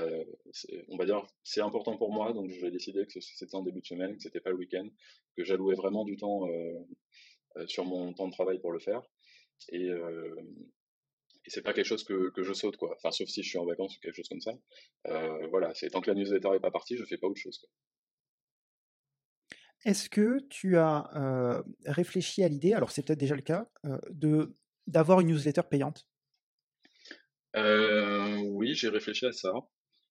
on 0.89 0.99
va 0.99 1.07
dire, 1.07 1.27
c'est 1.45 1.63
important 1.63 1.97
pour 1.97 2.13
moi. 2.13 2.35
Donc, 2.35 2.51
j'ai 2.51 2.71
décidé 2.71 3.07
que 3.07 3.21
c'était 3.21 3.55
en 3.55 3.63
début 3.63 3.81
de 3.81 3.87
semaine, 3.87 4.17
que 4.17 4.23
c'était 4.23 4.41
pas 4.41 4.51
le 4.51 4.57
week-end, 4.57 4.87
que 5.35 5.45
j'allouais 5.45 5.75
vraiment 5.75 6.05
du 6.05 6.19
temps 6.19 6.47
euh, 6.47 6.79
sur 7.67 7.85
mon 7.85 8.13
temps 8.13 8.29
de 8.29 8.33
travail 8.33 8.61
pour 8.61 8.73
le 8.73 8.79
faire. 8.79 9.03
Et, 9.71 9.89
euh, 9.89 10.35
et 11.45 11.51
c'est 11.51 11.63
pas 11.63 11.73
quelque 11.73 11.87
chose 11.87 12.05
que, 12.05 12.31
que, 12.31 12.43
je 12.43 12.53
saute, 12.53 12.77
quoi. 12.77 12.95
Enfin, 12.97 13.11
sauf 13.11 13.29
si 13.29 13.43
je 13.43 13.49
suis 13.49 13.59
en 13.59 13.67
vacances 13.67 13.97
ou 13.97 14.01
quelque 14.01 14.15
chose 14.15 14.29
comme 14.29 14.41
ça. 14.41 14.53
Euh, 15.09 15.47
voilà, 15.49 15.75
c'est 15.75 15.91
tant 15.91 16.01
que 16.01 16.11
la 16.11 16.15
newsletter 16.15 16.51
n'est 16.51 16.61
pas 16.61 16.71
partie, 16.71 16.97
je 16.97 17.05
fais 17.05 17.19
pas 17.19 17.27
autre 17.27 17.41
chose. 17.41 17.59
Quoi. 17.59 17.69
Est-ce 19.85 20.09
que 20.09 20.39
tu 20.49 20.77
as 20.77 21.11
euh, 21.17 21.63
réfléchi 21.87 22.45
à 22.45 22.49
l'idée, 22.49 22.73
alors 22.73 22.93
c'est 22.93 23.05
peut-être 23.05 23.19
déjà 23.19 23.35
le 23.35 23.43
cas, 23.43 23.69
euh, 23.85 23.99
de 24.11 24.55
d'avoir 24.87 25.21
une 25.21 25.29
newsletter 25.29 25.63
payante? 25.69 26.07
Euh, 27.57 28.39
Oui, 28.45 28.75
j'ai 28.75 28.89
réfléchi 28.89 29.27
à 29.27 29.33
ça. 29.33 29.53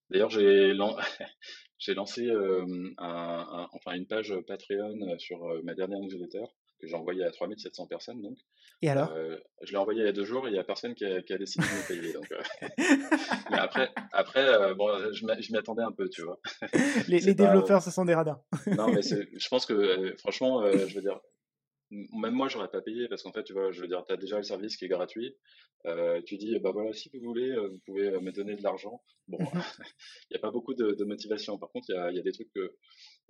D'ailleurs, 0.09 0.29
j'ai 0.29 0.73
lancé 1.95 2.29
un, 2.29 2.93
un, 2.97 3.69
enfin 3.71 3.93
une 3.93 4.07
page 4.07 4.33
Patreon 4.47 5.17
sur 5.19 5.63
ma 5.63 5.73
dernière 5.73 5.99
newsletter 5.99 6.43
que 6.81 6.87
j'ai 6.87 6.95
envoyé 6.95 7.23
à 7.23 7.31
3700 7.31 7.87
personnes. 7.87 8.21
Donc. 8.21 8.37
Et 8.81 8.89
alors? 8.89 9.11
Euh, 9.13 9.37
Je 9.61 9.71
l'ai 9.71 9.77
envoyé 9.77 10.01
il 10.01 10.05
y 10.05 10.09
a 10.09 10.11
deux 10.11 10.25
jours 10.25 10.47
et 10.47 10.49
il 10.49 10.53
n'y 10.53 10.59
a 10.59 10.63
personne 10.63 10.95
qui 10.95 11.05
a, 11.05 11.21
qui 11.21 11.33
a 11.33 11.37
décidé 11.37 11.65
de 11.65 11.71
me 11.71 11.87
payer. 11.87 12.13
Donc, 12.13 12.31
euh. 12.31 12.41
Mais 13.51 13.59
après, 13.59 13.91
après 14.11 14.47
euh, 14.47 14.73
bon, 14.73 14.87
je 15.13 15.25
m'y 15.25 15.57
attendais 15.57 15.83
un 15.83 15.91
peu, 15.91 16.09
tu 16.09 16.23
vois. 16.23 16.39
Les, 17.07 17.19
les 17.19 17.33
développeurs, 17.33 17.81
ce 17.81 17.91
sont 17.91 18.05
des 18.05 18.15
radars. 18.15 18.41
non, 18.67 18.91
mais 18.91 19.01
je 19.01 19.47
pense 19.49 19.65
que, 19.65 20.15
franchement, 20.17 20.69
je 20.71 20.95
veux 20.95 21.01
dire, 21.01 21.19
même 21.91 22.33
moi, 22.33 22.47
j'aurais 22.47 22.69
pas 22.69 22.81
payé 22.81 23.07
parce 23.07 23.23
qu'en 23.23 23.31
fait, 23.31 23.43
tu 23.43 23.53
vois, 23.53 23.71
je 23.71 23.81
veux 23.81 23.87
dire, 23.87 24.03
tu 24.05 24.13
as 24.13 24.17
déjà 24.17 24.37
le 24.37 24.43
service 24.43 24.77
qui 24.77 24.85
est 24.85 24.89
gratuit. 24.89 25.35
Euh, 25.85 26.21
tu 26.21 26.37
dis, 26.37 26.57
bah 26.59 26.71
voilà, 26.71 26.93
si 26.93 27.09
vous 27.13 27.19
voulez, 27.19 27.55
vous 27.55 27.79
pouvez 27.85 28.11
me 28.19 28.31
donner 28.31 28.55
de 28.55 28.63
l'argent. 28.63 29.01
Bon, 29.27 29.39
mhm. 29.39 29.49
il 30.29 30.33
n'y 30.33 30.37
a 30.37 30.39
pas 30.39 30.51
beaucoup 30.51 30.73
de, 30.73 30.91
de, 30.91 31.03
motivation. 31.05 31.57
Par 31.57 31.69
contre, 31.71 31.89
il 31.89 31.95
y 31.95 31.97
a, 31.97 32.11
y 32.11 32.19
a, 32.19 32.21
des 32.21 32.31
trucs 32.31 32.51
que 32.53 32.75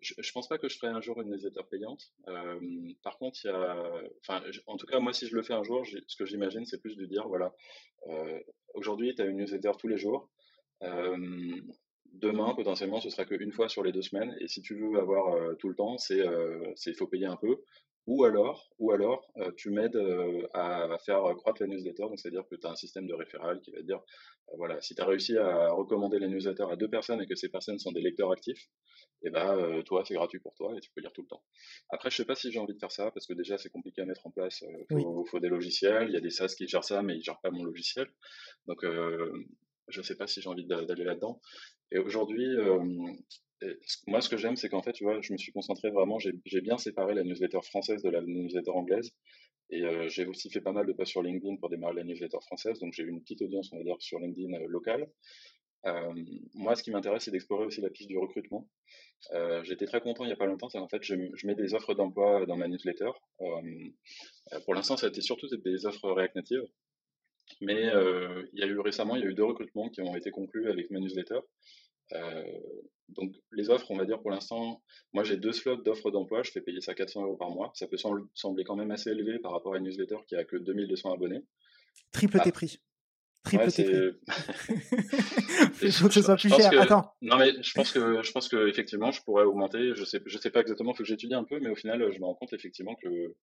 je, 0.01 0.13
je 0.17 0.31
pense 0.31 0.47
pas 0.47 0.57
que 0.57 0.67
je 0.67 0.77
ferai 0.77 0.91
un 0.91 1.01
jour 1.01 1.21
une 1.21 1.29
newsletter 1.29 1.61
payante. 1.69 2.11
Euh, 2.27 2.59
par 3.03 3.17
contre, 3.17 3.39
il 3.43 3.47
y 3.47 3.51
a, 3.51 4.01
enfin, 4.21 4.43
en 4.67 4.77
tout 4.77 4.85
cas, 4.85 4.99
moi, 4.99 5.13
si 5.13 5.27
je 5.27 5.35
le 5.35 5.43
fais 5.43 5.53
un 5.53 5.63
jour, 5.63 5.85
ce 5.85 6.15
que 6.15 6.25
j'imagine, 6.25 6.65
c'est 6.65 6.81
plus 6.81 6.97
de 6.97 7.05
dire, 7.05 7.27
voilà, 7.27 7.53
euh, 8.07 8.39
aujourd'hui, 8.73 9.13
tu 9.15 9.21
as 9.21 9.25
une 9.25 9.37
newsletter 9.37 9.71
tous 9.79 9.87
les 9.87 9.97
jours. 9.97 10.29
Euh, 10.83 11.61
demain, 12.11 12.53
potentiellement, 12.55 12.99
ce 12.99 13.09
sera 13.09 13.25
qu'une 13.25 13.51
fois 13.51 13.69
sur 13.69 13.83
les 13.83 13.91
deux 13.91 14.01
semaines. 14.01 14.35
Et 14.39 14.47
si 14.47 14.61
tu 14.61 14.75
veux 14.75 14.99
avoir 14.99 15.57
tout 15.57 15.69
le 15.69 15.75
temps, 15.75 15.97
c'est 15.97 16.23
il 16.85 16.95
faut 16.95 17.07
payer 17.07 17.25
un 17.25 17.37
peu. 17.37 17.57
Ou 18.07 18.23
alors, 18.23 18.71
ou 18.79 18.91
alors 18.91 19.31
euh, 19.37 19.51
tu 19.55 19.69
m'aides 19.69 19.95
euh, 19.95 20.47
à, 20.53 20.97
faire 21.05 21.21
croître 21.37 21.61
la 21.61 21.67
newsletter, 21.67 22.03
donc 22.03 22.19
c'est-à-dire 22.19 22.43
que 22.49 22.55
tu 22.55 22.65
as 22.65 22.71
un 22.71 22.75
système 22.75 23.05
de 23.05 23.13
référal 23.13 23.61
qui 23.61 23.71
va 23.71 23.77
te 23.77 23.83
dire, 23.83 23.97
euh, 24.49 24.53
voilà, 24.57 24.81
si 24.81 24.95
tu 24.95 25.01
as 25.01 25.05
réussi 25.05 25.37
à 25.37 25.71
recommander 25.71 26.17
la 26.17 26.27
newsletter 26.27 26.65
à 26.71 26.75
deux 26.75 26.89
personnes 26.89 27.21
et 27.21 27.27
que 27.27 27.35
ces 27.35 27.49
personnes 27.49 27.77
sont 27.77 27.91
des 27.91 28.01
lecteurs 28.01 28.31
actifs, 28.31 28.69
et 29.23 29.27
eh 29.27 29.29
ben 29.29 29.83
toi 29.83 30.03
c'est 30.03 30.15
gratuit 30.15 30.39
pour 30.39 30.55
toi 30.55 30.73
et 30.75 30.79
tu 30.79 30.89
peux 30.95 31.01
lire 31.01 31.13
tout 31.13 31.21
le 31.21 31.27
temps. 31.27 31.43
Après 31.89 32.09
je 32.09 32.17
sais 32.17 32.25
pas 32.25 32.33
si 32.33 32.51
j'ai 32.51 32.57
envie 32.57 32.73
de 32.73 32.79
faire 32.79 32.91
ça 32.91 33.11
parce 33.11 33.27
que 33.27 33.33
déjà 33.33 33.59
c'est 33.59 33.69
compliqué 33.69 34.01
à 34.01 34.05
mettre 34.05 34.25
en 34.25 34.31
place, 34.31 34.63
il 34.89 35.05
faut, 35.29 35.39
des 35.39 35.47
logiciels, 35.47 36.09
il 36.09 36.13
y 36.13 36.17
a 36.17 36.21
des 36.21 36.31
SaaS 36.31 36.55
qui 36.57 36.67
gèrent 36.67 36.83
ça 36.83 37.03
mais 37.03 37.17
ils 37.17 37.21
gèrent 37.21 37.39
pas 37.39 37.51
mon 37.51 37.63
logiciel, 37.63 38.07
donc 38.65 38.83
je 39.91 40.01
sais 40.01 40.15
pas 40.15 40.27
si 40.27 40.41
j'ai 40.41 40.49
envie 40.49 40.65
d'aller 40.65 41.03
là-dedans. 41.03 41.41
Et 41.91 41.99
aujourd'hui, 41.99 42.47
moi, 44.07 44.21
ce 44.21 44.29
que 44.29 44.37
j'aime, 44.37 44.55
c'est 44.55 44.69
qu'en 44.69 44.81
fait, 44.81 44.93
tu 44.93 45.03
vois, 45.03 45.21
je 45.21 45.33
me 45.33 45.37
suis 45.37 45.51
concentré 45.51 45.91
vraiment, 45.91 46.17
j'ai 46.19 46.61
bien 46.61 46.77
séparé 46.77 47.13
la 47.13 47.23
newsletter 47.23 47.59
française 47.63 48.01
de 48.01 48.09
la 48.09 48.21
newsletter 48.21 48.71
anglaise. 48.71 49.11
Et 49.71 49.83
euh, 49.83 50.09
j'ai 50.09 50.25
aussi 50.25 50.49
fait 50.49 50.61
pas 50.61 50.73
mal 50.73 50.85
de 50.85 50.93
pas 50.93 51.05
sur 51.05 51.23
LinkedIn 51.23 51.55
pour 51.55 51.69
démarrer 51.69 51.95
la 51.95 52.03
newsletter 52.03 52.39
française. 52.41 52.79
Donc, 52.79 52.93
j'ai 52.93 53.03
eu 53.03 53.09
une 53.09 53.21
petite 53.21 53.41
audience, 53.41 53.71
on 53.71 53.77
va 53.77 53.83
dire, 53.83 53.95
sur 53.99 54.19
LinkedIn 54.19 54.53
euh, 54.53 54.67
locale. 54.67 55.07
Euh, 55.85 56.13
moi, 56.53 56.75
ce 56.75 56.83
qui 56.83 56.91
m'intéresse, 56.91 57.23
c'est 57.23 57.31
d'explorer 57.31 57.65
aussi 57.65 57.81
la 57.81 57.89
piste 57.89 58.09
du 58.09 58.17
recrutement. 58.17 58.67
J'étais 59.63 59.85
très 59.85 60.01
content 60.01 60.23
il 60.23 60.27
n'y 60.27 60.33
a 60.33 60.37
pas 60.37 60.45
longtemps, 60.45 60.69
en 60.73 60.87
fait, 60.87 61.03
je, 61.03 61.15
je, 61.33 61.47
mets 61.47 61.55
des 61.55 61.73
offres 61.73 61.93
d'emploi 61.93 62.45
dans 62.45 62.57
ma 62.57 62.67
newsletter. 62.67 63.11
pour 64.65 64.73
l'instant, 64.73 64.97
ça 64.97 65.07
a 65.07 65.09
été 65.09 65.21
surtout 65.21 65.47
des 65.47 65.85
offres 65.85 66.11
React 66.11 66.35
Native. 66.35 66.63
Mais 67.59 67.91
il 68.53 68.59
y 68.59 68.63
a 68.63 68.67
eu 68.67 68.79
récemment, 68.79 69.15
il 69.15 69.23
y 69.23 69.25
a 69.25 69.29
eu 69.29 69.33
deux 69.33 69.43
recrutements 69.43 69.89
qui 69.89 70.01
ont 70.01 70.15
été 70.15 70.31
conclus 70.31 70.69
avec 70.69 70.89
ma 70.91 70.99
newsletter. 70.99 71.39
Euh, 72.13 72.43
donc 73.09 73.33
les 73.51 73.69
offres, 73.69 73.91
on 73.91 73.97
va 73.97 74.05
dire 74.05 74.21
pour 74.21 74.31
l'instant, 74.31 74.81
moi 75.13 75.23
j'ai 75.23 75.37
deux 75.37 75.51
slots 75.51 75.81
d'offres 75.81 76.11
d'emploi, 76.11 76.43
je 76.43 76.51
fais 76.51 76.61
payer 76.61 76.79
ça 76.81 76.93
400 76.93 77.23
euros 77.23 77.35
par 77.35 77.49
mois. 77.49 77.71
Ça 77.75 77.87
peut 77.87 77.97
sembler 77.97 78.63
quand 78.63 78.75
même 78.75 78.91
assez 78.91 79.09
élevé 79.09 79.39
par 79.39 79.51
rapport 79.51 79.73
à 79.73 79.77
une 79.77 79.83
newsletter 79.83 80.17
qui 80.27 80.35
a 80.35 80.45
que 80.45 80.55
2200 80.55 81.13
abonnés. 81.13 81.43
Triple 82.11 82.39
tes 82.39 82.49
ah. 82.49 82.51
prix. 82.51 82.79
Triple 83.43 83.71
tes 83.71 83.83
prix. 83.83 84.19
Faut 85.91 86.07
que 86.07 86.13
ce 86.13 86.21
soit 86.21 86.37
plus 86.37 86.49
cher. 86.49 86.71
Attends. 86.79 87.11
Non 87.21 87.37
mais 87.37 87.51
je 87.61 87.73
pense 87.73 87.91
que 87.91 88.23
je 88.23 88.31
pense 88.31 88.47
que 88.47 88.67
effectivement 88.67 89.11
je 89.11 89.21
pourrais 89.23 89.43
augmenter. 89.43 89.93
Je 89.95 90.05
sais 90.05 90.21
je 90.25 90.37
sais 90.37 90.51
pas 90.51 90.61
exactement, 90.61 90.91
il 90.91 90.95
faut 90.95 91.03
que 91.03 91.09
j'étudie 91.09 91.33
un 91.33 91.43
peu, 91.43 91.59
mais 91.59 91.69
au 91.69 91.75
final 91.75 92.11
je 92.13 92.19
me 92.19 92.25
rends 92.25 92.35
compte 92.35 92.53
effectivement 92.53 92.95
que 92.95 93.35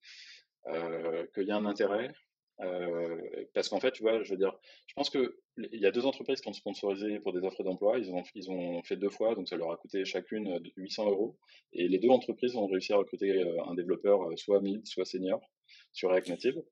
euh, 0.69 1.27
qu'il 1.35 1.45
y 1.45 1.51
a 1.51 1.57
un 1.57 1.67
intérêt. 1.67 2.13
Euh, 2.61 3.17
parce 3.55 3.69
qu'en 3.69 3.79
fait, 3.79 3.93
tu 3.93 4.03
vois, 4.03 4.23
je 4.23 4.31
veux 4.31 4.37
dire, 4.37 4.53
je 4.87 4.95
pense 4.95 5.11
que 5.11 5.39
il 5.57 5.81
y 5.81 5.87
a 5.87 5.91
deux 5.91 6.07
entreprises 6.07 6.41
qui 6.41 6.49
ont 6.49 6.53
sponsorisé 6.53 7.21
pour 7.21 7.33
des 7.33 7.41
offres 7.47 7.63
d'emploi. 7.63 7.99
Ils 7.99 8.11
ont, 8.11 8.23
ils 8.35 8.51
ont 8.51 8.83
fait 8.83 8.97
deux 8.97 9.11
fois, 9.11 9.35
donc 9.35 9.49
ça 9.49 9.57
leur 9.57 9.71
a 9.73 9.77
coûté 9.77 10.05
chacune 10.05 10.61
800 10.77 11.09
euros. 11.11 11.39
Et 11.73 11.89
les 11.89 11.99
deux 11.99 12.11
entreprises 12.11 12.57
ont 12.57 12.67
réussi 12.67 12.93
à 12.93 12.97
recruter 12.97 13.31
euh, 13.31 13.65
un 13.65 13.75
développeur 13.75 14.23
euh, 14.23 14.37
soit 14.37 14.61
mid, 14.61 14.87
soit 14.87 15.05
senior 15.05 15.41
sur 15.93 16.11
React 16.11 16.29
Native. 16.29 16.63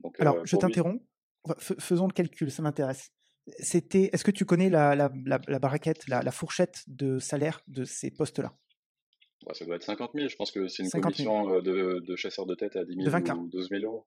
Donc, 0.00 0.20
Alors, 0.20 0.44
je 0.44 0.56
t'interromps. 0.56 1.02
Faisons 1.58 2.06
le 2.06 2.12
calcul, 2.12 2.50
ça 2.50 2.62
m'intéresse. 2.62 3.10
C'était, 3.58 4.10
est-ce 4.12 4.22
que 4.22 4.30
tu 4.30 4.44
connais 4.44 4.70
la, 4.70 4.94
la, 4.94 5.10
la, 5.26 5.40
la 5.48 6.22
la, 6.22 6.30
fourchette 6.30 6.84
de 6.86 7.18
salaire 7.18 7.60
de 7.66 7.84
ces 7.84 8.12
postes-là? 8.12 8.56
Ça 9.52 9.64
doit 9.64 9.74
être 9.74 9.82
50 9.82 10.12
000. 10.14 10.28
Je 10.28 10.36
pense 10.36 10.52
que 10.52 10.68
c'est 10.68 10.84
une 10.84 10.90
commission 10.90 11.60
de, 11.60 11.98
de 12.06 12.16
chasseur 12.16 12.46
de 12.46 12.54
tête 12.54 12.76
à 12.76 12.84
10 12.84 12.94
000 12.94 13.38
ou 13.40 13.48
12 13.48 13.68
000 13.70 13.82
euros. 13.84 14.06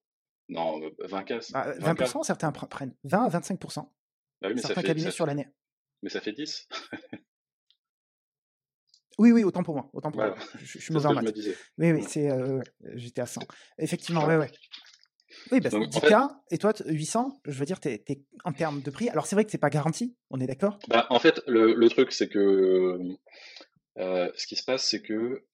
Non, 0.50 0.80
20 1.00 1.24
cases. 1.24 1.52
20%, 1.52 2.24
certains 2.24 2.52
prennent 2.52 2.96
20 3.04 3.26
à 3.26 3.40
25%. 3.40 3.90
Bah 4.42 4.50
oui, 4.54 4.60
certains 4.60 4.84
cabinets 4.84 5.12
sur 5.12 5.26
l'année. 5.26 5.48
Mais 6.04 6.10
ça 6.10 6.22
fait 6.22 6.34
10. 6.34 6.68
oui, 9.18 9.32
oui, 9.32 9.44
autant 9.44 9.64
pour 9.64 9.76
moi. 9.76 9.90
Autant 9.94 10.12
pour 10.12 10.22
moi. 10.22 10.36
Je, 10.60 10.80
suis 10.80 10.94
mauvais 10.94 11.08
en 11.08 11.14
maths. 11.14 11.36
Oui, 11.78 11.92
oui, 11.92 12.04
c'est, 12.08 12.30
euh, 12.30 12.60
j'étais 12.94 13.22
à 13.22 13.26
100. 13.26 13.42
Effectivement, 13.80 14.26
ouais, 14.26 14.38
ouais. 14.38 14.52
Oui, 15.52 15.62
parce 15.62 15.76
que 15.76 15.80
10K 15.80 16.30
et 16.52 16.58
toi 16.58 16.74
800, 16.86 17.42
je 17.46 17.60
veux 17.60 17.66
dire, 17.66 17.80
tu 17.80 17.90
es, 17.90 18.04
en 18.44 18.54
termes 18.54 18.82
de 18.82 18.90
prix. 18.90 19.10
Alors 19.10 19.26
c'est 19.26 19.36
vrai 19.36 19.46
que 19.46 19.52
c'est 19.52 19.58
pas 19.58 19.70
garanti, 19.70 20.16
on 20.30 20.40
est 20.40 20.48
d'accord 20.48 20.80
bah, 20.88 21.08
En 21.10 21.20
fait, 21.20 21.42
le, 21.48 21.74
le 21.74 21.90
truc, 21.90 22.12
c'est 22.12 22.30
que 22.30 23.00
euh, 23.98 24.32
ce 24.36 24.48
qui 24.48 24.56
se 24.56 24.64
passe, 24.64 24.88
c'est 24.88 25.02
que 25.02 25.46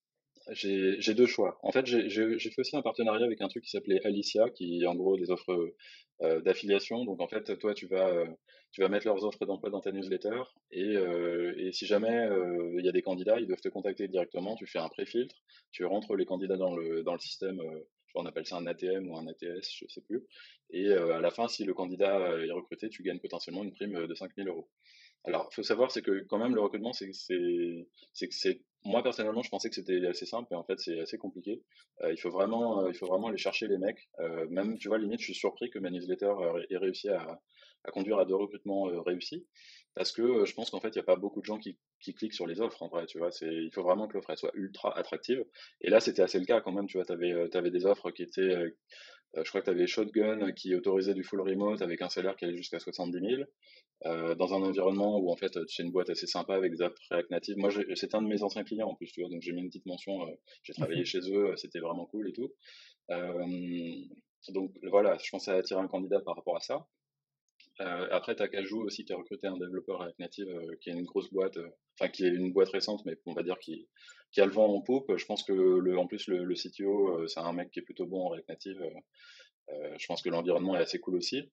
j'ai 0.51 1.13
deux 1.13 1.25
choix. 1.25 1.57
En 1.63 1.71
fait, 1.71 1.85
j'ai 1.85 2.39
fait 2.39 2.59
aussi 2.59 2.75
un 2.75 2.81
partenariat 2.81 3.25
avec 3.25 3.41
un 3.41 3.47
truc 3.47 3.63
qui 3.63 3.69
s'appelait 3.69 4.05
Alicia, 4.05 4.49
qui 4.49 4.81
est 4.81 4.87
en 4.87 4.95
gros 4.95 5.17
des 5.17 5.31
offres 5.31 5.73
euh, 6.21 6.41
d'affiliation. 6.41 7.05
Donc 7.05 7.21
en 7.21 7.27
fait, 7.27 7.57
toi, 7.57 7.73
tu 7.73 7.87
vas, 7.87 8.07
euh, 8.09 8.27
tu 8.71 8.81
vas 8.81 8.89
mettre 8.89 9.07
leurs 9.07 9.23
offres 9.25 9.45
d'emploi 9.45 9.69
dans 9.69 9.81
ta 9.81 9.91
newsletter, 9.91 10.41
et, 10.71 10.83
euh, 10.83 11.53
et 11.57 11.71
si 11.71 11.85
jamais 11.85 12.29
il 12.77 12.85
y 12.85 12.89
a 12.89 12.91
des 12.91 13.01
candidats, 13.01 13.39
ils 13.39 13.47
doivent 13.47 13.61
te 13.61 13.69
contacter 13.69 14.07
directement. 14.07 14.55
Tu 14.55 14.67
fais 14.67 14.79
un 14.79 14.89
pré-filtre, 14.89 15.35
tu 15.71 15.85
rentres 15.85 16.15
les 16.15 16.25
candidats 16.25 16.57
dans 16.57 16.75
le, 16.75 17.03
dans 17.03 17.13
le 17.13 17.19
système. 17.19 17.61
on 18.15 18.25
appelle 18.25 18.45
ça 18.45 18.57
un 18.57 18.67
ATM 18.67 19.09
ou 19.09 19.17
un 19.17 19.27
ATS, 19.27 19.69
je 19.77 19.85
sais 19.87 20.01
plus. 20.01 20.23
Et 20.71 20.91
à 20.91 21.19
la 21.21 21.31
fin, 21.31 21.47
si 21.47 21.63
le 21.63 21.73
candidat 21.73 22.37
est 22.45 22.51
recruté, 22.51 22.89
tu 22.89 23.03
gagnes 23.03 23.19
potentiellement 23.19 23.63
une 23.63 23.73
prime 23.73 24.07
de 24.07 24.13
5000 24.13 24.47
euros. 24.47 24.69
Alors, 25.23 25.49
il 25.51 25.55
faut 25.55 25.63
savoir, 25.63 25.91
c'est 25.91 26.01
que 26.01 26.25
quand 26.27 26.39
même 26.39 26.55
le 26.55 26.61
recrutement, 26.61 26.93
c'est 26.93 27.11
moi 28.83 29.03
personnellement, 29.03 29.43
je 29.43 29.49
pensais 29.49 29.69
que 29.69 29.75
c'était 29.75 30.05
assez 30.07 30.25
simple, 30.25 30.51
et 30.53 30.55
en 30.55 30.63
fait, 30.63 30.79
c'est 30.79 30.99
assez 30.99 31.17
compliqué. 31.17 31.61
Euh, 32.01 32.11
il 32.11 32.17
faut 32.17 32.31
vraiment, 32.31 32.83
euh, 32.83 32.89
il 32.89 32.95
faut 32.95 33.07
vraiment 33.07 33.27
aller 33.27 33.37
chercher 33.37 33.67
les 33.67 33.77
mecs. 33.77 34.09
Euh, 34.19 34.47
même, 34.49 34.77
tu 34.77 34.87
vois, 34.87 34.97
limite, 34.97 35.19
je 35.19 35.25
suis 35.25 35.35
surpris 35.35 35.69
que 35.69 35.79
ma 35.79 35.89
newsletter 35.89 36.33
ait 36.69 36.77
réussi 36.77 37.09
à, 37.09 37.39
conduire 37.93 38.19
à 38.19 38.25
deux 38.25 38.35
recrutements 38.35 38.83
réussis, 39.03 39.47
parce 39.95 40.11
que 40.11 40.45
je 40.45 40.53
pense 40.53 40.69
qu'en 40.69 40.79
fait, 40.79 40.89
il 40.89 40.97
n'y 40.97 41.01
a 41.01 41.03
pas 41.03 41.15
beaucoup 41.15 41.41
de 41.41 41.45
gens 41.45 41.57
qui, 41.57 41.77
cliquent 41.99 42.33
sur 42.33 42.47
les 42.47 42.61
offres. 42.61 42.81
En 42.81 42.87
vrai, 42.87 43.05
tu 43.05 43.19
vois, 43.19 43.29
il 43.41 43.71
faut 43.73 43.83
vraiment 43.83 44.07
que 44.07 44.13
l'offre 44.13 44.35
soit 44.35 44.51
ultra 44.55 44.97
attractive. 44.97 45.45
Et 45.81 45.89
là, 45.89 45.99
c'était 45.99 46.21
assez 46.21 46.39
le 46.39 46.45
cas 46.45 46.61
quand 46.61 46.71
même. 46.71 46.87
Tu 46.87 46.97
vois, 46.97 47.05
tu 47.05 47.11
avais, 47.11 47.33
avais, 47.55 47.71
des 47.71 47.85
offres 47.85 48.11
qui 48.11 48.23
étaient 48.23 48.73
je 49.35 49.47
crois 49.49 49.61
que 49.61 49.65
tu 49.65 49.71
avais 49.71 49.87
Shotgun 49.87 50.51
qui 50.51 50.75
autorisait 50.75 51.13
du 51.13 51.23
full 51.23 51.41
remote 51.41 51.81
avec 51.81 52.01
un 52.01 52.09
salaire 52.09 52.35
qui 52.35 52.45
allait 52.45 52.57
jusqu'à 52.57 52.79
70 52.79 53.19
000 53.19 53.43
euh, 54.07 54.33
dans 54.33 54.53
un 54.55 54.63
environnement 54.63 55.19
où 55.19 55.31
en 55.31 55.35
fait 55.35 55.51
c'est 55.67 55.83
une 55.83 55.91
boîte 55.91 56.09
assez 56.09 56.25
sympa 56.25 56.55
avec 56.55 56.71
des 56.71 56.81
apps 56.81 56.99
React 57.11 57.29
Native. 57.29 57.57
Moi, 57.57 57.69
c'est 57.93 58.15
un 58.15 58.21
de 58.23 58.27
mes 58.27 58.41
anciens 58.41 58.63
clients 58.63 58.89
en 58.89 58.95
plus, 58.95 59.11
tu 59.11 59.21
vois, 59.21 59.29
donc 59.29 59.41
j'ai 59.41 59.51
mis 59.51 59.61
une 59.61 59.67
petite 59.67 59.85
mention. 59.85 60.27
Euh, 60.27 60.31
j'ai 60.63 60.73
travaillé 60.73 61.05
chez 61.05 61.19
eux, 61.31 61.53
c'était 61.55 61.79
vraiment 61.79 62.07
cool 62.07 62.29
et 62.29 62.33
tout. 62.33 62.51
Euh, 63.11 63.95
donc 64.49 64.71
voilà, 64.89 65.17
je 65.23 65.29
pensais 65.29 65.51
attirer 65.51 65.79
un 65.79 65.87
candidat 65.87 66.19
par 66.19 66.35
rapport 66.35 66.57
à 66.57 66.61
ça. 66.61 66.87
Euh, 67.79 68.07
après, 68.11 68.35
tu 68.35 68.43
as 68.43 68.47
Kajou 68.47 68.81
aussi 68.81 69.05
qui 69.05 69.13
a 69.13 69.17
recruté 69.17 69.47
un 69.47 69.57
développeur 69.57 69.99
React 69.99 70.19
Native 70.19 70.49
euh, 70.49 70.75
qui 70.81 70.89
est 70.89 70.93
une 70.93 71.05
grosse 71.05 71.31
boîte, 71.31 71.57
euh, 71.57 71.69
enfin 71.99 72.09
qui 72.09 72.25
est 72.25 72.29
une 72.29 72.51
boîte 72.51 72.69
récente, 72.69 73.01
mais 73.05 73.17
on 73.25 73.33
va 73.33 73.43
dire 73.43 73.57
qui, 73.59 73.87
a 74.37 74.45
le 74.45 74.51
vent 74.51 74.67
en 74.67 74.81
poupe. 74.81 75.15
Je 75.15 75.25
pense 75.25 75.43
que 75.43 75.95
en 75.95 76.07
plus 76.07 76.27
le, 76.27 76.43
le 76.43 76.55
CTO, 76.55 77.27
c'est 77.27 77.39
un 77.39 77.53
mec 77.53 77.71
qui 77.71 77.79
est 77.79 77.83
plutôt 77.83 78.05
bon 78.05 78.25
en 78.25 78.29
React 78.29 78.49
Native. 78.49 78.83
Euh, 79.71 79.95
je 79.97 80.05
pense 80.07 80.21
que 80.21 80.29
l'environnement 80.29 80.75
est 80.75 80.81
assez 80.81 80.99
cool 80.99 81.15
aussi. 81.15 81.49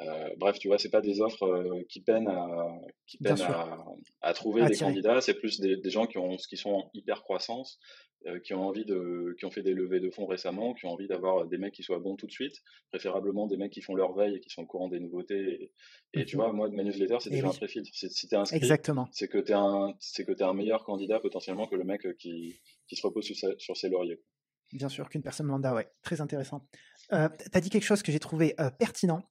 Euh, 0.00 0.28
bref, 0.36 0.58
tu 0.58 0.68
vois, 0.68 0.78
c'est 0.78 0.90
pas 0.90 1.00
des 1.00 1.20
offres 1.20 1.44
euh, 1.44 1.82
qui 1.88 2.00
peinent 2.00 2.28
à, 2.28 2.68
qui 3.06 3.18
peinent 3.18 3.40
à, 3.42 3.84
à, 4.22 4.32
trouver 4.32 4.64
des 4.64 4.76
candidats. 4.76 5.20
C'est 5.20 5.34
plus 5.34 5.60
des, 5.60 5.76
des, 5.76 5.90
gens 5.90 6.06
qui 6.06 6.18
ont, 6.18 6.36
qui 6.36 6.56
sont 6.56 6.70
en 6.70 6.90
hyper 6.94 7.22
croissance, 7.22 7.78
qui 8.44 8.52
ont 8.52 8.66
envie 8.66 8.84
de, 8.84 9.36
qui 9.38 9.44
ont 9.44 9.50
fait 9.50 9.62
des 9.62 9.74
levées 9.74 10.00
de 10.00 10.10
fonds 10.10 10.26
récemment, 10.26 10.74
qui 10.74 10.86
ont 10.86 10.90
envie 10.90 11.06
d'avoir 11.06 11.46
des 11.46 11.56
mecs 11.56 11.72
qui 11.72 11.84
soient 11.84 12.00
bons 12.00 12.16
tout 12.16 12.26
de 12.26 12.32
suite, 12.32 12.62
préférablement 12.90 13.46
des 13.46 13.56
mecs 13.56 13.72
qui 13.72 13.80
font 13.80 13.94
leur 13.94 14.12
veille 14.12 14.36
et 14.36 14.40
qui 14.40 14.50
sont 14.50 14.62
au 14.62 14.66
courant 14.66 14.88
des 14.88 14.98
nouveautés. 14.98 15.72
Et, 16.14 16.24
tu 16.24 16.36
mhm. 16.36 16.42
vois, 16.42 16.52
moi, 16.52 16.68
de 16.68 16.74
ma 16.74 16.82
newsletter, 16.82 17.18
c'est 17.20 17.30
déjà 17.30 17.48
un 17.48 17.52
pré-filtre. 17.52 17.88
Si 17.92 18.28
t'es 18.28 18.36
inscrit, 18.36 18.56
Exactement. 18.56 19.08
c'est 19.12 19.28
que 19.28 19.38
t'es 19.38 19.52
un, 19.52 19.94
c'est 20.00 20.24
que 20.24 20.32
t'es 20.32 20.44
un 20.44 20.54
meilleur 20.54 20.84
candidat 20.84 21.20
potentiellement 21.20 21.68
que 21.68 21.76
le 21.76 21.84
mec 21.84 22.06
qui, 22.18 22.60
qui 22.88 22.96
se 22.96 23.06
repose 23.06 23.24
sur, 23.24 23.36
sur 23.58 23.76
ses 23.76 23.88
lauriers. 23.88 24.20
Bien 24.72 24.88
sûr, 24.88 25.08
qu'une 25.08 25.22
personne 25.22 25.46
lambda, 25.46 25.74
ouais. 25.74 25.88
Très 26.02 26.20
intéressant. 26.20 26.66
Euh, 27.12 27.28
tu 27.38 27.56
as 27.56 27.60
dit 27.60 27.70
quelque 27.70 27.84
chose 27.84 28.02
que 28.02 28.12
j'ai 28.12 28.18
trouvé 28.18 28.54
euh, 28.60 28.70
pertinent. 28.70 29.22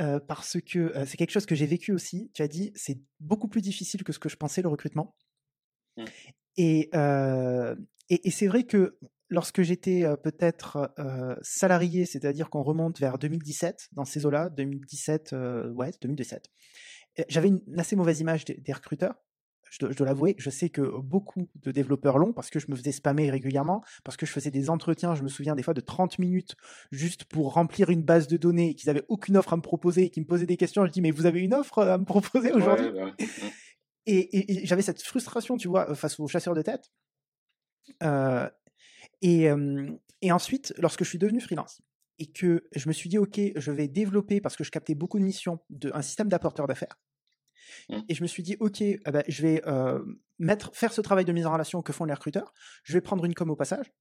Euh, 0.00 0.18
parce 0.18 0.56
que 0.62 0.94
c'est 1.04 1.18
quelque 1.18 1.32
chose 1.32 1.44
que 1.44 1.54
j'ai 1.54 1.66
vécu 1.66 1.92
aussi. 1.92 2.30
Tu 2.32 2.40
as 2.40 2.48
dit 2.48 2.72
c'est 2.74 2.98
beaucoup 3.18 3.48
plus 3.48 3.60
difficile 3.60 4.02
que 4.02 4.12
ce 4.12 4.18
que 4.18 4.30
je 4.30 4.36
pensais 4.36 4.62
le 4.62 4.68
recrutement. 4.68 5.14
Mmh. 5.98 6.04
Et, 6.56 6.90
et, 8.08 8.30
c'est 8.30 8.46
vrai 8.46 8.64
que 8.64 8.98
lorsque 9.28 9.60
j'étais 9.60 10.04
peut-être 10.22 10.94
salarié, 11.42 12.06
c'est-à-dire 12.06 12.48
qu'on 12.48 12.62
remonte 12.62 12.98
vers 12.98 13.18
2017, 13.18 13.88
dans 13.92 14.06
ces 14.06 14.24
eaux-là, 14.24 14.48
2017, 14.48 15.34
ouais, 15.74 15.90
2017, 16.00 16.48
j'avais 17.28 17.48
une 17.48 17.60
assez 17.78 17.94
mauvaise 17.94 18.20
image 18.20 18.46
des 18.46 18.72
recruteurs 18.72 19.16
je 19.70 19.86
dois, 19.86 20.06
l'avouer, 20.06 20.34
je 20.38 20.50
sais 20.50 20.68
que 20.68 20.82
beaucoup 21.00 21.48
de 21.54 21.70
développeurs 21.70 22.18
l'ont 22.18 22.32
parce 22.32 22.50
que 22.50 22.58
je 22.58 22.66
me 22.70 22.76
faisais 22.76 22.92
spammer 22.92 23.30
régulièrement, 23.30 23.82
parce 24.04 24.16
que 24.16 24.26
je 24.26 24.32
faisais 24.32 24.50
des 24.50 24.68
entretiens, 24.68 25.14
je 25.14 25.22
me 25.22 25.28
souviens 25.28 25.54
des 25.54 25.62
fois 25.62 25.74
de 25.74 25.80
30 25.80 26.18
minutes 26.18 26.56
juste 26.90 27.24
pour 27.24 27.54
remplir 27.54 27.90
une 27.90 28.02
base 28.02 28.26
de 28.26 28.36
données 28.36 28.74
qu'ils 28.74 28.88
n'avaient 28.88 29.04
aucune 29.08 29.36
offre 29.36 29.52
à 29.52 29.56
me 29.56 29.62
proposer 29.62 30.04
et 30.04 30.10
qu'ils 30.10 30.24
me 30.24 30.28
posaient 30.28 30.46
des 30.46 30.56
questions. 30.56 30.84
Je 30.84 30.90
dis, 30.90 31.00
mais 31.00 31.12
vous 31.12 31.26
avez 31.26 31.40
une 31.40 31.54
offre 31.54 31.78
à 31.78 31.98
me 31.98 32.04
proposer 32.04 32.52
aujourd'hui? 32.52 32.90
bah 32.90 33.12
Et, 34.06 34.66
j'avais 34.66 34.82
cette 34.82 35.02
frustration, 35.02 35.56
tu 35.56 35.68
vois, 35.68 35.94
face 35.94 36.18
aux 36.18 36.26
chasseurs 36.26 36.54
de 36.54 36.62
tête. 36.62 36.90
Euh, 38.02 38.48
et, 39.22 39.48
et 40.22 40.32
ensuite, 40.32 40.74
lorsque 40.78 41.04
je 41.04 41.08
suis 41.08 41.18
devenu 41.18 41.40
freelance, 41.40 41.80
et 42.20 42.26
que 42.26 42.68
je 42.76 42.86
me 42.86 42.92
suis 42.92 43.08
dit, 43.08 43.18
OK, 43.18 43.40
je 43.56 43.72
vais 43.72 43.88
développer, 43.88 44.40
parce 44.40 44.54
que 44.54 44.62
je 44.62 44.70
captais 44.70 44.94
beaucoup 44.94 45.18
de 45.18 45.24
missions, 45.24 45.58
de, 45.70 45.90
un 45.94 46.02
système 46.02 46.28
d'apporteurs 46.28 46.66
d'affaires 46.66 46.98
Mmh. 47.88 47.98
Et 48.08 48.14
je 48.14 48.22
me 48.22 48.28
suis 48.28 48.42
dit, 48.42 48.56
ok, 48.60 48.80
eh 48.80 48.98
ben, 49.06 49.22
je 49.28 49.42
vais 49.42 49.62
mettre, 50.38 50.74
faire 50.74 50.92
ce 50.92 51.00
travail 51.00 51.24
de 51.24 51.32
mise 51.32 51.46
en 51.46 51.52
relation 51.52 51.82
que 51.82 51.92
font 51.92 52.04
les 52.04 52.14
recruteurs. 52.14 52.52
Je 52.84 52.92
vais 52.92 53.00
prendre 53.00 53.24
une 53.24 53.34
com 53.34 53.50
au 53.50 53.56
passage. 53.56 53.92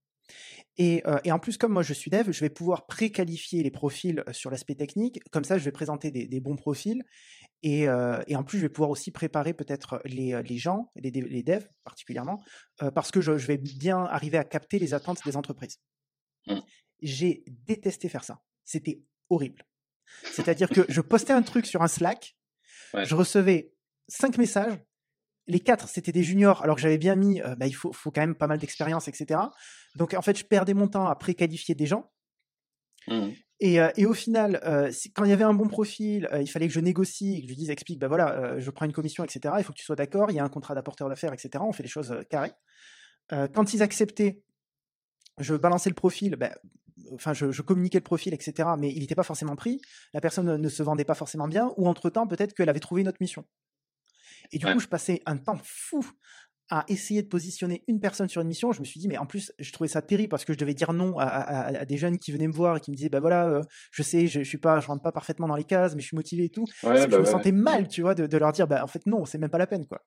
Et, 0.78 1.04
en 1.06 1.40
plus, 1.40 1.58
comme 1.58 1.74
moi 1.74 1.84
je 1.84 1.94
suis 1.94 2.10
dev, 2.10 2.32
je 2.32 2.40
vais 2.40 2.50
pouvoir 2.50 2.86
préqualifier 2.86 3.64
les 3.64 3.72
profils 3.72 4.24
sur 4.32 4.50
l'aspect 4.50 4.76
technique. 4.76 5.20
Comme 5.32 5.44
ça, 5.44 5.58
je 5.58 5.64
vais 5.64 5.72
présenter 5.72 6.12
des, 6.12 6.40
bons 6.40 6.56
profils. 6.56 7.04
Et, 7.64 7.90
en 7.90 8.44
plus, 8.44 8.60
je 8.60 8.64
vais 8.64 8.70
pouvoir 8.70 8.90
aussi 8.90 9.12
préparer 9.12 9.54
peut-être 9.54 10.02
les, 10.06 10.58
gens, 10.58 10.92
les, 10.96 11.12
les, 11.12 11.44
devs 11.44 11.68
particulièrement, 11.84 12.42
parce 12.94 13.12
que 13.12 13.22
je, 13.22 13.32
vais 13.32 13.58
bien 13.58 14.06
arriver 14.06 14.38
à 14.38 14.44
capter 14.44 14.80
les 14.80 14.94
attentes 14.94 15.20
des 15.26 15.36
entreprises. 15.36 15.80
Mmh. 16.48 16.60
J'ai 17.02 17.44
détesté 17.48 18.10
faire 18.10 18.24
ça. 18.24 18.42
C'était 18.66 19.02
horrible. 19.30 19.64
C'est-à-dire 20.32 20.70
que 20.70 20.86
je 20.90 21.02
postais 21.02 21.34
un 21.34 21.42
truc 21.42 21.66
sur 21.66 21.82
un 21.82 21.88
Slack, 21.88 22.36
je 22.94 23.16
recevais 23.16 23.74
cinq 24.08 24.38
messages, 24.38 24.74
les 25.48 25.60
quatre 25.60 25.88
c'était 25.88 26.12
des 26.12 26.24
juniors, 26.24 26.64
alors 26.64 26.76
que 26.76 26.82
j'avais 26.82 26.98
bien 26.98 27.16
mis, 27.16 27.42
bah, 27.58 27.68
il 27.68 27.74
faut, 27.74 27.92
faut, 27.92 28.12
quand 28.12 28.22
même 28.22 28.36
pas 28.36 28.48
mal 28.48 28.60
d'expérience, 28.60 29.08
etc. 29.08 29.40
Donc 29.96 30.14
en 30.14 30.22
fait, 30.22 30.38
je 30.38 30.46
perdais 30.46 30.74
mon 30.74 30.88
temps 30.88 31.08
à 31.08 31.16
préqualifier 31.16 31.76
des 31.76 31.86
gens. 31.86 32.12
Mmh. 33.08 33.30
Et, 33.62 33.78
et, 33.98 34.06
au 34.06 34.14
final, 34.14 34.62
quand 35.16 35.26
il 35.26 35.30
y 35.30 35.34
avait 35.34 35.44
un 35.44 35.54
bon 35.54 35.68
profil, 35.68 36.30
il 36.40 36.48
fallait 36.48 36.68
que 36.68 36.74
je 36.74 36.80
négocie, 36.80 37.38
et 37.38 37.42
que 37.42 37.50
je 37.50 37.56
dise, 37.56 37.70
explique, 37.70 38.00
bah 38.00 38.08
voilà, 38.08 38.60
je 38.60 38.70
prends 38.70 38.86
une 38.86 38.94
commission, 38.94 39.24
etc. 39.24 39.56
Il 39.58 39.64
faut 39.64 39.74
que 39.74 39.78
tu 39.78 39.86
sois 39.86 39.96
d'accord, 39.96 40.32
il 40.32 40.36
y 40.36 40.40
a 40.40 40.44
un 40.44 40.50
contrat 40.50 40.76
d'apporteur 40.76 41.10
d'affaires, 41.10 41.34
etc. 41.34 41.64
On 41.68 41.74
fait 41.74 41.84
les 41.84 41.90
choses 41.90 42.16
carrées. 42.30 42.54
quand 43.30 43.74
ils 43.74 43.82
acceptaient, 43.82 44.44
je 45.40 45.56
balançais 45.56 45.90
le 45.90 45.96
profil, 45.96 46.36
bah, 46.36 46.52
enfin, 47.14 47.34
je, 47.34 47.62
communiquais 47.62 48.00
le 48.00 48.04
profil, 48.04 48.34
etc. 48.34 48.70
Mais 48.78 48.92
il 48.92 49.00
n'était 49.00 49.16
pas 49.16 49.24
forcément 49.24 49.56
pris. 49.56 49.82
La 50.14 50.22
personne 50.22 50.58
ne 50.58 50.70
se 50.70 50.84
vendait 50.84 51.06
pas 51.06 51.16
forcément 51.16 51.48
bien, 51.48 51.72
ou 51.78 51.88
entre 51.88 52.10
temps, 52.10 52.28
peut-être 52.28 52.54
qu'elle 52.54 52.70
avait 52.70 52.80
trouvé 52.80 53.02
une 53.02 53.08
autre 53.08 53.18
mission. 53.22 53.46
Et 54.52 54.58
du 54.58 54.66
coup, 54.66 54.80
je 54.80 54.88
passais 54.88 55.22
un 55.26 55.38
temps 55.38 55.60
fou 55.64 56.06
à 56.70 56.86
essayer 56.88 57.24
de 57.24 57.28
positionner 57.28 57.84
une 57.88 58.00
personne 58.00 58.30
sur 58.30 58.42
une 58.42 58.48
mission, 58.48 58.72
je 58.72 58.80
me 58.80 58.86
suis 58.86 59.00
dit, 59.00 59.08
mais 59.08 59.18
en 59.18 59.26
plus, 59.26 59.52
je 59.58 59.72
trouvais 59.72 59.88
ça 59.88 60.04
terrible 60.04 60.30
parce 60.30 60.46
que 60.46 60.54
je 60.54 60.58
devais 60.60 60.76
dire 60.76 60.94
non 60.94 61.18
à, 61.18 61.84
des 61.86 61.98
jeunes 61.98 62.20
qui 62.20 62.32
venaient 62.32 62.48
me 62.48 62.54
voir 62.54 62.78
et 62.78 62.80
qui 62.80 62.92
me 62.92 62.96
disaient, 62.96 63.10
bah 63.10 63.20
voilà, 63.20 63.48
euh, 63.48 63.62
je 63.92 64.04
sais, 64.04 64.28
je, 64.28 64.44
je, 64.44 64.48
suis 64.48 64.60
pas, 64.60 64.80
je 64.80 64.88
rentre 64.88 65.02
pas 65.02 65.12
parfaitement 65.12 65.48
dans 65.48 65.56
les 65.56 65.64
cases, 65.64 65.96
mais 65.96 66.02
je 66.02 66.08
suis 66.08 66.16
motivé 66.16 66.46
et 66.46 66.50
tout. 66.50 66.66
je 66.84 67.08
bah 67.08 67.20
me 67.20 67.26
sentais 67.26 67.52
mal, 67.52 67.88
tu 67.88 68.02
vois, 68.02 68.14
de, 68.14 68.38
leur 68.38 68.52
dire, 68.52 68.68
bah 68.68 68.84
en 68.84 68.88
fait, 68.88 69.06
non, 69.08 69.26
c'est 69.26 69.40
même 69.40 69.50
pas 69.50 69.58
la 69.58 69.66
peine, 69.66 69.88
quoi. 69.88 70.04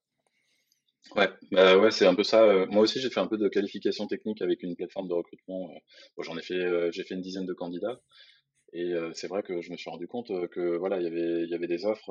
Ouais, 1.16 1.28
bah 1.50 1.76
ouais, 1.78 1.90
c'est 1.90 2.06
un 2.06 2.14
peu 2.14 2.22
ça. 2.24 2.42
Euh, 2.44 2.66
moi 2.68 2.82
aussi, 2.82 3.00
j'ai 3.00 3.10
fait 3.10 3.20
un 3.20 3.26
peu 3.26 3.36
de 3.36 3.48
qualification 3.48 4.06
technique 4.06 4.40
avec 4.40 4.62
une 4.62 4.76
plateforme 4.76 5.08
de 5.08 5.14
recrutement. 5.14 5.70
Euh, 5.70 6.22
j'en 6.22 6.36
ai 6.38 6.42
fait, 6.42 6.90
j'ai 6.92 7.04
fait 7.04 7.14
une 7.14 7.20
dizaine 7.20 7.46
de 7.46 7.52
candidats. 7.54 8.00
Et 8.74 8.92
c'est 9.14 9.28
vrai 9.28 9.42
que 9.42 9.60
je 9.62 9.70
me 9.72 9.76
suis 9.76 9.90
rendu 9.90 10.08
compte 10.08 10.32
que 10.50 10.76
voilà, 10.78 10.98
il 10.98 11.04
y 11.04 11.06
avait, 11.06 11.44
il 11.44 11.50
y 11.50 11.54
avait 11.54 11.66
des 11.68 11.84
offres 11.86 12.10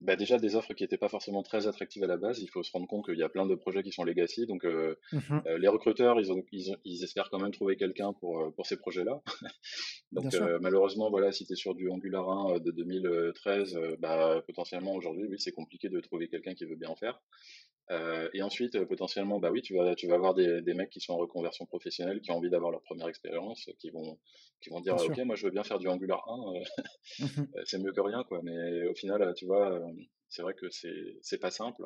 bah 0.00 0.16
déjà 0.16 0.38
des 0.38 0.56
offres 0.56 0.74
qui 0.74 0.82
n'étaient 0.82 0.98
pas 0.98 1.08
forcément 1.08 1.42
très 1.42 1.66
attractives 1.66 2.04
à 2.04 2.06
la 2.06 2.16
base. 2.16 2.40
Il 2.40 2.48
faut 2.48 2.62
se 2.62 2.72
rendre 2.72 2.86
compte 2.86 3.06
qu'il 3.06 3.18
y 3.18 3.22
a 3.22 3.28
plein 3.28 3.46
de 3.46 3.54
projets 3.54 3.82
qui 3.82 3.92
sont 3.92 4.04
legacy. 4.04 4.46
Donc 4.46 4.64
mmh 4.64 5.40
les 5.58 5.68
recruteurs, 5.68 6.20
ils, 6.20 6.32
ont, 6.32 6.42
ils, 6.50 7.04
espèrent 7.04 7.30
quand 7.30 7.38
même 7.38 7.52
trouver 7.52 7.76
quelqu'un 7.76 8.12
pour, 8.12 8.52
pour 8.54 8.66
ces 8.66 8.76
projets-là. 8.76 9.22
donc 10.12 10.34
malheureusement, 10.60 11.10
voilà, 11.10 11.32
si 11.32 11.46
tu 11.46 11.52
es 11.52 11.56
sur 11.56 11.74
du 11.74 11.88
Angular 11.88 12.28
1 12.28 12.58
de 12.60 12.70
2013, 12.70 13.78
bah, 13.98 14.42
potentiellement 14.46 14.94
aujourd'hui, 14.94 15.26
oui, 15.28 15.36
c'est 15.38 15.52
compliqué 15.52 15.88
de 15.88 16.00
trouver 16.00 16.28
quelqu'un 16.28 16.54
qui 16.54 16.64
veut 16.64 16.76
bien 16.76 16.88
en 16.88 16.96
faire. 16.96 17.20
Euh, 17.92 18.28
et 18.32 18.42
ensuite, 18.42 18.74
euh, 18.76 18.86
potentiellement, 18.86 19.38
bah 19.38 19.50
oui, 19.50 19.60
tu 19.60 19.74
vas, 19.74 19.94
tu 19.94 20.06
vas 20.06 20.14
avoir 20.14 20.34
des, 20.34 20.62
des, 20.62 20.72
mecs 20.72 20.90
qui 20.90 21.00
sont 21.00 21.12
en 21.12 21.18
reconversion 21.18 21.66
professionnelle, 21.66 22.20
qui 22.20 22.30
ont 22.30 22.36
envie 22.36 22.48
d'avoir 22.48 22.70
leur 22.70 22.82
première 22.82 23.08
expérience, 23.08 23.68
qui 23.78 23.90
vont, 23.90 24.18
qui 24.62 24.70
vont 24.70 24.80
dire, 24.80 24.96
ok, 24.96 25.18
moi 25.18 25.36
je 25.36 25.44
veux 25.44 25.52
bien 25.52 25.62
faire 25.62 25.78
du 25.78 25.88
Angular 25.88 26.24
1, 26.28 26.54
euh, 26.54 27.26
mmh 27.26 27.46
c'est 27.66 27.78
mieux 27.78 27.92
que 27.92 28.00
rien, 28.00 28.24
quoi. 28.24 28.40
Mais 28.42 28.86
au 28.86 28.94
final, 28.94 29.34
tu 29.36 29.44
vois, 29.44 29.80
c'est 30.28 30.42
vrai 30.42 30.54
que 30.54 30.70
c'est, 30.70 31.18
c'est 31.20 31.38
pas 31.38 31.50
simple. 31.50 31.84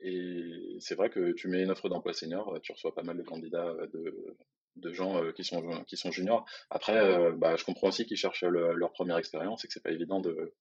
et 0.00 0.76
c'est 0.80 0.94
vrai 0.96 1.10
que 1.10 1.32
tu 1.32 1.48
mets 1.48 1.62
une 1.62 1.70
offre 1.70 1.88
d'emploi 1.88 2.12
senior, 2.12 2.58
tu 2.62 2.72
reçois 2.72 2.94
pas 2.94 3.02
mal 3.02 3.16
de 3.16 3.22
candidats 3.22 3.74
de, 3.92 4.36
de 4.76 4.92
gens 4.92 5.32
qui 5.32 5.44
sont 5.44 5.84
qui 5.84 5.96
sont 5.96 6.10
juniors. 6.10 6.44
Après, 6.70 7.32
bah, 7.32 7.56
je 7.56 7.64
comprends 7.64 7.88
aussi 7.88 8.04
qu'ils 8.06 8.16
cherchent 8.16 8.44
leur 8.44 8.92
première 8.92 9.18
expérience 9.18 9.64
et 9.64 9.68
que 9.68 9.74
c'est 9.74 9.82
pas 9.82 9.92
évident 9.92 10.20
de 10.20 10.54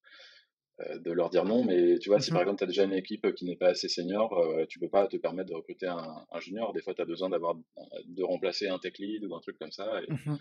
de 0.80 1.11
leur 1.11 1.30
dire 1.30 1.45
non. 1.45 1.63
Mais 1.63 1.99
tu 1.99 2.09
vois, 2.09 2.19
si 2.19 2.32
par 2.32 2.39
mmh 2.39 2.43
exemple 2.43 2.57
tu 2.59 2.63
as 2.63 2.67
déjà 2.67 2.84
une 2.84 2.93
équipe 2.93 3.34
qui 3.34 3.45
n'est 3.45 3.55
pas 3.55 3.69
assez 3.69 3.89
senior, 3.89 4.38
euh, 4.38 4.65
tu 4.65 4.80
peux 4.80 4.89
pas 4.89 5.07
te 5.07 5.17
permettre 5.17 5.49
de 5.49 5.55
recruter 5.55 5.88
un, 5.88 6.39
junior. 6.39 6.73
Des 6.73 6.82
fois, 6.82 6.93
tu 6.93 7.01
as 7.01 7.05
besoin 7.05 7.30
d'avoir 7.30 7.55
de 8.05 8.23
remplacer 8.23 8.67
un 8.67 8.80
tech 8.80 8.97
lead 8.99 9.25
ou 9.25 9.36
un 9.36 9.41
truc 9.41 9.57
comme 9.57 9.71
ça. 9.71 10.01
Et, 10.01 10.11
mmh 10.11 10.38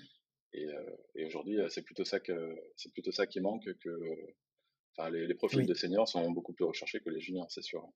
euh, 0.55 0.97
et, 1.15 1.27
aujourd'hui, 1.27 1.59
c'est 1.69 1.83
plutôt 1.83 2.05
ça 2.05 2.19
que 2.19 2.57
c'est 2.77 2.93
plutôt 2.93 3.13
ça 3.13 3.27
qui 3.27 3.41
manque 3.41 3.69
que. 3.81 3.91
Enfin, 4.97 5.11
les, 5.11 5.35
profils 5.35 5.67
de 5.67 5.75
seniors 5.75 6.09
sont 6.09 6.31
beaucoup 6.31 6.55
plus 6.55 6.65
recherchés 6.65 7.01
que 7.01 7.11
les 7.11 7.21
juniors, 7.21 7.51
c'est 7.51 7.63
sûr. 7.63 7.87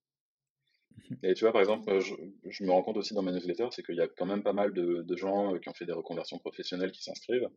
Mmh 0.97 1.15
et 1.23 1.35
tu 1.35 1.45
vois, 1.45 1.53
par 1.53 1.61
exemple, 1.61 2.01
je, 2.01 2.65
me 2.65 2.71
rends 2.71 2.83
compte 2.83 2.97
aussi 2.97 3.15
dans 3.15 3.23
ma 3.23 3.33
newsletter, 3.33 3.69
c'est 3.73 3.83
qu'il 3.83 3.97
y 3.97 4.01
a 4.01 4.09
quand 4.09 4.27
même 4.27 4.43
pas 4.43 4.53
mal 4.53 4.73
de, 4.73 5.17
gens 5.17 5.59
qui 5.59 5.69
ont 5.69 5.75
fait 5.75 5.87
des 5.87 5.93
reconversions 5.93 6.39
professionnelles 6.39 6.93
qui 6.93 7.03
s'inscrivent. 7.03 7.49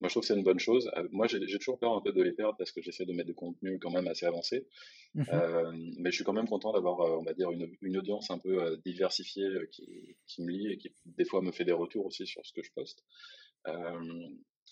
Moi, 0.00 0.08
je 0.08 0.12
trouve 0.12 0.22
que 0.22 0.26
c'est 0.26 0.36
une 0.36 0.44
bonne 0.44 0.58
chose. 0.58 0.90
Euh, 0.96 1.08
moi, 1.10 1.26
j'ai 1.26 1.40
toujours 1.58 1.78
peur 1.78 1.94
un 1.94 2.02
peu 2.02 2.12
de 2.12 2.22
les 2.22 2.32
perdre 2.32 2.56
parce 2.58 2.70
que 2.70 2.82
j'essaie 2.82 3.06
de 3.06 3.12
mettre 3.12 3.28
des 3.28 3.34
contenus 3.34 3.78
quand 3.80 3.90
même 3.90 4.06
assez 4.08 4.26
avancés. 4.26 4.66
Mmh 5.14 5.22
euh, 5.32 5.72
mais 5.98 6.10
je 6.10 6.16
suis 6.16 6.24
quand 6.24 6.34
même 6.34 6.48
content 6.48 6.72
d'avoir, 6.72 7.00
euh, 7.00 7.16
on 7.18 7.22
va 7.22 7.32
dire, 7.32 7.50
une, 7.50 7.96
audience 7.96 8.30
un 8.30 8.38
peu 8.38 8.76
diversifiée 8.84 9.48
qui, 9.70 10.42
me 10.42 10.50
lit 10.50 10.72
et 10.72 10.76
qui, 10.76 10.94
des 11.06 11.24
fois, 11.24 11.40
me 11.40 11.50
fait 11.52 11.64
des 11.64 11.72
retours 11.72 12.06
aussi 12.06 12.26
sur 12.26 12.44
ce 12.44 12.52
que 12.52 12.62
je 12.62 12.70
poste. 12.72 13.04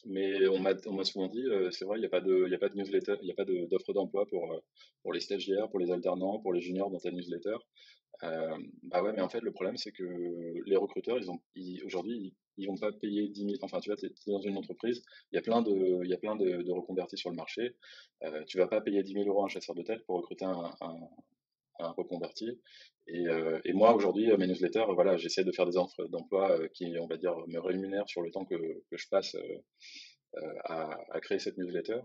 mais 0.07 0.47
on 0.49 0.59
m'a 0.59 1.05
souvent 1.05 1.29
dit, 1.29 1.45
c'est 1.71 1.87
vrai, 1.87 1.97
il 1.97 2.01
n'y 2.01 2.07
a 2.07 2.11
pas 2.11 2.21
de, 2.21 2.49
y 2.51 2.55
a 2.55 2.59
pas 2.59 2.69
de 2.69 2.77
newsletter, 2.77 3.15
il 3.23 3.25
n'y 3.25 3.33
a 3.33 3.35
pas 3.35 3.47
d'offre 3.47 3.95
d'emploi 3.95 4.27
pour, 4.27 4.63
pour 5.03 5.13
les 5.15 5.21
stagiaires, 5.21 5.71
pour 5.71 5.79
les 5.79 5.91
alternants, 5.91 6.41
pour 6.41 6.53
les 6.53 6.61
juniors 6.61 6.91
dans 6.91 6.99
ta 6.99 7.11
newsletter. 7.11 7.57
Euh, 8.25 8.59
bah 8.85 9.03
ouais, 9.03 9.13
mais 9.13 9.21
en 9.21 9.29
fait, 9.29 9.41
le 9.41 9.53
problème, 9.53 9.77
c'est 9.77 9.93
que 9.93 10.05
les 10.67 10.77
recruteurs, 10.77 11.19
ils 11.19 11.31
ont, 11.31 11.41
aujourd'hui, 11.85 12.35
ils, 12.57 12.67
vont 12.67 12.77
pas 12.77 12.93
payer 12.93 13.29
10 13.29 13.41
000. 13.41 13.55
Enfin, 13.63 13.81
tu 13.81 13.91
vois, 13.91 13.97
tu 13.97 14.07
es, 14.07 14.13
dans 14.27 14.41
une 14.41 14.57
entreprise, 14.57 15.03
il 15.33 15.37
y 15.37 15.39
a 15.39 15.43
plein 15.43 15.63
de, 15.63 16.05
il 16.05 16.11
y 16.11 16.15
a 16.15 16.19
plein 16.19 16.37
de, 16.37 16.71
reconvertis 16.71 17.19
sur 17.19 17.31
le 17.31 17.37
marché. 17.37 17.77
Euh, 18.23 18.43
tu 18.47 18.59
vas 18.59 18.67
pas 18.67 18.81
payer 18.81 19.03
10 19.03 19.13
000 19.13 19.29
euros 19.29 19.43
à 19.43 19.45
un 19.47 19.49
chasseur 19.49 19.75
de 19.75 19.83
tête 19.83 20.05
pour 20.07 20.17
recruter 20.17 20.45
un, 20.45 20.71
un, 20.81 21.91
reconverti. 21.93 22.61
Et, 23.09 23.27
euh, 23.29 23.61
et 23.65 23.73
moi, 23.73 23.95
aujourd'hui, 23.95 24.35
mes 24.39 24.47
newsletters, 24.47 24.87
voilà, 24.95 25.17
j'essaie 25.17 25.45
de 25.45 25.53
faire 25.53 25.67
des 25.67 25.77
offres 25.77 26.07
d'emploi 26.07 26.57
qui, 26.71 26.95
on 27.01 27.07
va 27.07 27.17
dire, 27.17 27.35
me 27.49 27.59
rémunèrent 27.59 28.09
sur 28.09 28.23
le 28.23 28.31
temps 28.31 28.45
que, 28.45 28.55
que 28.55 28.97
je 28.97 29.09
passe 29.09 29.37
à, 30.65 30.99
à, 31.11 31.21
créer 31.21 31.39
cette 31.39 31.59
newsletter. 31.59 32.01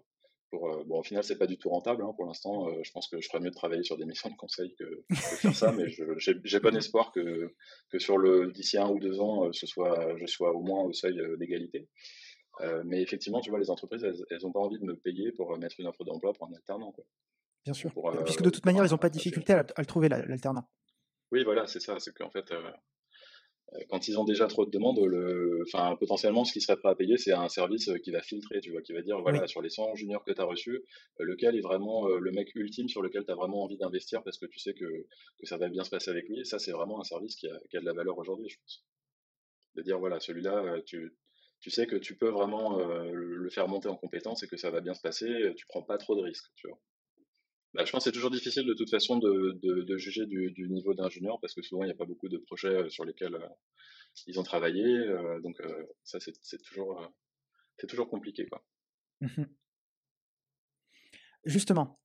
Euh, 0.53 0.83
bon, 0.85 0.99
au 0.99 1.03
final, 1.03 1.23
c'est 1.23 1.37
pas 1.37 1.47
du 1.47 1.57
tout 1.57 1.69
rentable 1.69 2.03
hein, 2.03 2.13
pour 2.15 2.25
l'instant. 2.25 2.69
Euh, 2.69 2.81
je 2.83 2.91
pense 2.91 3.07
que 3.07 3.21
je 3.21 3.27
ferais 3.27 3.39
mieux 3.39 3.51
de 3.51 3.55
travailler 3.55 3.83
sur 3.83 3.97
des 3.97 4.05
missions 4.05 4.29
de 4.29 4.35
conseil 4.35 4.73
que, 4.75 4.83
de 4.83 5.15
faire 5.15 5.55
ça, 5.55 5.71
mais 5.71 5.85
j'ai 6.17 6.59
bon 6.59 6.75
espoir 6.75 7.11
que, 7.11 7.53
que 7.89 7.99
sur 7.99 8.17
le 8.17 8.51
d'ici 8.51 8.77
un 8.77 8.89
ou 8.89 8.99
deux 8.99 9.19
ans, 9.19 9.45
euh, 9.45 9.53
ce 9.53 9.67
soit, 9.67 10.15
je 10.17 10.25
sois 10.25 10.53
au 10.53 10.61
moins 10.61 10.83
au 10.83 10.93
seuil 10.93 11.21
d'égalité. 11.37 11.87
mais 12.85 13.01
effectivement, 13.01 13.41
tu 13.41 13.51
vois, 13.51 13.59
les 13.59 13.69
entreprises, 13.69 14.03
elles 14.03 14.41
n'ont 14.41 14.51
pas 14.51 14.59
envie 14.59 14.79
de 14.79 14.85
me 14.85 14.95
payer 14.95 15.31
pour 15.31 15.57
mettre 15.57 15.79
une 15.79 15.87
offre 15.87 16.03
d'emploi 16.03 16.33
pour 16.33 16.47
un 16.47 16.53
alternant. 16.53 16.91
Quoi. 16.91 17.05
Bien 17.63 17.73
sûr. 17.73 17.91
Puisque 18.25 18.41
de 18.41 18.49
toute 18.49 18.65
manière, 18.65 18.85
ils 18.85 18.91
n'ont 18.91 18.97
pas 18.97 19.09
de 19.09 19.13
difficulté 19.13 19.53
à, 19.53 19.65
le 19.77 19.85
trouver, 19.85 20.09
l'alternant. 20.09 20.67
Oui, 21.31 21.43
voilà, 21.43 21.67
c'est 21.67 21.79
ça. 21.79 21.99
C'est 21.99 22.13
qu'en 22.13 22.31
fait, 22.31 22.51
quand 23.89 24.07
ils 24.07 24.19
ont 24.19 24.23
déjà 24.23 24.47
trop 24.47 24.65
de 24.65 24.71
demandes, 24.71 24.99
le, 24.99 25.63
enfin, 25.67 25.95
potentiellement, 25.97 26.43
ce 26.43 26.53
qu'ils 26.53 26.61
seraient 26.61 26.77
prêts 26.77 26.89
à 26.89 26.95
payer, 26.95 27.17
c'est 27.17 27.33
un 27.33 27.49
service 27.49 27.89
euh, 27.89 27.97
qui 27.97 28.11
va 28.11 28.21
filtrer, 28.21 28.61
tu 28.61 28.71
vois, 28.71 28.81
qui 28.81 28.93
va 28.93 29.01
dire, 29.01 29.21
voilà, 29.21 29.47
sur 29.47 29.61
les 29.61 29.69
100 29.69 29.95
juniors 29.95 30.23
que 30.23 30.31
tu 30.31 30.41
as 30.41 30.45
reçus, 30.45 30.75
euh, 30.75 31.23
lequel 31.23 31.55
est 31.55 31.61
vraiment 31.61 32.07
le 32.07 32.31
mec 32.31 32.53
ultime 32.55 32.89
sur 32.89 33.01
lequel 33.01 33.25
tu 33.25 33.31
as 33.31 33.35
vraiment 33.35 33.63
envie 33.63 33.77
d'investir 33.77 34.23
parce 34.23 34.37
que 34.37 34.45
tu 34.45 34.59
sais 34.59 34.73
que, 34.73 34.85
que, 34.85 35.45
ça 35.45 35.57
va 35.57 35.69
bien 35.69 35.83
se 35.83 35.89
passer 35.89 36.09
avec 36.09 36.27
lui. 36.27 36.39
Et 36.39 36.45
ça, 36.45 36.59
c'est 36.59 36.71
vraiment 36.71 36.99
un 36.99 37.03
service 37.03 37.35
qui 37.35 37.47
a, 37.47 37.59
qui 37.69 37.77
a, 37.77 37.79
de 37.79 37.85
la 37.85 37.93
valeur 37.93 38.17
aujourd'hui, 38.17 38.49
je 38.49 38.57
pense. 38.57 38.85
De 39.75 39.81
dire, 39.83 39.99
voilà, 39.99 40.19
celui-là, 40.19 40.81
tu, 40.85 41.15
tu 41.61 41.69
sais 41.69 41.85
que 41.85 41.95
tu 41.95 42.17
peux 42.17 42.29
vraiment 42.29 42.79
le 42.79 43.49
faire 43.49 43.67
monter 43.67 43.87
en 43.87 43.95
compétence 43.95 44.43
et 44.43 44.47
que 44.47 44.57
ça 44.57 44.71
va 44.71 44.81
bien 44.81 44.93
se 44.93 45.01
passer, 45.01 45.53
tu 45.55 45.65
prends 45.67 45.83
pas 45.83 45.97
trop 45.97 46.15
de 46.15 46.21
risques, 46.21 46.49
tu 46.55 46.67
vois. 46.67 46.79
Bah, 47.73 47.85
je 47.85 47.91
pense 47.91 48.03
que 48.03 48.09
c'est 48.09 48.15
toujours 48.15 48.31
difficile 48.31 48.65
de 48.65 48.73
toute 48.73 48.89
façon 48.89 49.17
de, 49.17 49.97
juger 49.97 50.25
du, 50.25 50.69
niveau 50.69 50.93
d'un 50.93 51.09
junior 51.09 51.39
parce 51.39 51.53
que 51.53 51.61
souvent 51.61 51.83
il 51.83 51.87
n'y 51.87 51.91
a 51.91 51.95
pas 51.95 52.05
beaucoup 52.05 52.27
de 52.27 52.37
projets 52.37 52.69
euh, 52.69 52.89
sur 52.89 53.05
lesquels 53.05 53.35
euh, 53.35 53.47
ils 54.25 54.39
ont 54.39 54.43
travaillé. 54.43 54.83
Euh, 54.85 55.39
donc 55.41 55.61
ça 56.03 56.19
c'est 56.19 56.61
toujours, 56.63 57.07
c'est 57.77 57.87
toujours 57.87 58.09
compliqué. 58.09 58.47
Quoi. 58.47 58.63
Mmh 59.21 59.43
Justement, 61.45 62.01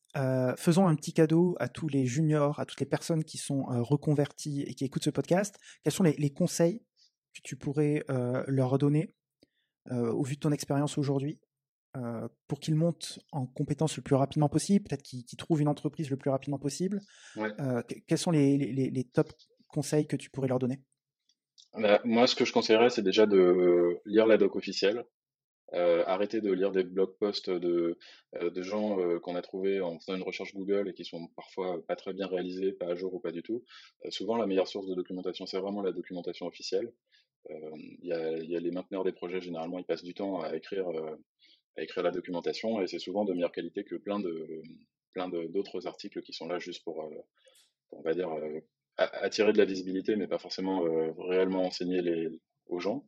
faisons 0.56 0.86
un 0.86 0.94
petit 0.94 1.12
cadeau 1.12 1.56
à 1.58 1.68
tous 1.68 1.88
les 1.88 2.06
juniors, 2.06 2.60
à 2.60 2.66
toutes 2.66 2.78
les 2.78 2.86
personnes 2.86 3.24
qui 3.24 3.36
sont 3.36 3.64
reconverties 3.82 4.62
et 4.62 4.74
qui 4.74 4.84
écoutent 4.84 5.02
ce 5.02 5.10
podcast. 5.10 5.58
Quels 5.82 5.92
sont 5.92 6.04
les 6.04 6.32
conseils 6.32 6.84
que 7.34 7.40
tu 7.42 7.56
pourrais 7.56 8.04
leur 8.46 8.78
donner 8.78 9.12
au 9.90 10.22
vu 10.22 10.36
de 10.36 10.40
ton 10.40 10.52
expérience 10.52 10.98
aujourd'hui? 10.98 11.40
Euh, 11.96 12.26
pour 12.48 12.58
qu'ils 12.58 12.74
montent 12.74 13.20
en 13.30 13.46
compétences 13.46 13.96
le 13.96 14.02
plus 14.02 14.16
rapidement 14.16 14.48
possible, 14.48 14.84
peut-être 14.84 15.02
qu'ils 15.02 15.24
trouvent 15.38 15.60
une 15.60 15.68
entreprise 15.68 16.10
le 16.10 16.16
plus 16.16 16.30
rapidement 16.30 16.58
possible. 16.58 17.00
Euh, 17.36 17.82
quels 18.08 18.18
sont 18.18 18.32
les, 18.32 18.58
les, 18.58 19.04
top 19.04 19.32
conseils 19.68 20.08
que 20.08 20.16
tu 20.16 20.28
pourrais 20.28 20.48
leur 20.48 20.58
donner? 20.58 20.80
Bah, 21.74 22.00
Moi, 22.04 22.26
ce 22.26 22.34
que 22.34 22.44
je 22.44 22.52
conseillerais, 22.52 22.90
c'est 22.90 23.02
déjà 23.02 23.26
de 23.26 24.00
lire 24.06 24.26
la 24.26 24.38
doc 24.38 24.56
officielle. 24.56 25.04
arrêter 25.72 26.40
de 26.40 26.52
lire 26.52 26.72
des 26.72 26.82
blog 26.82 27.16
posts 27.20 27.50
de, 27.50 27.96
de 28.40 28.62
gens 28.62 28.98
qu'on 29.20 29.36
a 29.36 29.42
trouvés 29.42 29.80
en 29.80 30.00
faisant 30.00 30.16
une 30.16 30.22
recherche 30.22 30.52
Google 30.52 30.88
et 30.88 30.94
qui 30.94 31.04
sont 31.04 31.28
parfois 31.36 31.80
pas 31.86 31.94
très 31.94 32.12
bien 32.12 32.26
réalisés, 32.26 32.72
pas 32.72 32.86
à 32.86 32.94
jour 32.96 33.14
ou 33.14 33.20
pas 33.20 33.30
du 33.30 33.42
tout. 33.44 33.62
souvent, 34.08 34.36
la 34.36 34.46
meilleure 34.46 34.68
source 34.68 34.88
de 34.88 34.94
documentation, 34.96 35.46
c'est 35.46 35.60
vraiment 35.60 35.82
la 35.82 35.92
documentation 35.92 36.46
officielle. 36.46 36.92
Il 37.48 38.08
y, 38.08 38.12
a, 38.12 38.38
y, 38.38 38.56
a, 38.56 38.60
les 38.60 38.70
mainteneurs 38.72 39.04
des 39.04 39.12
projets, 39.12 39.40
généralement, 39.40 39.78
ils 39.78 39.84
passent 39.84 40.02
du 40.02 40.14
temps 40.14 40.40
à 40.40 40.56
écrire, 40.56 40.88
à 41.76 41.82
écrire 41.82 42.02
la 42.02 42.10
documentation 42.10 42.80
et 42.80 42.86
c'est 42.86 42.98
souvent 42.98 43.24
de 43.24 43.32
meilleure 43.32 43.52
qualité 43.52 43.84
que 43.84 43.96
plein 43.96 44.20
de 44.20 44.62
plein 45.12 45.28
d'autres 45.28 45.86
articles 45.86 46.22
qui 46.22 46.32
sont 46.32 46.48
là 46.48 46.58
juste 46.58 46.82
pour, 46.82 47.08
on 47.92 48.02
va 48.02 48.14
dire, 48.14 48.30
attirer 48.96 49.52
de 49.52 49.58
la 49.58 49.64
visibilité, 49.64 50.16
mais 50.16 50.26
pas 50.26 50.38
forcément 50.38 50.82
réellement 51.18 51.64
enseigner 51.66 52.02
les, 52.02 52.28
aux 52.66 52.80
gens. 52.80 53.04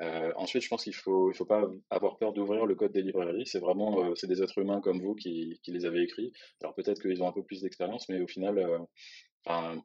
Euh, 0.00 0.32
ensuite, 0.36 0.62
je 0.62 0.68
pense 0.68 0.84
qu'il 0.84 0.94
faut, 0.94 1.30
il 1.30 1.36
faut 1.36 1.44
pas 1.44 1.68
avoir 1.90 2.18
peur 2.18 2.32
d'ouvrir 2.32 2.66
le 2.66 2.74
code 2.74 2.92
des 2.92 3.02
librairies. 3.02 3.46
C'est 3.46 3.60
vraiment, 3.60 4.04
euh, 4.04 4.14
c'est 4.16 4.26
des 4.26 4.42
êtres 4.42 4.58
humains 4.58 4.80
comme 4.80 5.00
vous 5.00 5.14
qui, 5.14 5.60
qui 5.62 5.70
les 5.70 5.84
avez 5.84 6.02
écrits. 6.02 6.32
Alors 6.60 6.74
peut-être 6.74 7.00
qu'ils 7.00 7.22
ont 7.22 7.28
un 7.28 7.32
peu 7.32 7.44
plus 7.44 7.60
d'expérience, 7.60 8.08
mais 8.08 8.20
au 8.20 8.26
final, 8.26 8.58
euh, 8.58 8.78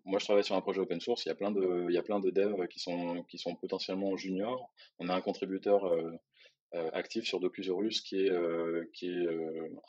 moi 0.05 0.19
je 0.19 0.25
travaille 0.25 0.43
sur 0.43 0.55
un 0.55 0.61
projet 0.61 0.79
open 0.79 0.99
source. 1.01 1.25
Il 1.25 1.29
y 1.29 1.31
a 1.31 1.35
plein 1.35 1.51
de, 1.51 1.85
il 1.89 1.93
y 1.93 1.97
a 1.97 2.03
plein 2.03 2.19
de 2.19 2.31
devs 2.31 2.67
qui 2.67 2.79
sont, 2.79 3.23
qui 3.29 3.37
sont 3.37 3.55
potentiellement 3.55 4.15
juniors. 4.17 4.71
On 4.97 5.09
a 5.09 5.15
un 5.15 5.21
contributeur 5.21 5.93
actif 6.93 7.25
sur 7.25 7.39
Docusaurus 7.39 8.01
qui 8.01 8.25
est, 8.25 8.31
qui 8.93 9.07
est 9.09 9.27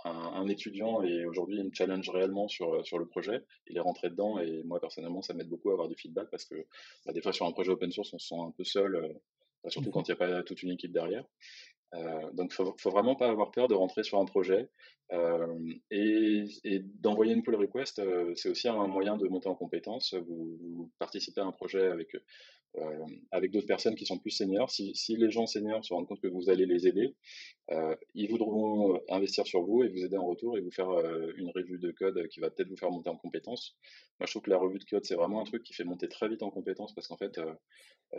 un, 0.05 0.11
un, 0.11 0.49
étudiant 0.49 1.03
et 1.03 1.24
aujourd'hui 1.26 1.59
il 1.59 1.64
me 1.64 1.70
challenge 1.72 2.09
réellement 2.09 2.49
sur, 2.49 2.87
sur 2.87 2.99
le 2.99 3.07
projet. 3.07 3.43
Il 3.66 3.76
est 3.76 3.81
rentré 3.81 4.11
dedans 4.11 4.39
et 4.39 4.62
moi 4.64 4.81
personnellement 4.81 5.20
ça 5.20 5.35
m'aide 5.35 5.49
beaucoup 5.49 5.70
à 5.70 5.72
avoir 5.72 5.89
du 5.89 5.97
feedback 5.97 6.29
parce 6.31 6.45
que 6.45 6.55
bah, 7.05 7.12
des 7.12 7.20
fois 7.20 7.33
sur 7.33 7.47
un 7.47 7.53
projet 7.53 7.70
open 7.70 7.91
source 7.91 8.12
on 8.14 8.18
se 8.18 8.29
sent 8.29 8.41
un 8.41 8.53
peu 8.53 8.64
seul 8.64 9.18
surtout 9.66 9.91
quand 9.91 10.09
il 10.09 10.12
n'y 10.12 10.14
a 10.14 10.16
pas 10.16 10.43
toute 10.43 10.62
une 10.62 10.70
équipe 10.70 10.93
derrière. 10.93 11.24
Euh, 11.95 12.31
donc, 12.33 12.51
il 12.53 12.55
faut, 12.55 12.74
faut 12.79 12.91
vraiment 12.91 13.16
pas 13.16 13.29
avoir 13.29 13.51
peur 13.51 13.68
de 13.68 13.74
rentrer 13.74 14.03
sur 14.03 14.18
un 14.18 14.26
projet 14.26 14.68
euh, 15.12 15.57
et, 15.91 16.45
et 16.64 16.81
d'envoyer 16.81 17.33
une 17.33 17.43
pull 17.43 17.55
request. 17.55 17.99
Euh, 17.99 18.33
c'est 18.35 18.51
aussi 18.51 18.68
un 18.68 18.87
moyen 18.87 19.16
de 19.16 19.26
monter 19.29 19.49
en 19.49 19.55
compétence. 19.55 20.14
Vous, 20.14 20.59
vous 20.61 20.91
participez 20.99 21.41
à 21.41 21.45
un 21.45 21.53
projet 21.53 21.87
avec 21.87 22.14
euh, 22.77 23.07
avec 23.31 23.51
d'autres 23.51 23.66
personnes 23.66 23.95
qui 23.95 24.07
sont 24.07 24.19
plus 24.19 24.31
seniors. 24.31 24.71
Si, 24.71 24.95
les 25.16 25.31
gens 25.31 25.47
seniors 25.47 25.85
se 25.85 25.93
rendent 25.95 26.07
compte 26.07 26.21
que 26.21 26.29
vous 26.29 26.51
allez 26.51 26.66
les 26.66 26.87
aider, 26.87 27.14
euh, 27.71 27.97
ils 28.14 28.29
voudront 28.29 29.01
investir 29.09 29.47
sur 29.47 29.62
vous 29.62 29.83
et 29.83 29.89
vous 29.89 30.05
aider 30.05 30.16
en 30.16 30.27
retour 30.27 30.57
et 30.57 30.61
vous 30.61 30.71
faire 30.71 30.91
une 31.37 31.51
revue 31.55 31.79
de 31.79 31.91
code 31.93 32.29
qui 32.29 32.41
va 32.41 32.51
peut-être 32.51 32.69
vous 32.69 32.77
faire 32.77 32.91
monter 32.91 33.11
en 33.11 33.16
compétence. 33.16 33.77
Moi, 34.21 34.27
je 34.27 34.33
trouve 34.33 34.43
que 34.43 34.51
la 34.51 34.59
revue 34.59 34.79
de 34.79 34.85
code, 34.85 35.05
c'est 35.05 35.16
vraiment 35.16 35.41
un 35.41 35.45
truc 35.45 35.62
qui 35.62 35.75
fait 35.75 35.85
monter 35.85 36.09
très 36.09 36.29
vite 36.29 36.43
en 36.43 36.51
compétence 36.51 36.95
parce 36.95 37.09
qu'en 37.09 37.16
fait, 37.16 37.41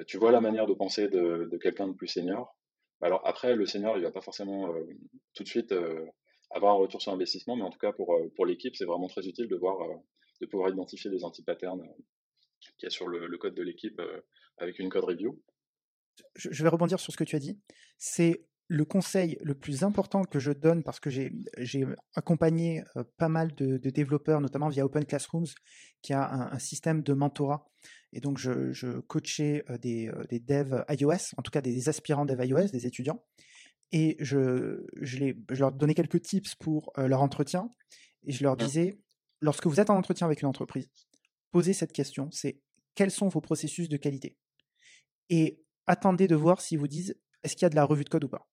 tu 0.08 0.18
vois 0.18 0.32
la 0.32 0.41
manière 0.41 0.68
de 0.68 0.74
penser 0.74 1.08
de, 1.08 1.58
quelqu'un 1.62 1.88
de 1.88 1.93
plus 1.93 2.08
senior 2.08 2.56
alors 3.02 3.22
après, 3.26 3.56
le 3.56 3.66
senior, 3.66 3.97
il 3.97 4.04
va 4.04 4.12
pas 4.12 4.22
forcément 4.22 4.74
euh, 4.74 4.84
tout 5.34 5.43
de 5.43 5.47
suite 5.47 5.72
euh, 5.72 6.06
avoir 6.50 6.74
un 6.76 6.78
retour 6.78 7.02
sur 7.02 7.14
investissement, 7.14 7.56
mais 7.56 7.64
en 7.64 7.70
tout 7.70 7.80
cas 7.80 7.93
pour, 7.93 8.14
euh, 8.16 8.30
pour 8.36 8.45
l'équipe, 8.45 8.76
c'est 8.76 8.86
vraiment 8.86 9.08
très 9.08 9.26
utile 9.28 9.47
de 9.47 9.56
voir, 9.56 9.78
de 10.41 10.45
pouvoir 10.45 10.70
identifier 10.70 11.10
les 11.10 11.24
anti-patterns 11.24 11.84
qu'il 12.78 12.84
y 12.84 12.88
a 12.88 12.89
sur 12.89 13.08
le, 13.08 13.38
code 13.38 13.56
de 13.56 13.64
l'équipe 13.64 14.02
avec 14.60 14.80
une 14.80 14.89
code 14.89 15.05
review. 15.05 15.41
Je 16.36 16.64
vais 16.64 16.70
rebondir 16.70 16.99
sur 16.99 17.12
ce 17.14 17.18
que 17.18 17.24
tu 17.24 17.36
as 17.36 17.39
dit. 17.39 17.60
C'est 17.97 18.45
le 18.68 18.86
conseil 18.86 19.38
le 19.41 19.55
plus 19.55 19.84
important 19.84 20.24
que 20.24 20.38
je 20.38 20.51
donne 20.51 20.84
parce 20.84 20.99
que 20.99 21.10
j'ai 21.10 21.88
accompagné 22.14 22.84
pas 23.18 23.30
mal 23.30 23.55
de, 23.55 23.78
développeurs, 23.89 24.41
notamment 24.41 24.70
via 24.70 24.86
Open 24.86 25.05
Classrooms, 25.05 25.47
qui 26.01 26.14
a 26.14 26.51
un 26.53 26.60
système 26.60 27.01
de 27.01 27.14
mentorat 27.14 27.70
et 28.12 28.22
donc, 28.22 28.38
je, 28.38 28.99
coachais 29.01 29.64
des, 29.82 30.12
des, 30.30 30.39
devs 30.39 30.84
iOS, 30.89 31.36
en 31.38 31.41
tout 31.41 31.51
cas 31.51 31.62
des 31.62 31.89
aspirants 31.89 32.26
devs 32.26 32.43
iOS, 32.45 32.70
des 32.70 32.88
étudiants. 32.88 33.24
Et 33.91 34.18
je, 34.20 34.86
je, 35.01 35.34
leur 35.49 35.72
donnais 35.72 35.93
quelques 35.93 36.22
tips 36.22 36.55
pour 36.55 36.91
leur 36.97 37.22
entretien. 37.22 37.74
Et 38.26 38.32
je 38.32 38.43
leur 38.43 38.55
mmh. 38.55 38.60
disais, 38.60 38.99
lorsque 39.41 39.68
vous 39.68 39.80
êtes 39.80 39.89
en 39.89 39.97
entretien 39.97 40.28
avec 40.28 40.41
une 40.41 40.47
entreprise, 40.47 40.89
posez 41.51 41.74
cette 41.74 41.93
question, 41.93 42.30
c'est 42.32 42.62
quels 42.95 43.12
sont 43.12 43.30
vos 43.30 43.41
processus 43.41 43.89
de 43.89 43.97
qualité? 43.97 44.36
Et 45.30 45.64
attendez 45.88 46.28
de 46.28 46.36
voir 46.36 46.62
s'ils 46.62 46.80
vous 46.80 46.88
disent, 46.88 47.16
est-ce 47.44 47.56
qu'il 47.56 47.64
y 47.64 47.66
a 47.66 47.70
de 47.70 47.76
la 47.76 47.86
revue 47.86 48.04
de 48.04 48.10
code 48.10 48.24
ou 48.24 48.30
pas 48.30 48.48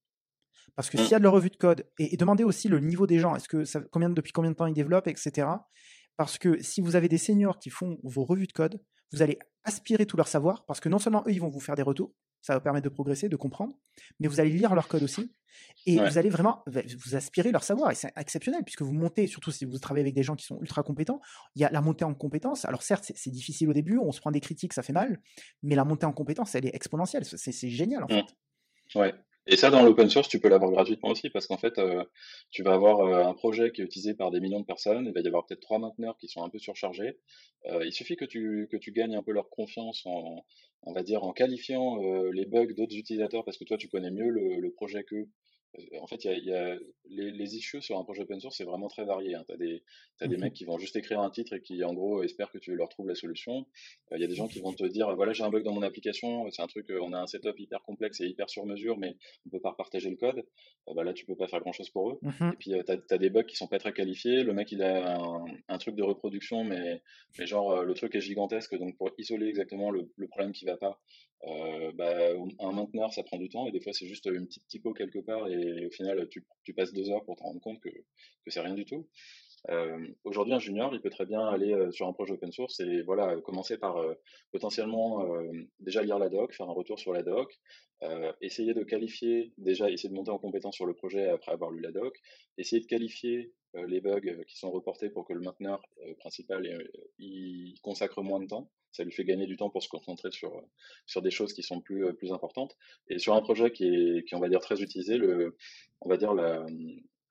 parce 0.75 0.91
que 0.91 0.99
mmh. 0.99 1.01
s'il 1.01 1.11
y 1.11 1.15
a 1.15 1.19
de 1.19 1.25
la 1.25 1.31
revue 1.31 1.49
de 1.49 1.57
code, 1.57 1.89
et, 1.99 2.17
demandez 2.17 2.45
aussi 2.45 2.69
le 2.69 2.81
niveau 2.81 3.07
des 3.07 3.19
gens, 3.19 3.35
est-ce 3.35 3.49
que 3.49 3.65
ça, 3.65 3.81
combien, 3.91 4.11
depuis 4.11 4.33
combien 4.33 4.51
de 4.51 4.57
temps 4.57 4.67
ils 4.67 4.75
développent, 4.75 5.09
etc. 5.09 5.49
Parce 6.17 6.39
que 6.39 6.63
si 6.63 6.81
vous 6.81 6.97
avez 6.97 7.09
des 7.09 7.19
seniors 7.19 7.59
qui 7.59 7.71
font 7.71 7.99
vos 8.03 8.25
revues 8.25 8.47
de 8.47 8.53
code, 8.53 8.81
vous 9.13 9.23
allez 9.23 9.39
aspirer 9.65 10.07
tout 10.07 10.17
leur 10.17 10.29
savoir, 10.29 10.67
parce 10.67 10.81
que 10.81 10.89
non 10.89 10.99
seulement 10.99 11.23
eux, 11.27 11.33
ils 11.33 11.41
vont 11.41 11.49
vous 11.49 11.61
faire 11.61 11.77
des 11.77 11.83
retours, 11.83 12.13
ça 12.47 12.55
va 12.55 12.61
permettre 12.61 12.85
de 12.85 12.95
progresser, 12.95 13.29
de 13.29 13.35
comprendre, 13.35 13.77
mais 14.21 14.29
vous 14.29 14.39
allez 14.39 14.51
lire 14.51 14.73
leur 14.77 14.87
code 14.87 15.03
aussi, 15.03 15.35
et 15.85 15.99
vous 15.99 16.17
allez 16.17 16.31
vraiment 16.31 16.63
vous 16.67 17.17
aspirer 17.17 17.51
leur 17.51 17.65
savoir, 17.65 17.91
et 17.91 17.97
c'est 17.97 18.13
exceptionnel, 18.17 18.63
puisque 18.63 18.83
vous 18.83 18.93
montez, 18.93 19.27
surtout 19.27 19.51
si 19.51 19.65
vous 19.65 19.77
travaillez 19.81 20.05
avec 20.05 20.15
des 20.15 20.23
gens 20.23 20.37
qui 20.37 20.47
sont 20.47 20.61
ultra 20.61 20.85
compétents, 20.85 21.21
il 21.57 21.63
y 21.63 21.65
a 21.65 21.71
la 21.71 21.81
montée 21.81 22.05
en 22.05 22.15
compétences, 22.15 22.65
alors 22.65 22.85
certes, 22.85 23.11
c'est 23.17 23.31
difficile 23.31 23.69
au 23.69 23.73
début, 23.73 23.99
on 23.99 24.13
se 24.13 24.21
prend 24.21 24.31
des 24.31 24.41
critiques, 24.41 24.75
ça 24.75 24.85
fait 24.85 24.93
mal, 24.93 25.21
mais 25.65 25.75
la 25.75 25.85
montée 25.85 26.07
en 26.07 26.13
compétences, 26.13 26.55
elle 26.55 26.67
est 26.67 26.75
exponentielle, 26.75 27.25
c'est 27.25 27.69
génial 27.69 28.05
en 28.05 28.07
mmh. 28.07 28.11
fait. 28.11 28.37
Ouais, 28.95 29.15
et 29.49 29.57
ça, 29.57 29.71
dans 29.71 29.83
l'open 29.83 30.11
source, 30.11 30.29
tu 30.29 30.41
peux 30.41 30.49
l'avoir 30.49 30.73
gratuitement 30.73 31.11
aussi 31.11 31.31
parce 31.31 31.47
qu'en 31.47 31.57
fait, 31.57 31.79
euh, 31.79 32.03
tu 32.51 32.63
vas 32.65 32.75
avoir 32.75 33.01
euh, 33.01 33.25
un 33.25 33.35
projet 33.35 33.71
qui 33.71 33.81
est 33.81 33.85
utilisé 33.85 34.15
par 34.15 34.33
des 34.33 34.41
millions 34.41 34.61
de 34.61 34.67
personnes. 34.67 35.07
Il 35.07 35.13
va 35.13 35.21
y 35.21 35.27
avoir 35.27 35.47
peut-être 35.47 35.61
trois 35.61 35.79
mainteneurs 35.79 36.17
qui 36.19 36.27
sont 36.27 36.43
un 36.43 36.49
peu 36.49 36.59
surchargés. 36.59 37.19
Euh, 37.67 37.85
il 37.85 37.93
suffit 37.93 38.17
que 38.17 38.25
tu, 38.25 38.69
gagnes 38.89 39.15
un 39.15 39.23
peu 39.23 39.33
leur 39.33 39.49
confiance 39.49 40.05
en, 40.05 40.45
on 40.83 40.93
va 40.93 41.03
dire, 41.03 41.23
en 41.23 41.33
qualifiant 41.33 41.97
les 42.33 42.45
bugs 42.45 42.73
d'autres 42.77 42.97
utilisateurs 42.97 43.45
parce 43.45 43.57
que 43.57 43.65
toi, 43.65 43.77
tu 43.77 43.89
connais 43.89 44.11
mieux 44.11 44.29
le, 44.29 44.61
le 44.61 44.71
projet 44.73 45.05
qu'eux 45.05 45.29
en 46.01 46.07
fait, 46.07 46.25
il 46.25 46.45
y 46.45 46.55
a, 46.55 46.77
les, 47.09 47.31
les, 47.31 47.57
issues 47.57 47.83
sur 47.83 47.99
un 47.99 48.05
projet 48.05 48.23
open 48.23 48.41
source, 48.41 48.57
c'est 48.57 48.65
vraiment 48.65 48.89
très 48.89 49.05
varié. 49.05 49.35
Hein. 49.35 49.45
Tu 49.47 49.55
as, 49.55 49.57
des, 49.57 49.83
as 50.21 50.29
des 50.29 50.37
mmh 50.37 50.41
mecs 50.41 50.53
qui 50.53 50.65
vont 50.65 50.79
juste 50.79 50.97
écrire 50.97 51.21
un 51.21 51.31
titre 51.31 51.55
et 51.55 51.61
qui, 51.61 51.83
en 51.85 51.95
gros, 51.95 52.23
espèrent 52.23 52.51
que 52.51 52.59
tu 52.59 52.75
leur 52.75 52.89
trouves 52.89 53.09
la 53.09 53.15
solution. 53.15 53.67
Il 54.13 54.21
y 54.21 54.25
a 54.25 54.27
des 54.27 54.35
gens 54.35 54.49
qui 54.49 54.61
vont 54.61 54.73
te 54.73 54.85
dire, 54.85 55.15
voilà, 55.15 55.33
j'ai 55.33 55.45
un 55.45 55.51
bug 55.51 55.65
dans 55.65 55.75
mon 55.75 55.83
application, 55.83 56.51
c'est 56.51 56.63
un 56.63 56.67
truc, 56.67 56.87
on 56.91 57.13
a 57.13 57.19
un 57.19 57.27
setup 57.27 57.59
hyper 57.59 57.83
complexe 57.83 58.21
et 58.21 58.27
hyper 58.27 58.49
sur 58.49 58.65
mesure, 58.67 58.99
mais 58.99 59.17
on 59.47 59.51
peut 59.51 59.61
pas 59.61 59.73
partager 59.73 60.11
le 60.11 60.17
code. 60.17 60.45
bah 60.95 61.05
là, 61.05 61.13
tu 61.13 61.27
peux 61.27 61.37
pas 61.37 61.49
faire 61.49 61.61
grand-chose 61.61 61.91
pour 61.91 62.11
eux. 62.11 62.19
Mmh 62.23 62.51
et 62.53 62.57
puis, 62.57 62.73
tu 62.87 63.15
as, 63.15 63.19
des 63.19 63.31
bugs 63.31 63.45
qui 63.45 63.57
sont 63.57 63.69
pas 63.69 63.79
très 63.79 63.93
qualifiés. 63.93 64.43
Le 64.43 64.53
mec, 64.53 64.73
il 64.73 64.83
a 64.83 65.19
un, 65.69 65.79
truc 65.79 65.95
de 65.95 66.03
reproduction, 66.03 66.65
mais, 66.65 67.03
mais 67.39 67.47
genre, 67.47 67.83
le 67.83 67.95
truc 67.95 68.15
est 68.15 68.21
gigantesque. 68.21 68.77
Donc, 68.77 68.97
pour 68.97 69.11
isoler 69.19 69.47
exactement 69.49 69.91
le, 69.91 70.11
le 70.17 70.29
problème 70.29 70.53
qui 70.53 70.65
va 70.65 70.77
pas, 70.77 71.01
euh, 71.45 71.93
bah, 71.93 72.31
un 72.61 72.73
mainteneur, 72.73 73.13
ça 73.13 73.23
prend 73.23 73.39
du 73.39 73.49
temps, 73.49 73.67
et 73.67 73.73
des 73.73 73.81
fois, 73.81 73.93
c'est 73.93 74.07
juste 74.07 74.27
une 74.27 74.47
petite 74.47 74.67
typo 74.69 74.93
quelque 74.93 75.19
part, 75.19 75.49
et 75.49 75.87
au 75.87 75.91
final, 75.91 76.29
tu, 76.29 76.45
tu 76.65 76.75
passes 76.75 76.93
deux 76.93 77.11
heures 77.11 77.25
pour 77.25 77.37
te 77.37 77.43
rendre 77.43 77.61
compte 77.61 77.81
que, 77.81 77.91
que 77.91 78.51
c'est 78.51 78.61
rien 78.61 78.75
du 78.75 78.85
tout. 78.85 79.09
Aujourd'hui, 80.25 80.55
un 80.55 80.59
junior, 80.59 80.95
il 80.95 81.01
peut 81.01 81.11
très 81.11 81.27
bien 81.27 81.41
aller 81.41 81.75
sur 81.91 82.07
un 82.07 82.13
projet 82.13 82.35
open 82.35 82.53
source 82.53 82.79
et 82.81 83.03
voilà, 83.03 83.41
commencer 83.41 83.79
par 83.79 84.01
potentiellement 84.53 85.27
déjà 85.81 86.03
lire 86.03 86.19
la 86.19 86.29
doc, 86.29 86.55
faire 86.55 86.69
un 86.69 86.73
retour 86.73 86.99
sur 86.99 87.13
la 87.13 87.23
doc, 87.23 87.59
essayer 88.41 88.75
de 88.75 88.85
qualifier, 88.85 89.53
déjà 89.59 89.91
essayer 89.91 90.09
de 90.09 90.15
monter 90.15 90.31
en 90.31 90.39
compétence 90.39 90.77
sur 90.77 90.87
le 90.87 90.95
projet 90.95 91.29
après 91.29 91.53
avoir 91.53 91.71
lu 91.71 91.81
la 91.81 91.91
doc, 91.91 92.17
essayer 92.59 92.81
de 92.81 92.87
qualifier 92.87 93.53
les 93.75 94.01
bugs 94.01 94.45
qui 94.47 94.57
sont 94.57 94.71
reportés 94.71 95.11
pour 95.11 95.27
que 95.27 95.33
le 95.33 95.41
mainteneur 95.41 95.83
principal 96.19 96.89
il 97.19 97.75
consacre 97.83 98.23
moins 98.23 98.41
de 98.41 98.47
temps. 98.47 98.71
Ça 98.93 99.05
lui 99.05 99.13
fait 99.13 99.25
gagner 99.25 99.47
du 99.47 99.57
temps 99.57 99.69
pour 99.69 99.83
se 99.83 99.89
concentrer 99.89 100.31
sur, 100.31 100.63
sur 101.05 101.21
des 101.21 101.31
choses 101.31 101.53
qui 101.53 101.63
sont 101.63 101.81
plus, 101.83 102.15
plus 102.15 102.33
importantes. 102.33 102.77
Et 103.09 103.19
sur 103.19 103.35
un 103.35 103.43
projet 103.43 103.71
qui 103.71 103.85
est, 103.85 104.27
qui 104.27 104.35
on 104.35 104.41
va 104.41 104.49
dire, 104.49 104.61
très 104.61 104.81
utilisé, 104.81 105.19
le, 105.19 105.55
on 106.01 106.09
va 106.09 106.17
dire 106.17 106.33
la, 106.33 106.65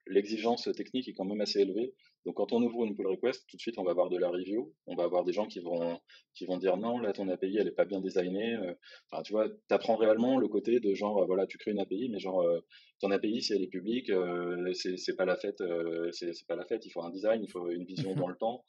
l'exigence 0.06 0.68
technique 0.76 1.08
est 1.08 1.12
quand 1.12 1.24
même 1.24 1.40
assez 1.40 1.60
élevée. 1.60 1.92
Donc 2.26 2.34
quand 2.34 2.52
on 2.52 2.60
ouvre 2.60 2.84
une 2.84 2.96
pull 2.96 3.06
request, 3.06 3.46
tout 3.48 3.56
de 3.56 3.60
suite 3.60 3.78
on 3.78 3.84
va 3.84 3.92
avoir 3.92 4.10
de 4.10 4.18
la 4.18 4.28
review, 4.28 4.74
on 4.88 4.96
va 4.96 5.04
avoir 5.04 5.22
des 5.22 5.32
gens 5.32 5.46
qui 5.46 5.60
vont 5.60 6.00
qui 6.34 6.44
vont 6.44 6.58
dire 6.58 6.76
non 6.76 6.98
là 6.98 7.12
ton 7.12 7.28
API 7.28 7.56
elle 7.58 7.68
est 7.68 7.72
pas 7.72 7.84
bien 7.84 8.00
designée. 8.00 8.54
Euh. 8.54 8.74
Enfin 9.10 9.22
tu 9.22 9.32
vois, 9.32 9.48
t'apprends 9.68 9.94
réellement 9.94 10.36
le 10.36 10.48
côté 10.48 10.80
de 10.80 10.92
genre 10.92 11.22
euh, 11.22 11.26
voilà 11.26 11.46
tu 11.46 11.56
crées 11.56 11.70
une 11.70 11.78
API 11.78 12.08
mais 12.10 12.18
genre 12.18 12.42
euh, 12.42 12.60
ton 13.00 13.12
API 13.12 13.42
si 13.42 13.52
elle 13.52 13.62
est 13.62 13.68
publique 13.68 14.10
c'est 14.72 14.96
c'est 14.96 15.14
pas 15.14 15.24
la 15.24 15.36
fête 15.36 15.62
c'est 16.12 16.32
c'est 16.32 16.46
pas 16.46 16.56
la 16.56 16.64
fête 16.64 16.84
il 16.86 16.90
faut 16.90 17.02
un 17.02 17.10
design 17.10 17.42
il 17.44 17.50
faut 17.50 17.70
une 17.70 17.84
vision 17.84 18.14
dans 18.14 18.26
le 18.26 18.36
temps. 18.36 18.64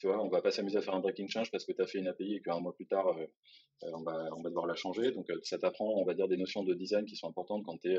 tu 0.00 0.06
vois 0.06 0.22
on 0.22 0.28
va 0.28 0.42
pas 0.42 0.50
s'amuser 0.50 0.78
à 0.78 0.82
faire 0.82 0.94
un 0.94 1.00
breaking 1.00 1.28
change 1.28 1.50
parce 1.50 1.64
que 1.64 1.72
tu 1.72 1.80
as 1.80 1.86
fait 1.86 1.98
une 1.98 2.08
API 2.08 2.34
et 2.34 2.40
qu'un 2.40 2.58
mois 2.58 2.74
plus 2.74 2.86
tard 2.86 3.06
on 3.82 4.02
va 4.02 4.28
on 4.36 4.42
va 4.42 4.48
devoir 4.50 4.66
la 4.66 4.74
changer 4.74 5.12
donc 5.12 5.26
ça 5.44 5.58
t'apprend 5.58 5.94
on 5.94 6.04
va 6.04 6.14
dire 6.14 6.26
des 6.26 6.36
notions 6.36 6.64
de 6.64 6.74
design 6.74 7.04
qui 7.04 7.14
sont 7.14 7.28
importantes 7.28 7.62
quand 7.64 7.78
tu 7.78 7.92
es 7.92 7.98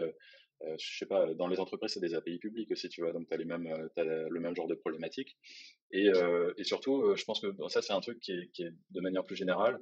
je 0.78 0.98
sais 0.98 1.06
pas 1.06 1.34
dans 1.34 1.48
les 1.48 1.61
entreprises 1.61 1.94
c'est 1.94 2.02
des 2.02 2.14
API 2.14 2.38
publiques 2.38 2.72
aussi 2.72 2.90
tu 2.90 3.02
vois 3.02 3.14
donc 3.14 3.26
tu 3.30 3.34
as 3.34 3.38
les 3.38 3.45
mêmes 3.45 3.90
le 4.36 4.41
même 4.41 4.56
genre 4.56 4.68
de 4.68 4.76
problématique. 4.76 5.38
Et, 5.91 6.10
euh, 6.10 6.53
et 6.57 6.64
surtout, 6.64 7.02
euh, 7.02 7.16
je 7.16 7.26
pense 7.26 7.40
que 7.40 7.48
ça, 7.70 7.82
c'est 7.82 7.94
un 7.94 8.02
truc 8.02 8.20
qui 8.20 8.32
est, 8.32 8.74
de 8.91 9.02
manière 9.02 9.24
plus 9.24 9.36
générale. 9.36 9.80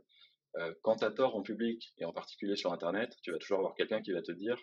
Euh, 0.57 0.73
quand 0.83 0.97
tu 0.97 1.05
as 1.05 1.11
tort 1.11 1.35
en 1.35 1.41
public, 1.41 1.93
et 1.97 2.05
en 2.05 2.13
particulier 2.13 2.55
sur 2.55 2.71
Internet, 2.71 3.15
tu 3.23 3.31
vas 3.31 3.39
toujours 3.39 3.57
avoir 3.57 3.75
quelqu'un 3.75 4.01
qui 4.01 4.11
va 4.11 4.21
te 4.21 4.31
dire 4.31 4.57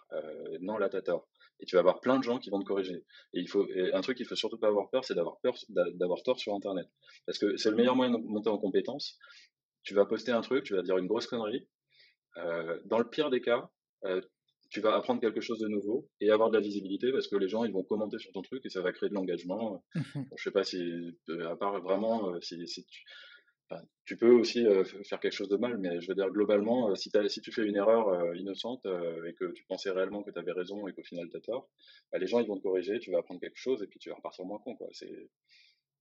non, 0.61 0.79
là, 0.79 0.89
tu 0.89 0.97
as 0.97 1.03
tort. 1.03 1.29
Et 1.59 1.67
tu 1.67 1.77
vas 1.77 1.81
avoir 1.81 2.01
plein 2.01 2.19
de 2.19 2.23
gens 2.23 2.39
qui 2.39 2.49
vont 2.49 2.61
te 2.61 2.65
corriger. 2.65 3.05
Et, 3.35 3.41
il 3.41 3.49
faut, 3.49 3.67
un 3.93 4.01
truc 4.01 4.17
qu'il 4.17 4.27
faut 4.27 4.37
surtout 4.37 4.59
pas 4.59 4.69
avoir 4.69 4.89
peur, 4.91 5.05
c'est 5.05 5.15
d'avoir 5.15 5.39
peur 5.41 5.55
d'avoir 5.69 6.23
tort 6.23 6.39
sur 6.39 6.55
Internet. 6.55 6.87
Parce 7.27 7.39
que 7.39 7.57
c'est 7.57 7.71
le 7.71 7.77
meilleur 7.77 7.97
moyen 7.97 8.13
de 8.13 8.19
monter 8.19 8.49
en 8.49 8.59
compétence. 8.59 9.19
Tu 9.83 9.95
vas 9.95 10.07
poster 10.07 10.33
un 10.33 10.41
truc, 10.41 10.65
tu 10.65 10.75
vas 10.75 10.83
dire 10.83 10.97
une 10.97 11.07
grosse 11.07 11.27
connerie. 11.27 11.67
dans 12.37 12.99
le 12.99 13.09
pire 13.11 13.31
des 13.31 13.41
cas, 13.41 13.69
tu 14.71 14.81
vas 14.81 14.95
apprendre 14.95 15.21
quelque 15.21 15.41
chose 15.41 15.59
de 15.59 15.69
nouveau 15.69 16.09
et 16.21 16.31
avoir 16.31 16.51
de 16.51 16.57
la 16.57 16.63
visibilité 16.63 17.13
parce 17.13 17.29
que 17.29 17.37
les 17.37 17.49
gens 17.49 17.65
ils 17.65 17.73
vont 17.73 17.83
commenter 17.83 18.19
sur 18.19 18.33
ton 18.33 18.43
truc 18.43 18.65
et 18.65 18.71
ça 18.71 18.81
va 18.81 18.93
créer 18.93 19.09
de 19.09 19.15
l'engagement. 19.15 19.85
Je 19.95 20.01
mmh 20.01 20.25
je 20.37 20.43
sais 20.43 20.51
pas 20.51 20.65
si, 20.65 21.19
à 21.49 21.57
part 21.57 21.81
vraiment, 21.83 22.41
si, 22.41 22.67
si 22.69 22.85
tu, 22.85 23.03
tu 24.05 24.17
peux 24.17 24.31
aussi 24.31 24.65
faire 25.05 25.21
quelque 25.21 25.33
chose 25.33 25.49
de 25.49 25.57
mal, 25.57 25.77
mais 25.79 26.01
je 26.01 26.09
veux 26.09 26.15
dire, 26.15 26.31
globalement, 26.31 26.95
si, 26.95 27.11
si 27.29 27.41
tu 27.41 27.53
fais 27.53 27.67
une 27.67 27.77
erreur 27.77 28.35
innocente 28.37 28.87
et 29.27 29.35
que 29.35 29.53
tu 29.53 29.65
pensais 29.65 29.91
réellement 29.91 30.23
que 30.23 30.31
tu 30.31 30.39
avais 30.39 30.53
raison 30.53 30.87
et 30.87 30.93
qu'au 30.93 31.03
final 31.03 31.29
tu 31.31 31.37
as 31.37 31.41
tort, 31.41 31.69
bah, 32.13 32.19
les 32.19 32.27
gens 32.27 32.41
ils 32.41 32.47
vont 32.47 32.57
te 32.57 32.63
corriger, 32.63 32.99
tu 33.01 33.11
vas 33.11 33.19
apprendre 33.19 33.41
quelque 33.41 33.59
chose 33.59 33.83
et 33.83 33.87
puis 33.87 33.99
tu 33.99 34.09
vas 34.09 34.17
repartir 34.17 34.45
moins 34.45 34.59
con. 34.59 34.77
Quoi. 34.77 34.89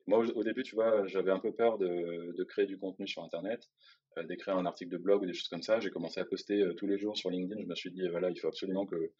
Moi, 0.07 0.25
au 0.35 0.43
début, 0.43 0.63
tu 0.63 0.73
vois, 0.75 1.05
j'avais 1.05 1.31
un 1.31 1.39
peu 1.39 1.53
peur 1.53 1.77
de, 1.77 2.33
de, 2.35 2.43
créer 2.43 2.65
du 2.65 2.79
contenu 2.79 3.07
sur 3.07 3.23
Internet 3.23 3.61
euh, 3.61 3.98
d'écrire 4.27 4.57
un 4.57 4.65
article 4.65 4.91
de 4.91 4.97
blog 4.97 5.23
ou 5.23 5.25
des 5.25 5.33
choses 5.33 5.47
comme 5.47 5.61
ça. 5.61 5.79
J'ai 5.79 5.89
commencé 5.89 6.19
à 6.19 6.25
poster 6.25 6.61
euh, 6.61 6.73
tous 6.73 6.87
les 6.87 6.97
jours 6.97 7.17
sur 7.17 7.29
LinkedIn. 7.29 7.61
Je 7.61 7.67
me 7.67 7.75
suis 7.75 7.91
dit, 7.91 8.07
voilà, 8.09 8.29
il 8.29 8.39
faut 8.39 8.47
absolument 8.47 8.85
que, 8.85 9.11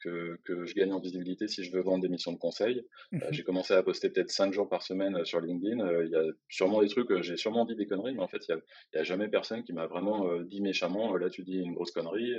que, 0.00 0.38
que, 0.44 0.64
je 0.64 0.74
gagne 0.74 0.92
en 0.92 1.00
visibilité 1.00 1.48
si 1.48 1.64
je 1.64 1.72
veux 1.72 1.82
vendre 1.82 2.02
des 2.02 2.08
missions 2.08 2.32
de 2.32 2.38
conseil. 2.38 2.84
Euh, 3.12 3.16
mhm. 3.18 3.22
j'ai 3.30 3.44
commencé 3.44 3.74
à 3.74 3.82
poster 3.82 4.10
peut-être 4.10 4.30
5 4.30 4.52
jours 4.52 4.68
par 4.68 4.82
semaine 4.82 5.24
sur 5.24 5.40
LinkedIn. 5.40 6.02
Il 6.04 6.10
y 6.10 6.16
a 6.16 6.22
sûrement 6.48 6.80
des 6.80 6.88
trucs, 6.88 7.20
j'ai 7.22 7.36
sûrement 7.36 7.64
dit 7.64 7.76
des 7.76 7.86
conneries, 7.86 8.14
mais 8.14 8.22
en 8.22 8.28
fait, 8.28 8.46
il 8.48 8.54
n'y 8.54 8.60
a, 8.98 9.00
a, 9.00 9.02
jamais 9.02 9.28
personne 9.28 9.62
qui 9.62 9.72
m'a 9.72 9.86
vraiment 9.86 10.40
dit 10.42 10.60
méchamment, 10.60 11.16
là, 11.16 11.30
tu 11.30 11.42
dis 11.42 11.58
une 11.58 11.74
grosse 11.74 11.92
connerie. 11.92 12.32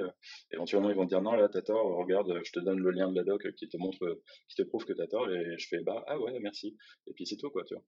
éventuellement, 0.51 0.89
ils 0.89 0.95
vont 0.95 1.05
dire, 1.05 1.21
non, 1.21 1.33
là, 1.33 1.47
t'as 1.49 1.61
tort, 1.61 1.97
regarde, 1.97 2.41
je 2.43 2.51
te 2.51 2.59
donne 2.59 2.79
le 2.79 2.91
lien 2.91 3.09
de 3.09 3.15
la 3.15 3.23
doc 3.23 3.51
qui 3.55 3.67
te 3.67 3.77
montre, 3.77 4.19
qui 4.47 4.55
te 4.55 4.63
prouve 4.63 4.85
que 4.85 4.93
t'as 4.93 5.07
tort. 5.07 5.29
Et 5.29 5.57
je 5.57 5.67
fais, 5.67 5.81
bah, 5.81 6.03
ah 6.07 6.19
ouais, 6.19 6.37
merci. 6.39 6.75
Et 7.07 7.13
puis 7.13 7.25
c'est 7.25 7.37
tout, 7.37 7.49
quoi, 7.49 7.63
tu 7.65 7.75
vois. 7.75 7.83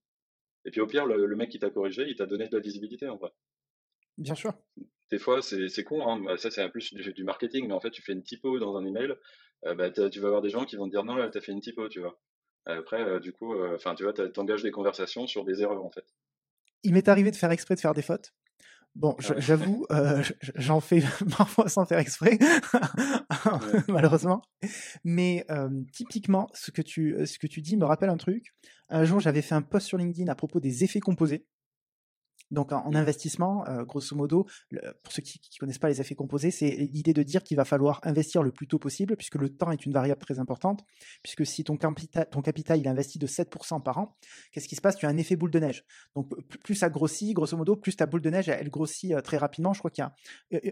Et 0.66 0.72
puis 0.72 0.80
au 0.82 0.88
pire, 0.88 1.06
le, 1.06 1.26
le 1.26 1.36
mec 1.36 1.50
qui 1.50 1.60
t'a 1.60 1.72
corrigé, 1.72 2.06
il 2.08 2.16
t'a 2.16 2.28
donné 2.28 2.48
de 2.48 2.56
la 2.56 2.62
visibilité 2.62 3.08
en 3.08 3.18
vrai. 3.18 3.32
Bien 4.22 4.36
sûr. 4.36 4.54
Des 5.10 5.18
fois, 5.18 5.42
c'est 5.42 5.84
con, 5.84 6.08
hein. 6.08 6.22
bah, 6.24 6.38
ça 6.38 6.52
c'est 6.52 6.62
un 6.62 6.70
plus 6.70 6.94
du, 6.94 7.12
du, 7.12 7.24
marketing, 7.24 7.68
mais 7.68 7.74
en 7.74 7.82
fait, 7.82 7.90
tu 7.90 8.02
fais 8.02 8.14
une 8.14 8.24
typo 8.24 8.60
dans 8.60 8.78
un 8.78 8.86
email, 8.86 9.16
euh, 9.66 9.76
bah, 9.76 9.90
tu 9.90 10.20
vas 10.20 10.28
avoir 10.28 10.42
des 10.42 10.50
gens 10.50 10.64
qui 10.64 10.76
vont 10.76 10.86
te 10.86 10.92
dire 10.92 11.04
non, 11.04 11.16
là, 11.16 11.30
t'as 11.30 11.42
fait 11.42 11.52
une 11.52 11.60
typo, 11.60 11.90
tu 11.90 12.00
vois. 12.00 12.20
Après, 12.66 13.02
euh, 13.02 13.20
du 13.20 13.34
coup, 13.34 13.56
euh, 13.56 13.76
enfin, 13.76 13.96
tu 13.96 14.04
vois, 14.04 14.14
t'engages 14.14 14.62
des 14.62 14.72
conversations 14.72 15.26
sur 15.26 15.44
des 15.44 15.64
erreurs, 15.64 15.84
en 15.84 15.90
fait. 15.90 16.06
Il 16.84 16.94
m'est 16.94 17.10
arrivé 17.10 17.32
de 17.32 17.36
faire 17.36 17.52
exprès 17.52 17.76
de 17.76 17.80
faire 17.80 17.96
des 17.96 18.04
fautes. 18.04 18.32
Bon, 18.94 19.16
ah 19.18 19.34
j'avoue, 19.38 19.88
j'en 20.56 20.82
fais 20.82 21.02
parfois 21.38 21.68
sans 21.68 21.86
faire 21.86 22.00
exprès, 22.00 22.38
malheureusement. 23.88 24.44
Mais 25.04 25.46
typiquement, 25.94 26.48
ce 26.54 26.72
que, 26.72 26.82
tu, 26.82 27.26
ce 27.26 27.40
que 27.40 27.48
tu 27.48 27.62
dis 27.62 27.76
me 27.76 27.86
rappelle 27.86 28.10
un 28.10 28.18
truc. 28.18 28.54
Un 28.90 29.04
jour, 29.04 29.20
j'avais 29.20 29.42
fait 29.42 29.56
un 29.56 29.62
post 29.62 29.88
sur 29.88 29.98
LinkedIn 29.98 30.30
à 30.30 30.36
propos 30.36 30.60
des 30.60 30.84
effets 30.84 31.00
composés. 31.00 31.46
Donc 32.52 32.72
en, 32.74 32.94
investissement, 32.94 33.66
euh, 33.68 33.84
grosso 33.84 34.16
modo, 34.16 34.46
pour 35.04 35.14
ceux 35.14 35.22
qui 35.22 35.40
ne 35.40 35.60
connaissent 35.60 35.80
pas 35.80 35.90
les 35.90 36.02
effets 36.02 36.16
composés, 36.16 36.52
c'est 36.52 36.70
l'idée 36.70 37.14
de 37.14 37.24
dire 37.24 37.44
qu'il 37.44 37.58
va 37.58 37.66
falloir 37.66 38.00
investir 38.04 38.44
le 38.44 38.52
plus 38.52 38.68
tôt 38.68 38.78
possible, 38.78 39.16
puisque 39.16 39.36
le 39.36 39.50
temps 39.50 39.72
est 39.72 39.86
une 39.86 39.94
variable 39.94 40.22
très 40.22 40.40
importante, 40.40 40.84
puisque 41.24 41.46
si 41.46 41.64
ton 41.64 41.78
capital, 41.78 42.28
ton 42.30 42.42
capital 42.42 42.80
il 42.80 42.88
investit 42.88 43.20
de 43.20 43.28
7% 43.28 43.82
par 43.82 43.98
an, 43.98 44.18
qu'est-ce 44.52 44.68
qui 44.68 44.76
se 44.76 44.82
passe? 44.82 44.98
Tu 44.98 45.06
as 45.06 45.10
un 45.10 45.18
effet 45.18 45.36
boule 45.36 45.52
de 45.52 45.60
neige. 45.60 45.86
Donc 46.16 46.30
plus 46.64 46.76
ça 46.76 46.90
grossit, 46.90 47.34
grosso 47.34 47.56
modo, 47.56 47.76
plus 47.76 47.96
ta 47.96 48.06
boule 48.06 48.22
de 48.22 48.30
neige, 48.30 48.50
elle, 48.50 48.70
grossit 48.70 49.14
euh, 49.14 49.22
très 49.22 49.38
rapidement. 49.38 49.74
Je 49.74 49.80
crois 49.80 49.92
qu'il 49.92 50.04
y 50.04 50.06
a 50.06 50.14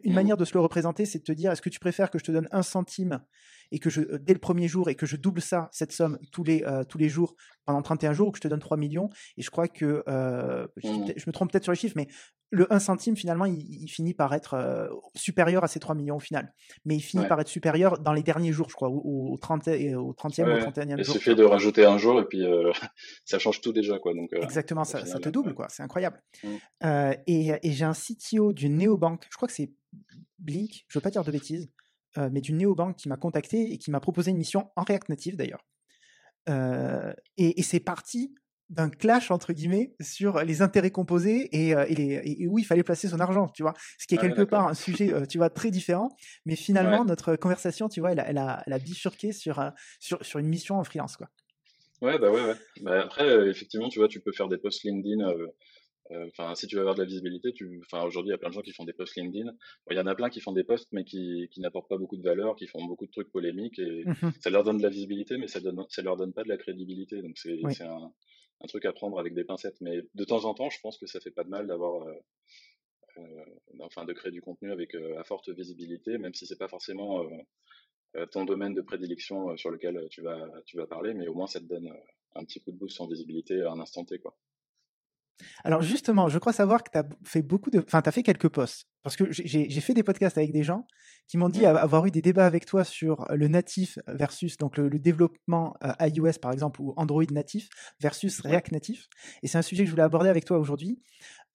une 0.03 0.11
mmh. 0.11 0.15
manière 0.15 0.37
de 0.37 0.45
se 0.45 0.53
le 0.53 0.59
représenter, 0.59 1.05
c'est 1.05 1.19
de 1.19 1.23
te 1.23 1.31
dire, 1.31 1.51
est-ce 1.51 1.61
que 1.61 1.69
tu 1.69 1.79
préfères 1.79 2.11
que 2.11 2.19
je 2.19 2.25
te 2.25 2.31
donne 2.31 2.47
un 2.51 2.63
centime 2.63 3.21
et 3.71 3.79
que 3.79 3.89
je, 3.89 4.01
euh, 4.01 4.19
dès 4.19 4.33
le 4.33 4.39
premier 4.39 4.67
jour, 4.67 4.89
et 4.89 4.95
que 4.95 5.05
je 5.05 5.15
double 5.15 5.41
ça, 5.41 5.69
cette 5.71 5.91
somme, 5.91 6.17
tous 6.31 6.43
les, 6.43 6.63
euh, 6.63 6.83
tous 6.83 6.97
les 6.97 7.09
jours, 7.09 7.35
pendant 7.65 7.81
31 7.81 8.13
jours, 8.13 8.29
ou 8.29 8.31
que 8.31 8.37
je 8.37 8.41
te 8.41 8.47
donne 8.47 8.59
3 8.59 8.77
millions. 8.77 9.09
Et 9.37 9.41
je 9.41 9.49
crois 9.49 9.67
que, 9.67 10.03
euh, 10.07 10.67
mmh. 10.83 11.13
je, 11.15 11.23
me 11.27 11.31
trompe 11.31 11.51
peut-être 11.51 11.63
sur 11.63 11.71
les 11.71 11.77
chiffres, 11.77 11.95
mais 11.95 12.07
le 12.51 12.71
1 12.73 12.79
centime, 12.79 13.15
finalement, 13.15 13.45
il, 13.45 13.87
finit 13.87 14.15
par 14.15 14.33
être 14.33 14.89
supérieur 15.15 15.63
à 15.63 15.67
ces 15.67 15.79
3 15.79 15.93
millions 15.93 16.15
au 16.15 16.19
final. 16.19 16.51
Mais 16.83 16.95
il 16.95 16.99
finit 16.99 17.27
par 17.27 17.39
être 17.39 17.47
supérieur 17.47 17.99
dans 17.99 18.11
les 18.11 18.23
derniers 18.23 18.51
jours, 18.51 18.71
je 18.71 18.73
crois, 18.73 18.89
au, 18.89 19.37
30, 19.39 19.67
au 19.67 20.13
30e 20.13 20.47
ou 20.47 20.55
au 20.55 20.71
31e 20.71 20.89
jour. 20.89 20.97
Il 20.97 21.05
suffit 21.05 21.35
de 21.35 21.43
rajouter 21.43 21.85
un 21.85 21.99
jour 21.99 22.19
et 22.19 22.25
puis 22.25 22.43
ça 23.23 23.37
change 23.37 23.61
tout 23.61 23.71
déjà. 23.71 23.99
Quoi, 23.99 24.15
donc, 24.15 24.33
Exactement, 24.33 24.83
ça, 24.83 25.05
ça, 25.05 25.19
te 25.19 25.29
double, 25.29 25.53
quoi. 25.53 25.67
C'est 25.69 25.83
incroyable. 25.83 26.23
Mmh. 26.43 27.11
et, 27.27 27.51
et 27.61 27.71
j'ai 27.71 27.85
un 27.85 27.93
CTO 27.93 28.51
d'une 28.51 28.77
néobanque, 28.77 29.27
je 29.29 29.37
crois 29.37 29.47
que 29.47 29.53
c'est 29.53 29.71
Blink, 30.39 30.85
je 30.87 30.97
veux 30.97 31.03
pas 31.03 31.11
dire 31.11 31.23
de 31.23 31.31
bêtises, 31.31 31.69
euh, 32.17 32.29
mais 32.31 32.41
d'une 32.41 32.57
néobanque 32.57 32.95
qui 32.95 33.07
m'a 33.07 33.17
contacté 33.17 33.71
et 33.71 33.77
qui 33.77 33.91
m'a 33.91 33.99
proposé 33.99 34.31
une 34.31 34.37
mission 34.37 34.71
en 34.75 34.83
React 34.83 35.09
Native 35.09 35.35
d'ailleurs. 35.35 35.65
Euh, 36.49 37.13
et, 37.37 37.61
c'est 37.61 37.79
parti 37.79 38.33
d'un 38.69 38.89
clash 38.89 39.29
entre 39.29 39.53
guillemets 39.53 39.93
sur 40.01 40.39
les 40.43 40.61
intérêts 40.61 40.89
composés 40.89 41.49
et, 41.51 41.75
euh, 41.75 41.85
et, 41.87 42.47
où 42.47 42.57
il 42.57 42.65
fallait 42.65 42.83
placer 42.83 43.07
son 43.07 43.19
argent, 43.19 43.47
tu 43.49 43.61
vois. 43.61 43.73
Ce 43.99 44.07
qui 44.07 44.15
est 44.15 44.17
ah 44.19 44.21
quelque 44.21 44.41
part 44.41 44.67
un 44.67 44.73
sujet, 44.73 45.27
tu 45.27 45.37
vois, 45.37 45.49
très 45.49 45.69
différent. 45.69 46.09
Mais 46.45 46.55
finalement, 46.55 47.05
notre 47.05 47.35
conversation, 47.35 47.89
tu 47.89 47.99
vois, 47.99 48.13
elle, 48.13 48.19
a, 48.19 48.63
elle 48.65 48.73
a, 48.73 48.79
bifurqué 48.79 49.31
sur, 49.31 49.63
sur, 49.99 50.23
sur, 50.25 50.39
une 50.39 50.47
mission 50.47 50.79
en 50.79 50.83
freelance, 50.83 51.17
quoi. 51.17 51.29
Ouais, 52.01 52.17
bah 52.17 52.31
ouais, 52.31 52.41
ouais. 52.41 52.55
Bah 52.81 53.03
après, 53.03 53.49
effectivement, 53.49 53.89
tu 53.89 53.99
vois, 53.99 54.07
tu 54.07 54.21
peux 54.21 54.31
faire 54.31 54.47
des 54.47 54.57
posts 54.57 54.83
LinkedIn 54.83 55.31
euh, 56.11 56.27
enfin, 56.27 56.55
si 56.55 56.65
tu 56.65 56.75
veux 56.75 56.81
avoir 56.81 56.95
de 56.95 57.01
la 57.01 57.05
visibilité, 57.05 57.53
tu, 57.53 57.81
enfin, 57.85 58.03
aujourd'hui, 58.03 58.29
il 58.29 58.31
y 58.31 58.35
a 58.35 58.37
plein 58.39 58.49
de 58.49 58.53
gens 58.53 58.61
qui 58.61 58.71
font 58.71 58.83
des 58.83 58.93
posts 58.93 59.15
LinkedIn. 59.15 59.51
il 59.91 59.97
y 59.97 59.99
en 59.99 60.07
a 60.07 60.15
plein 60.15 60.29
qui 60.29 60.41
font 60.41 60.51
des 60.51 60.63
posts, 60.63 60.87
mais 60.91 61.03
qui, 61.03 61.47
qui 61.51 61.61
n'apportent 61.61 61.87
pas 61.87 61.97
beaucoup 61.97 62.17
de 62.17 62.23
valeur, 62.23 62.55
qui 62.55 62.67
font 62.67 62.83
beaucoup 62.85 63.05
de 63.05 63.11
trucs 63.11 63.31
polémiques 63.31 63.77
et 63.79 64.03
mmh 64.05 64.31
ça 64.41 64.49
leur 64.49 64.63
donne 64.63 64.77
de 64.77 64.83
la 64.83 64.89
visibilité, 64.89 65.37
mais 65.37 65.47
ça 65.47 65.59
donne, 65.59 65.83
ça 65.89 66.01
leur 66.01 66.17
donne 66.17 66.33
pas 66.33 66.43
de 66.43 66.49
la 66.49 66.57
crédibilité. 66.57 67.21
Donc, 67.21 67.37
c'est, 67.37 67.59
un, 67.83 68.11
truc 68.67 68.85
à 68.85 68.93
prendre 68.93 69.19
avec 69.19 69.35
des 69.35 69.43
pincettes. 69.43 69.79
Mais 69.81 70.01
de 70.15 70.23
temps 70.25 70.45
en 70.45 70.53
temps, 70.53 70.69
je 70.69 70.79
pense 70.81 70.97
que 70.97 71.05
ça 71.05 71.19
fait 71.19 71.31
pas 71.31 71.43
de 71.43 71.49
mal 71.49 71.67
d'avoir, 71.67 72.07
euh, 72.07 72.13
euh, 73.17 73.45
enfin, 73.81 74.05
de 74.05 74.13
créer 74.13 74.31
du 74.31 74.41
contenu 74.41 74.71
avec 74.71 74.95
à 74.95 75.23
forte 75.23 75.49
visibilité, 75.49 76.17
même 76.17 76.33
si 76.33 76.47
c'est 76.47 76.57
pas 76.57 76.67
forcément 76.67 77.23
ton 78.31 78.43
domaine 78.45 78.73
de 78.73 78.81
prédilection 78.81 79.55
sur 79.57 79.69
lequel 79.69 80.07
tu 80.09 80.21
vas, 80.21 80.47
tu 80.65 80.77
vas 80.77 80.87
parler, 80.87 81.13
mais 81.13 81.27
au 81.27 81.35
moins 81.35 81.45
ça 81.45 81.59
te 81.59 81.65
donne 81.65 81.93
un 82.35 82.43
petit 82.43 82.59
coup 82.59 82.71
de 82.71 82.77
boost 82.77 82.99
en 82.99 83.07
visibilité 83.07 83.61
à 83.61 83.71
un 83.71 83.79
instant 83.79 84.03
T, 84.03 84.17
quoi. 84.19 84.35
Alors 85.63 85.81
justement, 85.81 86.27
je 86.27 86.37
crois 86.37 86.53
savoir 86.53 86.83
que 86.83 86.91
tu 86.91 86.97
as 86.97 87.05
fait 87.23 87.41
beaucoup 87.41 87.69
de, 87.69 87.79
enfin, 87.79 88.01
tu 88.01 88.09
as 88.09 88.11
fait 88.11 88.23
quelques 88.23 88.49
posts. 88.49 88.87
Parce 89.03 89.15
que 89.15 89.25
j'ai 89.31 89.81
fait 89.81 89.93
des 89.93 90.03
podcasts 90.03 90.37
avec 90.37 90.51
des 90.51 90.63
gens 90.63 90.85
qui 91.27 91.37
m'ont 91.37 91.47
dit 91.47 91.65
avoir 91.65 92.05
eu 92.05 92.11
des 92.11 92.21
débats 92.21 92.45
avec 92.45 92.65
toi 92.65 92.83
sur 92.83 93.25
le 93.29 93.47
natif 93.47 93.97
versus 94.07 94.57
donc 94.57 94.77
le, 94.77 94.89
développement 94.89 95.75
euh, 95.83 95.93
iOS 96.01 96.39
par 96.41 96.51
exemple 96.51 96.81
ou 96.81 96.93
Android 96.97 97.23
natif 97.31 97.69
versus 98.01 98.41
React 98.41 98.73
natif. 98.73 99.07
Et 99.41 99.47
c'est 99.47 99.57
un 99.57 99.61
sujet 99.61 99.83
que 99.83 99.87
je 99.87 99.91
voulais 99.91 100.03
aborder 100.03 100.29
avec 100.29 100.43
toi 100.45 100.57
aujourd'hui. 100.57 101.01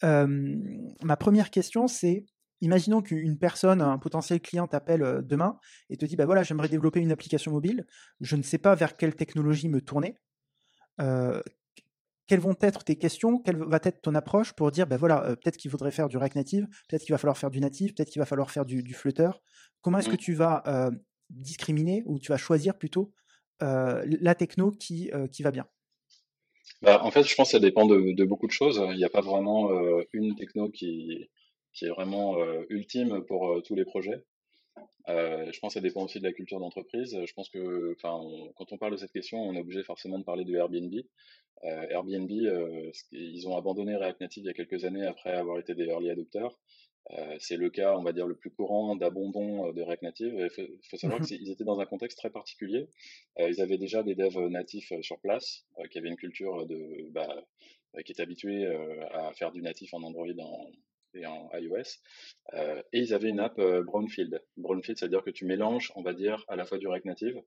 ma 0.03 1.17
première 1.17 1.51
question, 1.51 1.87
c'est 1.87 2.25
imaginons 2.65 3.03
qu'une 3.03 3.39
personne, 3.39 3.81
un 3.81 3.99
potentiel 3.99 4.41
client 4.41 4.67
t'appelle 4.67 5.03
euh, 5.03 5.23
demain 5.23 5.59
et 5.91 5.97
te 5.97 6.05
dit 6.05 6.17
bah 6.17 6.27
voilà, 6.27 6.43
j'aimerais 6.43 6.69
développer 6.69 7.01
une 7.01 7.13
application 7.13 7.53
mobile, 7.53 7.87
je 8.21 8.37
ne 8.37 8.43
sais 8.43 8.59
pas 8.59 8.75
vers 8.75 8.97
quelle 8.97 9.15
technologie 9.15 9.69
me 9.69 9.81
tourner. 9.81 10.17
Euh, 11.01 11.43
quelles 12.27 12.41
vont 12.41 12.57
être 12.61 12.85
tes 12.85 12.97
questions, 12.97 13.39
quelle 13.39 13.57
va 13.57 13.79
être 13.83 14.01
ton 14.01 14.15
approche 14.15 14.53
pour 14.53 14.71
dire, 14.71 14.87
ben 14.87 14.97
voilà, 14.97 15.25
euh, 15.25 15.37
peut-être 15.37 15.57
qu'il 15.57 15.71
faudrait 15.71 15.91
faire 15.91 16.09
du 16.09 16.17
React 16.17 16.37
Native, 16.37 16.67
peut-être 16.89 17.03
qu'il 17.03 17.13
va 17.13 17.19
falloir 17.19 17.37
faire 17.37 17.51
du 17.51 17.61
native, 17.61 17.95
peut-être 17.95 18.11
qu'il 18.11 18.21
va 18.21 18.27
falloir 18.27 18.51
faire 18.51 18.65
du, 18.65 18.83
du 18.83 18.95
Flutter. 18.95 19.31
Comment 19.83 19.99
est-ce 19.99 20.09
que 20.09 20.15
mmh. 20.15 20.19
tu 20.19 20.35
vas 20.35 20.63
euh, 20.67 20.91
discriminer 21.31 22.03
ou 22.07 22.19
tu 22.19 22.33
vas 22.33 22.39
choisir 22.39 22.79
plutôt 22.79 23.13
euh, 23.63 24.05
la 24.21 24.35
techno 24.35 24.71
qui, 24.71 25.11
qui 25.31 25.43
va 25.43 25.51
bien? 25.51 25.67
Bah, 26.83 27.03
En 27.03 27.11
fait, 27.11 27.25
je 27.25 27.35
pense 27.35 27.49
que 27.49 27.53
ça 27.53 27.61
dépend 27.61 27.87
de, 27.87 28.25
beaucoup 28.25 28.47
de 28.47 28.53
choses. 28.53 28.83
Il 28.93 28.97
n'y 28.97 29.05
a 29.05 29.11
pas 29.11 29.21
vraiment 29.21 29.71
une 30.13 30.35
techno 30.35 30.71
qui, 30.71 31.29
qui 31.75 31.85
est 31.85 31.91
vraiment 31.91 32.37
ultime 32.71 33.23
pour 33.27 33.63
tous 33.65 33.75
les 33.75 33.85
projets. 33.85 34.25
Je 35.07 35.61
pense 35.61 35.75
que 35.75 35.81
ça 35.81 35.83
dépend 35.83 36.05
aussi 36.05 36.19
de 36.19 36.25
la 36.25 36.33
culture 36.33 36.61
d'entreprise. 36.61 37.19
Je 37.25 37.33
pense 37.35 37.49
que, 37.49 37.97
quand 38.03 38.73
on 38.73 38.79
parle 38.79 38.93
de 38.93 38.97
cette 38.97 39.13
question, 39.13 39.39
on 39.39 39.55
est 39.55 39.61
obligé 39.61 39.83
forcément 39.83 40.19
de 40.19 40.25
parler 40.25 40.45
de 40.45 40.55
Airbnb. 40.55 40.95
Euh, 41.65 41.87
Airbnb, 41.89 42.31
euh, 42.31 42.91
ils 43.13 43.49
ont 43.49 43.57
abandonné 43.57 43.97
React 43.97 44.21
Native 44.21 44.45
il 44.45 44.47
y 44.47 44.51
a 44.51 44.55
quelques 44.55 44.85
années 44.85 45.07
après 45.07 45.33
avoir 45.33 45.59
été 45.59 45.75
des 45.75 45.87
early 45.87 46.11
adopters. 46.11 46.51
Euh, 47.11 47.37
c'est 47.39 47.57
le 47.57 47.69
cas, 47.71 47.97
on 47.97 48.03
va 48.03 48.13
dire, 48.13 48.27
le 48.27 48.35
plus 48.35 48.51
courant 48.51 48.97
d'abandon 48.97 49.73
de 49.73 49.83
React 49.83 50.03
Native. 50.03 50.35
Il 50.59 50.67
faut, 50.91 50.97
savoir 50.97 51.21
mmh 51.21 51.27
qu'ils 51.27 51.51
étaient 51.51 51.65
dans 51.65 51.81
un 51.81 51.87
contexte 51.87 52.19
très 52.19 52.31
particulier. 52.31 52.89
ils 53.39 53.61
avaient 53.61 53.79
déjà 53.79 54.03
des 54.03 54.15
devs 54.15 54.49
natifs 54.49 54.93
sur 55.03 55.19
place, 55.21 55.67
qui 55.91 55.99
avaient 55.99 56.09
une 56.09 56.17
culture 56.17 56.67
de, 56.67 57.11
bah, 57.11 57.45
qui 58.05 58.13
est 58.13 58.21
habituée 58.21 58.67
à 59.13 59.33
faire 59.35 59.53
du 59.53 59.61
natif 59.61 59.93
en 59.95 60.03
Android 60.03 60.27
et 61.15 61.27
en 61.27 61.51
iOS. 61.55 62.01
et 62.93 62.99
ils 62.99 63.15
avaient 63.15 63.31
une 63.31 63.41
app 63.41 63.57
Brownfield. 63.57 64.43
Brownfield, 64.57 64.99
c'est-à-dire 64.99 65.23
que 65.23 65.31
tu 65.31 65.45
mélanges, 65.47 65.93
on 65.95 66.03
va 66.03 66.13
dire, 66.15 66.45
à 66.49 66.57
la 66.57 66.65
fois 66.65 66.79
du 66.79 66.87
React 66.87 67.07
Native, 67.07 67.43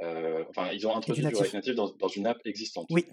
euh, 0.00 0.44
enfin, 0.48 0.70
ils 0.72 0.86
ont 0.86 0.96
introduit 0.96 1.24
du, 1.24 1.34
React 1.34 1.54
Native 1.54 1.74
dans, 1.74 2.08
une 2.08 2.26
app 2.26 2.40
existante. 2.44 2.86
Oui. 2.90 3.06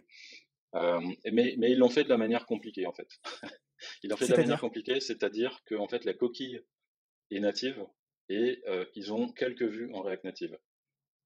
Euh, 0.75 0.99
mais, 1.31 1.55
mais, 1.57 1.71
ils 1.71 1.77
l'ont 1.77 1.89
fait 1.89 2.03
de 2.03 2.09
la 2.09 2.17
manière 2.17 2.45
compliquée, 2.45 2.85
en 2.85 2.93
fait. 2.93 3.07
ils 4.03 4.09
l'ont 4.09 4.17
fait 4.17 4.27
de 4.27 4.31
la 4.31 4.37
manière 4.37 4.59
compliquée, 4.59 4.99
c'est-à-dire 4.99 5.61
que 5.65 5.75
en 5.75 5.87
fait, 5.87 6.05
la 6.05 6.13
coquille 6.13 6.61
est 7.29 7.39
native 7.39 7.85
et 8.29 8.61
euh, 8.67 8.85
ils 8.95 9.13
ont 9.13 9.31
quelques 9.31 9.63
vues 9.63 9.93
en 9.93 10.01
React 10.01 10.23
Native. 10.23 10.57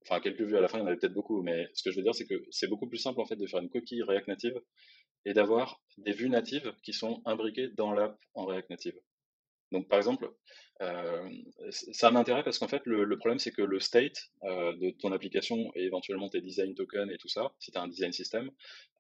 Enfin, 0.02 0.20
quelques 0.20 0.42
vues 0.42 0.58
à 0.58 0.62
la 0.62 0.68
fin, 0.68 0.78
il 0.78 0.82
y 0.82 0.84
en 0.84 0.88
avait 0.88 0.98
peut-être 0.98 1.14
beaucoup, 1.14 1.42
mais 1.42 1.68
ce 1.74 1.84
que 1.84 1.92
je 1.92 1.98
veux 1.98 2.04
dire, 2.04 2.14
c'est 2.14 2.28
que 2.28 2.44
c'est 2.52 2.68
beaucoup 2.68 2.88
plus 2.88 2.98
simple 2.98 3.20
en 3.22 3.26
fait 3.26 3.36
de 3.36 3.48
faire 3.48 3.60
une 3.60 3.70
coquille 3.70 4.04
React 4.04 4.28
Native 4.28 4.62
et 5.26 5.34
d'avoir 5.34 5.82
des 5.98 6.12
vues 6.12 6.30
natives 6.30 6.74
qui 6.84 6.94
sont 6.94 7.22
imbriquées 7.26 7.70
dans 7.70 7.94
l'app 7.94 8.18
en 8.34 8.46
React 8.46 8.70
Native. 8.70 9.00
Donc, 9.72 9.88
par 9.88 9.98
exemple, 9.98 10.32
euh, 10.82 11.30
ça 11.70 12.08
a 12.08 12.12
un 12.12 12.16
intérêt 12.16 12.44
parce 12.44 12.60
qu'en 12.60 12.68
fait, 12.68 12.82
le, 12.86 13.18
problème, 13.18 13.40
c'est 13.40 13.52
que 13.52 13.62
le 13.62 13.80
state 13.80 14.30
euh, 14.44 14.74
de 14.78 14.92
ton 14.92 15.12
application 15.12 15.72
et 15.76 15.84
éventuellement 15.84 16.30
tes 16.30 16.42
design 16.42 16.76
tokens 16.76 17.12
et 17.12 17.18
tout 17.18 17.28
ça, 17.28 17.54
si 17.60 17.72
tu 17.72 17.78
as 17.78 17.82
un 17.82 17.88
design 17.88 18.14
system, 18.14 18.52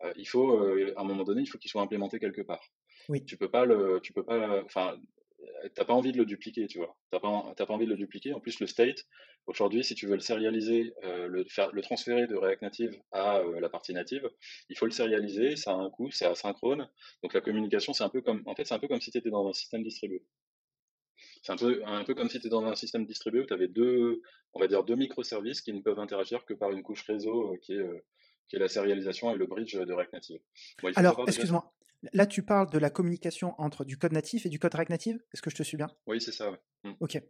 euh, 0.04 0.12
il 0.16 0.28
faut, 0.28 0.60
à 0.96 1.02
un 1.02 1.04
moment 1.04 1.24
donné, 1.24 1.42
il 1.42 1.48
faut 1.48 1.58
qu'il 1.58 1.70
soit 1.70 1.82
implémenté 1.82 2.20
quelque 2.20 2.42
part. 2.42 2.72
Oui. 3.10 3.24
Tu 3.24 3.38
peux 3.38 3.52
pas 3.52 3.66
le, 3.66 4.00
tu 4.02 4.14
peux 4.14 4.26
pas, 4.26 4.64
enfin, 4.64 4.98
t'as 5.74 5.86
pas 5.86 5.94
envie 5.94 6.12
de 6.12 6.18
le 6.18 6.26
dupliquer, 6.26 6.68
tu 6.68 6.78
vois. 6.78 6.98
T'as 7.12 7.20
pas, 7.20 7.54
pas 7.56 7.74
envie 7.74 7.86
de 7.86 7.92
le 7.92 7.98
dupliquer. 7.98 8.34
En 8.34 8.40
plus, 8.40 8.60
le 8.60 8.68
state, 8.68 9.06
aujourd'hui, 9.48 9.84
si 9.84 9.96
tu 9.96 10.08
veux 10.08 10.16
le 10.16 10.22
sérialiser, 10.22 10.94
le, 11.04 11.46
faire, 11.46 11.72
le 11.72 11.82
transférer 11.82 12.28
de 12.28 12.36
React 12.36 12.62
Native 12.62 13.02
à 13.12 13.42
la 13.60 13.70
partie 13.70 13.94
native, 13.94 14.30
il 14.70 14.78
faut 14.78 14.86
le 14.86 14.92
sérialiser. 14.92 15.56
Ça 15.56 15.72
a 15.72 15.76
un 15.76 15.90
coût, 15.90 16.12
c'est 16.12 16.26
asynchrone. 16.26 16.90
Donc 17.24 17.34
la 17.34 17.42
communication, 17.42 17.94
c'est 17.94 18.04
un 18.04 18.10
peu 18.10 18.22
comme, 18.22 18.44
en 18.46 18.56
fait, 18.56 18.66
c'est 18.66 18.76
un 18.76 18.80
peu 18.80 18.88
comme 18.88 19.02
si 19.02 19.12
tu 19.12 19.18
étais 19.18 19.30
dans 19.30 19.48
un 19.48 19.54
système 19.54 19.84
distribué. 19.84 20.24
C'est 21.42 21.52
un 21.52 21.58
peu, 21.58 21.82
un 21.86 22.04
peu 22.04 22.16
comme 22.16 22.30
si 22.30 22.40
tu 22.40 22.48
étais 22.48 22.50
dans 22.50 22.66
un 22.66 22.76
système 22.76 23.06
distribué 23.06 23.42
où 23.42 23.46
tu 23.46 23.54
avais 23.54 23.68
deux, 23.68 24.22
on 24.54 24.60
va 24.60 24.68
dire, 24.68 24.84
deux 24.84 24.96
microservices 24.96 25.62
qui 25.62 25.74
ne 25.74 25.82
peuvent 25.82 26.00
interagir 26.00 26.46
que 26.46 26.54
par 26.54 26.72
une 26.72 26.84
couche 26.84 27.04
réseau 27.04 27.54
euh, 27.54 27.58
qui 27.62 27.74
est, 27.74 27.80
euh, 27.80 28.04
qui 28.50 28.56
est 28.56 28.60
la 28.60 28.68
sérialisation 28.68 29.34
et 29.34 29.38
le 29.38 29.46
bridge 29.46 29.76
de 29.76 29.94
React 29.94 30.14
Native. 30.14 30.40
Alors, 30.96 31.24
excuse-moi, 31.28 31.72
là 32.14 32.26
tu 32.26 32.44
parles 32.44 32.70
de 32.72 32.80
la 32.80 32.90
communication 32.90 33.54
entre 33.58 33.86
du 33.86 33.98
code 33.98 34.14
natif 34.14 34.46
et 34.46 34.50
du 34.50 34.60
code 34.60 34.76
React 34.76 34.90
Native? 34.90 35.20
Est-ce 35.34 35.42
que 35.42 35.50
je 35.50 35.56
te 35.56 35.64
suis 35.64 35.78
bien? 35.78 35.88
Oui, 36.08 36.22
c'est 36.22 36.32
ça. 36.32 36.52
Mmh. 36.84 36.92
Ok. 37.00 37.22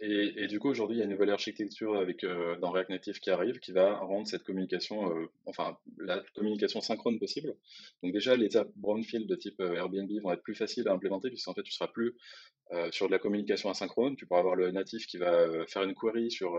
Et, 0.00 0.46
du 0.46 0.60
coup, 0.60 0.68
aujourd'hui, 0.68 0.96
il 0.96 1.00
y 1.00 1.02
a 1.02 1.04
une 1.06 1.10
nouvelle 1.10 1.30
architecture 1.30 1.96
avec, 1.96 2.24
dans 2.60 2.70
React 2.70 2.90
Native 2.90 3.18
qui 3.18 3.30
arrive, 3.30 3.58
qui 3.58 3.72
va 3.72 3.98
rendre 3.98 4.28
cette 4.28 4.44
communication, 4.44 5.12
enfin, 5.46 5.76
la 5.98 6.22
communication 6.36 6.80
synchrone 6.80 7.18
possible. 7.18 7.54
Donc 8.02 8.12
déjà, 8.12 8.36
les 8.36 8.46
étapes 8.46 8.70
brownfield 8.76 9.28
de 9.28 9.34
type 9.34 9.60
Airbnb 9.60 10.10
vont 10.22 10.30
être 10.32 10.42
plus 10.42 10.54
faciles 10.54 10.86
à 10.88 10.92
implémenter, 10.92 11.30
puisqu'en 11.30 11.52
fait, 11.52 11.64
tu 11.64 11.72
seras 11.72 11.88
plus 11.88 12.14
sur 12.92 13.08
de 13.08 13.12
la 13.12 13.18
communication 13.18 13.70
asynchrone. 13.70 14.14
Tu 14.16 14.26
pourras 14.26 14.40
avoir 14.40 14.54
le 14.54 14.70
natif 14.70 15.06
qui 15.06 15.18
va 15.18 15.48
faire 15.66 15.82
une 15.82 15.94
query 15.94 16.30
sur 16.30 16.56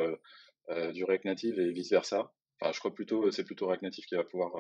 du 0.94 1.06
React 1.06 1.26
Native 1.26 1.60
et 1.60 1.72
vice-versa. 1.72 2.34
Je 2.72 2.80
crois 2.80 2.94
plutôt, 2.94 3.32
c'est 3.32 3.44
plutôt 3.44 3.68
React 3.68 3.84
Native 3.84 4.06
qui 4.06 4.16
va 4.16 4.24
pouvoir 4.24 4.52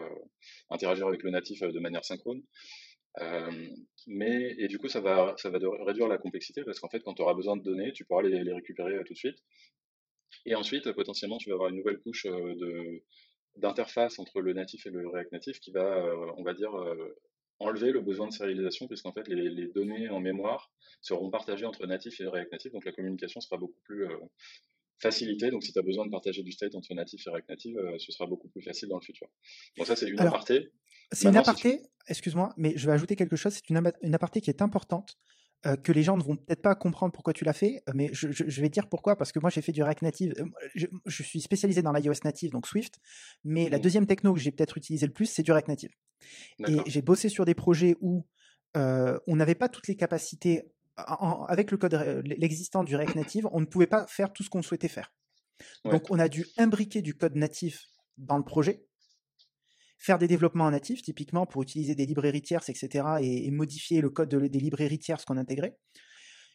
interagir 0.70 1.08
avec 1.08 1.24
le 1.24 1.32
natif 1.32 1.62
de 1.62 1.80
manière 1.80 2.04
synchrone. 2.04 2.42
Euh, 3.20 3.68
mais, 4.08 4.56
et 4.58 4.68
du 4.68 4.80
coup, 4.80 4.88
ça 4.88 5.02
va, 5.02 5.36
ça 5.38 5.50
va 5.50 5.60
réduire 5.86 6.08
la 6.08 6.18
complexité 6.18 6.64
parce 6.64 6.80
qu'en 6.80 6.90
fait, 6.90 7.02
quand 7.02 7.14
tu 7.14 7.22
auras 7.22 7.34
besoin 7.34 7.56
de 7.58 7.64
données, 7.64 7.94
tu 7.94 8.06
pourras 8.06 8.24
les, 8.24 8.52
récupérer 8.52 8.96
euh, 8.96 9.04
tout 9.04 9.14
de 9.14 9.18
suite. 9.18 9.38
Et 10.46 10.56
ensuite, 10.56 10.92
potentiellement, 10.94 11.38
tu 11.38 11.50
vas 11.50 11.56
avoir 11.56 11.70
une 11.70 11.78
nouvelle 11.78 12.00
couche 12.00 12.26
euh, 12.26 12.56
de, 12.56 13.04
d'interface 13.58 14.18
entre 14.20 14.42
le 14.42 14.54
natif 14.54 14.86
et 14.88 14.90
le 14.90 15.08
React 15.08 15.32
Native 15.32 15.60
qui 15.60 15.72
va, 15.72 16.04
on 16.38 16.44
va 16.44 16.56
dire, 16.56 16.72
enlever 17.60 17.92
le 17.92 18.02
besoin 18.02 18.28
de 18.28 18.34
sérialisation 18.34 18.88
puisqu'en 18.88 19.14
fait, 19.14 19.28
les, 19.28 19.48
les, 19.48 19.68
données 19.68 20.10
en 20.10 20.20
mémoire 20.20 20.72
seront 21.02 21.30
partagées 21.30 21.66
entre 21.66 21.86
natif 21.86 22.20
et 22.20 22.26
React 22.26 22.52
Native. 22.52 22.72
Donc, 22.72 22.84
la 22.86 22.92
communication 22.92 23.42
sera 23.42 23.58
beaucoup 23.58 23.80
plus 23.84 24.08
facilitée. 25.00 25.52
Donc, 25.52 25.64
si 25.64 25.74
tu 25.74 25.80
as 25.80 25.84
besoin 25.84 26.06
de 26.06 26.12
partager 26.12 26.44
du 26.44 26.52
state 26.52 26.76
entre 26.76 26.94
natif 26.94 27.26
et 27.28 27.30
React 27.30 27.50
Native, 27.50 27.76
ce 27.98 28.12
sera 28.12 28.26
beaucoup 28.26 28.48
plus 28.48 28.62
facile 28.62 28.90
dans 28.90 28.98
le 28.98 29.04
futur. 29.04 29.28
Donc, 29.78 29.88
ça, 29.88 29.96
c'est 29.96 30.10
une 30.10 30.20
aparté. 30.20 30.72
C'est 31.12 31.30
une 31.30 31.38
aparté, 31.38 31.82
excuse-moi, 32.08 32.54
mais 32.58 32.74
je 32.76 32.86
vais 32.88 32.94
ajouter 32.94 33.16
quelque 33.16 33.36
chose. 33.36 33.54
C'est 33.54 33.70
une, 33.70 33.92
une, 34.02 34.16
aparté 34.16 34.42
qui 34.42 34.50
est 34.50 34.62
importante, 34.62 35.18
euh, 35.66 35.78
que 35.78 35.94
les 35.94 36.04
gens 36.04 36.18
ne 36.18 36.24
vont 36.24 36.36
peut-être 36.36 36.62
pas 36.62 36.76
comprendre 36.76 37.14
pourquoi 37.14 37.32
tu 37.32 37.46
l'as 37.46 37.54
fait, 37.54 37.82
euh, 37.88 37.94
mais 37.96 38.10
je, 38.12 38.62
vais 38.62 38.68
dire 38.68 38.90
pourquoi, 38.90 39.16
parce 39.16 39.32
que 39.32 39.40
moi 39.40 39.50
j'ai 39.50 39.62
fait 39.62 39.72
du 39.72 39.82
React 39.82 40.02
Native. 40.02 40.34
Euh, 40.38 40.46
je, 40.76 41.24
suis 41.24 41.40
spécialisé 41.40 41.82
dans 41.82 41.94
l'iOS 41.94 42.16
Native, 42.26 42.52
donc 42.52 42.68
Swift, 42.68 43.00
mais 43.46 43.70
la 43.70 43.78
mmh. 43.78 43.82
deuxième 43.82 44.06
techno 44.06 44.34
que 44.34 44.42
j'ai 44.42 44.52
peut-être 44.52 44.78
utilisé 44.78 45.06
le 45.06 45.14
plus, 45.14 45.26
c'est 45.26 45.42
du 45.42 45.54
React 45.54 45.70
Native. 45.70 45.92
Et 46.68 46.78
j'ai 46.86 47.02
bossé 47.02 47.30
sur 47.30 47.46
des 47.46 47.56
projets 47.56 47.96
où 48.02 48.26
on 48.76 49.36
n'avait 49.36 49.56
pas 49.56 49.70
toutes 49.70 49.88
les 49.88 49.96
capacités. 49.96 50.64
Avec 50.96 51.72
le 51.72 51.78
code 51.78 51.94
l'existant 52.26 52.84
du 52.84 52.96
React 52.96 53.16
Native, 53.16 53.48
on 53.52 53.60
ne 53.60 53.66
pouvait 53.66 53.88
pas 53.88 54.06
faire 54.08 54.32
tout 54.32 54.44
ce 54.44 54.50
qu'on 54.50 54.62
souhaitait 54.62 54.88
faire. 54.88 55.12
Donc 55.86 56.12
on 56.12 56.20
a 56.20 56.30
dû 56.30 56.46
imbriquer 56.58 57.02
du 57.02 57.16
code 57.16 57.36
natif 57.36 57.86
dans 58.18 58.38
le 58.38 58.44
projet 58.44 58.86
faire 60.04 60.20
des 60.20 60.28
développements 60.28 60.70
natifs, 60.70 61.02
typiquement 61.02 61.46
pour 61.46 61.64
utiliser 61.64 61.96
des 61.96 62.06
librairies 62.06 62.42
tierces, 62.42 62.68
etc., 62.68 63.06
et, 63.22 63.50
modifier 63.52 64.02
le 64.02 64.10
code 64.10 64.36
des 64.36 64.60
librairies 64.60 65.00
tierces 65.00 65.24
qu'on 65.24 65.38
intégrait. 65.38 65.78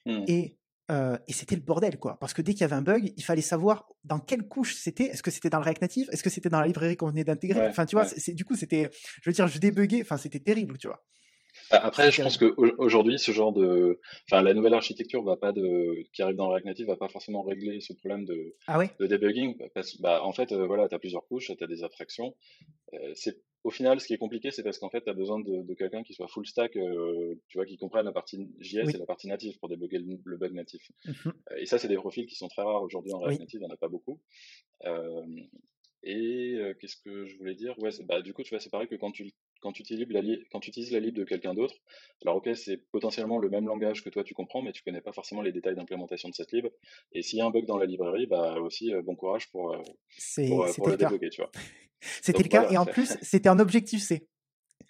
Mmh. 0.04 0.24
Euh, 0.90 1.18
et, 1.26 1.32
c'était 1.32 1.54
le 1.54 1.62
bordel, 1.62 1.98
quoi. 1.98 2.18
Parce 2.20 2.34
que 2.34 2.42
dès 2.42 2.52
qu'il 2.52 2.60
y 2.60 2.64
avait 2.64 2.76
un 2.76 2.82
bug, 2.82 3.10
il 3.16 3.24
fallait 3.24 3.40
savoir 3.40 3.88
dans 4.04 4.20
quelle 4.20 4.46
couche 4.46 4.74
c'était. 4.74 5.04
Est-ce 5.04 5.22
que 5.22 5.30
c'était 5.30 5.48
dans 5.48 5.58
le 5.60 5.64
React 5.64 5.80
Native? 5.80 6.08
Est-ce 6.12 6.22
que 6.22 6.28
c'était 6.28 6.50
dans 6.50 6.60
la 6.60 6.66
librairie 6.66 6.96
qu'on 6.96 7.08
venait 7.08 7.24
d'intégrer? 7.24 7.66
Enfin, 7.68 7.86
tu 7.86 7.96
vois, 7.96 8.04
c'est, 8.04 8.34
du 8.34 8.44
coup, 8.44 8.54
c'était. 8.54 8.90
Je 9.22 9.30
veux 9.30 9.34
dire, 9.34 9.48
je 9.48 9.58
débuguais. 9.58 10.02
Enfin, 10.02 10.18
c'était 10.18 10.40
terrible, 10.40 10.76
tu 10.76 10.88
vois. 10.88 11.02
Bah, 11.70 11.80
après, 11.82 12.10
je 12.10 12.22
pense 12.22 12.38
qu'aujourd'hui, 12.38 13.18
ce 13.18 13.30
genre 13.32 13.52
de, 13.52 14.00
enfin, 14.30 14.42
la 14.42 14.54
nouvelle 14.54 14.74
architecture 14.74 15.22
va 15.22 15.36
pas 15.36 15.52
de, 15.52 16.04
qui 16.12 16.22
arrive 16.22 16.36
dans 16.36 16.48
React 16.48 16.66
Native 16.66 16.86
va 16.86 16.96
pas 16.96 17.08
forcément 17.08 17.42
régler 17.42 17.80
ce 17.80 17.92
problème 17.92 18.24
de, 18.24 18.54
ah 18.66 18.78
de 18.98 19.06
debugging. 19.06 19.56
Parce, 19.74 20.00
bah, 20.00 20.22
en 20.24 20.32
fait, 20.32 20.52
euh, 20.52 20.66
voilà, 20.66 20.88
tu 20.88 20.94
as 20.94 20.98
plusieurs 20.98 21.26
couches, 21.26 21.52
tu 21.56 21.64
as 21.64 21.66
des 21.66 21.84
abstractions. 21.84 22.34
Euh, 22.94 23.12
c'est, 23.14 23.42
au 23.64 23.70
final, 23.70 24.00
ce 24.00 24.06
qui 24.06 24.14
est 24.14 24.18
compliqué, 24.18 24.50
c'est 24.50 24.62
parce 24.62 24.78
qu'en 24.78 24.88
fait, 24.88 25.02
tu 25.02 25.10
as 25.10 25.14
besoin 25.14 25.40
de, 25.40 25.74
quelqu'un 25.74 26.02
qui 26.02 26.14
soit 26.14 26.28
full 26.28 26.46
stack, 26.46 26.76
euh, 26.76 27.34
tu 27.48 27.58
vois, 27.58 27.66
qui 27.66 27.76
comprenne 27.76 28.06
la 28.06 28.12
partie 28.12 28.48
JS 28.60 28.94
et 28.94 28.98
la 28.98 29.06
partie 29.06 29.28
native 29.28 29.58
pour 29.58 29.68
débugger 29.68 29.98
le, 29.98 30.36
bug 30.36 30.54
natif. 30.54 30.90
Mmh 31.04 31.30
et 31.58 31.66
ça, 31.66 31.78
c'est 31.78 31.88
des 31.88 31.96
profils 31.96 32.26
qui 32.26 32.36
sont 32.36 32.48
très 32.48 32.62
rares 32.62 32.82
aujourd'hui 32.82 33.12
en 33.12 33.18
React 33.18 33.40
Native, 33.40 33.60
il 33.60 33.66
n'y 33.66 33.70
en 33.70 33.74
a 33.74 33.76
pas 33.76 33.88
beaucoup. 33.88 34.20
Et 36.04 36.56
qu'est-ce 36.80 36.96
que 37.04 37.26
je 37.26 37.36
voulais 37.36 37.56
dire? 37.56 37.78
Ouais, 37.78 37.90
bah, 38.04 38.22
du 38.22 38.32
coup, 38.32 38.42
tu 38.42 38.50
vois, 38.50 38.60
c'est 38.60 38.70
pareil 38.70 38.88
que 38.88 38.94
quand 38.94 39.10
tu, 39.10 39.32
quand 39.60 39.72
tu, 39.72 39.82
utilises, 39.82 40.06
la 40.10 40.20
quand 40.50 40.60
tu 40.60 40.70
utilises 40.70 40.92
la 40.92 41.00
lib 41.00 41.14
de 41.14 41.24
quelqu'un 41.24 41.54
d'autre, 41.54 41.74
alors 42.22 42.36
ok, 42.36 42.50
c'est 42.54 42.76
potentiellement 42.90 43.38
le 43.38 43.50
même 43.50 43.66
langage 43.66 44.02
que 44.02 44.10
toi 44.10 44.24
tu 44.24 44.34
comprends, 44.34 44.62
mais 44.62 44.72
tu 44.72 44.82
connais 44.82 45.00
pas 45.00 45.12
forcément 45.12 45.42
les 45.42 45.52
détails 45.52 45.74
d'implémentation 45.74 46.28
de 46.28 46.34
cette 46.34 46.52
lib. 46.52 46.66
Et 47.12 47.22
s'il 47.22 47.38
y 47.38 47.42
a 47.42 47.46
un 47.46 47.50
bug 47.50 47.66
dans 47.66 47.78
la 47.78 47.86
librairie, 47.86 48.26
bah 48.26 48.54
aussi, 48.60 48.92
bon 49.04 49.16
courage 49.16 49.50
pour, 49.50 49.76
pour, 50.48 50.66
pour, 50.76 50.88
le 50.88 50.96
débugger, 50.96 51.30
tu 51.30 51.40
vois. 51.40 51.50
C'était 52.00 52.42
le 52.42 52.48
cas, 52.48 52.70
et 52.70 52.76
en 52.76 52.86
plus, 52.86 53.16
c'était 53.22 53.48
un 53.48 53.58
objectif 53.58 54.02
C 54.02 54.28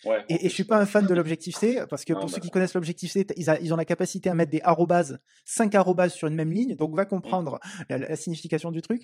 et, 0.04 0.46
et, 0.46 0.48
je 0.48 0.54
suis 0.54 0.64
pas 0.64 0.78
un 0.78 0.86
fan 0.86 1.06
de 1.06 1.14
l'objectif 1.14 1.56
C 1.56 1.80
parce 1.90 2.04
que 2.04 2.12
pour 2.12 2.28
ceux 2.28 2.36
bah 2.36 2.40
qui 2.40 2.50
connaissent 2.50 2.74
l'objectif 2.74 3.10
C, 3.10 3.26
ils, 3.36 3.74
ont 3.74 3.76
la 3.76 3.84
capacité 3.84 4.30
à 4.30 4.34
mettre 4.34 4.52
des 4.52 4.60
arrobases, 4.62 5.18
5 5.44 5.74
arrobases 5.74 6.14
sur 6.14 6.28
une 6.28 6.34
même 6.34 6.52
ligne, 6.52 6.76
donc 6.76 6.94
va 6.94 7.02
mmh. 7.02 7.08
comprendre 7.08 7.58
la, 7.88 8.16
signification 8.16 8.70
du 8.70 8.80
truc. 8.80 9.02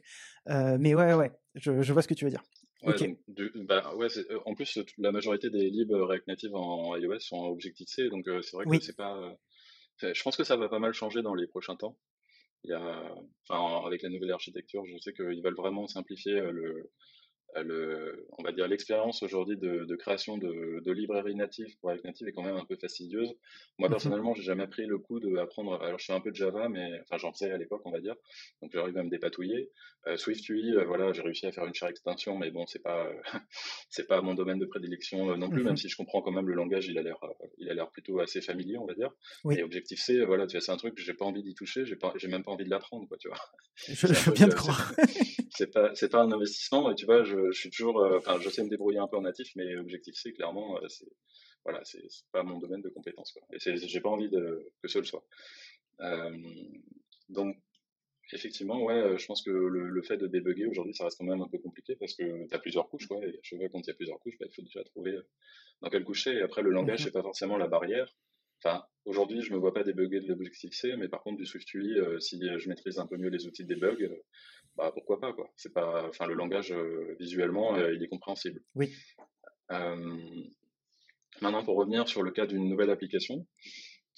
Euh, 0.48 0.76
mais 0.78 0.94
ouais, 0.94 1.14
ouais, 1.14 1.32
je, 1.54 1.82
je, 1.82 1.92
vois 1.92 2.02
ce 2.02 2.08
que 2.08 2.14
tu 2.14 2.24
veux 2.24 2.30
dire. 2.30 2.42
Ouais, 2.84 3.16
bah, 3.54 3.94
ouais, 3.96 4.08
euh, 4.18 4.40
en 4.44 4.54
plus, 4.54 4.78
la 4.98 5.12
majorité 5.12 5.50
des 5.50 5.70
libs 5.70 5.92
React 5.92 6.26
Native 6.28 6.54
en 6.54 6.96
iOS 6.96 7.20
sont 7.20 7.36
en 7.36 7.48
Objective 7.48 7.86
C, 7.88 8.08
donc 8.08 8.28
euh, 8.28 8.42
c'est 8.42 8.56
vrai 8.56 8.66
que 8.66 8.84
c'est 8.84 8.96
pas. 8.96 9.36
je 10.02 10.22
pense 10.22 10.36
que 10.36 10.44
ça 10.44 10.56
va 10.56 10.68
pas 10.68 10.78
mal 10.78 10.92
changer 10.92 11.22
dans 11.22 11.34
les 11.34 11.46
prochains 11.46 11.76
temps. 11.76 11.96
Il 12.64 12.70
y 12.70 12.74
a, 12.74 13.14
enfin, 13.48 13.86
avec 13.86 14.02
la 14.02 14.08
nouvelle 14.08 14.32
architecture, 14.32 14.84
je 14.86 14.96
sais 14.98 15.12
qu'ils 15.12 15.42
veulent 15.42 15.56
vraiment 15.56 15.86
simplifier 15.86 16.40
le, 16.40 16.90
le, 17.62 18.26
on 18.38 18.42
va 18.42 18.52
dire 18.52 18.66
l'expérience 18.66 19.22
aujourd'hui 19.22 19.56
de, 19.56 19.84
de, 19.84 19.96
création 19.96 20.38
de, 20.38 20.80
de 20.84 20.92
librairies 20.92 21.34
natives 21.34 21.76
pour 21.78 21.90
React 21.90 22.04
Native 22.04 22.28
est 22.28 22.32
quand 22.32 22.42
même 22.42 22.56
un 22.56 22.64
peu 22.64 22.76
fastidieuse. 22.76 23.34
Moi 23.78 23.88
mhm. 23.88 23.94
personnellement, 23.94 24.34
j'ai 24.34 24.42
jamais 24.42 24.66
pris 24.66 24.86
le 24.86 24.98
coup 24.98 25.20
d'apprendre. 25.20 25.80
Alors 25.82 25.98
je 25.98 26.06
fais 26.06 26.12
un 26.12 26.20
peu 26.20 26.30
de 26.30 26.36
Java, 26.36 26.68
mais 26.68 27.00
enfin 27.02 27.18
j'en 27.18 27.32
faisais 27.32 27.50
à 27.50 27.58
l'époque, 27.58 27.82
on 27.84 27.90
va 27.90 28.00
dire. 28.00 28.16
Donc 28.62 28.72
j'arrive 28.72 28.96
à 28.98 29.02
me 29.02 29.10
dépatouiller. 29.10 29.70
Euh, 30.06 30.16
Swift 30.18 30.46
UI, 30.50 30.74
euh, 30.74 30.84
voilà, 30.84 31.12
j'ai 31.12 31.22
réussi 31.22 31.46
à 31.46 31.52
faire 31.52 31.64
une 31.64 31.74
chère 31.74 31.88
extension, 31.88 32.36
mais 32.36 32.50
bon, 32.50 32.66
c'est 32.66 32.82
pas 32.82 33.08
c'est 33.90 34.06
pas 34.06 34.20
mon 34.20 34.34
domaine 34.34 34.58
de 34.58 34.66
prédilection 34.66 35.30
euh, 35.30 35.36
non 35.36 35.48
plus, 35.48 35.62
même 35.62 35.72
mhm. 35.72 35.76
si 35.78 35.88
je 35.88 35.96
comprends 35.96 36.20
quand 36.20 36.32
même 36.32 36.46
le 36.46 36.54
langage, 36.54 36.88
il 36.88 36.98
a 36.98 37.02
l'air 37.02 37.18
il 37.58 37.70
a 37.70 37.74
l'air 37.74 37.90
plutôt 37.90 38.20
assez 38.20 38.42
familier, 38.42 38.76
on 38.76 38.86
va 38.86 38.94
dire. 38.94 39.10
Et 39.50 39.62
Objective 39.62 39.98
C, 39.98 40.24
voilà, 40.24 40.46
c'est 40.48 40.70
un 40.70 40.76
truc 40.76 40.94
que 40.94 41.02
j'ai 41.02 41.14
pas 41.14 41.24
envie 41.24 41.42
d'y 41.42 41.54
toucher, 41.54 41.86
j'ai 41.86 41.96
pas 41.96 42.12
j'ai 42.16 42.28
même 42.28 42.42
pas 42.42 42.50
envie 42.50 42.64
de 42.64 42.70
l'apprendre, 42.70 43.08
quoi, 43.08 43.16
tu 43.16 43.28
vois. 43.28 43.38
Je, 43.76 44.06
veux 44.06 44.32
bien 44.32 44.48
te 44.48 44.54
croire. 44.54 44.92
C'est 45.50 45.72
pas 45.72 45.94
c'est 45.94 46.10
pas 46.10 46.20
un 46.20 46.32
investissement, 46.32 46.90
et 46.90 46.94
tu 46.94 47.06
vois, 47.06 47.22
je 47.22 47.43
je 47.52 47.58
suis 47.58 47.70
toujours, 47.70 48.00
euh, 48.00 48.18
enfin, 48.18 48.38
je 48.40 48.48
sais 48.48 48.62
me 48.62 48.68
débrouiller 48.68 48.98
un 48.98 49.08
peu 49.08 49.16
en 49.16 49.22
natif, 49.22 49.50
mais 49.56 49.76
objectif 49.76 50.14
C, 50.14 50.32
clairement, 50.32 50.78
euh, 50.78 50.88
c'est 50.88 51.08
voilà, 51.64 51.82
c'est 51.84 52.02
pas 52.30 52.42
mon 52.42 52.58
domaine 52.58 52.82
de 52.82 52.90
compétence. 52.90 53.32
Quoi. 53.32 53.42
Et 53.52 53.58
j'ai 53.58 54.00
pas 54.00 54.10
envie 54.10 54.28
de, 54.28 54.70
que 54.82 54.88
ce 54.88 54.98
le 54.98 55.04
soit. 55.04 55.24
Euh, 56.00 56.36
donc, 57.30 57.56
effectivement, 58.32 58.82
ouais, 58.82 59.16
je 59.16 59.26
pense 59.26 59.40
que 59.42 59.50
le, 59.50 60.02
fait 60.02 60.18
de 60.18 60.26
débugger 60.26 60.66
aujourd'hui, 60.66 60.94
ça 60.94 61.04
reste 61.04 61.16
quand 61.16 61.24
même 61.24 61.40
un 61.40 61.48
peu 61.48 61.56
compliqué 61.56 61.96
parce 61.96 62.12
que 62.14 62.46
tu 62.46 62.54
as 62.54 62.58
plusieurs 62.58 62.90
couches, 62.90 63.08
quoi. 63.08 63.24
Et 63.24 63.40
je 63.42 63.56
vois 63.56 63.70
quand 63.70 63.80
il 63.80 63.86
y 63.86 63.90
a 63.90 63.94
plusieurs 63.94 64.20
couches, 64.20 64.36
bah, 64.38 64.44
il 64.46 64.54
faut 64.54 64.60
déjà 64.60 64.84
trouver 64.84 65.16
dans 65.80 65.88
quelle 65.88 66.04
couche 66.04 66.24
c'est. 66.24 66.34
Et 66.34 66.42
après, 66.42 66.60
le 66.60 66.70
langage, 66.70 67.00
mhm. 67.00 67.04
c'est 67.06 67.12
pas 67.12 67.22
forcément 67.22 67.56
la 67.56 67.66
barrière. 67.66 68.14
Enfin, 68.64 68.82
aujourd'hui, 69.04 69.42
je 69.42 69.52
me 69.52 69.58
vois 69.58 69.74
pas 69.74 69.84
débugger 69.84 70.20
de 70.20 70.28
l'objectif 70.28 70.72
C, 70.72 70.94
mais 70.96 71.08
par 71.08 71.22
contre, 71.22 71.36
du 71.36 71.46
SwiftUI, 71.46 71.98
si 72.20 72.40
je 72.40 72.68
maîtrise 72.68 72.98
un 72.98 73.06
peu 73.06 73.16
mieux 73.16 73.28
les 73.28 73.46
outils 73.46 73.64
de 73.64 73.74
debug, 73.74 74.10
bah 74.76 74.90
pourquoi 74.92 75.20
pas 75.20 75.32
quoi. 75.32 75.50
C'est 75.56 75.72
pas, 75.72 76.06
enfin 76.08 76.26
le 76.26 76.34
langage 76.34 76.72
euh, 76.72 77.16
visuellement 77.20 77.76
euh, 77.76 77.94
il 77.94 78.02
est 78.02 78.08
compréhensible. 78.08 78.60
Oui. 78.74 78.92
Euh, 79.70 80.16
maintenant 81.40 81.64
pour 81.64 81.76
revenir 81.76 82.08
sur 82.08 82.22
le 82.22 82.30
cas 82.30 82.46
d'une 82.46 82.68
nouvelle 82.68 82.90
application, 82.90 83.46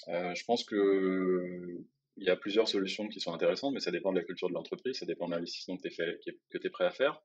je 0.06 0.44
pense 0.44 0.64
que 0.64 1.84
il 2.18 2.24
y 2.26 2.30
a 2.30 2.36
plusieurs 2.36 2.68
solutions 2.68 3.08
qui 3.08 3.20
sont 3.20 3.34
intéressantes, 3.34 3.74
mais 3.74 3.80
ça 3.80 3.90
dépend 3.90 4.10
de 4.10 4.18
la 4.18 4.24
culture 4.24 4.48
de 4.48 4.54
l'entreprise, 4.54 4.98
ça 4.98 5.06
dépend 5.06 5.26
de 5.26 5.32
l'investissement 5.32 5.76
que 5.76 5.88
tu 5.88 6.66
es 6.66 6.70
prêt 6.70 6.86
à 6.86 6.90
faire. 6.90 7.20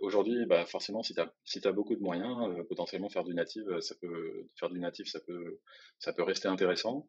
Aujourd'hui, 0.00 0.46
bah, 0.46 0.64
forcément, 0.64 1.02
si 1.02 1.14
tu 1.14 1.20
as, 1.68 1.72
beaucoup 1.72 1.96
de 1.96 2.00
moyens, 2.00 2.64
potentiellement 2.68 3.08
faire 3.08 3.24
du 3.24 3.34
native, 3.34 3.80
ça 3.80 3.94
peut 4.00 4.46
faire 4.56 4.70
du 4.70 4.78
native, 4.78 5.06
ça 5.06 5.20
peut, 5.20 5.58
ça 5.98 6.12
peut 6.12 6.22
rester 6.22 6.48
intéressant. 6.48 7.08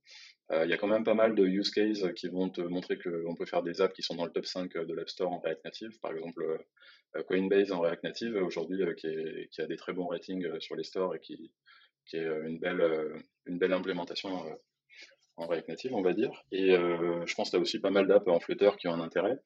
Il 0.51 0.69
y 0.69 0.73
a 0.73 0.77
quand 0.77 0.88
même 0.88 1.03
pas 1.03 1.13
mal 1.13 1.35
de 1.35 1.45
use 1.45 1.72
cases 1.72 2.03
qui 2.15 2.27
vont 2.27 2.49
te 2.49 2.61
montrer 2.61 2.97
qu'on 2.97 3.35
peut 3.35 3.45
faire 3.45 3.63
des 3.63 3.81
apps 3.81 3.93
qui 3.93 4.01
sont 4.01 4.15
dans 4.15 4.26
le 4.26 4.31
top 4.31 4.45
5 4.45 4.73
de 4.73 4.93
l'App 4.93 5.09
Store 5.09 5.31
en 5.31 5.39
React 5.39 5.63
Native. 5.65 5.99
Par 6.01 6.11
exemple, 6.11 6.65
Coinbase 7.27 7.72
en 7.72 7.80
React 7.80 8.03
Native 8.03 8.35
aujourd'hui, 8.35 8.84
qui, 8.97 9.15
qui, 9.51 9.61
a 9.61 9.68
des 9.68 9.77
très 9.77 9.93
bons 9.93 10.07
ratings 10.07 10.59
sur 10.59 10.76
les 10.76 10.84
stores 10.84 11.15
et 11.15 11.19
qui, 11.19 11.51
qui 12.05 12.18
est 12.18 12.27
une 12.45 12.59
belle, 12.59 13.23
une 13.45 13.59
belle 13.59 13.73
implémentation 13.73 14.30
en 15.38 15.47
React 15.47 15.69
Native, 15.69 15.93
on 15.93 16.01
va 16.01 16.13
dire. 16.13 16.43
Et 16.51 16.72
je 16.72 17.35
pense 17.35 17.49
que 17.49 17.51
tu 17.51 17.57
as 17.57 17.61
aussi 17.61 17.80
pas 17.80 17.91
mal 17.91 18.07
d'apps 18.07 18.27
en 18.27 18.39
Flutter 18.39 18.72
qui 18.80 18.88
ont 18.88 18.93
un 18.93 19.01
intérêt. 19.01 19.39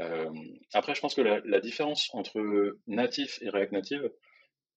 Euh, 0.00 0.30
après, 0.72 0.94
je 0.94 1.00
pense 1.00 1.14
que 1.14 1.20
la, 1.20 1.60
différence 1.60 2.10
entre 2.14 2.76
natif 2.86 3.38
et 3.42 3.48
React 3.48 3.72
Native, 3.72 4.10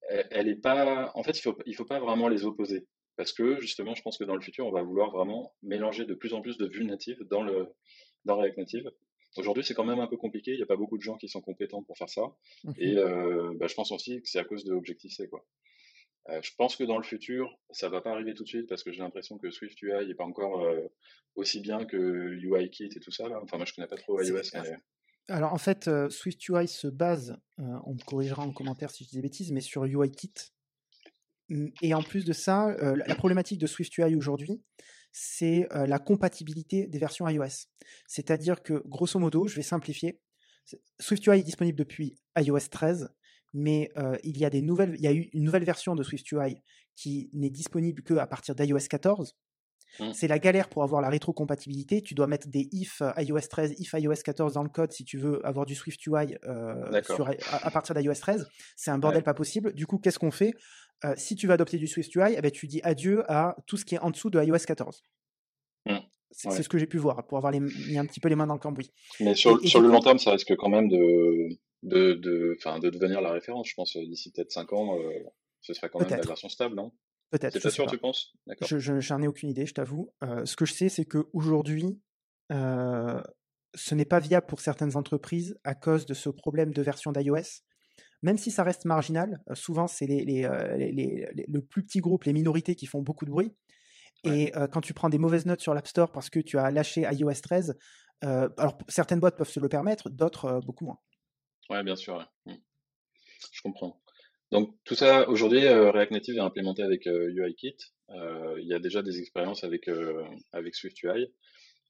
elle, 0.10 0.48
est 0.48 0.62
pas. 0.62 1.12
En 1.16 1.24
fait, 1.24 1.38
il 1.38 1.42
faut, 1.42 1.58
il 1.66 1.76
faut 1.76 1.86
pas 1.86 2.00
vraiment 2.00 2.28
les 2.28 2.46
opposer. 2.46 2.88
Parce 3.18 3.34
que 3.34 3.60
justement, 3.60 3.96
je 3.96 4.04
pense 4.04 4.18
que 4.18 4.24
dans 4.24 4.36
le 4.36 4.42
futur, 4.42 4.68
on 4.68 4.72
va 4.72 4.84
vouloir 4.84 5.10
vraiment 5.12 5.56
mélanger 5.64 6.06
de 6.06 6.14
plus 6.14 6.34
en 6.34 6.42
plus 6.42 6.58
de 6.58 6.68
vues 6.68 6.86
natives 6.86 7.18
dans, 7.32 7.42
le, 7.42 7.68
dans 8.26 8.38
React 8.38 8.58
Native. 8.60 8.92
Aujourd'hui, 9.38 9.64
c'est 9.64 9.74
quand 9.74 9.84
même 9.84 10.00
un 10.00 10.08
peu 10.08 10.18
compliqué. 10.18 10.52
Il 10.52 10.58
n'y 10.58 10.64
a 10.64 10.68
pas 10.68 10.78
beaucoup 10.78 10.98
de 10.98 11.02
gens 11.02 11.18
qui 11.18 11.28
sont 11.28 11.42
compétents 11.42 11.84
pour 11.84 11.98
faire 11.98 12.10
ça. 12.10 12.22
Mmh 12.64 12.72
et 12.78 12.98
euh, 12.98 13.54
bah, 13.56 13.66
je 13.68 13.74
pense 13.74 13.92
aussi 13.92 14.22
que 14.22 14.30
c'est 14.30 14.40
à 14.40 14.44
cause 14.44 14.64
de 14.66 14.74
Objective-C. 14.74 15.28
Quoi. 15.30 15.44
Euh, 16.30 16.40
je 16.44 16.52
pense 16.58 16.76
que 16.76 16.84
dans 16.84 16.98
le 16.98 17.04
futur, 17.04 17.58
ça 17.72 17.90
va 17.90 18.02
pas 18.02 18.12
arriver 18.12 18.36
tout 18.36 18.44
de 18.44 18.50
suite 18.50 18.68
parce 18.70 18.84
que 18.84 18.92
j'ai 18.92 19.00
l'impression 19.00 19.40
que 19.40 19.50
Swift 19.50 19.82
UI 19.82 20.08
n'est 20.08 20.14
pas 20.14 20.24
encore 20.24 20.64
aussi 21.36 21.60
bien 21.60 21.86
que 21.86 21.98
UIKit 21.98 22.90
et 22.96 23.00
tout 23.00 23.12
ça. 23.12 23.28
Là. 23.28 23.40
Enfin, 23.42 23.58
moi, 23.58 23.66
je 23.66 23.74
connais 23.74 23.88
pas 23.88 23.98
trop 23.98 24.22
iOS. 24.22 24.42
Mais... 24.54 24.78
Alors 25.30 25.54
en 25.54 25.58
fait, 25.58 25.88
euh, 25.88 26.10
SwiftUI 26.10 26.68
se 26.68 26.88
base, 26.88 27.38
euh, 27.60 27.64
on 27.86 27.94
me 27.94 28.04
corrigera 28.06 28.44
en 28.44 28.54
commentaire 28.54 28.92
si 28.92 29.04
je 29.04 29.10
dis 29.10 29.16
des 29.18 29.22
bêtises, 29.22 29.52
mais 29.52 29.62
sur 29.62 29.84
UIKit. 29.84 30.34
Et 31.82 31.94
en 31.94 32.04
plus 32.04 32.26
de 32.26 32.34
ça, 32.34 32.70
euh, 32.70 32.96
la 32.96 33.16
problématique 33.16 33.60
de 33.60 33.68
SwiftUI 33.68 34.16
aujourd'hui, 34.16 34.62
c'est 35.14 35.68
la 35.72 35.98
compatibilité 35.98 36.86
des 36.86 37.00
versions 37.00 37.28
iOS. 37.28 37.66
C'est-à-dire 38.08 38.62
que, 38.62 38.84
grosso 38.86 39.20
modo, 39.20 39.48
je 39.48 39.56
vais 39.56 39.64
simplifier, 39.64 40.20
SwiftUI 41.00 41.40
est 41.40 41.44
disponible 41.44 41.78
depuis 41.80 42.20
iOS 42.38 42.68
13, 42.70 43.10
mais 43.54 43.90
il 44.24 44.38
y 44.38 44.46
a 44.46 44.52
des 44.52 44.62
nouvelles, 44.62 44.94
il 44.96 45.02
y 45.02 45.08
a 45.08 45.14
eu 45.14 45.30
une 45.34 45.44
nouvelle 45.44 45.64
version 45.64 45.96
de 45.96 46.04
SwiftUI 46.04 46.62
qui 46.96 47.32
n'est 47.34 47.50
disponible 47.50 48.04
qu'à 48.04 48.28
partir 48.28 48.54
d'iOS 48.54 48.88
14. 48.88 49.36
Mmh. 50.00 50.14
C'est 50.14 50.28
la 50.28 50.40
galère 50.40 50.70
pour 50.70 50.84
avoir 50.84 51.02
la 51.02 51.10
rétrocompatibilité. 51.10 52.02
Tu 52.02 52.14
dois 52.14 52.28
mettre 52.28 52.48
des 52.48 52.70
if 52.72 53.02
euh, 53.02 53.12
iOS 53.18 53.48
13, 53.50 53.76
if 53.80 53.94
iOS 53.94 54.22
14 54.24 54.54
dans 54.54 54.64
le 54.64 54.70
code 54.70 54.92
si 54.92 55.04
tu 55.04 55.18
veux 55.18 55.46
avoir 55.46 55.66
du 55.66 55.76
Swift 55.76 56.06
UI 56.06 56.36
euh, 56.46 57.02
à, 57.52 57.72
partir 57.72 57.96
d'iOS 57.96 58.14
13. 58.14 58.48
C'est 58.76 58.92
un 58.92 58.98
bordel 58.98 59.24
pas 59.24 59.34
possible. 59.34 59.74
Du 59.74 59.88
coup, 59.88 59.98
qu'est-ce 59.98 60.20
qu'on 60.20 60.32
fait 60.32 60.54
euh, 61.06 61.14
Si 61.18 61.36
tu 61.36 61.48
veux 61.48 61.54
adopter 61.54 61.78
du 61.78 61.88
Swift 61.88 62.14
UI, 62.16 62.36
eh 62.38 62.42
ben, 62.42 62.52
tu 62.52 62.68
dis 62.68 62.82
adieu 62.84 63.24
à 63.32 63.56
tout 63.66 63.78
ce 63.78 63.86
qui 63.86 63.96
est 63.96 64.00
en 64.00 64.12
dessous 64.12 64.30
de 64.30 64.42
iOS 64.42 64.58
14. 64.66 65.04
Mmh. 65.86 65.98
C'est 66.32 66.62
ce 66.62 66.70
que 66.70 66.78
j'ai 66.78 66.88
pu 66.88 66.98
voir 66.98 67.26
pour 67.26 67.38
avoir 67.38 67.52
les, 67.52 67.62
mis 67.62 67.98
un 67.98 68.06
petit 68.06 68.20
peu 68.20 68.30
les 68.30 68.36
mains 68.36 68.48
dans 68.48 68.54
le 68.54 68.60
cambouis. 68.60 68.92
Mais 69.22 69.34
sur, 69.34 69.58
le 69.58 69.88
long 69.88 70.02
terme, 70.02 70.20
ça 70.20 70.32
risque 70.32 70.56
quand 70.58 70.70
même 70.70 70.90
de, 70.90 71.58
de, 71.84 72.14
de, 72.14 72.90
devenir 72.90 73.22
la 73.22 73.32
référence. 73.32 73.70
Je 73.70 73.74
pense 73.76 73.96
d'ici 73.96 74.32
peut-être 74.32 74.52
5 74.52 74.74
ans, 74.74 74.98
ce 75.62 75.74
serait 75.74 75.90
quand 75.90 76.02
même 76.02 76.10
la 76.10 76.18
version 76.18 76.50
stable, 76.50 76.76
non? 76.76 76.92
Peut-être. 77.30 77.54
C'est 77.54 77.62
pas 77.62 77.70
sûr, 77.70 77.86
tu 77.88 77.98
penses? 77.98 78.34
Je 78.66 79.00
J'en 79.00 79.22
ai 79.22 79.28
aucune 79.28 79.50
idée, 79.50 79.66
je 79.66 79.74
t'avoue. 79.74 80.14
Euh, 80.24 80.46
ce 80.46 80.56
que 80.56 80.66
je 80.66 80.74
sais, 80.74 80.90
c'est 80.90 81.06
qu'aujourd'hui, 81.06 82.00
euh, 82.52 83.22
ce 83.76 83.96
n'est 83.96 84.06
pas 84.06 84.20
viable 84.20 84.48
pour 84.48 84.62
certaines 84.62 84.96
entreprises 84.96 85.60
à 85.64 85.76
cause 85.76 86.06
de 86.06 86.14
ce 86.14 86.30
problème 86.30 86.74
de 86.74 86.82
version 86.82 87.12
d'iOS. 87.12 87.64
Même 88.24 88.38
si 88.38 88.50
ça 88.50 88.64
reste 88.64 88.86
marginal, 88.86 89.44
euh, 89.50 89.56
souvent 89.56 89.88
c'est 89.88 90.08
les, 90.08 90.24
les, 90.24 90.48
les, 90.78 91.28
le 91.48 91.62
plus 91.62 91.84
petit 91.84 92.00
groupe, 92.00 92.24
les 92.24 92.34
minorités 92.34 92.76
qui 92.76 92.86
font 92.86 93.02
beaucoup 93.02 93.26
de 93.26 93.32
bruit. 93.32 93.54
Et 94.24 94.52
quand 94.74 94.82
tu 94.82 94.94
prends 94.94 95.10
des 95.10 95.20
mauvaises 95.20 95.46
notes 95.46 95.62
sur 95.62 95.74
l'App 95.74 95.88
Store 95.88 96.12
parce 96.12 96.30
que 96.30 96.40
tu 96.40 96.58
as 96.58 96.70
lâché 96.72 97.08
iOS 97.10 97.32
13, 97.42 97.78
alors 98.22 98.78
certaines 98.90 99.20
boîtes 99.20 99.38
peuvent 99.38 99.48
se 99.48 99.60
le 99.60 99.70
permettre, 99.70 100.10
d'autres 100.10 100.60
beaucoup 100.66 100.86
moins. 100.86 101.00
Ouais, 101.70 101.84
bien 101.84 101.96
sûr. 101.96 102.30
Mmh. 102.46 102.56
Je 103.52 103.62
comprends. 103.62 104.02
Donc 104.52 104.76
tout 104.86 104.96
ça, 104.96 105.28
aujourd'hui, 105.30 105.66
euh, 105.66 105.92
React 105.92 106.12
Native 106.12 106.38
est 106.38 106.42
implémenté 106.42 106.82
avec 106.82 107.06
UIKit. 107.06 107.76
Euh, 108.10 108.16
euh, 108.16 108.62
il 108.62 108.68
y 108.68 108.74
a 108.74 108.80
déjà 108.80 109.02
des 109.02 109.20
expériences 109.20 109.64
avec, 109.64 109.90
avec 110.54 110.76
SwiftUI, 110.76 111.28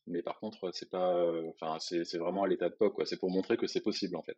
mais 0.08 0.24
par 0.24 0.40
contre, 0.40 0.72
c'est 0.74 0.90
pas, 0.90 1.32
enfin, 1.50 1.78
c'est 1.80 2.18
vraiment 2.18 2.44
à 2.44 2.48
l'état 2.48 2.70
de 2.70 2.76
POC, 2.76 2.94
quoi. 2.94 3.06
C'est 3.06 3.20
pour 3.20 3.30
montrer 3.30 3.58
que 3.58 3.68
c'est 3.68 3.82
possible, 3.82 4.16
en 4.16 4.24
fait. 4.24 4.38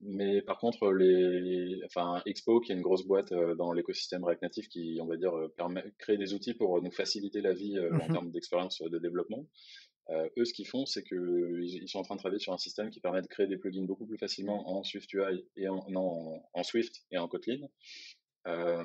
mais 0.00 0.42
par 0.42 0.58
contre, 0.58 0.92
les, 0.92 1.80
enfin, 1.86 2.22
Expo, 2.26 2.60
qui 2.60 2.72
est 2.72 2.74
une 2.74 2.82
grosse 2.82 3.06
boîte 3.06 3.32
dans 3.56 3.72
l'écosystème 3.72 4.24
React 4.24 4.42
Native, 4.42 4.68
qui, 4.68 4.98
on 5.00 5.06
va 5.06 5.16
dire, 5.16 5.32
permet, 5.56 5.84
créer 5.98 6.18
des 6.18 6.34
outils 6.34 6.54
pour 6.54 6.82
nous 6.82 6.92
faciliter 6.92 7.40
la 7.40 7.54
vie 7.54 7.78
en 7.78 8.08
mmh 8.08 8.12
termes 8.12 8.30
d'expérience 8.30 8.82
de 8.82 8.98
développement. 8.98 9.46
Euh, 10.10 10.28
eux, 10.38 10.44
ce 10.44 10.52
qu'ils 10.52 10.66
font, 10.66 10.86
c'est 10.86 11.04
qu'ils 11.04 11.88
sont 11.88 12.00
en 12.00 12.02
train 12.02 12.16
de 12.16 12.20
travailler 12.20 12.40
sur 12.40 12.52
un 12.52 12.58
système 12.58 12.90
qui 12.90 13.00
permet 13.00 13.22
de 13.22 13.28
créer 13.28 13.46
des 13.46 13.56
plugins 13.56 13.84
beaucoup 13.84 14.06
plus 14.06 14.18
facilement 14.18 14.68
en 14.68 14.82
SwiftUI 14.82 15.46
et 15.56 15.68
en, 15.68 16.62
Swift 16.64 17.04
et 17.12 17.18
en 17.18 17.28
Kotlin. 17.28 17.60
Euh, 18.46 18.84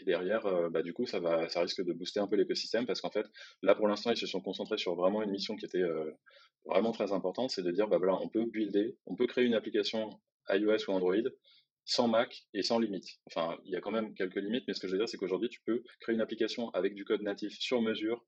et 0.00 0.04
derrière, 0.04 0.46
euh, 0.46 0.68
bah, 0.68 0.82
du 0.82 0.92
coup, 0.92 1.06
ça 1.06 1.20
risque 1.56 1.84
de 1.84 1.92
booster 1.92 2.18
un 2.18 2.26
peu 2.26 2.36
l'écosystème 2.36 2.86
parce 2.86 3.00
qu'en 3.00 3.10
fait, 3.10 3.26
là 3.62 3.74
pour 3.74 3.86
l'instant, 3.86 4.10
ils 4.10 4.16
se 4.16 4.26
sont 4.26 4.40
concentrés 4.40 4.78
sur 4.78 4.94
vraiment 4.96 5.22
une 5.22 5.30
mission 5.30 5.54
qui 5.56 5.66
était 5.66 5.84
vraiment 6.64 6.92
très 6.92 7.12
importante, 7.12 7.50
c'est 7.50 7.62
de 7.62 7.70
dire, 7.70 7.86
bah 7.86 7.98
voilà, 7.98 8.18
on 8.20 8.28
peut 8.28 8.44
builder, 8.44 8.96
on 9.06 9.14
peut 9.14 9.26
créer 9.26 9.44
une 9.44 9.54
application 9.54 10.10
iOS 10.48 10.88
ou 10.88 10.92
Android 10.92 11.14
sans 11.84 12.08
Mac 12.08 12.44
et 12.54 12.62
sans 12.62 12.78
limite. 12.78 13.06
Enfin, 13.26 13.56
il 13.64 13.72
y 13.72 13.76
a 13.76 13.80
quand 13.80 13.90
même 13.90 14.14
quelques 14.14 14.36
limites, 14.36 14.64
mais 14.66 14.74
ce 14.74 14.80
que 14.80 14.88
je 14.88 14.92
veux 14.92 14.98
dire, 14.98 15.08
c'est 15.08 15.16
qu'aujourd'hui, 15.16 15.48
tu 15.48 15.60
peux 15.64 15.82
créer 16.00 16.14
une 16.14 16.20
application 16.20 16.70
avec 16.70 16.94
du 16.94 17.04
code 17.04 17.22
natif 17.22 17.56
sur 17.58 17.82
mesure 17.82 18.24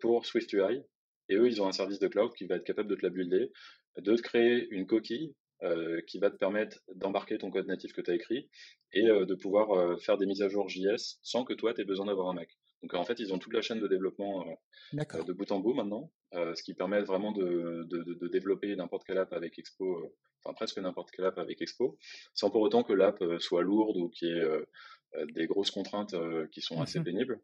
pour 0.00 0.26
SwiftUI 0.26 0.84
et 1.28 1.36
eux, 1.36 1.48
ils 1.48 1.62
ont 1.62 1.66
un 1.66 1.72
service 1.72 1.98
de 1.98 2.08
cloud 2.08 2.32
qui 2.34 2.46
va 2.46 2.56
être 2.56 2.64
capable 2.64 2.88
de 2.88 2.94
te 2.94 3.02
la 3.02 3.10
builder, 3.10 3.50
de 3.98 4.16
te 4.16 4.22
créer 4.22 4.66
une 4.70 4.86
coquille 4.86 5.34
euh, 5.62 6.00
qui 6.08 6.18
va 6.18 6.30
te 6.30 6.36
permettre 6.36 6.78
d'embarquer 6.94 7.38
ton 7.38 7.50
code 7.50 7.66
natif 7.66 7.92
que 7.92 8.00
tu 8.00 8.10
as 8.10 8.14
écrit 8.14 8.50
et 8.92 9.06
euh, 9.06 9.24
de 9.24 9.34
pouvoir 9.34 9.70
euh, 9.70 9.96
faire 9.96 10.18
des 10.18 10.26
mises 10.26 10.42
à 10.42 10.48
jour 10.48 10.68
JS 10.68 11.20
sans 11.22 11.44
que 11.44 11.54
toi, 11.54 11.72
tu 11.72 11.80
aies 11.80 11.84
besoin 11.84 12.06
d'avoir 12.06 12.28
un 12.28 12.34
Mac. 12.34 12.50
Donc 12.82 12.92
en 12.94 13.04
fait, 13.04 13.18
ils 13.18 13.32
ont 13.32 13.38
toute 13.38 13.54
la 13.54 13.62
chaîne 13.62 13.80
de 13.80 13.88
développement 13.88 14.44
de 14.92 15.32
bout 15.32 15.50
en 15.52 15.60
bout 15.60 15.72
maintenant, 15.72 16.12
ce 16.32 16.62
qui 16.62 16.74
permet 16.74 17.00
vraiment 17.02 17.32
de, 17.32 17.86
de, 17.88 18.02
de 18.02 18.28
développer 18.28 18.76
n'importe 18.76 19.04
quelle 19.06 19.16
app 19.16 19.32
avec 19.32 19.58
Expo, 19.58 20.12
enfin 20.42 20.52
presque 20.52 20.76
n'importe 20.76 21.10
quelle 21.10 21.24
app 21.24 21.38
avec 21.38 21.62
Expo, 21.62 21.96
sans 22.34 22.50
pour 22.50 22.60
autant 22.60 22.82
que 22.82 22.92
l'app 22.92 23.24
soit 23.38 23.62
lourde 23.62 23.96
ou 23.96 24.10
qu'il 24.10 24.28
y 24.28 24.32
ait 24.32 25.24
des 25.32 25.46
grosses 25.46 25.70
contraintes 25.70 26.14
qui 26.52 26.60
sont 26.60 26.82
assez 26.82 27.00
mmh 27.00 27.04
pénibles. 27.04 27.40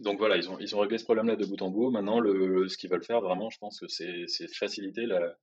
Donc 0.00 0.18
voilà, 0.18 0.36
ils 0.36 0.50
ont, 0.50 0.58
ils 0.58 0.74
ont 0.76 0.80
réglé 0.80 0.98
ce 0.98 1.04
problème-là 1.04 1.36
de 1.36 1.44
bout 1.44 1.60
en 1.62 1.70
bout. 1.70 1.90
Maintenant, 1.90 2.20
le, 2.20 2.68
ce 2.68 2.76
qu'ils 2.76 2.90
veulent 2.90 3.04
faire 3.04 3.20
vraiment, 3.20 3.50
je 3.50 3.58
pense 3.58 3.80
que 3.80 3.88
c'est 3.88 4.26
faciliter 4.54 5.06
la, 5.06 5.34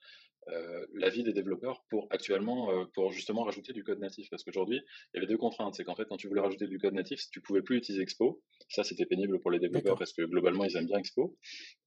euh, 0.50 0.86
la 0.94 1.10
vie 1.10 1.24
des 1.24 1.34
développeurs 1.34 1.84
pour 1.90 2.08
actuellement, 2.12 2.70
euh, 2.72 2.86
pour 2.94 3.12
justement 3.12 3.44
rajouter 3.44 3.74
du 3.74 3.84
code 3.84 4.00
natif. 4.00 4.30
Parce 4.30 4.44
qu'aujourd'hui, 4.44 4.80
il 5.14 5.18
y 5.18 5.18
avait 5.18 5.28
deux 5.28 5.38
contraintes. 5.38 5.74
C'est 5.76 5.84
qu'en 5.84 5.96
fait, 5.96 6.06
quand 6.06 6.18
tu 6.18 6.28
voulais 6.28 6.42
rajouter 6.42 6.68
du 6.68 6.78
code 6.78 6.94
natif, 6.94 7.22
tu 7.32 7.42
pouvais 7.42 7.64
plus 7.64 7.78
utiliser 7.78 8.04
Expo. 8.04 8.44
Ça, 8.70 8.84
c'était 8.84 9.06
pénible 9.06 9.40
pour 9.40 9.50
les 9.50 9.60
développeurs 9.60 9.98
parce 9.98 10.14
que 10.14 10.22
globalement, 10.22 10.66
ils 10.66 10.78
aiment 10.78 10.86
bien 10.86 11.00
Expo. 11.00 11.36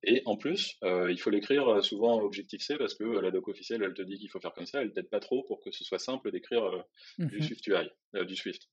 Et 0.02 0.22
en 0.24 0.36
plus, 0.36 0.76
euh, 0.82 1.10
il 1.10 1.20
faut 1.20 1.30
l'écrire 1.30 1.84
souvent 1.84 2.16
en 2.16 2.20
Objective-C 2.22 2.76
parce 2.78 2.94
que 2.94 3.04
la 3.04 3.30
doc 3.30 3.46
officielle, 3.46 3.82
elle 3.84 3.94
te 3.94 4.02
dit 4.02 4.18
qu'il 4.18 4.28
faut 4.28 4.40
faire 4.40 4.52
comme 4.52 4.66
ça. 4.66 4.82
Elle 4.82 4.92
t'aide 4.92 5.08
pas 5.08 5.20
trop 5.20 5.44
pour 5.44 5.60
que 5.60 5.70
ce 5.70 5.84
soit 5.84 6.00
simple 6.00 6.32
d'écrire 6.32 6.84
du 7.18 7.38
mmh 7.38 7.42
Swift 7.42 7.66
UI, 7.68 8.24
du 8.26 8.34
Swift. 8.34 8.68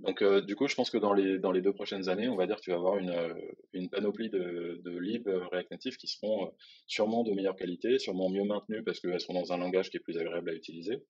Donc, 0.00 0.22
euh, 0.22 0.40
du 0.40 0.56
coup, 0.56 0.66
je 0.66 0.74
pense 0.74 0.88
que 0.88 0.96
dans 0.96 1.12
les, 1.12 1.38
dans 1.38 1.52
les 1.52 1.60
deux 1.60 1.74
prochaines 1.74 2.08
années, 2.08 2.28
on 2.28 2.36
va 2.36 2.46
dire 2.46 2.56
que 2.56 2.62
tu 2.62 2.70
vas 2.70 2.76
avoir 2.76 2.96
une, 2.96 3.10
euh, 3.10 3.34
une 3.74 3.90
panoplie 3.90 4.30
de, 4.30 4.80
de 4.82 4.98
libs 4.98 5.28
euh, 5.28 5.46
React 5.48 5.70
Native 5.72 5.96
qui 5.98 6.06
seront 6.06 6.52
sûrement 6.86 7.22
de 7.22 7.32
meilleure 7.32 7.54
qualité, 7.54 7.98
sûrement 7.98 8.30
mieux 8.30 8.44
maintenues 8.44 8.82
parce 8.82 9.00
qu'elles 9.00 9.20
seront 9.20 9.34
dans 9.34 9.52
un 9.52 9.58
langage 9.58 9.90
qui 9.90 9.98
est 9.98 10.00
plus 10.00 10.16
agréable 10.16 10.48
à 10.48 10.54
utiliser. 10.54 11.04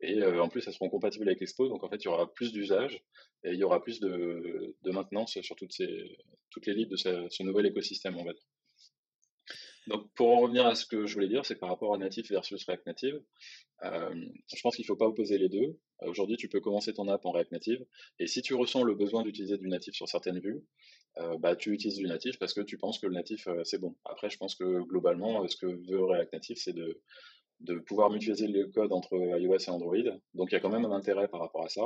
Et 0.00 0.22
en 0.22 0.48
plus, 0.48 0.66
elles 0.66 0.74
seront 0.74 0.90
compatibles 0.90 1.26
avec 1.26 1.40
Expo, 1.40 1.68
donc 1.68 1.82
en 1.82 1.88
fait, 1.88 1.96
il 1.96 2.04
y 2.04 2.08
aura 2.08 2.30
plus 2.34 2.52
d'usage 2.52 3.02
et 3.44 3.52
il 3.52 3.58
y 3.58 3.64
aura 3.64 3.82
plus 3.82 4.00
de, 4.00 4.76
de 4.82 4.90
maintenance 4.90 5.40
sur 5.40 5.56
toutes, 5.56 5.72
ces, 5.72 6.18
toutes 6.50 6.66
les 6.66 6.74
libs 6.74 6.90
de 6.90 6.96
ce, 6.96 7.42
nouvel 7.42 7.66
écosystème, 7.66 8.16
on 8.18 8.24
va 8.24 8.32
dire. 8.34 8.42
Donc, 9.86 10.10
pour 10.14 10.28
en 10.28 10.40
revenir 10.40 10.66
à 10.66 10.74
ce 10.74 10.84
que 10.84 11.06
je 11.06 11.14
voulais 11.14 11.28
dire, 11.28 11.46
c'est 11.46 11.56
par 11.56 11.68
rapport 11.68 11.94
à 11.94 11.98
Native 11.98 12.26
versus 12.28 12.64
React 12.64 12.86
Native, 12.86 13.22
euh, 13.84 14.14
je 14.54 14.60
pense 14.62 14.76
qu'il 14.76 14.84
ne 14.84 14.86
faut 14.86 14.96
pas 14.96 15.06
opposer 15.06 15.38
les 15.38 15.48
deux. 15.48 15.78
Euh, 16.02 16.08
aujourd'hui, 16.08 16.36
tu 16.36 16.48
peux 16.48 16.60
commencer 16.60 16.92
ton 16.92 17.08
app 17.08 17.24
en 17.26 17.32
React 17.32 17.52
Native, 17.52 17.86
et 18.18 18.26
si 18.26 18.42
tu 18.42 18.54
ressens 18.54 18.82
le 18.82 18.94
besoin 18.94 19.22
d'utiliser 19.22 19.58
du 19.58 19.68
natif 19.68 19.94
sur 19.94 20.08
certaines 20.08 20.40
vues, 20.40 20.62
euh, 21.18 21.38
bah, 21.38 21.54
tu 21.56 21.72
utilises 21.72 21.98
du 21.98 22.06
natif 22.06 22.38
parce 22.38 22.54
que 22.54 22.60
tu 22.60 22.76
penses 22.76 22.98
que 22.98 23.06
le 23.06 23.14
natif, 23.14 23.46
c'est 23.64 23.80
bon. 23.80 23.94
Après, 24.04 24.30
je 24.30 24.36
pense 24.36 24.54
que 24.54 24.82
globalement, 24.82 25.46
ce 25.46 25.56
que 25.56 25.66
veut 25.66 26.04
React 26.04 26.32
Native, 26.32 26.56
c'est 26.58 26.72
de, 26.72 27.00
de 27.60 27.78
pouvoir 27.78 28.10
mutualiser 28.10 28.48
le 28.48 28.66
code 28.66 28.92
entre 28.92 29.14
iOS 29.38 29.58
et 29.58 29.70
Android. 29.70 30.18
Donc, 30.34 30.50
il 30.50 30.54
y 30.54 30.56
a 30.56 30.60
quand 30.60 30.70
même 30.70 30.84
un 30.84 30.92
intérêt 30.92 31.28
par 31.28 31.40
rapport 31.40 31.64
à 31.64 31.68
ça. 31.68 31.82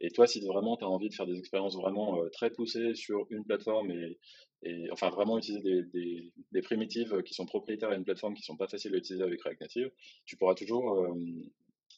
Et 0.00 0.10
toi, 0.10 0.26
si 0.26 0.40
vraiment 0.40 0.76
tu 0.76 0.84
as 0.84 0.88
envie 0.88 1.10
de 1.10 1.14
faire 1.14 1.26
des 1.26 1.38
expériences 1.38 1.76
vraiment 1.76 2.18
très 2.32 2.50
poussées 2.50 2.94
sur 2.94 3.26
une 3.30 3.44
plateforme 3.44 3.90
et, 3.92 4.18
et 4.62 4.90
enfin 4.90 5.10
vraiment 5.10 5.38
utiliser 5.38 5.82
des, 5.92 6.32
des, 6.50 6.62
primitives 6.62 7.22
qui 7.22 7.34
sont 7.34 7.46
propriétaires 7.46 7.90
à 7.90 7.94
une 7.94 8.04
plateforme 8.04 8.34
qui 8.34 8.42
sont 8.42 8.56
pas 8.56 8.68
faciles 8.68 8.94
à 8.94 8.98
utiliser 8.98 9.24
avec 9.24 9.42
React 9.42 9.60
Native, 9.60 9.90
tu 10.24 10.36
pourras 10.36 10.54
toujours 10.54 11.06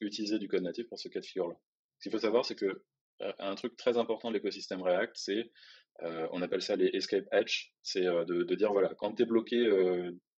utiliser 0.01 0.39
du 0.39 0.49
code 0.49 0.63
natif 0.63 0.89
pour 0.89 0.99
ce 0.99 1.09
cas 1.09 1.21
de 1.21 1.25
figure-là. 1.25 1.57
Ce 1.99 2.05
qu'il 2.05 2.13
faut 2.13 2.19
savoir, 2.19 2.45
c'est 2.45 2.57
que 2.57 2.83
un 3.39 3.55
truc 3.55 3.77
très 3.77 3.97
important 3.97 4.29
de 4.29 4.35
l'écosystème 4.35 4.83
React, 4.83 5.13
c'est 5.15 5.51
on 6.03 6.43
appelle 6.43 6.63
ça 6.63 6.75
les 6.75 6.89
escape 6.89 7.25
hatch, 7.31 7.73
c'est 7.83 8.03
de, 8.03 8.43
de, 8.43 8.55
dire 8.57 8.73
voilà, 8.73 8.93
quand 8.99 9.15
tu 9.15 9.23
es 9.23 9.27
bloqué 9.27 9.57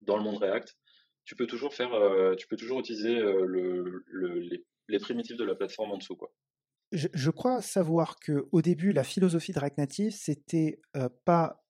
dans 0.03 0.19
le 0.19 0.23
monde 0.23 0.37
React, 0.37 0.77
tu 1.25 1.35
peux 1.35 1.47
toujours 1.47 1.75
faire, 1.75 1.91
tu 2.37 2.47
peux 2.47 2.57
toujours 2.57 2.81
utiliser 2.81 3.15
le, 3.15 4.05
les, 4.89 4.99
primitifs 4.99 5.39
de 5.39 5.45
la 5.45 5.55
plateforme 5.55 5.93
en 5.93 5.97
dessous, 5.97 6.17
quoi. 6.17 6.33
Je, 6.93 7.09
je 7.13 7.31
crois 7.31 7.63
savoir 7.63 8.21
que 8.21 8.47
au 8.53 8.63
début, 8.63 8.93
la 8.93 9.03
philosophie 9.03 9.53
de 9.53 9.59
React 9.59 9.79
Native, 9.79 10.13
c'était 10.13 10.81
pas 11.25 11.65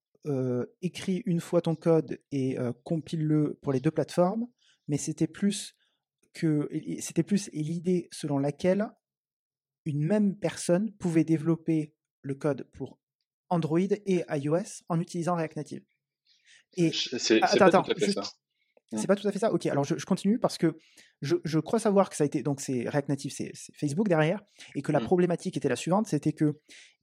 écris 0.82 1.22
une 1.26 1.40
fois 1.40 1.60
ton 1.60 1.76
code 1.76 2.18
et 2.32 2.56
compile-le 2.84 3.58
pour 3.62 3.72
les 3.72 3.80
deux 3.80 3.90
plateformes, 3.90 4.46
mais 4.88 4.96
c'était 4.96 5.28
plus 5.28 5.76
que 6.36 6.68
c'était 7.00 7.22
plus 7.22 7.48
l'idée 7.52 8.08
selon 8.12 8.38
laquelle 8.38 8.90
une 9.86 10.04
même 10.04 10.36
personne 10.36 10.92
pouvait 10.92 11.24
développer 11.24 11.94
le 12.22 12.34
code 12.34 12.68
pour 12.72 12.98
Android 13.48 13.80
et 13.80 14.24
iOS 14.28 14.82
en 14.88 15.00
utilisant 15.00 15.36
React 15.36 15.56
Native. 15.56 15.84
Et 16.76 16.92
c'est 16.92 17.40
pas 17.40 17.70
tout 17.70 17.90
à 17.90 17.94
fait 17.94 18.12
ça. 18.12 18.22
C'est 18.92 19.02
mmh. 19.02 19.06
pas 19.06 19.16
tout 19.16 19.26
à 19.26 19.32
fait 19.32 19.38
ça. 19.38 19.52
Ok, 19.52 19.66
alors 19.66 19.84
je, 19.84 20.04
continue 20.04 20.38
parce 20.38 20.58
que 20.58 20.76
je, 21.20 21.36
je, 21.44 21.58
crois 21.58 21.80
savoir 21.80 22.08
que 22.08 22.14
ça 22.14 22.22
a 22.22 22.26
été 22.26 22.42
donc 22.42 22.60
c'est 22.60 22.88
React 22.88 23.08
Native, 23.08 23.32
c'est 23.32 23.52
Facebook 23.74 24.08
derrière, 24.08 24.40
et 24.76 24.82
que 24.82 24.92
la 24.92 25.00
mmh. 25.00 25.04
problématique 25.04 25.56
était 25.56 25.68
la 25.68 25.76
suivante, 25.76 26.06
c'était 26.06 26.32
que 26.32 26.60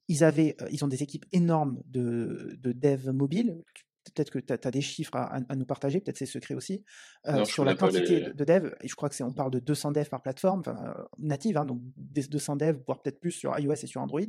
ils, 0.08 0.24
avaient, 0.24 0.56
euh, 0.62 0.68
ils 0.70 0.84
ont 0.84 0.88
des 0.88 1.02
équipes 1.02 1.26
énormes 1.32 1.82
de, 1.86 2.56
de 2.58 2.72
dev 2.72 3.10
mobile. 3.10 3.62
Peut-être 4.04 4.30
que 4.30 4.38
tu 4.38 4.52
as, 4.52 4.70
des 4.70 4.80
chiffres 4.80 5.16
à, 5.16 5.56
nous 5.56 5.64
partager, 5.64 6.00
peut-être 6.00 6.18
c'est 6.18 6.26
secret 6.26 6.54
aussi, 6.54 6.84
euh, 7.26 7.44
sur 7.44 7.64
la 7.64 7.74
quantité 7.74 8.20
de 8.20 8.44
dev. 8.44 8.72
Et 8.82 8.88
je 8.88 8.94
crois 8.94 9.08
que 9.08 9.14
c'est, 9.14 9.24
on 9.24 9.32
parle 9.32 9.50
de 9.50 9.58
200 9.58 9.92
devs 9.92 10.08
par 10.08 10.22
plateforme, 10.22 10.62
euh, 10.66 11.04
native, 11.18 11.56
hein, 11.56 11.64
donc 11.64 11.80
200 11.96 12.56
devs, 12.56 12.82
voire 12.86 13.02
peut-être 13.02 13.20
plus 13.20 13.32
sur 13.32 13.58
iOS 13.58 13.72
et 13.72 13.86
sur 13.86 14.00
Android. 14.00 14.20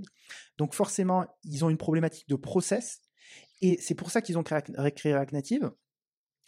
Donc 0.57 0.73
forcément, 0.73 1.25
ils 1.43 1.65
ont 1.65 1.69
une 1.69 1.77
problématique 1.77 2.29
de 2.29 2.35
process. 2.35 3.01
Et 3.61 3.77
c'est 3.81 3.95
pour 3.95 4.11
ça 4.11 4.21
qu'ils 4.21 4.37
ont 4.37 4.43
créé, 4.43 4.61
créé 4.95 5.13
React 5.13 5.33
Native 5.33 5.71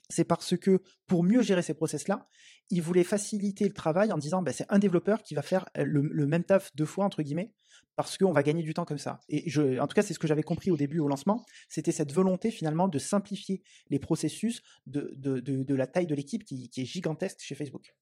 c'est 0.10 0.24
parce 0.24 0.56
que 0.58 0.82
pour 1.06 1.24
mieux 1.24 1.42
gérer 1.42 1.62
ces 1.62 1.74
process-là, 1.74 2.28
ils 2.70 2.82
voulaient 2.82 3.04
faciliter 3.04 3.66
le 3.66 3.74
travail 3.74 4.12
en 4.12 4.18
disant 4.18 4.42
bah, 4.42 4.54
c'est 4.54 4.66
un 4.70 4.80
développeur 4.80 5.22
qui 5.22 5.36
va 5.36 5.42
faire 5.42 5.66
le, 5.76 6.26
même 6.26 6.44
taf 6.44 6.74
deux 6.76 6.86
fois, 6.86 7.06
entre 7.06 7.22
guillemets, 7.22 7.54
parce 7.98 8.16
qu'on 8.16 8.32
va 8.32 8.44
gagner 8.44 8.62
du 8.62 8.76
temps 8.76 8.86
comme 8.86 9.00
ça. 9.00 9.20
Et 9.28 9.52
en 9.80 9.88
tout 9.88 9.96
cas, 9.96 10.04
c'est 10.04 10.14
ce 10.14 10.20
que 10.20 10.28
j'avais 10.28 10.44
compris 10.44 10.70
au 10.70 10.78
début, 10.78 11.00
au 11.00 11.08
lancement, 11.08 11.44
c'était 11.68 11.92
cette 11.92 12.14
volonté 12.14 12.52
finalement 12.52 12.88
de 12.88 13.00
simplifier 13.00 13.64
les 13.90 13.98
processus 13.98 14.62
de, 14.86 15.74
la 15.74 15.88
taille 15.88 16.06
de 16.06 16.14
l'équipe 16.14 16.46
qui, 16.46 16.70
est 16.78 16.86
gigantesque 16.86 17.40
chez 17.42 17.56
Facebook. 17.56 17.96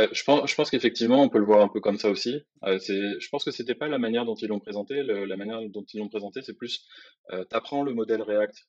Euh, 0.00 0.08
je 0.12 0.24
pense, 0.24 0.70
qu'effectivement, 0.70 1.22
on 1.22 1.28
peut 1.28 1.38
le 1.38 1.44
voir 1.44 1.60
un 1.60 1.68
peu 1.68 1.80
comme 1.80 1.96
ça 1.96 2.10
aussi. 2.10 2.42
Euh, 2.64 2.78
je 2.80 3.28
pense 3.30 3.44
que 3.44 3.52
c'était 3.52 3.76
pas 3.76 3.86
la 3.86 3.98
manière 3.98 4.24
dont 4.24 4.34
ils 4.34 4.48
l'ont 4.48 4.58
présenté. 4.58 5.04
la 5.04 5.36
manière 5.36 5.60
dont 5.68 5.84
ils 5.94 5.98
l'ont 5.98 6.08
présenté, 6.08 6.42
c'est 6.42 6.54
plus, 6.54 6.84
euh, 7.30 7.44
tu 7.44 7.84
le 7.84 7.94
modèle 7.94 8.22
React 8.22 8.66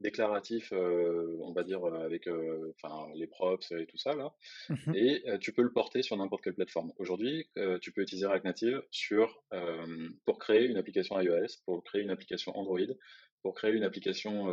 déclaratif, 0.00 0.72
on 0.72 1.52
va 1.52 1.62
dire, 1.62 1.84
avec 1.84 2.28
enfin 2.76 3.08
les 3.14 3.26
props 3.26 3.70
et 3.72 3.86
tout 3.86 3.96
ça, 3.96 4.14
là. 4.14 4.34
Mmh 4.68 4.94
et 4.94 5.24
tu 5.40 5.52
peux 5.52 5.62
le 5.62 5.72
porter 5.72 6.02
sur 6.02 6.16
n'importe 6.16 6.44
quelle 6.44 6.54
plateforme. 6.54 6.92
Aujourd'hui, 6.98 7.48
tu 7.80 7.92
peux 7.92 8.02
utiliser 8.02 8.26
React 8.26 8.44
Native 8.44 8.82
sur, 8.90 9.42
pour 10.24 10.38
créer 10.38 10.66
une 10.66 10.76
application 10.76 11.20
iOS, 11.20 11.58
pour 11.64 11.82
créer 11.84 12.02
une 12.02 12.10
application 12.10 12.56
Android, 12.56 12.78
pour 13.42 13.54
créer 13.54 13.72
une 13.72 13.84
application 13.84 14.52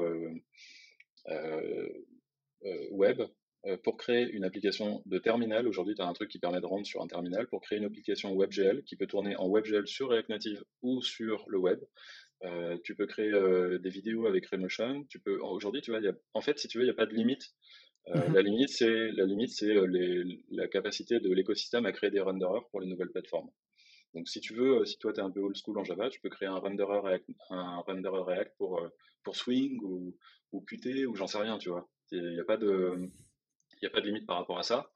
web, 2.92 3.22
pour 3.84 3.98
créer 3.98 4.28
une 4.32 4.44
application 4.44 5.04
de 5.06 5.20
terminal. 5.20 5.68
Aujourd'hui, 5.68 5.96
tu 5.96 6.02
as 6.02 6.08
un 6.08 6.14
truc 6.14 6.30
qui 6.30 6.40
permet 6.40 6.62
de 6.62 6.66
rendre 6.66 6.86
sur 6.86 7.02
un 7.02 7.08
terminal 7.08 7.48
pour 7.48 7.62
créer 7.62 7.78
une 7.78 7.86
application 7.86 8.36
WebGL 8.36 8.84
qui 8.84 8.96
peut 8.96 9.08
tourner 9.08 9.36
en 9.36 9.48
WebGL 9.50 9.88
sur 9.88 10.10
React 10.10 10.30
Native 10.30 10.64
ou 10.82 11.02
sur 11.02 11.46
le 11.48 11.60
web. 11.60 11.80
Euh, 12.44 12.78
tu 12.84 12.96
peux 12.96 13.06
créer 13.06 13.32
euh, 13.32 13.78
des 13.78 13.90
vidéos 13.90 14.26
avec 14.26 14.48
Remotion. 14.48 15.06
Tu 15.10 15.20
peux 15.20 15.40
aujourd'hui, 15.40 15.82
tu 15.82 15.92
vois, 15.92 16.00
y 16.00 16.08
a, 16.08 16.14
en 16.34 16.42
fait, 16.42 16.58
si 16.58 16.68
tu 16.68 16.78
veux, 16.78 16.84
il 16.84 16.88
n'y 16.88 16.92
a 16.92 16.96
pas 16.96 17.06
de 17.06 17.14
limite. 17.14 17.54
Euh, 18.08 18.30
mmh 18.30 18.34
la 18.34 18.42
limite, 18.42 18.70
c'est 18.70 19.12
la 19.12 19.26
limite, 19.26 19.52
c'est 19.52 19.76
la 20.50 20.68
capacité 20.68 21.20
de 21.20 21.32
l'écosystème 21.32 21.86
à 21.86 21.92
créer 21.92 22.10
des 22.10 22.20
renderers 22.20 22.68
pour 22.72 22.82
les 22.82 22.88
nouvelles 22.88 23.12
plateformes. 23.12 23.52
Donc, 24.16 24.28
si 24.28 24.42
tu 24.42 24.56
veux, 24.56 24.86
si 24.86 24.98
toi 24.98 25.14
tu 25.14 25.20
es 25.20 25.24
un 25.24 25.30
peu 25.30 25.40
old 25.40 25.56
school 25.56 25.78
en 25.78 25.84
Java, 25.84 26.10
tu 26.10 26.20
peux 26.20 26.30
créer 26.30 26.48
un 26.48 26.58
renderer 26.58 27.00
React, 27.00 27.30
un 27.52 27.78
renderer 27.82 28.24
React 28.24 28.58
pour 28.58 28.82
pour 29.24 29.36
Swing 29.36 29.80
ou 29.84 30.18
ou 30.52 30.62
Qt 30.62 31.06
ou 31.06 31.16
j'en 31.16 31.28
sais 31.28 31.38
rien, 31.38 31.60
tu 31.60 31.70
vois. 31.70 31.88
Il 32.12 32.34
n'y 32.34 32.40
a 32.40 32.44
pas 32.44 32.58
de 32.58 33.08
il 33.82 33.86
a 33.86 33.90
pas 33.92 34.02
de 34.02 34.08
limite 34.08 34.26
par 34.26 34.38
rapport 34.38 34.58
à 34.60 34.64
ça. 34.64 34.92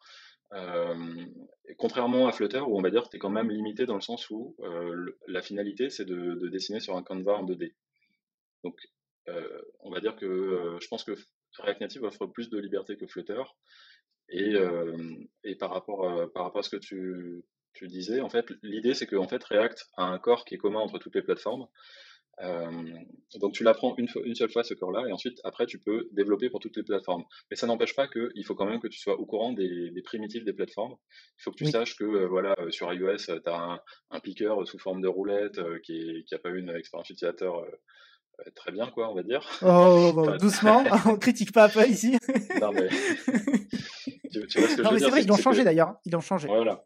Euh, 0.56 1.26
contrairement 1.78 2.28
à 2.28 2.32
Flutter, 2.32 2.62
où 2.62 2.78
on 2.78 2.82
va 2.82 2.90
dire 2.90 3.04
que 3.04 3.10
tu 3.10 3.18
es 3.18 3.20
quand 3.20 3.30
même 3.30 3.50
limité 3.50 3.86
dans 3.86 3.96
le 3.96 4.02
sens 4.02 4.30
où 4.30 4.56
euh, 4.60 5.18
la 5.28 5.42
finalité, 5.42 5.90
c'est 5.90 6.06
de, 6.06 6.48
dessiner 6.48 6.80
sur 6.80 6.96
un 6.96 7.04
canevas 7.04 7.36
en 7.36 7.46
2D. 7.46 7.74
Donc, 8.64 8.80
euh, 9.28 9.62
on 9.82 9.92
va 9.92 10.00
dire 10.00 10.16
que 10.16 10.78
je 10.80 10.88
pense 10.88 11.04
que 11.04 11.14
React 11.60 11.82
Native 11.82 12.04
offre 12.04 12.28
plus 12.28 12.50
de 12.50 12.58
liberté 12.58 12.96
que 12.98 13.08
Flutter. 13.08 13.44
Et, 14.30 14.56
par, 15.60 15.72
rapport, 15.72 16.08
à 16.08 16.64
ce 16.64 16.70
que 16.70 16.78
tu, 16.78 17.44
disais, 17.84 18.22
en 18.22 18.30
fait, 18.30 18.46
l'idée, 18.64 18.94
c'est 18.94 19.08
que 19.08 19.22
fait, 19.28 19.44
React 19.44 19.90
a 19.98 20.06
un 20.06 20.20
corps 20.20 20.46
qui 20.46 20.56
est 20.56 20.58
commun 20.58 20.80
entre 20.80 21.00
toutes 21.00 21.16
les 21.16 21.22
plateformes. 21.22 21.68
Euh, 22.42 22.70
donc 23.40 23.54
tu 23.54 23.64
l'apprends 23.64 23.96
une, 23.98 24.08
une 24.26 24.36
seule 24.36 24.52
fois 24.52 24.64
ce 24.64 24.74
corps-là 24.74 25.08
et 25.08 25.12
ensuite 25.14 25.40
après 25.46 25.66
tu 25.66 25.80
peux 25.80 26.10
développer 26.12 26.50
pour 26.50 26.60
toutes 26.60 26.76
les 26.76 26.84
plateformes. 26.84 27.24
Mais 27.50 27.56
ça 27.56 27.68
n'empêche 27.68 27.96
pas 27.96 28.08
qu'il 28.08 28.46
faut 28.46 28.56
quand 28.56 28.66
même 28.66 28.80
que 28.80 28.88
tu 28.88 29.00
sois 29.00 29.18
au 29.20 29.26
courant 29.26 29.54
des, 29.54 29.92
des 29.92 30.02
primitifs 30.02 30.44
des 30.44 30.54
plateformes. 30.54 30.96
Il 31.40 31.44
faut 31.44 31.52
que 31.52 31.58
tu 31.58 31.66
saches 31.66 31.96
que 31.96 32.04
euh, 32.04 32.28
voilà 32.28 32.56
euh, 32.60 32.72
sur 32.72 32.92
iOS 32.94 33.18
tu 33.18 33.32
as 33.32 33.56
un, 33.56 33.80
un, 34.12 34.20
piqueur 34.20 34.68
sous 34.68 34.80
forme 34.80 35.02
de 35.02 35.08
roulette 35.08 35.60
qui 35.84 36.26
n'a 36.32 36.40
pas 36.40 36.50
eu 36.50 36.60
une 36.60 36.72
expérience 36.72 37.10
utilisateur 37.10 37.66
très 38.56 38.72
bien 38.72 38.88
quoi 38.88 39.10
on 39.10 39.16
va 39.16 39.24
dire. 39.24 39.48
Oh, 39.62 40.12
oh, 40.16 40.26
oh 40.28 40.38
doucement, 40.40 40.84
on 41.06 41.18
critique 41.18 41.54
pas 41.54 41.66
Apple 41.66 41.90
ici. 41.90 42.18
non 42.60 42.72
mais 42.74 42.90
tu, 44.32 44.46
tu 44.48 44.60
vois 44.60 44.68
ce 44.68 44.76
que 44.76 44.82
non, 44.82 44.90
je 44.90 44.94
mais 44.94 45.00
c'est 45.00 45.10
vrai 45.10 45.22
ils 45.22 45.28
l'ont 45.28 45.38
changé 45.38 45.64
d'ailleurs, 45.64 45.96
ils 46.06 46.12
l'ont 46.12 46.22
changé. 46.22 46.48
Voilà. 46.48 46.86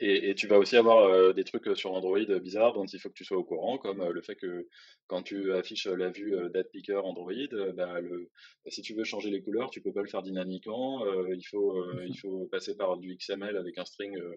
Et, 0.00 0.34
tu 0.34 0.46
vas 0.46 0.58
aussi 0.58 0.76
avoir 0.76 1.04
euh, 1.04 1.32
des 1.32 1.44
trucs 1.44 1.66
euh, 1.68 1.74
sur 1.74 1.92
Android 1.92 2.18
bizarres 2.40 2.72
dont 2.72 2.86
il 2.86 2.98
faut 2.98 3.08
que 3.08 3.14
tu 3.14 3.24
sois 3.24 3.36
au 3.36 3.44
courant, 3.44 3.78
comme 3.78 4.00
euh, 4.00 4.12
le 4.12 4.22
fait 4.22 4.36
que 4.36 4.68
quand 5.06 5.22
tu 5.22 5.52
affiches 5.52 5.86
la 5.86 6.10
vue 6.10 6.34
Picker 6.72 7.04
Android, 7.04 7.32
bah, 7.74 8.00
le, 8.00 8.30
si 8.68 8.82
tu 8.82 8.94
veux 8.94 9.04
changer 9.04 9.30
les 9.30 9.42
couleurs, 9.42 9.70
tu 9.70 9.80
peux 9.80 9.92
pas 9.92 10.02
le 10.02 10.08
faire 10.08 10.22
dynamiquement. 10.22 11.04
il 11.32 11.46
faut 11.46 11.84
il 12.02 12.18
faut 12.18 12.46
passer 12.46 12.76
par 12.76 12.96
du 12.96 13.16
XML 13.16 13.56
avec 13.56 13.78
un 13.78 13.84
string 13.84 14.16
euh, 14.16 14.36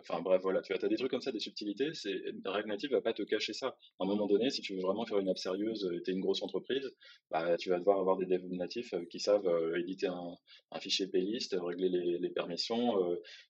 enfin 0.00 0.20
bref, 0.20 0.40
voilà, 0.42 0.62
tu 0.62 0.72
as, 0.72 0.78
des 0.78 0.96
trucs 0.96 1.10
comme 1.10 1.20
ça, 1.20 1.32
des 1.32 1.40
subtilités. 1.40 1.94
C'est 1.94 2.22
React 2.44 2.68
Native 2.68 2.90
va 2.90 3.00
pas 3.00 3.12
te 3.12 3.22
cacher 3.22 3.52
ça. 3.52 3.68
À 3.98 4.04
un 4.04 4.06
moment 4.06 4.26
donné, 4.26 4.50
si 4.50 4.62
tu 4.62 4.74
veux 4.74 4.80
vraiment 4.80 5.06
faire 5.06 5.18
une 5.18 5.28
app 5.28 5.38
sérieuse 5.38 5.88
et 5.94 6.02
tu 6.02 6.10
es 6.10 6.14
une 6.14 6.20
grosse 6.20 6.42
entreprise, 6.42 6.90
bah, 7.30 7.56
tu 7.56 7.70
vas 7.70 7.78
devoir 7.78 7.98
avoir 7.98 8.16
des 8.16 8.26
devs 8.26 8.46
natifs 8.50 8.92
euh, 8.94 9.04
qui 9.06 9.20
savent 9.20 9.46
euh, 9.46 9.78
éditer 9.78 10.08
un, 10.08 10.36
fichier 10.80 11.06
playlist, 11.06 11.56
régler 11.60 11.88
les, 11.88 12.30
permissions, 12.30 12.94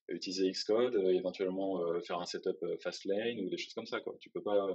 utiliser 0.09 0.51
Xcode, 0.51 0.95
éventuellement 0.95 1.79
faire 2.01 2.19
un 2.19 2.25
setup 2.25 2.57
Fastlane 2.81 3.39
ou 3.39 3.49
des 3.49 3.57
choses 3.57 3.73
comme 3.73 3.85
ça. 3.85 4.01
Quoi. 4.01 4.15
Tu 4.19 4.29
peux 4.29 4.41
pas. 4.41 4.67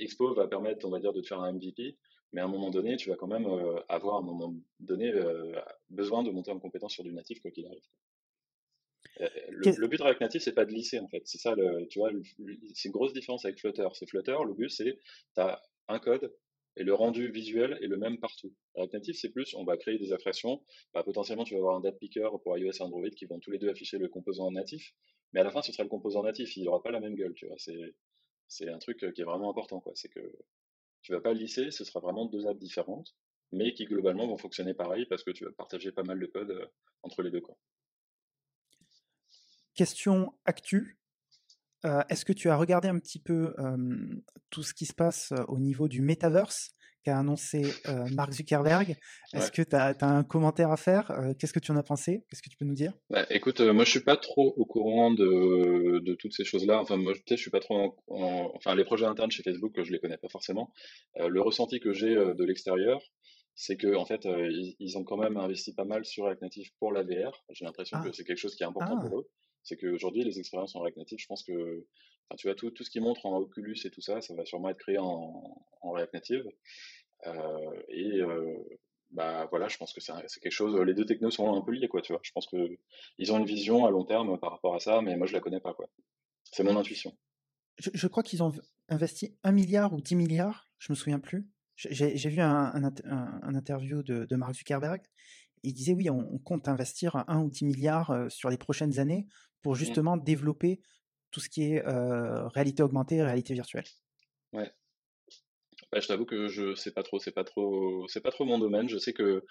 Expo 0.00 0.32
va 0.34 0.46
permettre, 0.46 0.86
on 0.86 0.90
va 0.90 0.98
dire, 0.98 1.12
de 1.12 1.20
te 1.20 1.26
faire 1.26 1.40
un 1.40 1.52
MVP, 1.52 1.98
mais 2.32 2.40
à 2.40 2.44
un 2.44 2.48
moment 2.48 2.70
donné, 2.70 2.96
tu 2.96 3.10
vas 3.10 3.16
quand 3.16 3.26
même 3.26 3.46
avoir 3.88 4.16
à 4.16 4.18
un 4.18 4.22
moment 4.22 4.54
donné 4.80 5.12
besoin 5.90 6.22
de 6.22 6.30
monter 6.30 6.52
en 6.52 6.58
compétence 6.58 6.94
sur 6.94 7.04
du 7.04 7.12
natif 7.12 7.40
quoi 7.40 7.50
qu'il 7.50 7.66
arrive. 7.66 7.84
Euh, 9.20 9.28
le, 9.48 9.88
but 9.88 9.98
de 9.98 10.02
React 10.02 10.20
Native, 10.20 10.40
c'est 10.40 10.54
pas 10.54 10.64
de 10.64 10.72
lisser 10.72 10.98
en 10.98 11.08
fait. 11.08 11.22
C'est 11.24 11.38
ça, 11.38 11.54
le, 11.54 11.86
tu 11.88 11.98
vois, 11.98 12.10
c'est 12.74 12.88
une 12.88 12.92
grosse 12.92 13.12
différence 13.12 13.44
avec 13.44 13.58
Flutter. 13.58 13.88
C'est 13.94 14.08
Flutter, 14.08 14.36
le 14.46 14.54
but 14.54 14.70
c'est, 14.70 14.98
tu 15.34 15.40
as 15.40 15.60
un 15.88 15.98
code 15.98 16.32
et 16.78 16.84
le 16.84 16.94
rendu 16.94 17.28
visuel 17.32 17.76
est 17.82 17.88
le 17.88 17.96
même 17.96 18.18
partout. 18.18 18.54
React 18.76 18.94
Native, 18.94 19.14
c'est 19.16 19.30
plus, 19.30 19.52
on 19.54 19.64
va 19.64 19.76
créer 19.76 19.98
des 19.98 20.12
abstractions. 20.12 20.62
Bah, 20.94 21.02
potentiellement, 21.02 21.42
tu 21.42 21.54
vas 21.54 21.58
avoir 21.58 21.74
un 21.74 21.80
date 21.80 21.98
picker 21.98 22.28
pour 22.44 22.56
iOS 22.56 22.70
et 22.70 22.82
Android 22.82 23.10
qui 23.10 23.26
vont 23.26 23.40
tous 23.40 23.50
les 23.50 23.58
deux 23.58 23.68
afficher 23.68 23.98
le 23.98 24.08
composant 24.08 24.50
natif. 24.52 24.94
Mais 25.32 25.40
à 25.40 25.44
la 25.44 25.50
fin, 25.50 25.60
ce 25.60 25.72
sera 25.72 25.82
le 25.82 25.88
composant 25.88 26.22
natif. 26.22 26.56
Il 26.56 26.64
n'aura 26.64 26.80
pas 26.80 26.92
la 26.92 27.00
même 27.00 27.16
gueule, 27.16 27.34
tu 27.34 27.46
vois. 27.48 27.56
C'est, 27.58 28.68
un 28.68 28.78
truc 28.78 28.98
qui 29.12 29.20
est 29.20 29.24
vraiment 29.24 29.50
important, 29.50 29.80
quoi. 29.80 29.92
C'est 29.96 30.08
que 30.08 30.20
tu 31.02 31.12
vas 31.12 31.20
pas 31.20 31.32
lisser, 31.32 31.72
ce 31.72 31.84
sera 31.84 31.98
vraiment 31.98 32.26
deux 32.26 32.46
apps 32.46 32.60
différentes, 32.60 33.16
mais 33.50 33.74
qui 33.74 33.84
globalement 33.84 34.28
vont 34.28 34.38
fonctionner 34.38 34.72
pareil 34.72 35.04
parce 35.06 35.24
que 35.24 35.32
tu 35.32 35.44
vas 35.44 35.52
partager 35.52 35.90
pas 35.90 36.04
mal 36.04 36.20
de 36.20 36.26
code 36.26 36.50
euh, 36.50 36.66
entre 37.02 37.22
les 37.22 37.30
deux, 37.32 37.40
quoi. 37.40 37.56
Question 39.78 40.32
actu. 40.44 40.98
Euh, 41.84 42.02
est-ce 42.08 42.24
que 42.24 42.32
tu 42.32 42.50
as 42.50 42.56
regardé 42.56 42.88
un 42.88 42.98
petit 42.98 43.20
peu 43.20 43.54
tout 44.50 44.64
ce 44.64 44.74
qui 44.74 44.86
se 44.86 44.92
passe 44.92 45.32
au 45.46 45.60
niveau 45.60 45.86
du 45.86 46.02
metaverse 46.02 46.72
qu'a 47.04 47.16
annoncé 47.16 47.62
Mark 48.10 48.32
Zuckerberg? 48.32 48.96
Est-ce 49.34 49.52
que 49.52 49.62
tu 49.62 49.76
as, 49.76 49.94
un 50.00 50.24
commentaire 50.24 50.72
à 50.72 50.76
faire 50.76 51.16
Qu'est-ce 51.38 51.52
que 51.52 51.60
tu 51.60 51.70
en 51.70 51.76
as 51.76 51.84
pensé? 51.84 52.24
Qu'est-ce 52.28 52.42
que 52.42 52.48
tu 52.48 52.56
peux 52.56 52.64
nous 52.64 52.74
dire? 52.74 52.92
Bah, 53.08 53.24
Écoute, 53.30 53.60
moi 53.60 53.84
je 53.84 53.90
suis 53.90 54.02
pas 54.02 54.16
trop 54.16 54.52
au 54.56 54.64
courant 54.64 55.12
de, 55.12 56.00
de 56.00 56.14
toutes 56.14 56.32
ces 56.32 56.44
choses-là. 56.44 56.80
Enfin, 56.80 56.96
moi 56.96 57.12
je 57.30 57.36
suis 57.36 57.52
pas 57.52 57.60
trop 57.60 57.94
Enfin, 58.08 58.74
les 58.74 58.84
projets 58.84 59.06
internes 59.06 59.30
chez 59.30 59.44
Facebook, 59.44 59.80
je 59.80 59.92
les 59.92 60.00
connais 60.00 60.18
pas 60.18 60.28
forcément. 60.28 60.72
le 61.14 61.40
ressenti 61.40 61.78
que 61.78 61.92
j'ai 61.92 62.16
de 62.16 62.44
l'extérieur, 62.44 63.00
c'est 63.54 63.76
que 63.76 63.94
en 63.94 64.06
fait, 64.06 64.26
ils, 64.80 64.98
ont 64.98 65.04
quand 65.04 65.18
même 65.18 65.36
investi 65.36 65.72
pas 65.72 65.84
mal 65.84 66.04
sur 66.04 66.24
React 66.24 66.42
Native 66.42 66.70
pour 66.80 66.90
la 66.90 67.04
VR. 67.04 67.44
J'ai 67.50 67.64
l'impression 67.64 68.02
que 68.02 68.08
ah. 68.08 68.12
c'est 68.12 68.24
quelque 68.24 68.38
chose 68.38 68.56
qui 68.56 68.64
est 68.64 68.66
important 68.66 68.98
ah. 68.98 69.08
pour 69.08 69.20
eux. 69.20 69.28
C'est 69.62 69.76
qu'aujourd'hui, 69.76 70.24
les 70.24 70.38
expériences 70.38 70.74
en 70.76 70.80
React 70.80 70.96
Native, 70.98 71.18
je 71.18 71.26
pense 71.26 71.42
que 71.42 71.84
tu 72.36 72.46
vois, 72.46 72.54
tout, 72.54 72.70
tout, 72.70 72.84
ce 72.84 72.90
qui 72.90 73.00
montre 73.00 73.24
en 73.26 73.38
Oculus 73.38 73.76
et 73.84 73.90
tout 73.90 74.02
ça, 74.02 74.20
ça 74.20 74.34
va 74.34 74.44
sûrement 74.44 74.68
être 74.68 74.78
créé 74.78 74.98
en, 74.98 75.66
en 75.80 75.90
React 75.92 76.14
Native. 76.14 76.44
Euh, 77.26 77.82
et 77.88 78.20
euh, 78.20 78.54
bah 79.10 79.46
voilà, 79.50 79.68
je 79.68 79.76
pense 79.78 79.92
que 79.92 80.00
c'est 80.00 80.12
quelque 80.40 80.52
chose. 80.52 80.78
Les 80.82 80.94
deux 80.94 81.06
technos 81.06 81.30
sont 81.30 81.54
un 81.54 81.62
peu 81.62 81.72
liés, 81.72 81.88
quoi. 81.88 82.02
Tu 82.02 82.12
vois, 82.12 82.20
je 82.22 82.32
pense 82.32 82.46
que 82.46 82.78
ils 83.18 83.32
ont 83.32 83.38
une 83.38 83.46
vision 83.46 83.86
à 83.86 83.90
long 83.90 84.04
terme 84.04 84.38
par 84.38 84.52
rapport 84.52 84.74
à 84.74 84.80
ça, 84.80 85.00
mais 85.00 85.16
moi 85.16 85.26
je 85.26 85.32
la 85.32 85.40
connais 85.40 85.60
pas, 85.60 85.74
quoi. 85.74 85.88
C'est 86.44 86.62
mon 86.62 86.76
intuition. 86.76 87.16
Je, 87.78 88.08
crois 88.08 88.22
qu'ils 88.22 88.42
ont 88.42 88.52
investi 88.88 89.36
un 89.44 89.52
milliard 89.52 89.92
ou 89.92 90.00
10 90.00 90.16
milliards, 90.16 90.66
je 90.78 90.92
me 90.92 90.96
souviens 90.96 91.20
plus. 91.20 91.48
J'ai 91.76 92.28
vu 92.28 92.40
un, 92.40 92.72
un, 92.74 93.54
interview 93.54 94.02
de, 94.02 94.24
de, 94.24 94.36
Mark 94.36 94.52
Zuckerberg. 94.54 95.00
Il 95.62 95.72
disait 95.72 95.94
oui, 95.94 96.10
on, 96.10 96.38
compte 96.38 96.68
investir 96.68 97.24
un 97.28 97.42
ou 97.42 97.50
10 97.50 97.64
milliards 97.64 98.26
sur 98.28 98.50
les 98.50 98.58
prochaines 98.58 98.98
années 98.98 99.26
pour 99.62 99.72
mmh. 99.72 99.76
justement 99.76 100.16
développer 100.16 100.80
tout 101.30 101.40
ce 101.40 101.48
qui 101.48 101.72
est 101.72 101.82
réalité 102.54 102.82
augmentée, 102.82 103.22
réalité 103.22 103.54
virtuelle. 103.54 103.84
Ouais. 104.52 104.70
Bah, 105.90 106.00
je 106.00 106.08
t'avoue 106.08 106.26
que 106.26 106.48
je 106.48 106.74
sais 106.74 106.90
pas 106.90 107.02
trop, 107.02 107.18
c'est 107.18 107.32
pas 107.32 107.44
trop, 107.44 108.06
c'est 108.08 108.20
pas 108.20 108.30
trop 108.30 108.44
mon 108.44 108.58
domaine. 108.58 108.88
Je 108.88 108.98
sais 108.98 109.12
que 109.12 109.44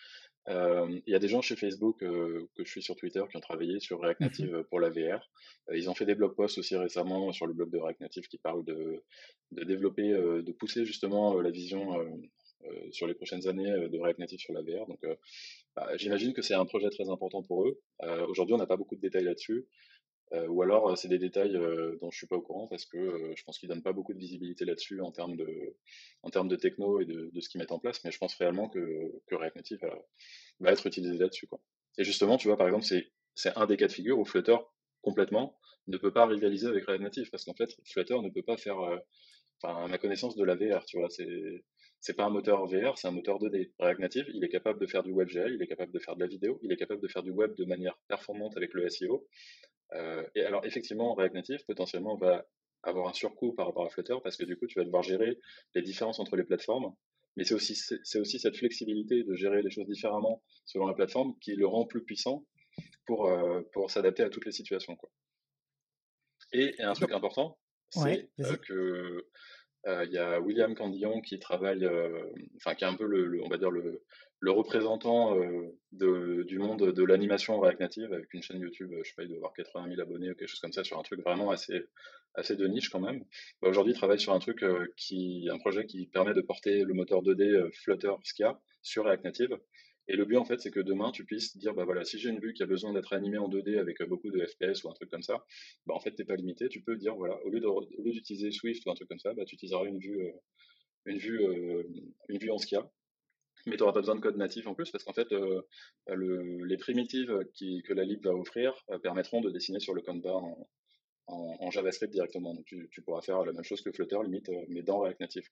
il 0.48 1.04
y 1.08 1.16
a 1.16 1.20
des 1.20 1.28
gens 1.28 1.42
chez 1.42 1.56
Facebook 1.56 2.00
que 2.00 2.48
je 2.58 2.70
suis 2.70 2.82
sur 2.82 2.96
Twitter 2.96 3.22
qui 3.30 3.38
ont 3.38 3.42
travaillé 3.42 3.80
sur 3.80 4.00
React 4.00 4.22
mmh 4.22 4.24
Native 4.24 4.64
pour 4.70 4.80
la 4.80 4.90
VR. 4.90 5.30
ils 5.74 5.90
ont 5.90 5.96
fait 5.96 6.06
des 6.06 6.16
blog 6.16 6.36
posts 6.36 6.58
aussi 6.58 6.76
récemment 6.78 7.32
sur 7.34 7.48
le 7.48 7.54
blog 7.54 7.70
de 7.70 7.78
React 7.78 8.00
Native 8.02 8.28
qui 8.28 8.38
parle 8.38 8.64
de, 8.64 9.04
de 9.52 9.64
développer, 9.64 10.10
de 10.10 10.52
pousser 10.54 10.86
justement 10.86 11.42
la 11.42 11.50
vision 11.50 11.98
sur 12.92 13.08
les 13.08 13.14
prochaines 13.14 13.48
années 13.48 13.90
de 13.90 14.00
React 14.00 14.20
Native 14.20 14.40
sur 14.40 14.54
la 14.54 14.62
VR. 14.62 14.88
Donc, 14.88 15.04
j'imagine 15.96 16.34
que 16.34 16.42
c'est 16.42 16.54
un 16.54 16.66
projet 16.66 16.90
très 16.90 17.10
important 17.10 17.44
pour 17.44 17.66
eux. 17.66 17.80
Aujourd'hui, 18.28 18.56
on 18.56 18.58
n'a 18.58 18.66
pas 18.66 18.78
beaucoup 18.78 18.96
de 18.96 19.02
détails 19.02 19.24
là-dessus. 19.24 19.68
Euh, 20.34 20.48
ou 20.48 20.62
alors, 20.62 20.90
euh, 20.90 20.96
c'est 20.96 21.08
des 21.08 21.20
détails 21.20 21.56
euh, 21.56 21.98
dont 22.02 22.12
je 22.12 22.18
suis 22.18 22.28
pas 22.28 22.36
au 22.36 22.42
courant 22.42 22.68
parce 22.68 22.86
que 22.86 23.34
je 23.36 23.44
pense 23.44 23.58
qu'ils 23.58 23.70
donnent 23.70 23.84
pas 23.84 23.94
beaucoup 23.94 24.14
de 24.14 24.20
visibilité 24.20 24.66
là-dessus 24.66 25.00
en 25.02 25.12
termes 25.12 25.38
de, 25.38 25.76
en 26.24 26.30
termes 26.30 26.50
de 26.50 26.58
techno 26.58 27.00
et 27.00 27.06
de, 27.06 27.30
de 27.32 27.40
ce 27.42 27.48
qu'ils 27.48 27.60
mettent 27.60 27.72
en 27.72 27.80
place. 27.80 28.04
Mais 28.04 28.12
je 28.12 28.18
pense 28.18 28.36
réellement 28.36 28.68
que, 28.68 29.22
que 29.28 29.36
React 29.36 29.56
Native 29.56 29.80
va, 30.60 30.72
être 30.72 30.86
utilisé 30.86 31.18
là-dessus. 31.18 31.48
Et 31.98 32.04
justement, 32.04 32.38
tu 32.38 32.48
vois, 32.50 32.58
par 32.58 32.68
exemple, 32.68 32.86
c'est, 32.86 33.10
c'est 33.36 33.56
un 33.56 33.66
des 33.66 33.78
cas 33.78 33.88
de 33.88 33.92
figure 33.94 34.20
où 34.20 34.26
Flutter 34.26 34.58
complètement 35.02 35.58
ne 35.88 35.98
peut 35.98 36.12
pas 36.12 36.26
rivaliser 36.26 36.68
avec 36.68 36.86
React 36.86 37.04
Native 37.04 37.30
parce 37.32 37.46
qu'en 37.46 37.54
fait, 37.54 37.70
Flutter 37.86 38.20
ne 38.22 38.30
peut 38.30 38.44
pas 38.44 38.58
faire, 38.58 38.78
enfin, 39.62 39.86
à 39.86 39.88
ma 39.88 39.98
connaissance 39.98 40.36
de 40.36 40.44
la 40.44 40.56
VR, 40.56 40.86
tu 40.86 40.98
vois, 40.98 41.10
c'est, 41.10 41.64
c'est 42.00 42.14
pas 42.14 42.26
un 42.26 42.30
moteur 42.30 42.66
VR, 42.68 42.98
c'est 42.98 43.08
un 43.08 43.12
moteur 43.12 43.40
2D. 43.40 43.72
React 43.80 44.00
Native, 44.00 44.26
il 44.34 44.44
est 44.44 44.50
capable 44.50 44.80
de 44.80 44.86
faire 44.86 45.04
du 45.04 45.12
WebGL, 45.12 45.54
il 45.56 45.62
est 45.62 45.68
capable 45.68 45.92
de 45.92 46.00
faire 46.00 46.16
de 46.16 46.22
la 46.22 46.28
vidéo, 46.28 46.60
il 46.64 46.72
est 46.72 46.78
capable 46.78 47.02
de 47.02 47.08
faire 47.08 47.24
du 47.24 47.32
web 47.32 47.56
de 47.56 47.66
manière 47.66 47.98
performante 48.08 48.56
avec 48.58 48.74
le 48.74 48.88
SEO. 48.90 49.28
Euh, 49.94 50.24
et 50.36 50.42
alors, 50.42 50.66
effectivement, 50.66 51.14
React 51.16 51.36
Native, 51.36 51.60
potentiellement, 51.66 52.16
va 52.16 52.46
avoir 52.84 53.08
un 53.08 53.14
surcoût 53.14 53.54
par 53.54 53.68
rapport 53.68 53.86
à 53.86 53.90
Flutter 53.90 54.16
parce 54.24 54.38
que 54.38 54.46
du 54.46 54.58
coup, 54.58 54.68
tu 54.68 54.80
vas 54.80 54.86
devoir 54.86 55.04
gérer 55.04 55.40
les 55.76 55.82
différences 55.82 56.20
entre 56.20 56.36
les 56.36 56.44
plateformes. 56.44 56.94
Mais 57.36 57.44
c'est 57.44 57.54
aussi, 57.54 57.76
c'est 57.76 58.20
aussi 58.20 58.40
cette 58.40 58.58
flexibilité 58.58 59.24
de 59.24 59.36
gérer 59.36 59.62
les 59.62 59.70
choses 59.70 59.86
différemment 59.86 60.42
selon 60.66 60.88
la 60.88 60.94
plateforme 60.94 61.38
qui 61.40 61.54
le 61.54 61.68
rend 61.68 61.86
plus 61.86 62.04
puissant 62.04 62.46
pour, 63.06 63.28
euh, 63.28 63.62
pour 63.74 63.92
s'adapter 63.92 64.24
à 64.24 64.30
toutes 64.30 64.46
les 64.46 64.52
situations. 64.52 64.96
Quoi. 64.96 65.10
Et, 66.54 66.74
un 66.80 66.94
truc 66.94 67.12
important, 67.12 67.60
c'est 67.90 68.30
euh, 68.40 68.56
que 68.58 69.28
il 69.86 70.12
y 70.12 70.18
a 70.18 70.40
William 70.42 70.76
Candillon 70.76 71.22
qui 71.22 71.40
travaille, 71.40 71.88
enfin 72.58 72.76
qui 72.76 72.84
est 72.84 72.88
un 72.88 72.96
peu 72.96 73.06
le, 73.06 74.52
représentant 74.52 75.36
de, 75.92 76.44
du 76.44 76.60
monde 76.60 76.92
de 76.92 77.04
l'animation 77.04 77.60
React 77.60 77.80
Native 77.80 78.14
avec 78.14 78.34
une 78.34 78.42
chaîne 78.42 78.60
YouTube, 78.60 78.92
je 79.04 79.08
sais 79.08 79.16
pas, 79.16 79.24
il 79.24 79.30
doit 79.30 79.38
avoir 79.38 79.54
80 79.54 79.90
000 79.90 80.02
abonnés 80.02 80.32
ou 80.32 80.36
quelque 80.36 80.50
chose 80.50 80.60
comme 80.60 80.74
ça 80.74 80.84
sur 80.84 81.00
un 81.00 81.04
truc 81.04 81.22
vraiment 81.22 81.52
assez, 81.52 81.86
assez 82.36 82.56
de 82.56 82.68
niche 82.68 82.90
quand 82.90 83.00
même. 83.00 83.24
Bah, 83.62 83.70
aujourd'hui, 83.70 83.94
il 83.94 83.98
travaille 83.98 84.20
sur 84.20 84.34
un 84.34 84.40
truc 84.40 84.66
qui, 84.98 85.48
un 85.52 85.58
projet 85.58 85.86
qui 85.86 86.08
permet 86.08 86.34
de 86.34 86.42
porter 86.42 86.84
le 86.84 86.94
moteur 86.94 87.24
2D 87.24 87.72
Flutter 87.74 88.14
Skia 88.24 88.60
sur 88.82 89.06
React 89.06 89.24
Native. 89.24 89.58
Et 90.08 90.16
le 90.16 90.26
but, 90.26 90.38
en 90.38 90.46
fait, 90.46 90.60
c'est 90.60 90.72
que 90.72 90.80
demain, 90.80 91.12
tu 91.12 91.26
puisses 91.26 91.58
dire, 91.58 91.74
bah 91.74 91.86
voilà, 91.86 92.04
si 92.06 92.18
j'ai 92.18 92.30
une 92.30 92.40
vue 92.40 92.54
qui 92.54 92.64
a 92.64 92.66
besoin 92.66 92.94
d'être 92.94 93.14
animée 93.14 93.38
en 93.38 93.50
2D 93.50 93.78
avec 93.78 94.02
beaucoup 94.04 94.32
de 94.32 94.46
FPS 94.46 94.84
ou 94.84 94.90
un 94.90 94.94
truc 94.94 95.10
comme 95.10 95.24
ça, 95.24 95.46
bah 95.86 95.94
en 95.96 96.00
fait, 96.00 96.12
t'es 96.12 96.26
pas 96.26 96.36
limité. 96.36 96.70
Tu 96.70 96.82
peux 96.82 96.96
dire, 96.96 97.16
voilà, 97.16 97.38
au 97.44 97.50
lieu 97.50 97.62
d'utiliser 98.12 98.52
Swift 98.52 98.86
ou 98.86 98.92
un 98.92 98.96
truc 98.96 99.10
comme 99.10 99.20
ça, 99.20 99.34
bah 99.34 99.46
tu 99.46 99.56
utiliseras 99.56 99.86
une 99.86 100.00
vue, 100.00 100.32
une 101.06 101.18
vue 101.18 102.52
en 102.52 102.58
Skia 102.58 102.90
mais 103.68 103.76
tu 103.76 103.82
n'auras 103.82 103.94
pas 103.94 104.00
besoin 104.00 104.16
de 104.16 104.22
code 104.22 104.38
natif 104.38 104.66
en 104.68 104.74
plus 104.74 104.90
parce 104.92 105.04
qu'en 105.04 105.14
fait, 105.14 105.32
euh, 105.34 105.62
les 106.08 106.78
primitives 106.78 107.46
que 107.60 107.94
la 107.94 108.04
lib 108.04 108.24
va 108.24 108.34
offrir 108.34 108.74
euh, 108.90 108.98
permettront 109.00 109.42
de 109.42 109.50
dessiner 109.50 109.80
sur 109.80 109.94
le 109.94 110.02
canvas 110.02 110.36
en, 110.36 110.68
en, 111.28 111.72
JavaScript 111.72 112.14
directement. 112.14 112.54
Donc 112.54 112.66
tu, 112.66 113.02
pourras 113.02 113.22
faire 113.22 113.44
la 113.44 113.52
même 113.52 113.64
chose 113.64 113.82
que 113.82 113.92
Flutter, 113.92 114.18
limite, 114.24 114.50
euh, 114.50 114.66
mais 114.70 114.84
dans 114.84 115.00
React 115.00 115.20
Native. 115.20 115.50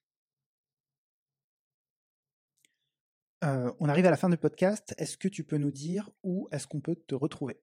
On 3.80 3.90
arrive 3.90 4.06
à 4.06 4.12
la 4.12 4.18
fin 4.18 4.30
du 4.30 4.38
podcast. 4.38 4.96
Est-ce 4.98 5.18
que 5.18 5.28
tu 5.28 5.44
peux 5.44 5.58
nous 5.58 5.72
dire 5.72 6.10
où 6.24 6.48
est-ce 6.52 6.68
qu'on 6.68 6.82
peut 6.82 6.96
te 7.08 7.16
retrouver? 7.16 7.60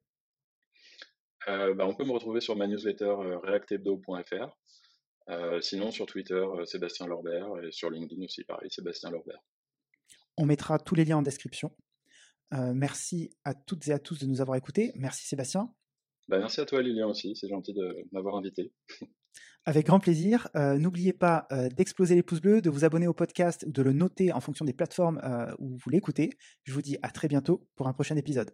Bah, 1.47 1.87
On 1.87 1.95
peut 1.95 2.05
me 2.05 2.13
retrouver 2.13 2.41
sur 2.41 2.57
ma 2.57 2.67
newsletter 2.67 3.15
reactebdo.fr. 3.43 4.57
sinon, 5.61 5.91
sur 5.91 6.07
Twitter, 6.07 6.45
Sébastien 6.65 7.07
Lorbert, 7.07 7.49
et 7.65 7.73
sur 7.73 7.91
LinkedIn 7.91 8.23
aussi, 8.23 8.45
pareil, 8.45 8.71
Sébastien 8.71 9.11
Lorbert. 9.11 9.43
On 10.37 10.47
mettra 10.47 10.79
tous 10.79 10.95
les 10.95 11.05
liens 11.05 11.19
en 11.19 11.23
description. 11.23 11.73
Euh, 12.55 12.73
merci 12.75 13.31
à 13.45 13.55
toutes 13.55 13.89
et 13.89 13.93
à 13.93 13.99
tous 13.99 14.19
de 14.19 14.27
nous 14.27 14.41
avoir 14.41 14.57
écoutés. 14.57 14.93
Merci 14.95 15.27
Sébastien. 15.27 15.73
Bah, 16.29 16.39
merci 16.39 16.61
à 16.61 16.67
toi 16.67 16.83
Lilian 16.83 17.11
aussi, 17.11 17.35
c'est 17.35 17.49
gentil 17.49 17.73
de 17.73 18.07
m'avoir 18.13 18.37
invité. 18.37 18.73
Avec 19.65 19.87
grand 19.87 20.01
plaisir. 20.01 20.49
Euh, 20.57 20.79
n'oubliez 20.79 21.13
pas 21.13 21.47
euh, 21.53 21.69
d'exploser 21.69 22.15
les 22.15 22.23
pouces 22.23 22.41
bleus, 22.41 22.61
de 22.61 22.71
vous 22.71 22.85
abonner 22.85 23.07
au 23.07 23.15
podcast, 23.15 23.69
de 23.69 23.83
le 23.83 23.93
noter 23.93 24.33
en 24.33 24.41
fonction 24.41 24.65
des 24.65 24.73
plateformes 24.73 25.21
où 25.59 25.77
vous 25.77 25.91
l'écoutez. 25.91 26.31
Je 26.65 26.73
vous 26.73 26.83
dis 26.83 26.97
à 27.03 27.11
très 27.11 27.29
bientôt 27.29 27.67
pour 27.77 27.89
un 27.89 27.93
prochain 27.93 28.17
épisode. 28.17 28.51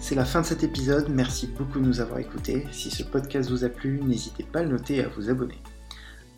C'est 0.00 0.14
la 0.14 0.24
fin 0.24 0.42
de 0.42 0.46
cet 0.46 0.62
épisode, 0.62 1.08
merci 1.08 1.48
beaucoup 1.48 1.80
de 1.80 1.84
nous 1.84 2.00
avoir 2.00 2.20
écoutés. 2.20 2.64
Si 2.70 2.90
ce 2.90 3.02
podcast 3.02 3.50
vous 3.50 3.64
a 3.64 3.68
plu, 3.68 4.00
n'hésitez 4.00 4.44
pas 4.44 4.60
à 4.60 4.62
le 4.62 4.70
noter 4.70 4.96
et 4.96 5.04
à 5.04 5.08
vous 5.08 5.28
abonner. 5.28 5.58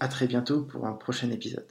A 0.00 0.08
très 0.08 0.26
bientôt 0.26 0.64
pour 0.64 0.86
un 0.86 0.94
prochain 0.94 1.30
épisode. 1.30 1.66